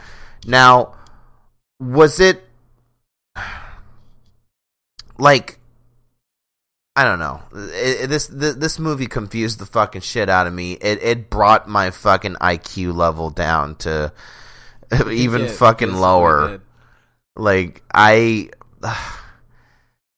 Now, 0.45 0.95
was 1.79 2.19
it 2.19 2.43
like? 5.17 5.58
I 6.99 7.03
don't 7.03 7.19
know. 7.19 7.41
It, 7.53 8.01
it- 8.03 8.07
this 8.09 8.27
th- 8.27 8.55
this 8.55 8.77
movie 8.79 9.07
confused 9.07 9.59
the 9.59 9.65
fucking 9.65 10.01
shit 10.01 10.27
out 10.29 10.47
of 10.47 10.53
me. 10.53 10.73
It 10.73 11.01
it 11.01 11.29
brought 11.29 11.67
my 11.69 11.91
fucking 11.91 12.35
IQ 12.35 12.93
level 12.95 13.29
down 13.29 13.75
to 13.77 14.11
even 15.11 15.47
fucking 15.47 15.93
lower. 15.93 16.61
Like 17.35 17.83
I, 17.93 18.49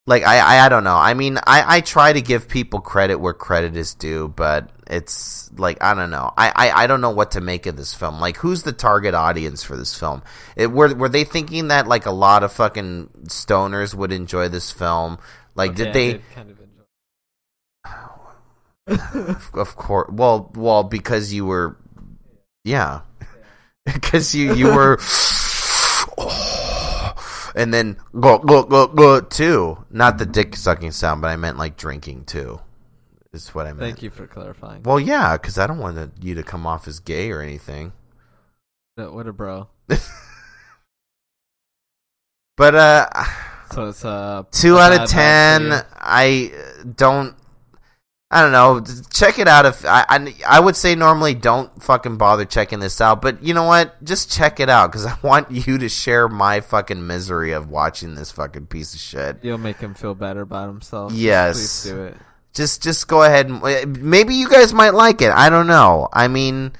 like 0.07 0.23
I, 0.23 0.39
I 0.39 0.65
I 0.65 0.69
don't 0.69 0.83
know. 0.83 0.95
I 0.95 1.13
mean, 1.13 1.37
I 1.37 1.77
I 1.77 1.81
try 1.81 2.13
to 2.13 2.21
give 2.21 2.47
people 2.47 2.79
credit 2.81 3.15
where 3.17 3.33
credit 3.33 3.75
is 3.75 3.93
due, 3.93 4.29
but 4.29 4.69
it's 4.87 5.51
like 5.57 5.83
I 5.83 5.93
don't 5.93 6.09
know. 6.09 6.33
I 6.35 6.51
I, 6.55 6.83
I 6.83 6.87
don't 6.87 7.01
know 7.01 7.11
what 7.11 7.31
to 7.31 7.41
make 7.41 7.65
of 7.67 7.77
this 7.77 7.93
film. 7.93 8.19
Like, 8.19 8.37
who's 8.37 8.63
the 8.63 8.73
target 8.73 9.13
audience 9.13 9.63
for 9.63 9.77
this 9.77 9.97
film? 9.97 10.23
It, 10.55 10.71
were 10.71 10.93
were 10.95 11.09
they 11.09 11.23
thinking 11.25 11.67
that 11.67 11.87
like 11.87 12.05
a 12.07 12.11
lot 12.11 12.43
of 12.43 12.51
fucking 12.53 13.09
stoners 13.27 13.93
would 13.93 14.11
enjoy 14.11 14.47
this 14.49 14.71
film? 14.71 15.19
Like, 15.53 15.71
Okay, 15.71 15.83
did 15.83 15.93
they? 15.93 16.13
kind 16.33 16.49
of 16.49 16.57
enjoy. 17.85 19.35
of 19.53 19.75
course. 19.75 20.09
Well, 20.11 20.51
well, 20.55 20.83
because 20.83 21.33
you 21.33 21.45
were, 21.45 21.77
yeah, 22.63 23.01
because 23.85 24.35
you 24.35 24.53
you 24.53 24.67
were, 24.67 24.99
and 27.55 27.73
then 27.73 27.97
go 28.19 28.37
go 28.39 28.63
go 28.63 28.87
go 28.87 29.21
too. 29.21 29.85
Not 29.89 30.17
the 30.17 30.25
dick 30.25 30.55
sucking 30.55 30.91
sound, 30.91 31.21
but 31.21 31.29
I 31.29 31.35
meant 31.35 31.57
like 31.57 31.77
drinking 31.77 32.25
too. 32.25 32.61
Is 33.33 33.55
what 33.55 33.65
I 33.65 33.69
meant. 33.69 33.79
Thank 33.79 34.03
you 34.03 34.09
for 34.09 34.27
clarifying. 34.27 34.83
Well, 34.83 34.99
yeah, 34.99 35.37
because 35.37 35.57
I 35.57 35.65
don't 35.65 35.79
want 35.79 35.95
to, 35.95 36.11
you 36.19 36.35
to 36.35 36.43
come 36.43 36.67
off 36.67 36.85
as 36.85 36.99
gay 36.99 37.31
or 37.31 37.41
anything. 37.41 37.93
What 38.95 39.13
what 39.13 39.27
a 39.27 39.33
bro. 39.33 39.69
But 42.57 42.75
uh, 42.75 43.07
So 43.71 43.87
it's 43.87 44.05
uh 44.05 44.43
two 44.51 44.77
out 44.77 44.93
of 44.93 45.09
ten. 45.09 45.83
I 45.95 46.51
don't. 46.95 47.35
I 48.33 48.41
don't 48.41 48.53
know. 48.53 48.81
Check 49.13 49.39
it 49.39 49.49
out. 49.49 49.65
If 49.65 49.83
I, 49.83 50.05
I, 50.07 50.35
I 50.47 50.59
would 50.61 50.77
say 50.77 50.95
normally 50.95 51.33
don't 51.33 51.83
fucking 51.83 52.15
bother 52.15 52.45
checking 52.45 52.79
this 52.79 53.01
out, 53.01 53.21
but 53.21 53.43
you 53.43 53.53
know 53.53 53.65
what? 53.65 54.01
Just 54.05 54.31
check 54.31 54.61
it 54.61 54.69
out 54.69 54.89
because 54.89 55.05
I 55.05 55.17
want 55.21 55.51
you 55.51 55.77
to 55.77 55.89
share 55.89 56.29
my 56.29 56.61
fucking 56.61 57.05
misery 57.05 57.51
of 57.51 57.69
watching 57.69 58.15
this 58.15 58.31
fucking 58.31 58.67
piece 58.67 58.93
of 58.93 59.01
shit. 59.01 59.39
You'll 59.41 59.57
make 59.57 59.77
him 59.77 59.93
feel 59.93 60.15
better 60.15 60.41
about 60.41 60.67
himself. 60.67 61.11
Yes. 61.11 61.83
Please 61.83 61.91
do 61.91 62.03
it. 62.03 62.17
Just 62.53 62.81
just 62.81 63.07
go 63.07 63.23
ahead 63.23 63.49
and 63.49 63.63
uh, 63.63 63.85
maybe 63.85 64.35
you 64.35 64.49
guys 64.49 64.73
might 64.73 64.93
like 64.93 65.21
it. 65.21 65.31
I 65.31 65.49
don't 65.49 65.67
know. 65.67 66.07
I 66.11 66.29
mean, 66.29 66.71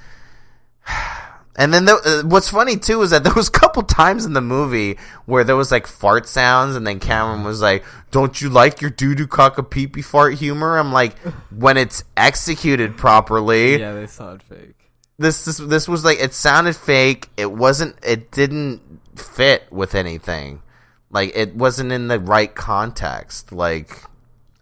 and 1.56 1.72
then 1.74 1.84
the, 1.84 1.94
uh, 1.94 2.26
what's 2.26 2.48
funny 2.48 2.76
too 2.76 3.02
is 3.02 3.10
that 3.10 3.24
there 3.24 3.34
was 3.34 3.48
a 3.48 3.52
couple 3.52 3.82
times 3.82 4.24
in 4.24 4.32
the 4.32 4.40
movie 4.40 4.98
where 5.26 5.44
there 5.44 5.56
was 5.56 5.70
like 5.70 5.86
fart 5.86 6.26
sounds, 6.26 6.76
and 6.76 6.86
then 6.86 6.98
Cameron 7.00 7.44
was 7.44 7.60
like, 7.60 7.84
"Don't 8.10 8.40
you 8.40 8.48
like 8.48 8.80
your 8.80 8.90
doo 8.90 9.14
doo 9.14 9.26
cock 9.26 9.58
a 9.58 9.62
pee 9.62 9.86
pee 9.86 10.02
fart 10.02 10.34
humor?" 10.34 10.78
I'm 10.78 10.92
like, 10.92 11.18
when 11.50 11.76
it's 11.76 12.04
executed 12.16 12.96
properly, 12.96 13.76
Yeah, 13.80 13.92
they 13.92 14.04
it 14.04 14.42
fake. 14.42 14.76
this 15.18 15.44
this 15.44 15.58
this 15.58 15.88
was 15.88 16.04
like 16.04 16.18
it 16.20 16.32
sounded 16.34 16.76
fake. 16.76 17.28
It 17.36 17.52
wasn't. 17.52 17.96
It 18.02 18.30
didn't 18.30 18.80
fit 19.16 19.70
with 19.70 19.94
anything. 19.94 20.62
Like 21.10 21.32
it 21.34 21.54
wasn't 21.54 21.92
in 21.92 22.08
the 22.08 22.18
right 22.18 22.54
context. 22.54 23.52
Like 23.52 24.02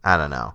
I 0.03 0.17
don't 0.17 0.31
know. 0.31 0.55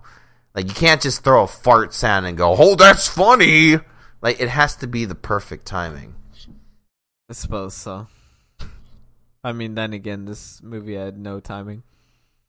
Like 0.54 0.68
you 0.68 0.74
can't 0.74 1.02
just 1.02 1.24
throw 1.24 1.44
a 1.44 1.48
fart 1.48 1.94
sound 1.94 2.26
and 2.26 2.38
go, 2.38 2.56
"Oh, 2.58 2.76
that's 2.76 3.08
funny." 3.08 3.78
Like 4.22 4.42
it 4.42 4.50
has 4.50 4.76
to 4.78 4.88
be 4.88 5.06
the 5.06 5.16
perfect 5.16 5.66
timing. 5.66 6.16
I 7.30 7.34
suppose 7.34 7.74
so. 7.74 8.08
I 9.44 9.52
mean, 9.52 9.76
then 9.76 9.94
again, 9.94 10.26
this 10.26 10.62
movie 10.64 10.96
had 10.96 11.18
no 11.18 11.40
timing. 11.40 11.84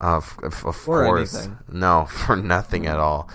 Of 0.01 0.39
of, 0.43 0.65
of 0.67 0.89
Or 0.89 1.05
course, 1.05 1.35
anything. 1.35 1.59
no, 1.73 2.05
for 2.11 2.37
nothing 2.37 2.87
at 2.87 2.99
all. 2.99 3.31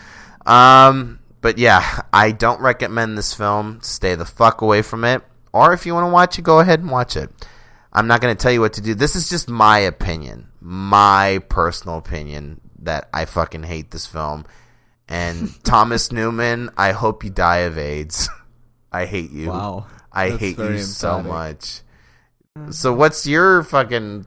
Um, 0.46 1.20
but 1.42 1.58
yeah, 1.58 2.02
I 2.14 2.32
don't 2.32 2.62
recommend 2.62 3.18
this 3.18 3.34
film. 3.34 3.80
Stay 3.82 4.16
the 4.16 4.26
fuck 4.26 4.62
away 4.62 4.82
from 4.82 5.04
it. 5.04 5.24
Or 5.54 5.74
if 5.74 5.86
you 5.86 5.94
want 5.94 6.06
to 6.08 6.12
watch 6.12 6.38
it, 6.40 6.44
go 6.44 6.60
ahead 6.60 6.80
and 6.80 6.90
watch 6.90 7.16
it. 7.18 7.30
I'm 7.94 8.08
not 8.08 8.22
going 8.22 8.36
to 8.36 8.42
tell 8.42 8.52
you 8.52 8.62
what 8.62 8.74
to 8.74 8.82
do. 8.82 8.96
This 8.96 9.16
is 9.16 9.30
just 9.30 9.50
my 9.50 9.80
opinion, 9.80 10.50
my 10.62 11.42
personal 11.50 11.98
opinion 11.98 12.62
that 12.84 13.10
I 13.14 13.26
fucking 13.26 13.64
hate 13.64 13.92
this 13.92 14.06
film. 14.06 14.46
And 15.10 15.52
Thomas 15.64 16.12
Newman, 16.12 16.70
I 16.78 16.94
hope 16.94 17.24
you 17.24 17.30
die 17.30 17.60
of 17.60 17.78
AIDS. 17.78 18.30
I 18.92 19.06
hate 19.06 19.32
you. 19.32 19.50
Wow. 19.50 19.88
I 20.12 20.30
That's 20.30 20.42
hate 20.42 20.58
you 20.58 20.66
very 20.66 20.80
so 20.80 21.20
emphatic. 21.20 21.32
much. 21.32 21.82
So 22.70 22.92
mm-hmm. 22.92 23.00
what's 23.00 23.26
your 23.26 23.64
fucking 23.64 24.26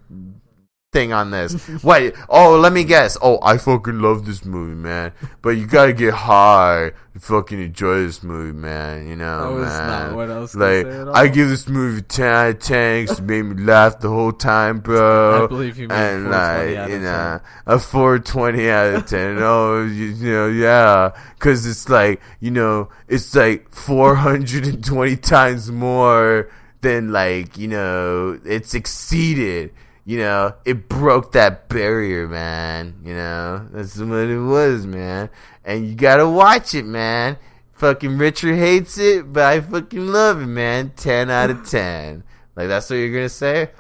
thing 0.95 1.13
on 1.13 1.31
this? 1.31 1.69
Wait, 1.83 2.15
Oh, 2.29 2.57
let 2.59 2.73
me 2.73 2.85
guess. 2.85 3.19
Oh, 3.21 3.39
I 3.43 3.59
fucking 3.59 3.99
love 4.01 4.25
this 4.25 4.45
movie, 4.45 4.75
man. 4.77 5.13
But 5.43 5.51
you 5.59 5.67
gotta 5.67 5.93
get 5.93 6.15
high 6.15 6.93
to 7.13 7.21
fucking 7.21 7.61
enjoy 7.61 8.05
this 8.07 8.23
movie, 8.23 8.57
man. 8.57 9.07
You 9.09 9.17
know, 9.17 9.41
That 9.55 9.61
was 9.61 9.69
man. 9.69 9.89
not 9.89 10.17
what 10.17 10.31
I 10.31 10.39
like, 10.39 10.49
say 10.49 10.81
at 10.83 11.09
I 11.09 11.29
give 11.29 11.49
this 11.49 11.69
movie 11.69 12.01
ten 12.03 12.27
out 12.29 12.49
of 12.51 12.59
ten 12.61 13.05
it 13.11 13.21
made 13.21 13.43
me 13.43 13.63
laugh 13.65 13.99
the 13.99 14.09
whole 14.09 14.33
time, 14.33 14.79
bro. 14.79 15.45
I 15.45 15.47
believe 15.49 15.77
you 15.79 15.89
and 15.91 16.31
like, 16.31 16.71
you 16.71 16.99
10. 16.99 17.03
know, 17.03 17.41
a 17.67 17.79
four 17.79 18.19
twenty 18.21 18.71
out 18.71 18.95
of 18.95 19.07
ten. 19.07 19.37
oh, 19.41 19.83
you, 19.85 20.07
you 20.07 20.31
know, 20.33 20.47
yeah, 20.49 21.11
because 21.35 21.67
it's 21.67 21.89
like 21.89 22.21
you 22.41 22.53
know, 22.53 22.89
it's 23.09 23.35
like 23.35 23.69
four 23.69 24.15
hundred 24.15 24.67
and 24.67 24.85
twenty 24.85 25.17
times 25.17 25.71
more 25.73 26.49
than 26.83 27.11
like 27.13 27.59
you 27.59 27.67
know, 27.69 28.39
it's 28.45 28.75
exceeded. 28.75 29.73
You 30.07 30.19
know, 30.19 30.55
it 30.65 30.89
broke 30.89 31.33
that 31.33 31.69
barrier, 31.69 32.29
man. 32.29 32.95
You 33.05 33.15
know, 33.15 33.69
that's 33.73 33.99
what 33.99 34.29
it 34.29 34.39
was, 34.39 34.87
man. 34.87 35.31
And 35.65 35.89
you 35.89 35.95
gotta 35.95 36.29
watch 36.29 36.75
it, 36.75 36.85
man. 36.85 37.39
Fucking 37.73 38.19
Richard 38.19 38.57
hates 38.57 38.99
it, 38.99 39.33
but 39.33 39.45
I 39.45 39.61
fucking 39.61 40.07
love 40.07 40.43
it, 40.43 40.47
man. 40.47 40.93
Ten 40.95 41.31
out 41.31 41.51
of 41.51 41.69
ten. 41.69 42.23
Like 42.55 42.69
that's 42.69 42.91
what 42.91 42.97
you're 42.97 43.15
gonna 43.15 43.29
say? 43.29 43.71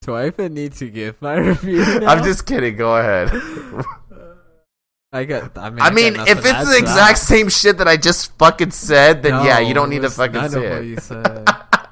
Do 0.00 0.14
I 0.14 0.26
even 0.26 0.54
need 0.54 0.72
to 0.74 0.90
give 0.90 1.20
my 1.22 1.34
review? 1.34 2.00
Now? 2.00 2.08
I'm 2.08 2.24
just 2.24 2.46
kidding. 2.46 2.76
Go 2.76 2.96
ahead. 2.96 3.30
I 5.12 5.24
got. 5.24 5.56
I 5.58 5.68
mean, 5.68 5.80
I 5.80 5.90
mean, 5.90 6.16
if 6.16 6.38
it's 6.38 6.70
the 6.70 6.78
exact 6.78 7.18
that. 7.18 7.26
same 7.26 7.50
shit 7.50 7.76
that 7.78 7.86
I 7.86 7.98
just 7.98 8.36
fucking 8.38 8.70
said, 8.70 9.22
then 9.22 9.44
yeah, 9.44 9.58
you 9.58 9.74
don't 9.74 9.90
need 9.90 10.02
to 10.02 10.10
fucking 10.10 10.48
say 10.48 10.66
it. 10.66 10.72
what 10.72 10.84
you 10.84 10.96
said. 10.96 11.46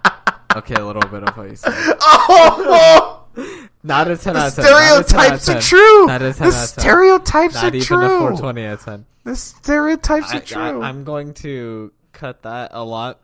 okay, 0.57 0.75
a 0.75 0.87
little 0.87 1.03
bit 1.03 1.25
of 1.25 1.37
what 1.37 1.51
you 1.51 1.57
said. 1.57 1.73
Oh, 2.03 3.20
Not 3.83 4.09
a 4.11 4.17
ten 4.17 4.35
the 4.35 4.41
out 4.41 4.49
of 4.49 4.55
ten. 4.57 4.65
not 4.65 5.01
a 5.01 5.05
10 5.05 5.21
out 5.21 5.33
of 5.35 5.41
stereotypes 5.41 5.49
are 5.49 5.61
true. 5.61 6.07
Not 6.07 6.23
a 6.23 6.33
ten 6.35 6.49
The 6.51 6.55
out 6.57 6.63
of 6.65 6.75
10. 6.75 6.83
stereotypes 6.83 7.55
Not 7.55 7.65
are 7.65 7.69
even 7.77 7.81
true. 7.87 8.05
a 8.05 8.09
420 8.09 8.67
out 8.67 8.73
of 8.75 8.85
10. 8.85 9.07
The 9.25 9.37
stereotypes 9.37 10.33
I, 10.33 10.37
are 10.37 10.41
true. 10.41 10.83
I, 10.83 10.89
am 10.89 11.05
going 11.05 11.35
to 11.35 11.93
cut 12.13 12.43
that 12.43 12.71
a 12.75 12.85
lot. 12.85 13.21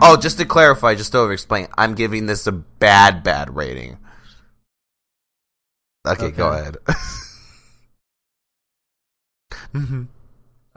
oh, 0.00 0.16
just 0.16 0.38
to 0.38 0.44
clarify, 0.44 0.94
just 0.94 1.12
to 1.12 1.18
over 1.18 1.32
explain, 1.32 1.68
I'm 1.78 1.94
giving 1.94 2.26
this 2.26 2.46
a 2.46 2.52
bad, 2.52 3.22
bad 3.22 3.54
rating. 3.56 3.98
Okay, 6.06 6.30
go 6.30 6.48
Okay. 6.50 6.60
ahead. 6.60 6.76
Mhm. 9.74 10.06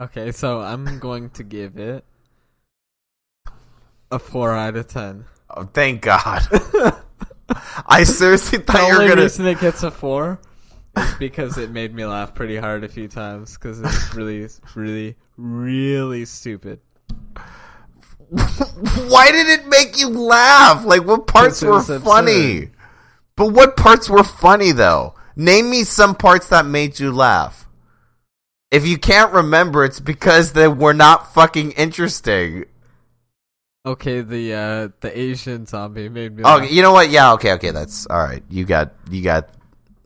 Okay, 0.00 0.32
so 0.32 0.62
I'm 0.62 0.98
going 0.98 1.28
to 1.30 1.42
give 1.42 1.76
it 1.76 2.06
a 4.10 4.18
four 4.18 4.56
out 4.56 4.74
of 4.76 4.88
ten. 4.88 5.26
Oh, 5.50 5.64
thank 5.64 6.00
God. 6.00 6.40
I 7.86 8.04
seriously 8.04 8.58
The 8.58 8.64
thought 8.64 8.88
you 8.88 8.94
were 8.94 9.02
only 9.02 9.08
gonna. 9.08 9.22
reason 9.22 9.46
it 9.46 9.60
gets 9.60 9.82
a 9.82 9.90
four 9.90 10.40
is 10.96 11.14
because 11.14 11.58
it 11.58 11.70
made 11.70 11.94
me 11.94 12.04
laugh 12.04 12.34
pretty 12.34 12.56
hard 12.56 12.84
a 12.84 12.88
few 12.88 13.08
times 13.08 13.54
because 13.56 13.80
it's 13.80 14.14
really, 14.14 14.46
really, 14.74 15.16
really 15.36 16.24
stupid. 16.24 16.80
Why 18.30 19.30
did 19.32 19.48
it 19.48 19.66
make 19.66 19.98
you 19.98 20.08
laugh? 20.08 20.84
Like, 20.84 21.04
what 21.04 21.26
parts 21.26 21.62
were 21.62 21.78
absurd. 21.78 22.02
funny? 22.02 22.70
But 23.36 23.52
what 23.52 23.76
parts 23.76 24.08
were 24.08 24.22
funny, 24.24 24.72
though? 24.72 25.14
Name 25.34 25.70
me 25.70 25.84
some 25.84 26.14
parts 26.14 26.48
that 26.48 26.66
made 26.66 26.98
you 27.00 27.10
laugh. 27.12 27.68
If 28.70 28.86
you 28.86 28.98
can't 28.98 29.32
remember, 29.32 29.84
it's 29.84 29.98
because 29.98 30.52
they 30.52 30.68
were 30.68 30.92
not 30.92 31.34
fucking 31.34 31.72
interesting. 31.72 32.66
Okay, 33.84 34.20
the 34.20 34.52
uh, 34.52 34.88
the 35.00 35.18
Asian 35.18 35.64
zombie 35.64 36.10
made 36.10 36.36
me. 36.36 36.42
Oh, 36.44 36.56
laugh. 36.56 36.70
you 36.70 36.82
know 36.82 36.92
what? 36.92 37.08
Yeah, 37.08 37.32
okay, 37.34 37.52
okay, 37.54 37.70
that's 37.70 38.06
all 38.06 38.22
right. 38.22 38.42
You 38.50 38.66
got, 38.66 38.92
you 39.10 39.22
got, 39.22 39.48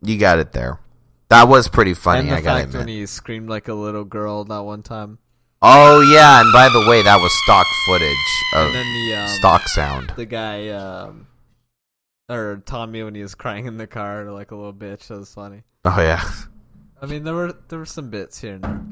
you 0.01 0.17
got 0.17 0.39
it 0.39 0.53
there. 0.53 0.79
That 1.27 1.49
was 1.49 1.67
pretty 1.67 1.93
funny. 1.93 2.21
and 2.21 2.29
the 2.29 2.35
I 2.35 2.41
gotta 2.41 2.63
fact 2.63 2.73
when 2.73 2.87
he 2.87 3.05
screamed 3.05 3.49
like 3.49 3.67
a 3.67 3.73
little 3.73 4.05
girl 4.05 4.45
that 4.45 4.59
one 4.59 4.81
time. 4.81 5.19
Oh 5.61 5.99
yeah, 6.01 6.39
and 6.39 6.53
by 6.53 6.69
the 6.69 6.87
way, 6.87 7.01
that 7.01 7.17
was 7.17 7.33
stock 7.43 7.65
footage 7.85 8.43
of 8.53 8.71
the 8.71 9.15
um, 9.15 9.27
stock 9.27 9.67
sound. 9.67 10.13
The 10.15 10.25
guy, 10.25 10.69
um, 10.69 11.27
or 12.29 12.61
Tommy 12.65 13.03
when 13.03 13.15
he 13.15 13.23
was 13.23 13.35
crying 13.35 13.65
in 13.65 13.75
the 13.75 13.87
car 13.87 14.31
like 14.31 14.51
a 14.51 14.55
little 14.55 14.73
bitch. 14.73 15.07
That 15.07 15.19
was 15.19 15.33
funny. 15.33 15.63
Oh 15.83 15.99
yeah. 15.99 16.23
I 17.01 17.07
mean, 17.07 17.25
there 17.25 17.33
were 17.33 17.53
there 17.67 17.79
were 17.79 17.85
some 17.85 18.09
bits 18.09 18.39
here 18.39 18.53
and 18.53 18.63
there, 18.63 18.85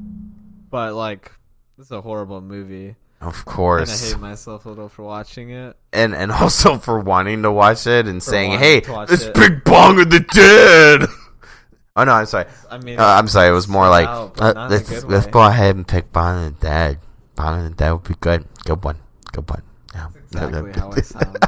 but 0.70 0.94
like 0.94 1.32
this 1.78 1.86
is 1.86 1.92
a 1.92 2.02
horrible 2.02 2.42
movie. 2.42 2.96
Of 3.24 3.36
And 3.38 3.46
course. 3.46 4.04
I 4.04 4.08
hate 4.14 4.20
myself 4.22 4.66
a 4.66 4.70
little 4.70 4.90
for 4.90 5.04
watching 5.04 5.50
it. 5.52 5.76
and 5.94 6.14
and 6.14 6.32
also 6.42 6.78
for 6.78 7.00
wanting 7.00 7.44
to 7.44 7.52
watch 7.52 7.88
it 7.88 8.08
and 8.08 8.22
For 8.24 8.30
saying, 8.32 8.60
"Hey, 8.60 8.82
this 9.08 9.26
it. 9.26 9.34
big 9.34 9.64
bong 9.64 10.00
of 10.02 10.10
the 10.10 10.20
dead." 10.20 11.08
oh 11.96 12.04
no, 12.04 12.12
I'm 12.12 12.26
sorry. 12.26 12.46
I 12.70 12.78
mean, 12.80 13.00
uh, 13.00 13.06
I'm 13.06 13.28
sorry. 13.28 13.50
It 13.50 13.54
was 13.54 13.68
more 13.68 13.88
like, 13.90 14.08
out, 14.08 14.40
uh, 14.42 14.54
not 14.54 14.72
in 14.72 14.78
a 14.78 14.80
let's 14.90 15.04
let's 15.06 15.28
go 15.28 15.42
ahead 15.42 15.76
and 15.76 15.88
take 15.88 16.12
Bong 16.12 16.46
of 16.48 16.60
the 16.60 16.68
Dead. 16.68 17.00
Bong 17.36 17.66
of 17.66 17.72
the 17.72 17.76
Dead 17.76 17.92
would 17.94 18.04
be 18.04 18.16
good. 18.20 18.46
Good 18.66 18.84
one. 18.84 18.98
Good 19.32 19.50
one. 19.50 19.64
Yeah. 19.96 20.08
exactly 20.32 20.72
how 20.74 20.92
I 20.92 21.02
sound. 21.02 21.38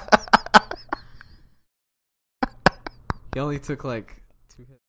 he 3.34 3.40
only 3.40 3.60
took 3.60 3.84
like 3.84 4.22
two 4.56 4.66
hits. 4.70 4.82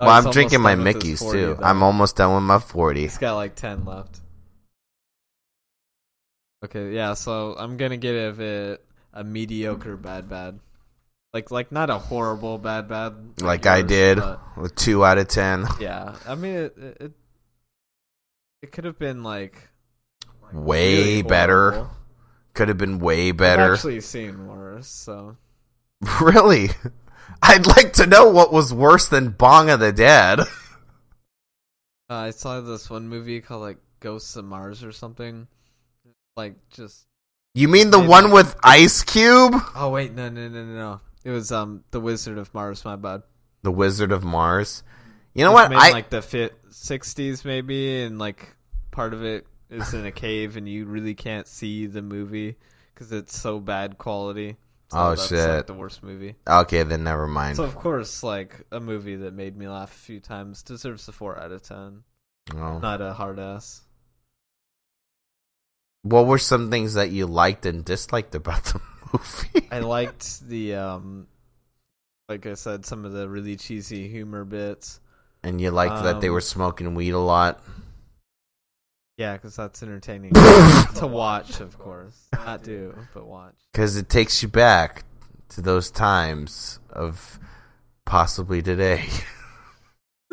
Oh, 0.00 0.06
well, 0.06 0.14
I'm 0.26 0.32
drinking 0.32 0.62
my 0.62 0.74
done 0.74 0.84
with 0.84 0.94
his 0.94 0.94
Mickey's 1.02 1.18
40 1.20 1.38
too. 1.38 1.54
though. 1.54 1.64
I'm 1.64 1.82
almost 1.82 2.16
done 2.16 2.34
with 2.34 2.44
my 2.44 2.58
40. 2.58 3.00
He's 3.02 3.18
got 3.18 3.34
like 3.34 3.54
ten 3.54 3.84
left. 3.84 4.20
Okay, 6.64 6.92
yeah. 6.94 7.14
So 7.14 7.54
I'm 7.58 7.76
gonna 7.76 7.96
give 7.96 8.40
it 8.40 8.84
a 9.12 9.24
mediocre 9.24 9.96
bad 9.96 10.28
bad. 10.28 10.58
Like 11.32 11.50
like 11.50 11.70
not 11.72 11.90
a 11.90 11.98
horrible 11.98 12.58
bad 12.58 12.88
bad. 12.88 13.40
Like 13.40 13.66
I 13.66 13.78
yours, 13.78 13.88
did 13.88 14.20
with 14.56 14.74
two 14.74 15.04
out 15.04 15.18
of 15.18 15.28
ten. 15.28 15.66
Yeah, 15.80 16.16
I 16.26 16.34
mean 16.34 16.54
it. 16.54 16.76
It, 16.76 17.12
it, 18.62 18.72
could 18.72 18.84
have 18.84 18.98
been 18.98 19.22
like 19.22 19.68
Way 20.52 20.96
really 20.96 21.22
better. 21.22 21.88
Could 22.54 22.68
have 22.68 22.78
been 22.78 22.98
way 22.98 23.28
I've 23.30 23.36
better. 23.36 23.74
actually 23.74 24.00
seen 24.00 24.46
worse. 24.48 24.88
So 24.88 25.36
Really? 26.20 26.70
I'd 27.42 27.66
like 27.66 27.94
to 27.94 28.06
know 28.06 28.28
what 28.30 28.52
was 28.52 28.72
worse 28.72 29.08
than 29.08 29.30
Bong 29.30 29.70
of 29.70 29.80
the 29.80 29.92
Dead. 29.92 30.40
uh, 30.40 30.44
I 32.08 32.30
saw 32.30 32.60
this 32.60 32.88
one 32.90 33.08
movie 33.08 33.40
called 33.40 33.62
like 33.62 33.78
Ghosts 34.00 34.36
of 34.36 34.44
Mars 34.44 34.84
or 34.84 34.92
something. 34.92 35.46
Like 36.36 36.54
just 36.70 37.06
You 37.54 37.68
mean 37.68 37.90
the 37.90 38.00
one 38.00 38.30
with 38.30 38.56
Ice 38.62 39.02
Cube? 39.02 39.54
oh 39.74 39.90
wait 39.90 40.12
no 40.14 40.28
no 40.28 40.48
no 40.48 40.64
no 40.64 40.74
no 40.74 41.00
it 41.24 41.30
was 41.30 41.52
um 41.52 41.84
the 41.90 42.00
Wizard 42.00 42.38
of 42.38 42.52
Mars 42.54 42.84
my 42.84 42.96
bad. 42.96 43.22
The 43.62 43.72
Wizard 43.72 44.12
of 44.12 44.24
Mars. 44.24 44.82
You 45.34 45.44
know 45.44 45.52
what? 45.52 45.70
made 45.70 45.76
I 45.76 45.88
in, 45.88 45.92
like 45.92 46.10
the 46.10 46.22
fit 46.22 46.54
sixties 46.70 47.44
maybe, 47.44 48.02
and 48.02 48.18
like 48.18 48.54
part 48.90 49.14
of 49.14 49.24
it 49.24 49.46
is 49.68 49.94
in 49.94 50.06
a 50.06 50.12
cave, 50.12 50.56
and 50.56 50.68
you 50.68 50.86
really 50.86 51.14
can't 51.14 51.46
see 51.46 51.86
the 51.86 52.02
movie 52.02 52.56
because 52.94 53.12
it's 53.12 53.38
so 53.38 53.60
bad 53.60 53.98
quality. 53.98 54.56
Oh, 54.92 55.10
that's, 55.10 55.28
shit. 55.28 55.48
Like, 55.48 55.66
the 55.66 55.74
worst 55.74 56.02
movie. 56.02 56.34
okay, 56.46 56.82
then 56.82 57.04
never 57.04 57.26
mind. 57.28 57.56
So 57.56 57.64
of 57.64 57.76
course, 57.76 58.22
like 58.22 58.66
a 58.72 58.80
movie 58.80 59.16
that 59.16 59.32
made 59.34 59.56
me 59.56 59.68
laugh 59.68 59.90
a 59.94 59.98
few 59.98 60.20
times 60.20 60.62
deserves 60.62 61.06
a 61.08 61.12
four 61.12 61.38
out 61.38 61.52
of 61.52 61.62
ten, 61.62 62.02
Oh. 62.54 62.78
not 62.78 63.00
a 63.00 63.12
hard 63.12 63.38
ass. 63.38 63.82
What 66.02 66.26
were 66.26 66.38
some 66.38 66.70
things 66.70 66.94
that 66.94 67.10
you 67.10 67.26
liked 67.26 67.66
and 67.66 67.84
disliked 67.84 68.34
about 68.34 68.64
the 68.72 68.80
movie? 69.12 69.68
I 69.70 69.80
liked 69.80 70.40
the 70.48 70.74
um, 70.76 71.26
like 72.28 72.46
I 72.46 72.54
said, 72.54 72.86
some 72.86 73.04
of 73.04 73.12
the 73.12 73.28
really 73.28 73.56
cheesy 73.56 74.08
humor 74.08 74.44
bits. 74.44 75.00
and 75.42 75.60
you 75.60 75.70
liked 75.70 76.02
that 76.04 76.20
they 76.20 76.28
Um, 76.28 76.34
were 76.34 76.40
smoking 76.40 76.94
weed 76.94 77.10
a 77.12 77.18
lot. 77.18 77.62
Yeah, 79.20 79.34
because 79.34 79.54
that's 79.54 79.82
entertaining 79.82 80.32
to 80.94 81.06
watch, 81.06 81.60
of 81.60 81.78
course. 81.78 82.28
Not 82.32 82.62
do, 82.62 82.96
but 83.12 83.26
watch. 83.26 83.52
Because 83.70 83.98
it 83.98 84.08
takes 84.08 84.42
you 84.42 84.48
back 84.48 85.04
to 85.50 85.60
those 85.60 85.90
times 85.90 86.78
of 86.88 87.38
possibly 88.06 88.62
today. 88.62 89.04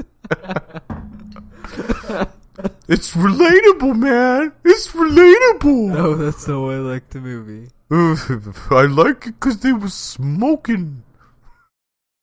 it's 2.88 3.12
relatable, 3.12 3.94
man. 3.94 4.54
It's 4.64 4.88
relatable. 4.94 5.90
No, 5.90 6.16
that's 6.24 6.48
not 6.48 6.62
why 6.62 6.76
I 6.76 6.78
like 6.78 7.10
the 7.10 7.20
movie. 7.20 7.68
I 7.92 8.86
like 8.86 9.28
it 9.28 9.38
because 9.38 9.60
they 9.60 9.74
were 9.74 9.90
smoking. 9.90 11.04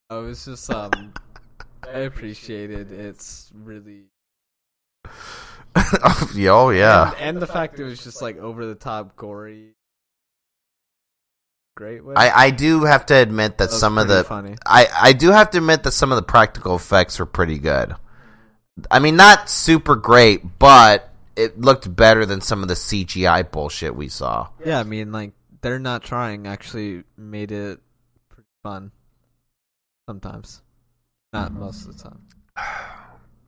I 0.08 0.16
was 0.16 0.46
just 0.46 0.70
um, 0.70 1.12
I 1.82 1.98
appreciated 1.98 2.90
it's 2.90 3.52
really 3.54 4.04
oh 6.46 6.70
yeah. 6.70 7.12
and, 7.12 7.20
and 7.20 7.42
the 7.42 7.46
fact 7.46 7.80
it 7.80 7.84
was 7.84 8.02
just 8.02 8.22
like 8.22 8.38
over 8.38 8.66
the 8.66 8.74
top 8.74 9.16
gory. 9.16 9.74
Great 11.76 12.04
way. 12.04 12.14
I, 12.16 12.46
I 12.46 12.50
do 12.50 12.84
have 12.84 13.06
to 13.06 13.14
admit 13.14 13.58
that 13.58 13.70
That 13.70 13.76
some 13.76 13.98
of 13.98 14.06
the 14.06 14.22
funny. 14.22 14.54
I, 14.64 14.86
I 14.96 15.12
do 15.12 15.32
have 15.32 15.50
to 15.50 15.58
admit 15.58 15.82
that 15.82 15.90
some 15.90 16.12
of 16.12 16.16
the 16.16 16.22
practical 16.22 16.76
effects 16.76 17.18
are 17.18 17.26
pretty 17.26 17.58
good. 17.58 17.96
I 18.90 19.00
mean, 19.00 19.16
not 19.16 19.50
super 19.50 19.96
great, 19.96 20.58
but 20.60 21.10
it 21.34 21.60
looked 21.60 21.94
better 21.94 22.24
than 22.26 22.40
some 22.40 22.62
of 22.62 22.68
the 22.68 22.74
CGI 22.74 23.50
bullshit 23.50 23.96
we 23.96 24.08
saw. 24.08 24.48
Yeah, 24.64 24.78
I 24.78 24.84
mean, 24.84 25.10
like 25.10 25.32
they're 25.62 25.80
not 25.80 26.04
trying. 26.04 26.46
Actually, 26.46 27.02
made 27.16 27.50
it 27.50 27.80
pretty 28.28 28.48
fun. 28.62 28.92
Sometimes, 30.08 30.62
not 31.32 31.50
mm-hmm. 31.50 31.60
most 31.60 31.88
of 31.88 31.96
the 31.96 32.04
time. 32.04 32.20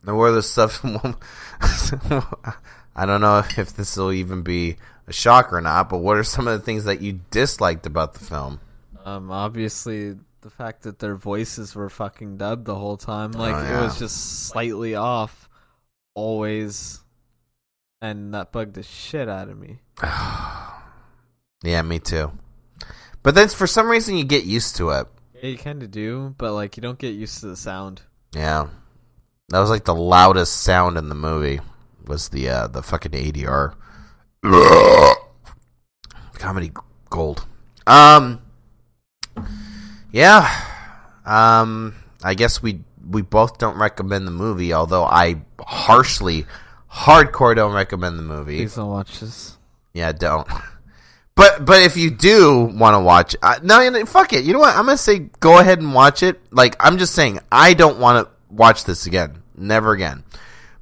Now, 0.07 0.15
where 0.15 0.31
the 0.31 0.41
stuff? 0.41 0.83
I 2.95 3.05
don't 3.05 3.21
know 3.21 3.43
if 3.57 3.75
this 3.75 3.97
will 3.97 4.13
even 4.13 4.41
be 4.41 4.77
a 5.05 5.13
shock 5.13 5.53
or 5.53 5.61
not. 5.61 5.89
But 5.89 5.99
what 5.99 6.17
are 6.17 6.23
some 6.23 6.47
of 6.47 6.57
the 6.57 6.65
things 6.65 6.85
that 6.85 7.01
you 7.01 7.19
disliked 7.29 7.85
about 7.85 8.13
the 8.13 8.23
film? 8.23 8.61
Um, 9.05 9.29
obviously 9.29 10.15
the 10.41 10.49
fact 10.49 10.83
that 10.83 10.99
their 10.99 11.15
voices 11.15 11.75
were 11.75 11.89
fucking 11.89 12.37
dubbed 12.37 12.65
the 12.65 12.75
whole 12.75 12.97
time, 12.97 13.31
like 13.31 13.55
Oh, 13.55 13.79
it 13.79 13.83
was 13.83 13.99
just 13.99 14.47
slightly 14.47 14.95
off, 14.95 15.49
always, 16.15 17.03
and 18.01 18.33
that 18.33 18.51
bugged 18.51 18.75
the 18.75 18.83
shit 18.83 19.29
out 19.29 19.49
of 19.49 19.59
me. 19.59 19.79
Yeah, 21.63 21.81
me 21.81 21.97
too. 21.97 22.31
But 23.23 23.33
then 23.33 23.49
for 23.49 23.65
some 23.65 23.89
reason 23.89 24.15
you 24.15 24.23
get 24.23 24.45
used 24.45 24.75
to 24.75 24.91
it. 24.91 25.07
Yeah, 25.33 25.49
you 25.49 25.57
kind 25.57 25.81
of 25.81 25.89
do, 25.89 26.35
but 26.37 26.53
like 26.53 26.77
you 26.77 26.81
don't 26.81 26.99
get 26.99 27.15
used 27.15 27.39
to 27.39 27.47
the 27.47 27.57
sound. 27.57 28.03
Yeah, 28.31 28.67
that 29.49 29.59
was 29.59 29.69
like 29.69 29.85
the 29.85 29.95
loudest 29.95 30.61
sound 30.61 30.97
in 30.97 31.09
the 31.09 31.15
movie 31.15 31.59
was 32.05 32.29
the 32.29 32.49
uh, 32.49 32.67
the 32.67 32.83
fucking 32.83 33.11
ADR. 33.11 33.73
Comedy 36.33 36.71
gold. 37.09 37.45
Um. 37.85 38.41
Yeah. 40.11 40.49
Um. 41.25 41.95
I 42.23 42.33
guess 42.33 42.61
we 42.61 42.81
we 43.09 43.21
both 43.21 43.57
don't 43.57 43.77
recommend 43.77 44.27
the 44.27 44.31
movie, 44.31 44.73
although 44.73 45.05
I 45.05 45.41
harshly, 45.59 46.45
hardcore 46.91 47.55
don't 47.55 47.73
recommend 47.73 48.19
the 48.19 48.23
movie. 48.23 48.57
Please 48.57 48.75
don't 48.75 48.89
watch 48.89 49.19
this. 49.19 49.57
Yeah, 49.93 50.11
don't. 50.11 50.47
But 51.35 51.65
but 51.65 51.83
if 51.83 51.95
you 51.97 52.09
do 52.09 52.63
want 52.63 52.95
to 52.95 52.99
watch, 52.99 53.35
uh, 53.43 53.59
no, 53.61 54.05
fuck 54.05 54.33
it. 54.33 54.43
You 54.43 54.53
know 54.53 54.59
what? 54.59 54.75
I'm 54.75 54.85
gonna 54.85 54.97
say 54.97 55.19
go 55.39 55.59
ahead 55.59 55.79
and 55.79 55.93
watch 55.93 56.23
it. 56.23 56.41
Like 56.51 56.75
I'm 56.79 56.97
just 56.97 57.13
saying, 57.13 57.39
I 57.51 57.75
don't 57.75 57.99
want 57.99 58.27
to 58.27 58.36
watch 58.49 58.83
this 58.85 59.05
again, 59.05 59.41
never 59.55 59.91
again. 59.91 60.23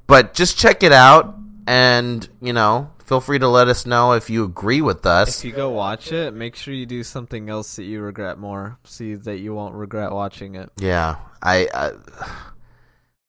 But 0.07 0.33
just 0.33 0.57
check 0.57 0.83
it 0.83 0.91
out, 0.91 1.35
and 1.67 2.27
you 2.41 2.53
know, 2.53 2.91
feel 3.05 3.19
free 3.21 3.39
to 3.39 3.47
let 3.47 3.67
us 3.67 3.85
know 3.85 4.13
if 4.13 4.29
you 4.29 4.43
agree 4.43 4.81
with 4.81 5.05
us. 5.05 5.39
If 5.39 5.45
you 5.45 5.51
go 5.51 5.69
watch 5.71 6.11
it, 6.11 6.33
make 6.33 6.55
sure 6.55 6.73
you 6.73 6.85
do 6.85 7.03
something 7.03 7.49
else 7.49 7.75
that 7.77 7.83
you 7.83 8.01
regret 8.01 8.37
more. 8.37 8.77
See 8.83 9.15
that 9.15 9.37
you 9.37 9.53
won't 9.53 9.75
regret 9.75 10.11
watching 10.11 10.55
it. 10.55 10.71
yeah, 10.77 11.15
I, 11.41 11.67
I 11.73 11.91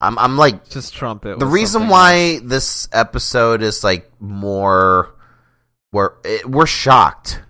I'm 0.00 0.18
I'm 0.18 0.36
like 0.36 0.68
Just 0.68 0.94
trump 0.94 1.24
it. 1.24 1.38
the 1.38 1.46
reason 1.46 1.88
why 1.88 2.40
this 2.42 2.88
episode 2.92 3.62
is 3.62 3.82
like 3.82 4.10
more 4.20 5.14
we're 5.92 6.12
it, 6.24 6.44
we're 6.44 6.66
shocked 6.66 7.40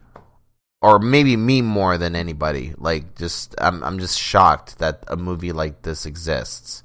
or 0.87 0.99
maybe 0.99 1.37
me 1.37 1.63
more 1.63 1.99
than 1.99 2.15
anybody 2.15 2.75
like 2.79 3.17
just 3.17 3.55
i'm 3.59 3.83
i'm 3.83 3.99
just 3.99 4.19
shocked 4.19 4.79
that 4.79 5.05
a 5.09 5.17
movie 5.17 5.53
like 5.53 5.83
this 5.83 6.07
exists 6.07 6.83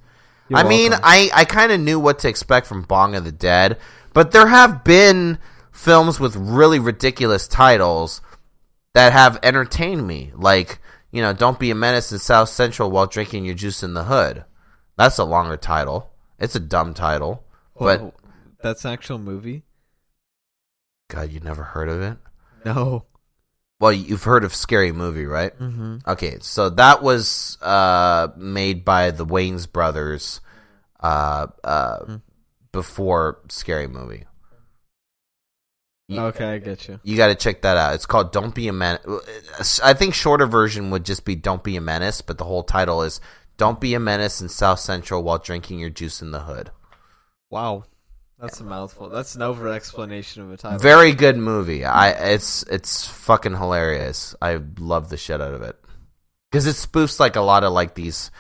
You're 0.50 0.60
i 0.60 0.64
mean 0.64 0.94
i 0.94 1.30
i 1.34 1.46
kind 1.46 1.72
of 1.72 1.80
knew 1.80 2.00
what 2.00 2.20
to 2.20 2.30
expect 2.30 2.68
from 2.68 2.84
bong 2.84 3.16
of 3.16 3.24
the 3.24 3.32
dead 3.32 3.78
but 4.14 4.32
there 4.32 4.48
have 4.48 4.84
been 4.84 5.38
films 5.72 6.20
with 6.20 6.36
really 6.36 6.80
ridiculous 6.80 7.48
titles 7.48 8.22
that 8.94 9.14
have 9.14 9.40
entertained 9.44 10.06
me 10.06 10.32
like 10.36 10.80
you 11.12 11.22
know 11.22 11.34
don't 11.34 11.60
be 11.60 11.72
a 11.72 11.76
menace 11.76 12.12
in 12.12 12.20
south 12.20 12.50
central 12.50 12.90
while 12.90 13.08
drinking 13.08 13.46
your 13.46 13.56
juice 13.56 13.84
in 13.84 13.94
the 13.94 14.06
hood 14.06 14.44
that's 14.98 15.18
a 15.18 15.24
longer 15.24 15.58
title 15.58 16.12
it's 16.40 16.56
a 16.56 16.60
dumb 16.60 16.94
title 16.94 17.46
oh, 17.78 17.86
but 17.86 18.16
that's 18.62 18.86
an 18.86 18.92
actual 18.92 19.18
movie. 19.18 19.64
God, 21.10 21.32
you 21.32 21.40
never 21.40 21.64
heard 21.64 21.90
of 21.90 22.02
it? 22.02 22.18
No. 22.64 23.06
Well, 23.82 23.92
you've 23.92 24.24
heard 24.24 24.44
of 24.46 24.54
Scary 24.56 24.92
Movie, 24.92 25.26
right? 25.26 25.58
Mm-hmm. 25.58 25.98
Okay, 26.08 26.38
so 26.40 26.70
that 26.70 27.02
was 27.02 27.58
uh, 27.64 28.28
made 28.38 28.86
by 28.86 29.10
the 29.12 29.26
Wayans 29.26 29.70
brothers 29.70 30.40
uh, 31.00 31.48
uh, 31.64 32.18
before 32.72 33.40
Scary 33.50 33.88
Movie. 33.88 34.26
You- 36.08 36.20
Okay, 36.22 36.46
I 36.46 36.58
get 36.60 36.88
you. 36.88 37.00
You 37.04 37.18
got 37.18 37.28
to 37.28 37.36
check 37.36 37.62
that 37.64 37.78
out. 37.78 37.96
It's 37.96 38.06
called 38.06 38.32
"Don't 38.32 38.54
Be 38.54 38.68
a 38.68 38.74
Menace." 38.74 39.80
I 39.84 39.94
think 39.94 40.14
shorter 40.14 40.46
version 40.46 40.92
would 40.92 41.06
just 41.06 41.26
be 41.26 41.36
"Don't 41.36 41.64
Be 41.64 41.76
a 41.78 41.82
Menace," 41.82 42.22
but 42.22 42.38
the 42.38 42.44
whole 42.46 42.64
title 42.64 43.02
is 43.02 43.20
"Don't 43.58 43.80
Be 43.80 43.94
a 43.94 44.00
Menace 44.00 44.42
in 44.42 44.50
South 44.50 44.80
Central 44.80 45.24
while 45.24 45.38
drinking 45.40 45.80
your 45.80 45.90
juice 45.90 46.22
in 46.22 46.32
the 46.32 46.42
hood." 46.42 46.70
Wow, 47.50 47.86
that's 48.42 48.60
a 48.60 48.64
mouthful. 48.64 49.10
That's 49.10 49.36
an 49.36 49.44
over 49.44 49.68
explanation 49.70 50.42
of 50.42 50.52
a 50.52 50.58
title. 50.58 50.80
Very 50.80 51.14
good 51.14 51.38
movie. 51.38 51.86
I 51.86 52.10
it's 52.10 52.64
it's 52.64 53.08
fucking 53.08 53.56
hilarious. 53.56 54.36
I 54.42 54.60
love 54.80 55.10
the 55.10 55.18
shit 55.18 55.40
out 55.40 55.54
of 55.54 55.62
it 55.62 55.78
because 56.52 56.66
it 56.66 56.76
spoofs 56.76 57.20
like 57.20 57.36
a 57.36 57.42
lot 57.42 57.64
of 57.64 57.72
like 57.72 57.94
these 57.94 58.32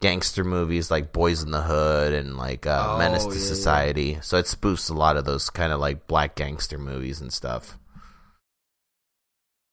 gangster 0.00 0.44
movies, 0.44 0.90
like 0.90 1.12
Boyz 1.12 1.44
n 1.44 1.50
the 1.50 1.62
Hood 1.62 2.12
and 2.12 2.36
like 2.36 2.66
uh, 2.66 2.94
Oh, 2.94 2.98
Menace 2.98 3.24
to 3.24 3.30
yeah, 3.32 3.40
yeah. 3.40 3.46
Society. 3.46 4.18
So 4.20 4.36
it 4.36 4.46
spoofs 4.46 4.90
a 4.90 4.94
lot 4.94 5.16
of 5.16 5.24
those 5.24 5.50
kind 5.50 5.72
of 5.72 5.80
like 5.80 6.06
black 6.06 6.36
gangster 6.36 6.78
movies 6.78 7.20
and 7.20 7.32
stuff. 7.32 7.78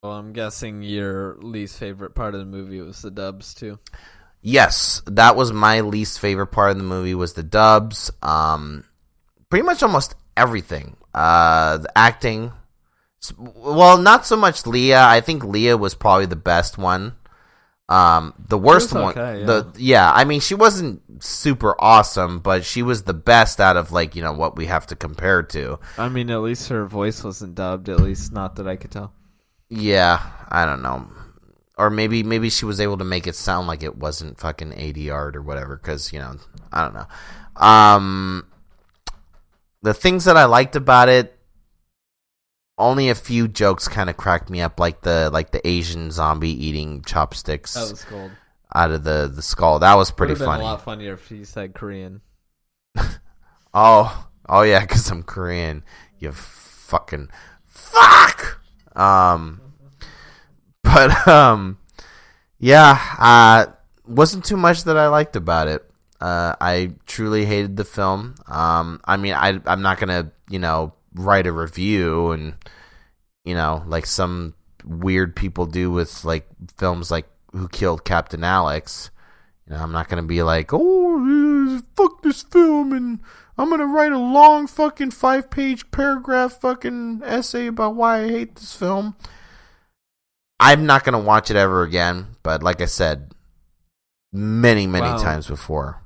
Well, 0.01 0.13
I'm 0.13 0.33
guessing 0.33 0.83
your 0.83 1.35
least 1.39 1.79
favorite 1.79 2.13
part 2.15 2.33
of 2.35 2.39
the 2.39 2.45
movie 2.45 2.79
was 2.79 3.01
the 3.01 3.11
dubs 3.11 3.53
too. 3.53 3.79
Yes, 4.41 5.01
that 5.07 5.35
was 5.35 5.51
my 5.51 5.81
least 5.81 6.19
favorite 6.19 6.47
part 6.47 6.71
of 6.71 6.77
the 6.77 6.83
movie 6.83 7.15
was 7.15 7.33
the 7.33 7.41
dubs. 7.41 8.11
Um, 8.21 8.83
pretty 9.55 9.65
much 9.65 9.81
almost 9.81 10.15
everything. 10.35 10.97
Uh, 11.13 11.77
the 11.77 11.97
acting. 11.97 12.51
Well, 13.37 13.97
not 13.97 14.25
so 14.25 14.35
much 14.35 14.67
Leah. 14.67 15.01
I 15.01 15.21
think 15.21 15.45
Leah 15.45 15.77
was 15.77 15.95
probably 15.95 16.25
the 16.25 16.35
best 16.35 16.77
one. 16.77 17.15
Um, 17.87 18.33
the 18.49 18.57
worst 18.57 18.91
was 18.91 19.15
one. 19.15 19.15
yeah. 19.15 19.45
The 19.45 19.73
yeah, 19.77 20.11
I 20.11 20.25
mean, 20.25 20.41
she 20.41 20.55
wasn't 20.55 21.23
super 21.23 21.73
awesome, 21.79 22.39
but 22.39 22.65
she 22.65 22.81
was 22.81 23.03
the 23.03 23.13
best 23.13 23.61
out 23.61 23.77
of 23.77 23.93
like 23.93 24.13
you 24.13 24.21
know 24.21 24.33
what 24.33 24.57
we 24.57 24.65
have 24.65 24.87
to 24.87 24.95
compare 24.97 25.41
to. 25.43 25.79
I 25.97 26.09
mean, 26.09 26.29
at 26.31 26.41
least 26.41 26.67
her 26.67 26.85
voice 26.85 27.23
wasn't 27.23 27.55
dubbed. 27.55 27.87
At 27.87 28.01
least 28.01 28.33
not 28.33 28.57
that 28.57 28.67
I 28.67 28.75
could 28.75 28.91
tell. 28.91 29.13
Yeah, 29.69 30.21
I 30.49 30.65
don't 30.65 30.81
know. 30.81 31.07
Or 31.77 31.89
maybe 31.89 32.23
maybe 32.23 32.49
she 32.49 32.65
was 32.65 32.81
able 32.81 32.97
to 32.97 33.05
make 33.05 33.25
it 33.25 33.35
sound 33.35 33.67
like 33.67 33.83
it 33.83 33.95
wasn't 33.95 34.37
fucking 34.37 34.73
ADR 34.73 35.33
or 35.33 35.41
whatever 35.41 35.77
cuz 35.77 36.11
you 36.11 36.19
know, 36.19 36.35
I 36.73 36.83
don't 36.83 36.93
know. 36.93 37.07
Um 37.55 38.47
the 39.85 39.93
things 39.93 40.25
that 40.25 40.35
I 40.35 40.45
liked 40.45 40.75
about 40.75 41.09
it 41.09 41.37
only 42.77 43.09
a 43.09 43.15
few 43.15 43.47
jokes 43.47 43.87
kind 43.87 44.09
of 44.09 44.17
cracked 44.17 44.49
me 44.49 44.61
up 44.61 44.79
like 44.79 45.01
the 45.01 45.29
like 45.31 45.51
the 45.51 45.65
Asian 45.65 46.11
zombie 46.11 46.49
eating 46.65 47.03
chopsticks 47.03 47.75
That 47.75 47.91
was 47.91 48.03
cool. 48.03 48.31
out 48.73 48.91
of 48.91 49.03
the 49.03 49.31
the 49.33 49.41
skull. 49.41 49.79
That 49.79 49.93
was 49.95 50.11
pretty 50.11 50.35
funny. 50.35 50.61
a 50.63 50.65
lot 50.65 50.81
funnier 50.83 51.13
if 51.13 51.29
he 51.29 51.45
said 51.45 51.73
Korean. 51.73 52.21
Oh, 53.77 54.27
oh 54.47 54.61
yeah, 54.61 54.85
cuz 54.85 55.11
I'm 55.11 55.21
Korean. 55.23 55.83
You 56.17 56.31
fucking 56.31 57.29
fuck. 57.65 58.61
Um 58.95 59.61
but 60.83 61.27
um 61.27 61.77
yeah, 62.57 62.97
uh 63.19 63.65
wasn't 64.07 64.45
too 64.45 64.57
much 64.57 64.83
that 64.85 64.97
I 64.97 65.07
liked 65.07 65.35
about 65.35 65.67
it. 65.67 65.84
Uh 66.21 66.55
I 66.61 66.91
truly 67.05 67.45
hated 67.45 67.77
the 67.77 67.83
film. 67.85 68.35
Um 68.47 69.01
I 69.05 69.17
mean, 69.17 69.33
I 69.33 69.59
I'm 69.65 69.81
not 69.81 69.99
going 69.99 70.09
to, 70.09 70.31
you 70.49 70.59
know, 70.59 70.93
write 71.13 71.47
a 71.47 71.51
review 71.51 72.31
and 72.31 72.55
you 73.43 73.53
know, 73.55 73.83
like 73.87 74.05
some 74.05 74.53
weird 74.83 75.35
people 75.35 75.65
do 75.65 75.91
with 75.91 76.23
like 76.25 76.47
films 76.77 77.11
like 77.11 77.27
Who 77.51 77.67
Killed 77.67 78.03
Captain 78.05 78.43
Alex. 78.43 79.11
You 79.67 79.75
know, 79.75 79.81
I'm 79.81 79.91
not 79.91 80.09
gonna 80.09 80.23
be 80.23 80.43
like, 80.43 80.69
oh, 80.73 81.81
fuck 81.95 82.21
this 82.21 82.43
film, 82.43 82.93
and 82.93 83.19
I'm 83.57 83.69
gonna 83.71 83.87
write 83.87 84.11
a 84.11 84.17
long 84.19 84.67
fucking 84.67 85.09
five 85.11 85.49
page 85.49 85.89
paragraph 85.89 86.61
fucking 86.61 87.21
essay 87.25 87.65
about 87.67 87.95
why 87.95 88.23
I 88.23 88.27
hate 88.29 88.55
this 88.55 88.75
film. 88.75 89.15
I'm 90.59 90.85
not 90.85 91.03
gonna 91.03 91.19
watch 91.19 91.49
it 91.49 91.57
ever 91.57 91.81
again, 91.81 92.35
but 92.43 92.61
like 92.61 92.79
I 92.79 92.85
said, 92.85 93.31
many, 94.31 94.85
many 94.87 95.07
Wow. 95.07 95.17
times 95.17 95.47
before. 95.47 96.01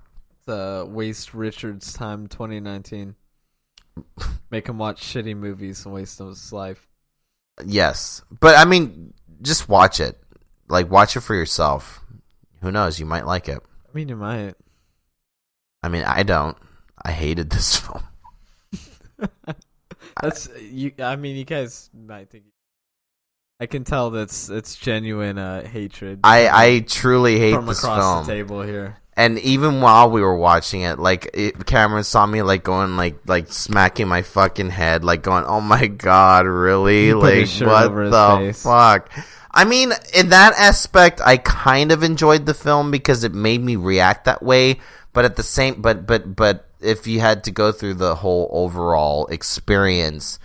The 0.50 0.84
Waste 0.90 1.36
Richards 1.36 1.94
Time 1.94 2.26
2019. 2.26 3.14
Make 4.50 4.68
him 4.68 4.80
watch 4.80 5.00
shitty 5.00 5.38
movies 5.38 5.86
and 5.86 5.94
waste 5.94 6.18
his 6.18 6.52
life. 6.52 6.88
Yes, 7.64 8.24
but 8.40 8.58
I 8.58 8.66
mean, 8.66 9.14
just 9.44 9.70
watch 9.70 10.00
it. 10.00 10.18
Like, 10.68 10.90
watch 10.90 11.16
it 11.16 11.20
for 11.20 11.36
yourself. 11.36 12.02
Who 12.64 12.72
knows? 12.72 13.00
You 13.00 13.06
might 13.06 13.28
like 13.28 13.48
it. 13.48 13.60
I 13.60 13.90
mean, 13.94 14.10
you 14.10 14.16
might. 14.16 14.56
I 15.84 15.90
mean, 15.90 16.04
I 16.04 16.24
don't. 16.24 16.58
I 17.00 17.12
hated 17.12 17.50
this 17.52 17.76
film. 17.78 18.04
That's 20.20 20.50
you. 20.60 20.94
I 20.98 21.16
mean, 21.16 21.36
you 21.36 21.46
guys 21.46 21.92
might 21.94 22.32
think. 22.32 22.46
I 23.60 23.68
can 23.68 23.84
tell 23.84 24.10
that's 24.10 24.50
it's 24.50 24.76
genuine 24.76 25.38
uh, 25.38 25.68
hatred. 25.68 26.22
I 26.24 26.48
I 26.48 26.80
truly 26.80 27.38
hate 27.38 27.54
from 27.54 27.68
this 27.68 27.84
across 27.84 28.26
film. 28.26 28.26
the 28.26 28.34
table 28.34 28.62
here. 28.64 28.98
And 29.20 29.38
even 29.40 29.82
while 29.82 30.10
we 30.10 30.22
were 30.22 30.38
watching 30.38 30.80
it, 30.80 30.98
like 30.98 31.30
it, 31.34 31.66
Cameron 31.66 32.06
saw 32.06 32.26
me 32.26 32.41
like 32.41 32.64
going 32.64 32.96
like 32.96 33.18
like 33.28 33.52
smacking 33.52 34.08
my 34.08 34.22
fucking 34.22 34.70
head, 34.70 35.04
like 35.04 35.24
going, 35.24 35.44
"Oh 35.44 35.60
my 35.60 35.88
god, 35.88 36.46
really? 36.46 37.14
Like 37.14 37.50
what 37.60 37.94
the 37.94 38.38
face. 38.40 38.64
fuck?" 38.64 39.12
I 39.52 39.66
mean, 39.66 39.91
in 40.14 40.30
that 40.30 40.54
aspect, 40.58 41.20
I 41.20 41.36
kind 41.36 41.91
of 41.91 42.02
enjoyed 42.02 42.46
the 42.46 42.54
film 42.54 42.91
because 42.91 43.26
it 43.26 43.34
made 43.34 43.62
me 43.62 43.76
react 43.76 44.24
that 44.24 44.41
way. 44.41 44.80
But 45.12 45.26
at 45.26 45.36
the 45.36 45.44
same, 45.44 45.82
but 45.82 46.08
but 46.08 46.34
but 46.34 46.70
if 46.80 47.06
you 47.06 47.20
had 47.20 47.44
to 47.44 47.52
go 47.52 47.74
through 47.74 47.96
the 47.96 48.16
whole 48.16 48.50
overall 48.54 49.28
experience, 49.28 50.40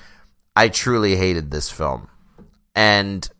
I 0.56 0.68
truly 0.68 1.14
hated 1.14 1.52
this 1.52 1.70
film, 1.70 2.08
and 2.74 3.30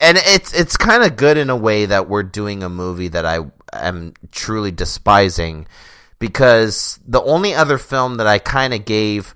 and 0.00 0.16
it's 0.16 0.54
it's 0.54 0.78
kind 0.78 1.02
of 1.02 1.16
good 1.16 1.36
in 1.36 1.50
a 1.50 1.56
way 1.56 1.84
that 1.84 2.08
we're 2.08 2.22
doing 2.22 2.62
a 2.62 2.70
movie 2.70 3.08
that 3.08 3.26
I 3.26 3.40
am 3.72 4.14
truly 4.30 4.70
despising 4.70 5.66
because 6.18 7.00
the 7.06 7.22
only 7.22 7.54
other 7.54 7.78
film 7.78 8.16
that 8.16 8.26
I 8.26 8.38
kind 8.38 8.72
of 8.74 8.84
gave 8.84 9.34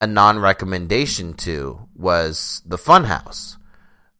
a 0.00 0.06
non-recommendation 0.06 1.34
to 1.34 1.88
was 1.94 2.62
The 2.66 2.78
Funhouse. 2.78 3.56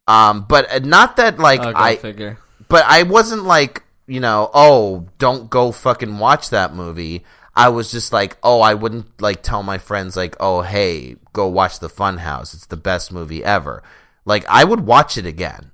Um, 0.07 0.45
but 0.47 0.71
uh, 0.71 0.79
not 0.79 1.15
that 1.17 1.39
like 1.39 1.61
Oh, 1.61 1.73
I 1.75 1.95
figure. 1.95 2.37
but 2.67 2.83
I 2.85 3.03
wasn't 3.03 3.43
like, 3.43 3.83
you 4.07 4.19
know, 4.19 4.49
oh, 4.53 5.07
don't 5.19 5.49
go 5.49 5.71
fucking 5.71 6.17
watch 6.17 6.49
that 6.49 6.73
movie. 6.73 7.23
I 7.55 7.69
was 7.69 7.91
just 7.91 8.13
like, 8.13 8.37
oh, 8.43 8.61
I 8.61 8.73
wouldn't 8.73 9.21
like 9.21 9.43
tell 9.43 9.61
my 9.63 9.77
friends 9.77 10.15
like, 10.15 10.35
oh, 10.39 10.61
hey, 10.61 11.17
go 11.33 11.47
watch 11.47 11.79
The 11.79 11.89
Funhouse. 11.89 12.53
It's 12.53 12.65
the 12.65 12.77
best 12.77 13.11
movie 13.11 13.43
ever. 13.43 13.83
Like 14.25 14.45
I 14.47 14.63
would 14.63 14.81
watch 14.81 15.17
it 15.17 15.25
again. 15.25 15.71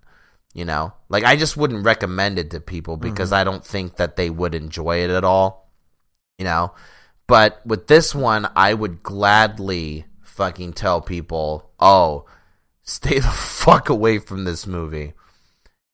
You 0.58 0.66
know? 0.66 0.92
Like 1.08 1.24
I 1.24 1.36
just 1.36 1.56
wouldn't 1.56 1.86
recommend 1.86 2.40
it 2.40 2.50
to 2.52 2.60
people 2.60 2.98
because 2.98 3.30
mm-hmm. 3.30 3.42
I 3.42 3.44
don't 3.44 3.64
think 3.64 3.98
that 3.98 4.16
they 4.16 4.32
would 4.32 4.56
enjoy 4.56 5.04
it 5.04 5.12
at 5.12 5.24
all. 5.24 5.70
You 6.40 6.46
know? 6.46 6.74
But 7.28 7.62
with 7.64 7.86
this 7.86 8.16
one, 8.16 8.50
I 8.56 8.74
would 8.74 9.04
gladly 9.04 10.06
fucking 10.24 10.74
tell 10.74 11.00
people, 11.00 11.70
oh, 11.80 12.26
stay 12.82 13.20
the 13.20 13.28
fuck 13.28 13.90
away 13.90 14.18
from 14.18 14.46
this 14.46 14.66
movie. 14.66 15.14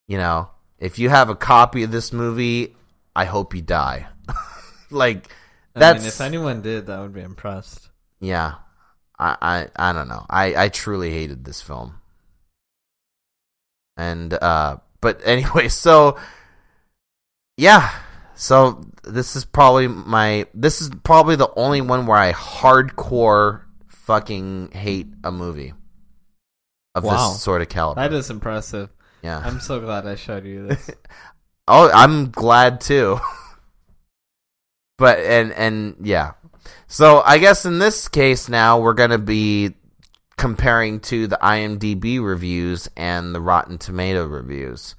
You 0.07 0.18
know, 0.18 0.49
if 0.80 0.98
you 0.98 1.10
have 1.10 1.30
a 1.30 1.35
copy 1.35 1.84
of 1.84 1.91
this 1.91 2.14
movie, 2.14 2.73
I 3.14 3.26
hope 3.26 3.53
you 3.53 3.61
die. 3.61 4.07
like 4.90 5.27
I 5.76 5.80
that's 5.80 5.99
mean, 5.99 6.07
if 6.07 6.22
anyone 6.22 6.61
did, 6.61 6.90
I 6.90 7.02
would 7.02 7.14
be 7.14 7.22
impressed. 7.22 7.90
yeah. 8.22 8.56
I, 9.19 9.38
I 9.41 9.90
I 9.90 9.94
don't 9.94 10.07
know. 10.07 10.26
I 10.30 10.56
I 10.56 10.69
truly 10.69 11.11
hated 11.11 11.45
this 11.45 11.61
film. 11.61 11.99
And 13.98 14.34
uh 14.34 14.78
but 15.02 15.22
anyway, 15.26 15.68
so 15.68 16.18
yeah. 17.57 17.91
So 18.36 18.84
this 19.03 19.36
is 19.36 19.45
probably 19.45 19.88
my 19.88 20.48
this 20.53 20.82
is 20.82 20.90
probably 21.03 21.36
the 21.36 21.52
only 21.56 21.82
one 21.82 22.06
where 22.07 22.18
I 22.18 22.34
hardcore 22.34 23.61
fucking 23.88 24.72
hate 24.72 25.07
a 25.24 25.32
movie 25.32 25.74
of 26.95 27.03
Wow. 27.03 27.32
this 27.32 27.41
sort 27.41 27.61
of 27.61 27.70
caliber. 27.70 28.02
That 28.02 28.14
is 28.14 28.30
impressive. 28.30 28.90
yeah. 29.22 29.40
I'm 29.44 29.60
so 29.60 29.80
glad 29.80 30.06
I 30.07 30.15
showed 30.15 30.45
you 30.45 30.68
this. 30.68 30.90
Oh, 31.65 31.90
I'm 31.94 32.30
glad 32.30 32.82
too. 32.82 33.22
but 34.98 35.20
and 35.20 35.53
and 35.53 35.95
yeah. 36.02 36.32
So 36.88 37.22
I 37.26 37.38
guess 37.38 37.65
in 37.65 37.80
this 37.80 38.10
case 38.10 38.49
now 38.49 38.80
we're 38.82 38.94
gonna 38.94 39.18
be 39.18 39.74
comparing 40.44 40.99
to 40.99 41.26
the 41.26 41.40
IMDb 41.41 42.22
reviews 42.22 42.90
and 42.98 43.34
the 43.34 43.40
Rotten 43.40 43.78
Tomato 43.78 44.26
reviews. 44.26 44.94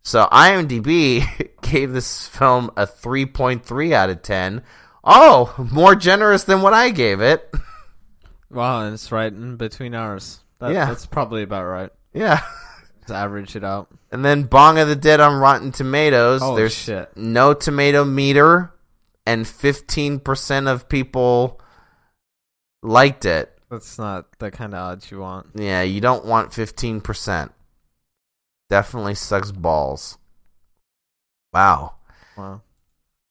So 0.00 0.26
IMDb 0.32 1.50
gave 1.60 1.92
this 1.92 2.26
film 2.26 2.70
a 2.74 2.86
3.3 2.86 3.92
out 3.92 4.08
of 4.08 4.22
10. 4.22 4.62
Oh, 5.04 5.54
more 5.70 5.94
generous 5.94 6.44
than 6.44 6.62
what 6.62 6.72
I 6.72 6.88
gave 6.88 7.20
it. 7.20 7.54
wow, 8.50 8.86
and 8.86 8.94
it's 8.94 9.12
right 9.12 9.30
in 9.30 9.56
between 9.56 9.94
ours. 9.94 10.40
That, 10.58 10.72
Yeah. 10.72 10.86
That's 10.86 11.04
probably 11.04 11.42
about 11.42 11.66
right. 11.66 11.90
Yeah. 12.14 12.40
Just 13.00 13.10
average 13.10 13.56
it 13.56 13.64
out. 13.64 13.88
And 14.10 14.24
then 14.24 14.44
Bong 14.44 14.78
of 14.78 14.88
the 14.88 14.96
Dead 14.96 15.20
on 15.20 15.38
Rotten 15.38 15.70
Tomatoes. 15.70 16.40
Oh, 16.42 16.56
There's 16.56 16.72
shit. 16.74 17.14
no 17.14 17.52
tomato 17.52 18.06
meter, 18.06 18.72
and 19.26 19.44
15% 19.44 20.66
of 20.66 20.88
people 20.88 21.60
liked 22.82 23.26
it. 23.26 23.54
That's 23.70 23.98
not 23.98 24.38
the 24.38 24.50
kind 24.50 24.72
of 24.74 24.80
odds 24.80 25.10
you 25.10 25.20
want. 25.20 25.48
Yeah, 25.54 25.82
you 25.82 26.00
don't 26.00 26.24
want 26.24 26.52
15%. 26.52 27.50
Definitely 28.70 29.14
sucks 29.14 29.50
balls. 29.52 30.18
Wow. 31.52 31.94
Wow. 32.36 32.62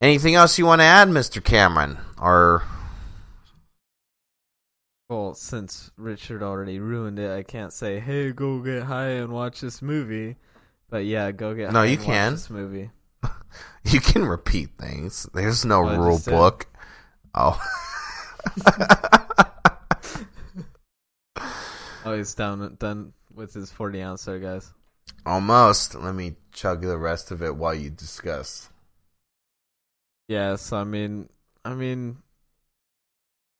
Anything 0.01 0.35
else 0.35 0.57
you 0.59 0.65
want 0.65 0.81
to 0.81 0.85
add, 0.85 1.07
Mr. 1.07 1.43
Cameron? 1.43 1.97
Or 2.21 2.63
Well, 5.09 5.33
since 5.33 5.89
Richard 5.97 6.43
already 6.43 6.79
ruined 6.79 7.17
it, 7.17 7.31
I 7.31 7.41
can't 7.43 7.71
say, 7.73 7.99
"Hey, 7.99 8.31
go 8.31 8.59
get 8.59 8.83
high 8.83 9.09
and 9.11 9.31
watch 9.31 9.61
this 9.61 9.81
movie." 9.81 10.35
But 10.89 11.05
yeah, 11.05 11.31
go 11.31 11.53
get 11.53 11.71
No, 11.71 11.79
high 11.79 11.85
you 11.85 11.91
and 11.97 11.99
watch 12.01 12.05
can. 12.07 12.31
this 12.33 12.49
movie. 12.49 12.91
you 13.85 13.99
can 14.01 14.25
repeat 14.25 14.69
things. 14.77 15.27
There's 15.33 15.63
no 15.65 15.81
rule 15.81 16.19
book. 16.25 16.67
Oh. 17.33 17.59
Oh, 22.07 22.17
he's 22.17 22.33
down 22.35 22.77
done 22.79 23.11
with 23.33 23.53
his 23.53 23.69
forty 23.69 24.01
ounce 24.01 24.23
there, 24.23 24.39
guys. 24.39 24.71
Almost. 25.25 25.93
Let 25.93 26.15
me 26.15 26.37
chug 26.53 26.81
the 26.81 26.97
rest 26.97 27.31
of 27.31 27.41
it 27.41 27.57
while 27.57 27.75
you 27.75 27.89
discuss. 27.89 28.69
Yeah, 30.29 30.55
so 30.55 30.77
I 30.77 30.85
mean, 30.85 31.27
I 31.65 31.73
mean, 31.73 32.19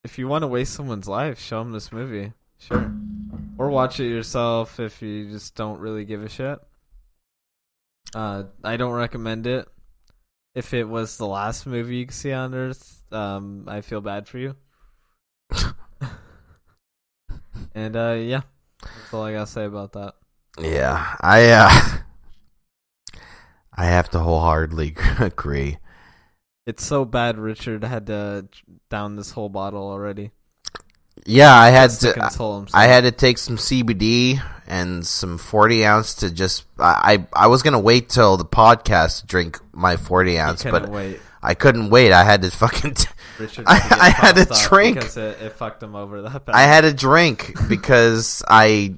if 0.06 0.18
you 0.18 0.30
want 0.30 0.44
to 0.44 0.48
waste 0.48 0.74
someone's 0.74 1.10
life, 1.10 1.42
show 1.42 1.60
them 1.60 1.74
this 1.74 1.92
movie, 1.92 2.32
sure, 2.58 2.90
or 3.58 3.70
watch 3.70 4.00
it 4.00 4.08
yourself 4.08 4.80
if 4.80 5.02
you 5.02 5.30
just 5.30 5.54
don't 5.56 5.82
really 5.82 6.06
give 6.06 6.24
a 6.24 6.30
shit. 6.30 6.60
Uh, 8.16 8.44
I 8.64 8.78
don't 8.78 8.94
recommend 8.94 9.46
it. 9.46 9.68
If 10.56 10.74
it 10.74 10.86
was 10.86 11.18
the 11.18 11.28
last 11.28 11.66
movie 11.68 11.98
you 11.98 12.06
could 12.06 12.16
see 12.16 12.32
on 12.32 12.56
Earth, 12.56 13.04
um, 13.12 13.66
I 13.68 13.82
feel 13.82 14.00
bad 14.00 14.26
for 14.30 14.38
you. 14.38 14.56
and 17.76 17.96
uh, 17.96 18.18
yeah, 18.20 18.42
that's 18.82 19.14
all 19.14 19.24
I 19.24 19.34
gotta 19.34 19.48
say 19.48 19.66
about 19.66 19.94
that. 19.94 20.16
Yeah, 20.60 21.16
I 21.22 21.50
uh 21.50 21.98
I 23.74 23.86
have 23.86 24.10
to 24.12 24.20
wholeheartedly 24.20 24.96
agree. 25.20 25.78
It's 26.66 26.86
so 26.86 27.06
bad. 27.06 27.38
Richard 27.38 27.84
had 27.84 28.08
to 28.08 28.48
down 28.90 29.16
this 29.16 29.32
whole 29.32 29.50
bottle 29.50 29.90
already. 29.90 30.32
Yeah, 31.26 31.54
I 31.54 31.70
had 31.70 31.92
to 31.92 32.14
to. 32.14 32.68
I 32.74 32.86
had 32.86 33.02
to 33.02 33.12
take 33.12 33.38
some 33.38 33.58
CBD 33.58 34.42
and 34.68 35.06
some 35.06 35.38
forty 35.38 35.86
ounce 35.86 36.16
to 36.16 36.32
just. 36.32 36.66
I 36.80 37.28
I, 37.34 37.46
I 37.46 37.48
was 37.48 37.64
gonna 37.64 37.80
wait 37.80 38.10
till 38.10 38.38
the 38.38 38.46
podcast 38.46 39.22
to 39.22 39.28
drink 39.28 39.60
my 39.72 39.96
forty 39.96 40.38
ounce, 40.40 40.64
but 40.64 40.90
wait. 40.90 41.20
I 41.42 41.54
couldn't 41.54 41.90
wait. 41.90 42.12
I 42.12 42.24
had 42.24 42.42
to 42.42 42.52
fucking. 42.52 42.94
T- 42.96 43.08
Richard 43.40 43.66
I, 43.68 43.76
I 43.76 44.10
had 44.10 44.38
out 44.38 44.70
drink. 44.70 44.96
because 44.96 45.18
it, 45.18 45.42
it 45.42 45.54
fucked 45.54 45.82
him 45.82 45.96
over 45.96 46.22
that 46.24 46.46
bad. 46.46 46.56
I 46.56 46.62
had 46.62 46.82
to 46.82 46.94
drink 46.94 47.54
because 47.70 48.44
I 48.48 48.96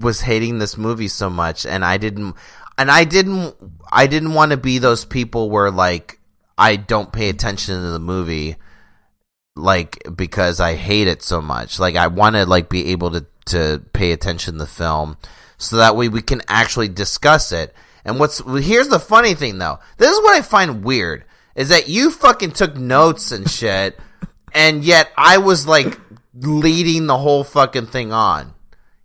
was 0.00 0.20
hating 0.20 0.58
this 0.58 0.76
movie 0.76 1.08
so 1.08 1.30
much, 1.30 1.66
and 1.66 1.84
I 1.84 1.96
didn't, 1.96 2.34
and 2.78 2.90
I 2.90 3.04
didn't, 3.04 3.54
I 3.90 4.06
didn't 4.06 4.34
want 4.34 4.50
to 4.50 4.56
be 4.56 4.78
those 4.78 5.04
people 5.04 5.50
where 5.50 5.70
like 5.70 6.20
I 6.58 6.76
don't 6.76 7.12
pay 7.12 7.28
attention 7.28 7.80
to 7.80 7.90
the 7.90 7.98
movie, 7.98 8.56
like 9.54 10.02
because 10.14 10.60
I 10.60 10.74
hate 10.74 11.08
it 11.08 11.22
so 11.22 11.40
much. 11.40 11.78
Like 11.78 11.96
I 11.96 12.06
want 12.08 12.36
to 12.36 12.46
like 12.46 12.68
be 12.68 12.92
able 12.92 13.10
to 13.12 13.26
to 13.46 13.82
pay 13.92 14.12
attention 14.12 14.54
to 14.54 14.58
the 14.58 14.66
film, 14.66 15.16
so 15.58 15.76
that 15.76 15.96
way 15.96 16.08
we 16.08 16.22
can 16.22 16.42
actually 16.48 16.88
discuss 16.88 17.52
it. 17.52 17.74
And 18.04 18.20
what's 18.20 18.40
here's 18.64 18.88
the 18.88 19.00
funny 19.00 19.34
thing 19.34 19.58
though, 19.58 19.78
this 19.98 20.10
is 20.10 20.20
what 20.22 20.36
I 20.36 20.42
find 20.42 20.84
weird 20.84 21.24
is 21.56 21.70
that 21.70 21.88
you 21.88 22.10
fucking 22.12 22.52
took 22.52 22.76
notes 22.76 23.32
and 23.32 23.50
shit, 23.50 23.98
and 24.54 24.84
yet 24.84 25.10
I 25.16 25.38
was 25.38 25.66
like 25.66 25.98
leading 26.34 27.06
the 27.06 27.18
whole 27.18 27.42
fucking 27.42 27.86
thing 27.86 28.12
on. 28.12 28.52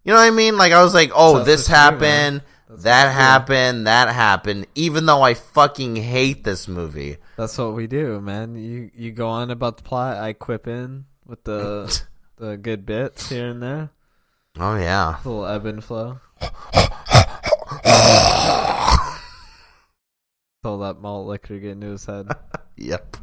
You 0.04 0.14
know 0.14 0.20
what 0.20 0.28
I 0.28 0.32
mean? 0.32 0.58
Like 0.58 0.74
I 0.74 0.84
was 0.84 0.94
like, 0.94 1.12
oh, 1.16 1.38
That's 1.38 1.46
this 1.48 1.70
what 1.70 1.76
you 1.86 1.92
do, 1.92 1.98
man. 2.02 2.34
happened, 2.34 2.84
that 2.84 3.12
happened, 3.14 3.88
that 3.88 4.10
happened. 4.10 4.68
Even 4.76 5.06
though 5.06 5.22
I 5.22 5.34
fucking 5.34 5.96
hate 5.96 6.44
this 6.44 6.68
movie. 6.68 7.18
That's 7.38 7.58
what 7.58 7.74
we 7.74 7.88
do, 7.88 8.20
man. 8.22 8.56
You 8.56 8.92
you 8.94 9.12
go 9.12 9.28
on 9.30 9.50
about 9.50 9.78
the 9.78 9.84
plot. 9.84 10.18
I 10.18 10.34
quip 10.34 10.68
in 10.68 11.06
with 11.26 11.44
the 11.44 12.02
the 12.38 12.58
good 12.58 12.86
bits 12.86 13.30
here 13.30 13.48
and 13.48 13.64
there. 13.64 13.90
Oh 14.60 14.76
yeah. 14.76 15.16
A 15.24 15.28
little 15.28 15.46
ebb 15.46 15.66
and 15.66 15.84
flow. 15.84 16.20
Till 20.64 20.80
that 20.80 21.02
malt 21.02 21.28
liquor 21.28 21.58
get 21.60 21.72
into 21.72 21.88
his 21.88 22.06
head. 22.06 22.28
Yep. 22.78 23.18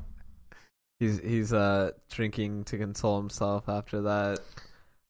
He's 1.01 1.19
he's 1.19 1.53
uh 1.53 1.93
drinking 2.11 2.65
to 2.65 2.79
console 2.79 3.19
himself 3.19 3.69
after 3.69 4.03
that 4.03 4.41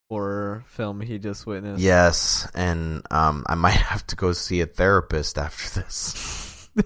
horror 0.08 0.64
film 0.66 1.00
he 1.02 1.18
just 1.18 1.46
witnessed. 1.46 1.82
Yes, 1.82 2.48
and 2.54 3.02
um, 3.10 3.44
I 3.46 3.56
might 3.56 3.72
have 3.72 4.06
to 4.06 4.16
go 4.16 4.32
see 4.32 4.62
a 4.62 4.66
therapist 4.66 5.36
after 5.36 5.80
this. 5.80 6.70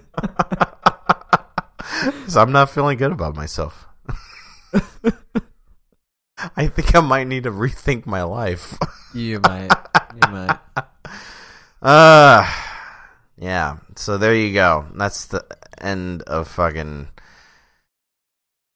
because 1.95 2.35
I'm 2.35 2.51
not 2.51 2.69
feeling 2.69 2.97
good 2.97 3.13
about 3.13 3.35
myself. 3.35 3.87
I 6.57 6.67
think 6.67 6.95
I 6.95 6.99
might 6.99 7.27
need 7.27 7.43
to 7.43 7.51
rethink 7.51 8.05
my 8.05 8.23
life. 8.23 8.77
You 9.13 9.39
might. 9.39 9.71
You 10.15 10.31
might. 10.31 10.59
Uh 11.81 12.62
yeah. 13.43 13.77
So 13.97 14.17
there 14.17 14.33
you 14.33 14.53
go. 14.53 14.85
That's 14.95 15.25
the 15.25 15.45
end 15.77 16.21
of 16.23 16.47
fucking. 16.47 17.09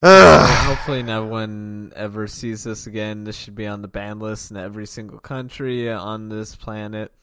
Ugh. 0.03 0.65
Hopefully, 0.68 1.03
no 1.03 1.23
one 1.26 1.94
ever 1.95 2.27
sees 2.27 2.65
this 2.65 2.85
again. 2.85 3.23
This 3.23 3.38
should 3.38 3.56
be 3.56 3.65
on 3.65 3.81
the 3.81 3.88
ban 3.88 4.19
list 4.19 4.52
in 4.52 4.57
every 4.57 4.85
single 4.85 5.19
country 5.19 5.89
on 5.89 6.27
this 6.27 6.53
planet. 6.56 7.14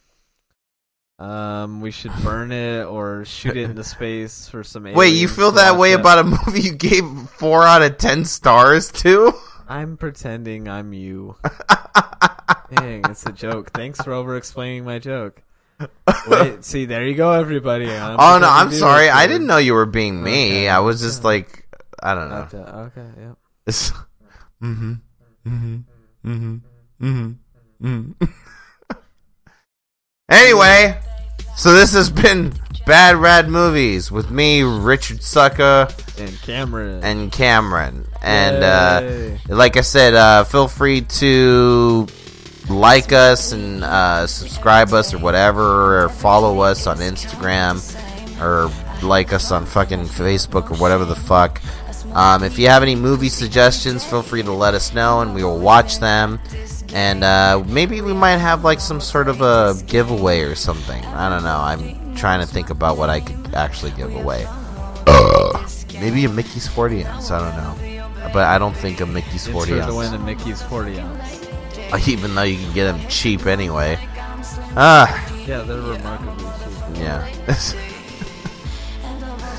Um, 1.19 1.83
we 1.83 1.91
should 1.91 2.13
burn 2.23 2.51
it 2.51 2.85
or 2.85 3.27
shoot 3.27 3.59
it 3.59 3.71
into 3.71 3.85
space 3.85 4.49
for 4.49 4.65
some. 4.65 4.85
Wait, 4.85 5.11
you 5.11 5.29
feel 5.29 5.53
that 5.53 5.77
way 5.77 5.93
it. 5.93 6.01
about 6.01 6.21
a 6.21 6.25
movie 6.47 6.63
you 6.63 6.75
gave 6.75 7.05
four 7.29 7.63
out 7.63 7.83
of 7.83 7.99
ten 7.99 8.25
stars 8.25 8.91
to? 8.93 9.35
I'm 9.69 9.99
pretending 9.99 10.67
I'm 10.67 10.95
you. 10.95 11.37
Dang, 12.75 13.05
it's 13.05 13.27
a 13.27 13.33
joke. 13.33 13.71
Thanks 13.73 14.01
for 14.01 14.15
over 14.15 14.35
explaining 14.39 14.85
my 14.85 14.99
joke. 14.99 15.43
Wait, 16.29 16.65
see, 16.65 16.85
there 16.85 17.05
you 17.07 17.15
go, 17.15 17.33
everybody. 17.33 17.91
I'm 17.91 18.17
Oh 18.19 18.39
no, 18.39 18.49
I'm 18.49 18.73
sorry. 18.73 19.09
I 19.11 19.27
didn't 19.27 19.47
know 19.47 19.59
you 19.59 19.75
were 19.75 19.87
being 19.87 20.23
me. 20.23 20.51
Okay, 20.51 20.69
I 20.69 20.79
was 20.81 21.01
just 21.01 21.25
like, 21.25 21.67
I 22.03 22.15
don't 22.15 22.29
know. 22.31 22.37
Okay, 22.37 22.59
okay, 22.59 23.09
yep. 23.21 23.37
It's, 23.67 23.91
mm-hmm, 24.63 24.95
mm-hmm, 25.47 25.77
mm-hmm, 26.27 26.57
mm-hmm, 27.05 27.87
mm-hmm. 27.87 28.25
anyway, 30.31 31.01
so 31.57 31.73
this 31.73 31.93
has 31.93 32.11
been 32.11 32.53
Bad 32.87 33.17
Rad 33.17 33.49
Movies 33.49 34.11
with 34.13 34.31
me, 34.31 34.63
Richard 34.63 35.23
Sucker, 35.23 35.89
And 36.19 36.41
Cameron. 36.43 37.03
and 37.03 37.33
Cameron. 37.33 38.07
And 38.23 38.63
uh, 38.63 39.37
like 39.49 39.77
I 39.77 39.81
said, 39.83 40.15
uh, 40.15 40.45
feel 40.45 40.69
free 40.69 41.03
to 41.03 42.07
like 42.69 43.13
us 43.13 43.53
and 43.53 43.85
uh, 43.85 44.27
subscribe 44.27 44.93
us 44.93 45.13
or 45.15 45.19
whatever, 45.19 46.05
or 46.05 46.09
follow 46.09 46.61
us 46.61 46.87
on 46.87 46.99
Instagram, 46.99 47.81
or 48.41 48.71
like 49.07 49.33
us 49.33 49.51
on 49.51 49.67
fucking 49.67 50.01
Facebook 50.05 50.71
or 50.71 50.77
whatever 50.77 51.05
the 51.05 51.15
fuck. 51.15 51.61
Um, 52.15 52.45
if 52.45 52.59
you 52.59 52.69
have 52.69 52.83
any 52.83 52.95
movie 52.95 53.29
suggestions, 53.29 54.05
feel 54.05 54.23
free 54.23 54.43
to 54.43 54.53
let 54.53 54.75
us 54.75 54.95
know, 54.95 55.21
and 55.21 55.35
we 55.35 55.43
will 55.43 55.59
watch 55.59 55.99
them. 55.99 56.39
And 56.93 57.25
uh, 57.25 57.65
maybe 57.67 58.01
we 58.03 58.13
might 58.13 58.37
have 58.37 58.63
like 58.63 58.79
some 58.81 59.01
sort 59.01 59.29
of 59.29 59.41
a 59.41 59.75
giveaway 59.87 60.41
or 60.43 60.55
something. 60.55 61.05
I 61.07 61.29
don't 61.29 61.43
know. 61.43 61.59
I'm 61.59 62.15
trying 62.15 62.41
to 62.41 62.47
think 62.47 62.71
about 62.71 62.97
what 62.97 63.11
I 63.11 63.21
could 63.21 63.55
actually 63.55 63.91
give 63.93 64.15
away. 64.15 64.47
Uh, 65.07 65.67
maybe 65.95 66.25
a 66.25 66.29
Mickey's 66.29 66.69
40 66.69 67.05
ounce. 67.05 67.31
I 67.31 67.41
don't 67.41 67.57
know. 67.57 68.31
But 68.33 68.47
I 68.47 68.59
don't 68.59 68.77
think 68.77 69.01
a 69.01 69.07
Mickey's 69.07 69.47
It's 69.47 69.49
40 69.49 69.71
sure 69.71 69.83
ounce. 69.83 69.91
to 69.93 69.97
win 69.99 70.15
a 70.15 70.19
Mickey's 70.19 70.63
40 70.63 71.01
ounce. 71.01 71.44
Even 72.09 72.35
though 72.35 72.43
you 72.43 72.57
can 72.59 72.73
get 72.75 72.85
them 72.93 73.09
cheap 73.09 73.47
anyway. 73.47 73.99
Ah, 74.77 75.07
Yeah, 75.47 75.61
they're 75.63 75.81
remarkably 75.81 76.45
cheap. 76.45 77.03
yeah. 77.03 77.27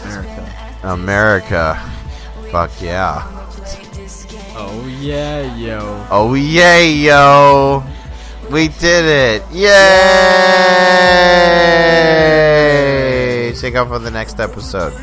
America. 0.03 0.43
America. 0.83 1.75
Fuck 2.51 2.71
yeah. 2.81 3.23
Oh, 4.57 4.87
yeah, 4.99 5.55
yo. 5.55 6.05
Oh, 6.09 6.33
yay, 6.33 6.91
yo. 6.93 7.83
We 8.51 8.67
did 8.69 9.05
it. 9.05 9.43
Yay. 12.15 13.53
Check 13.59 13.75
out 13.75 13.87
for 13.87 13.99
the 13.99 14.11
next 14.11 14.39
episode. 14.39 14.93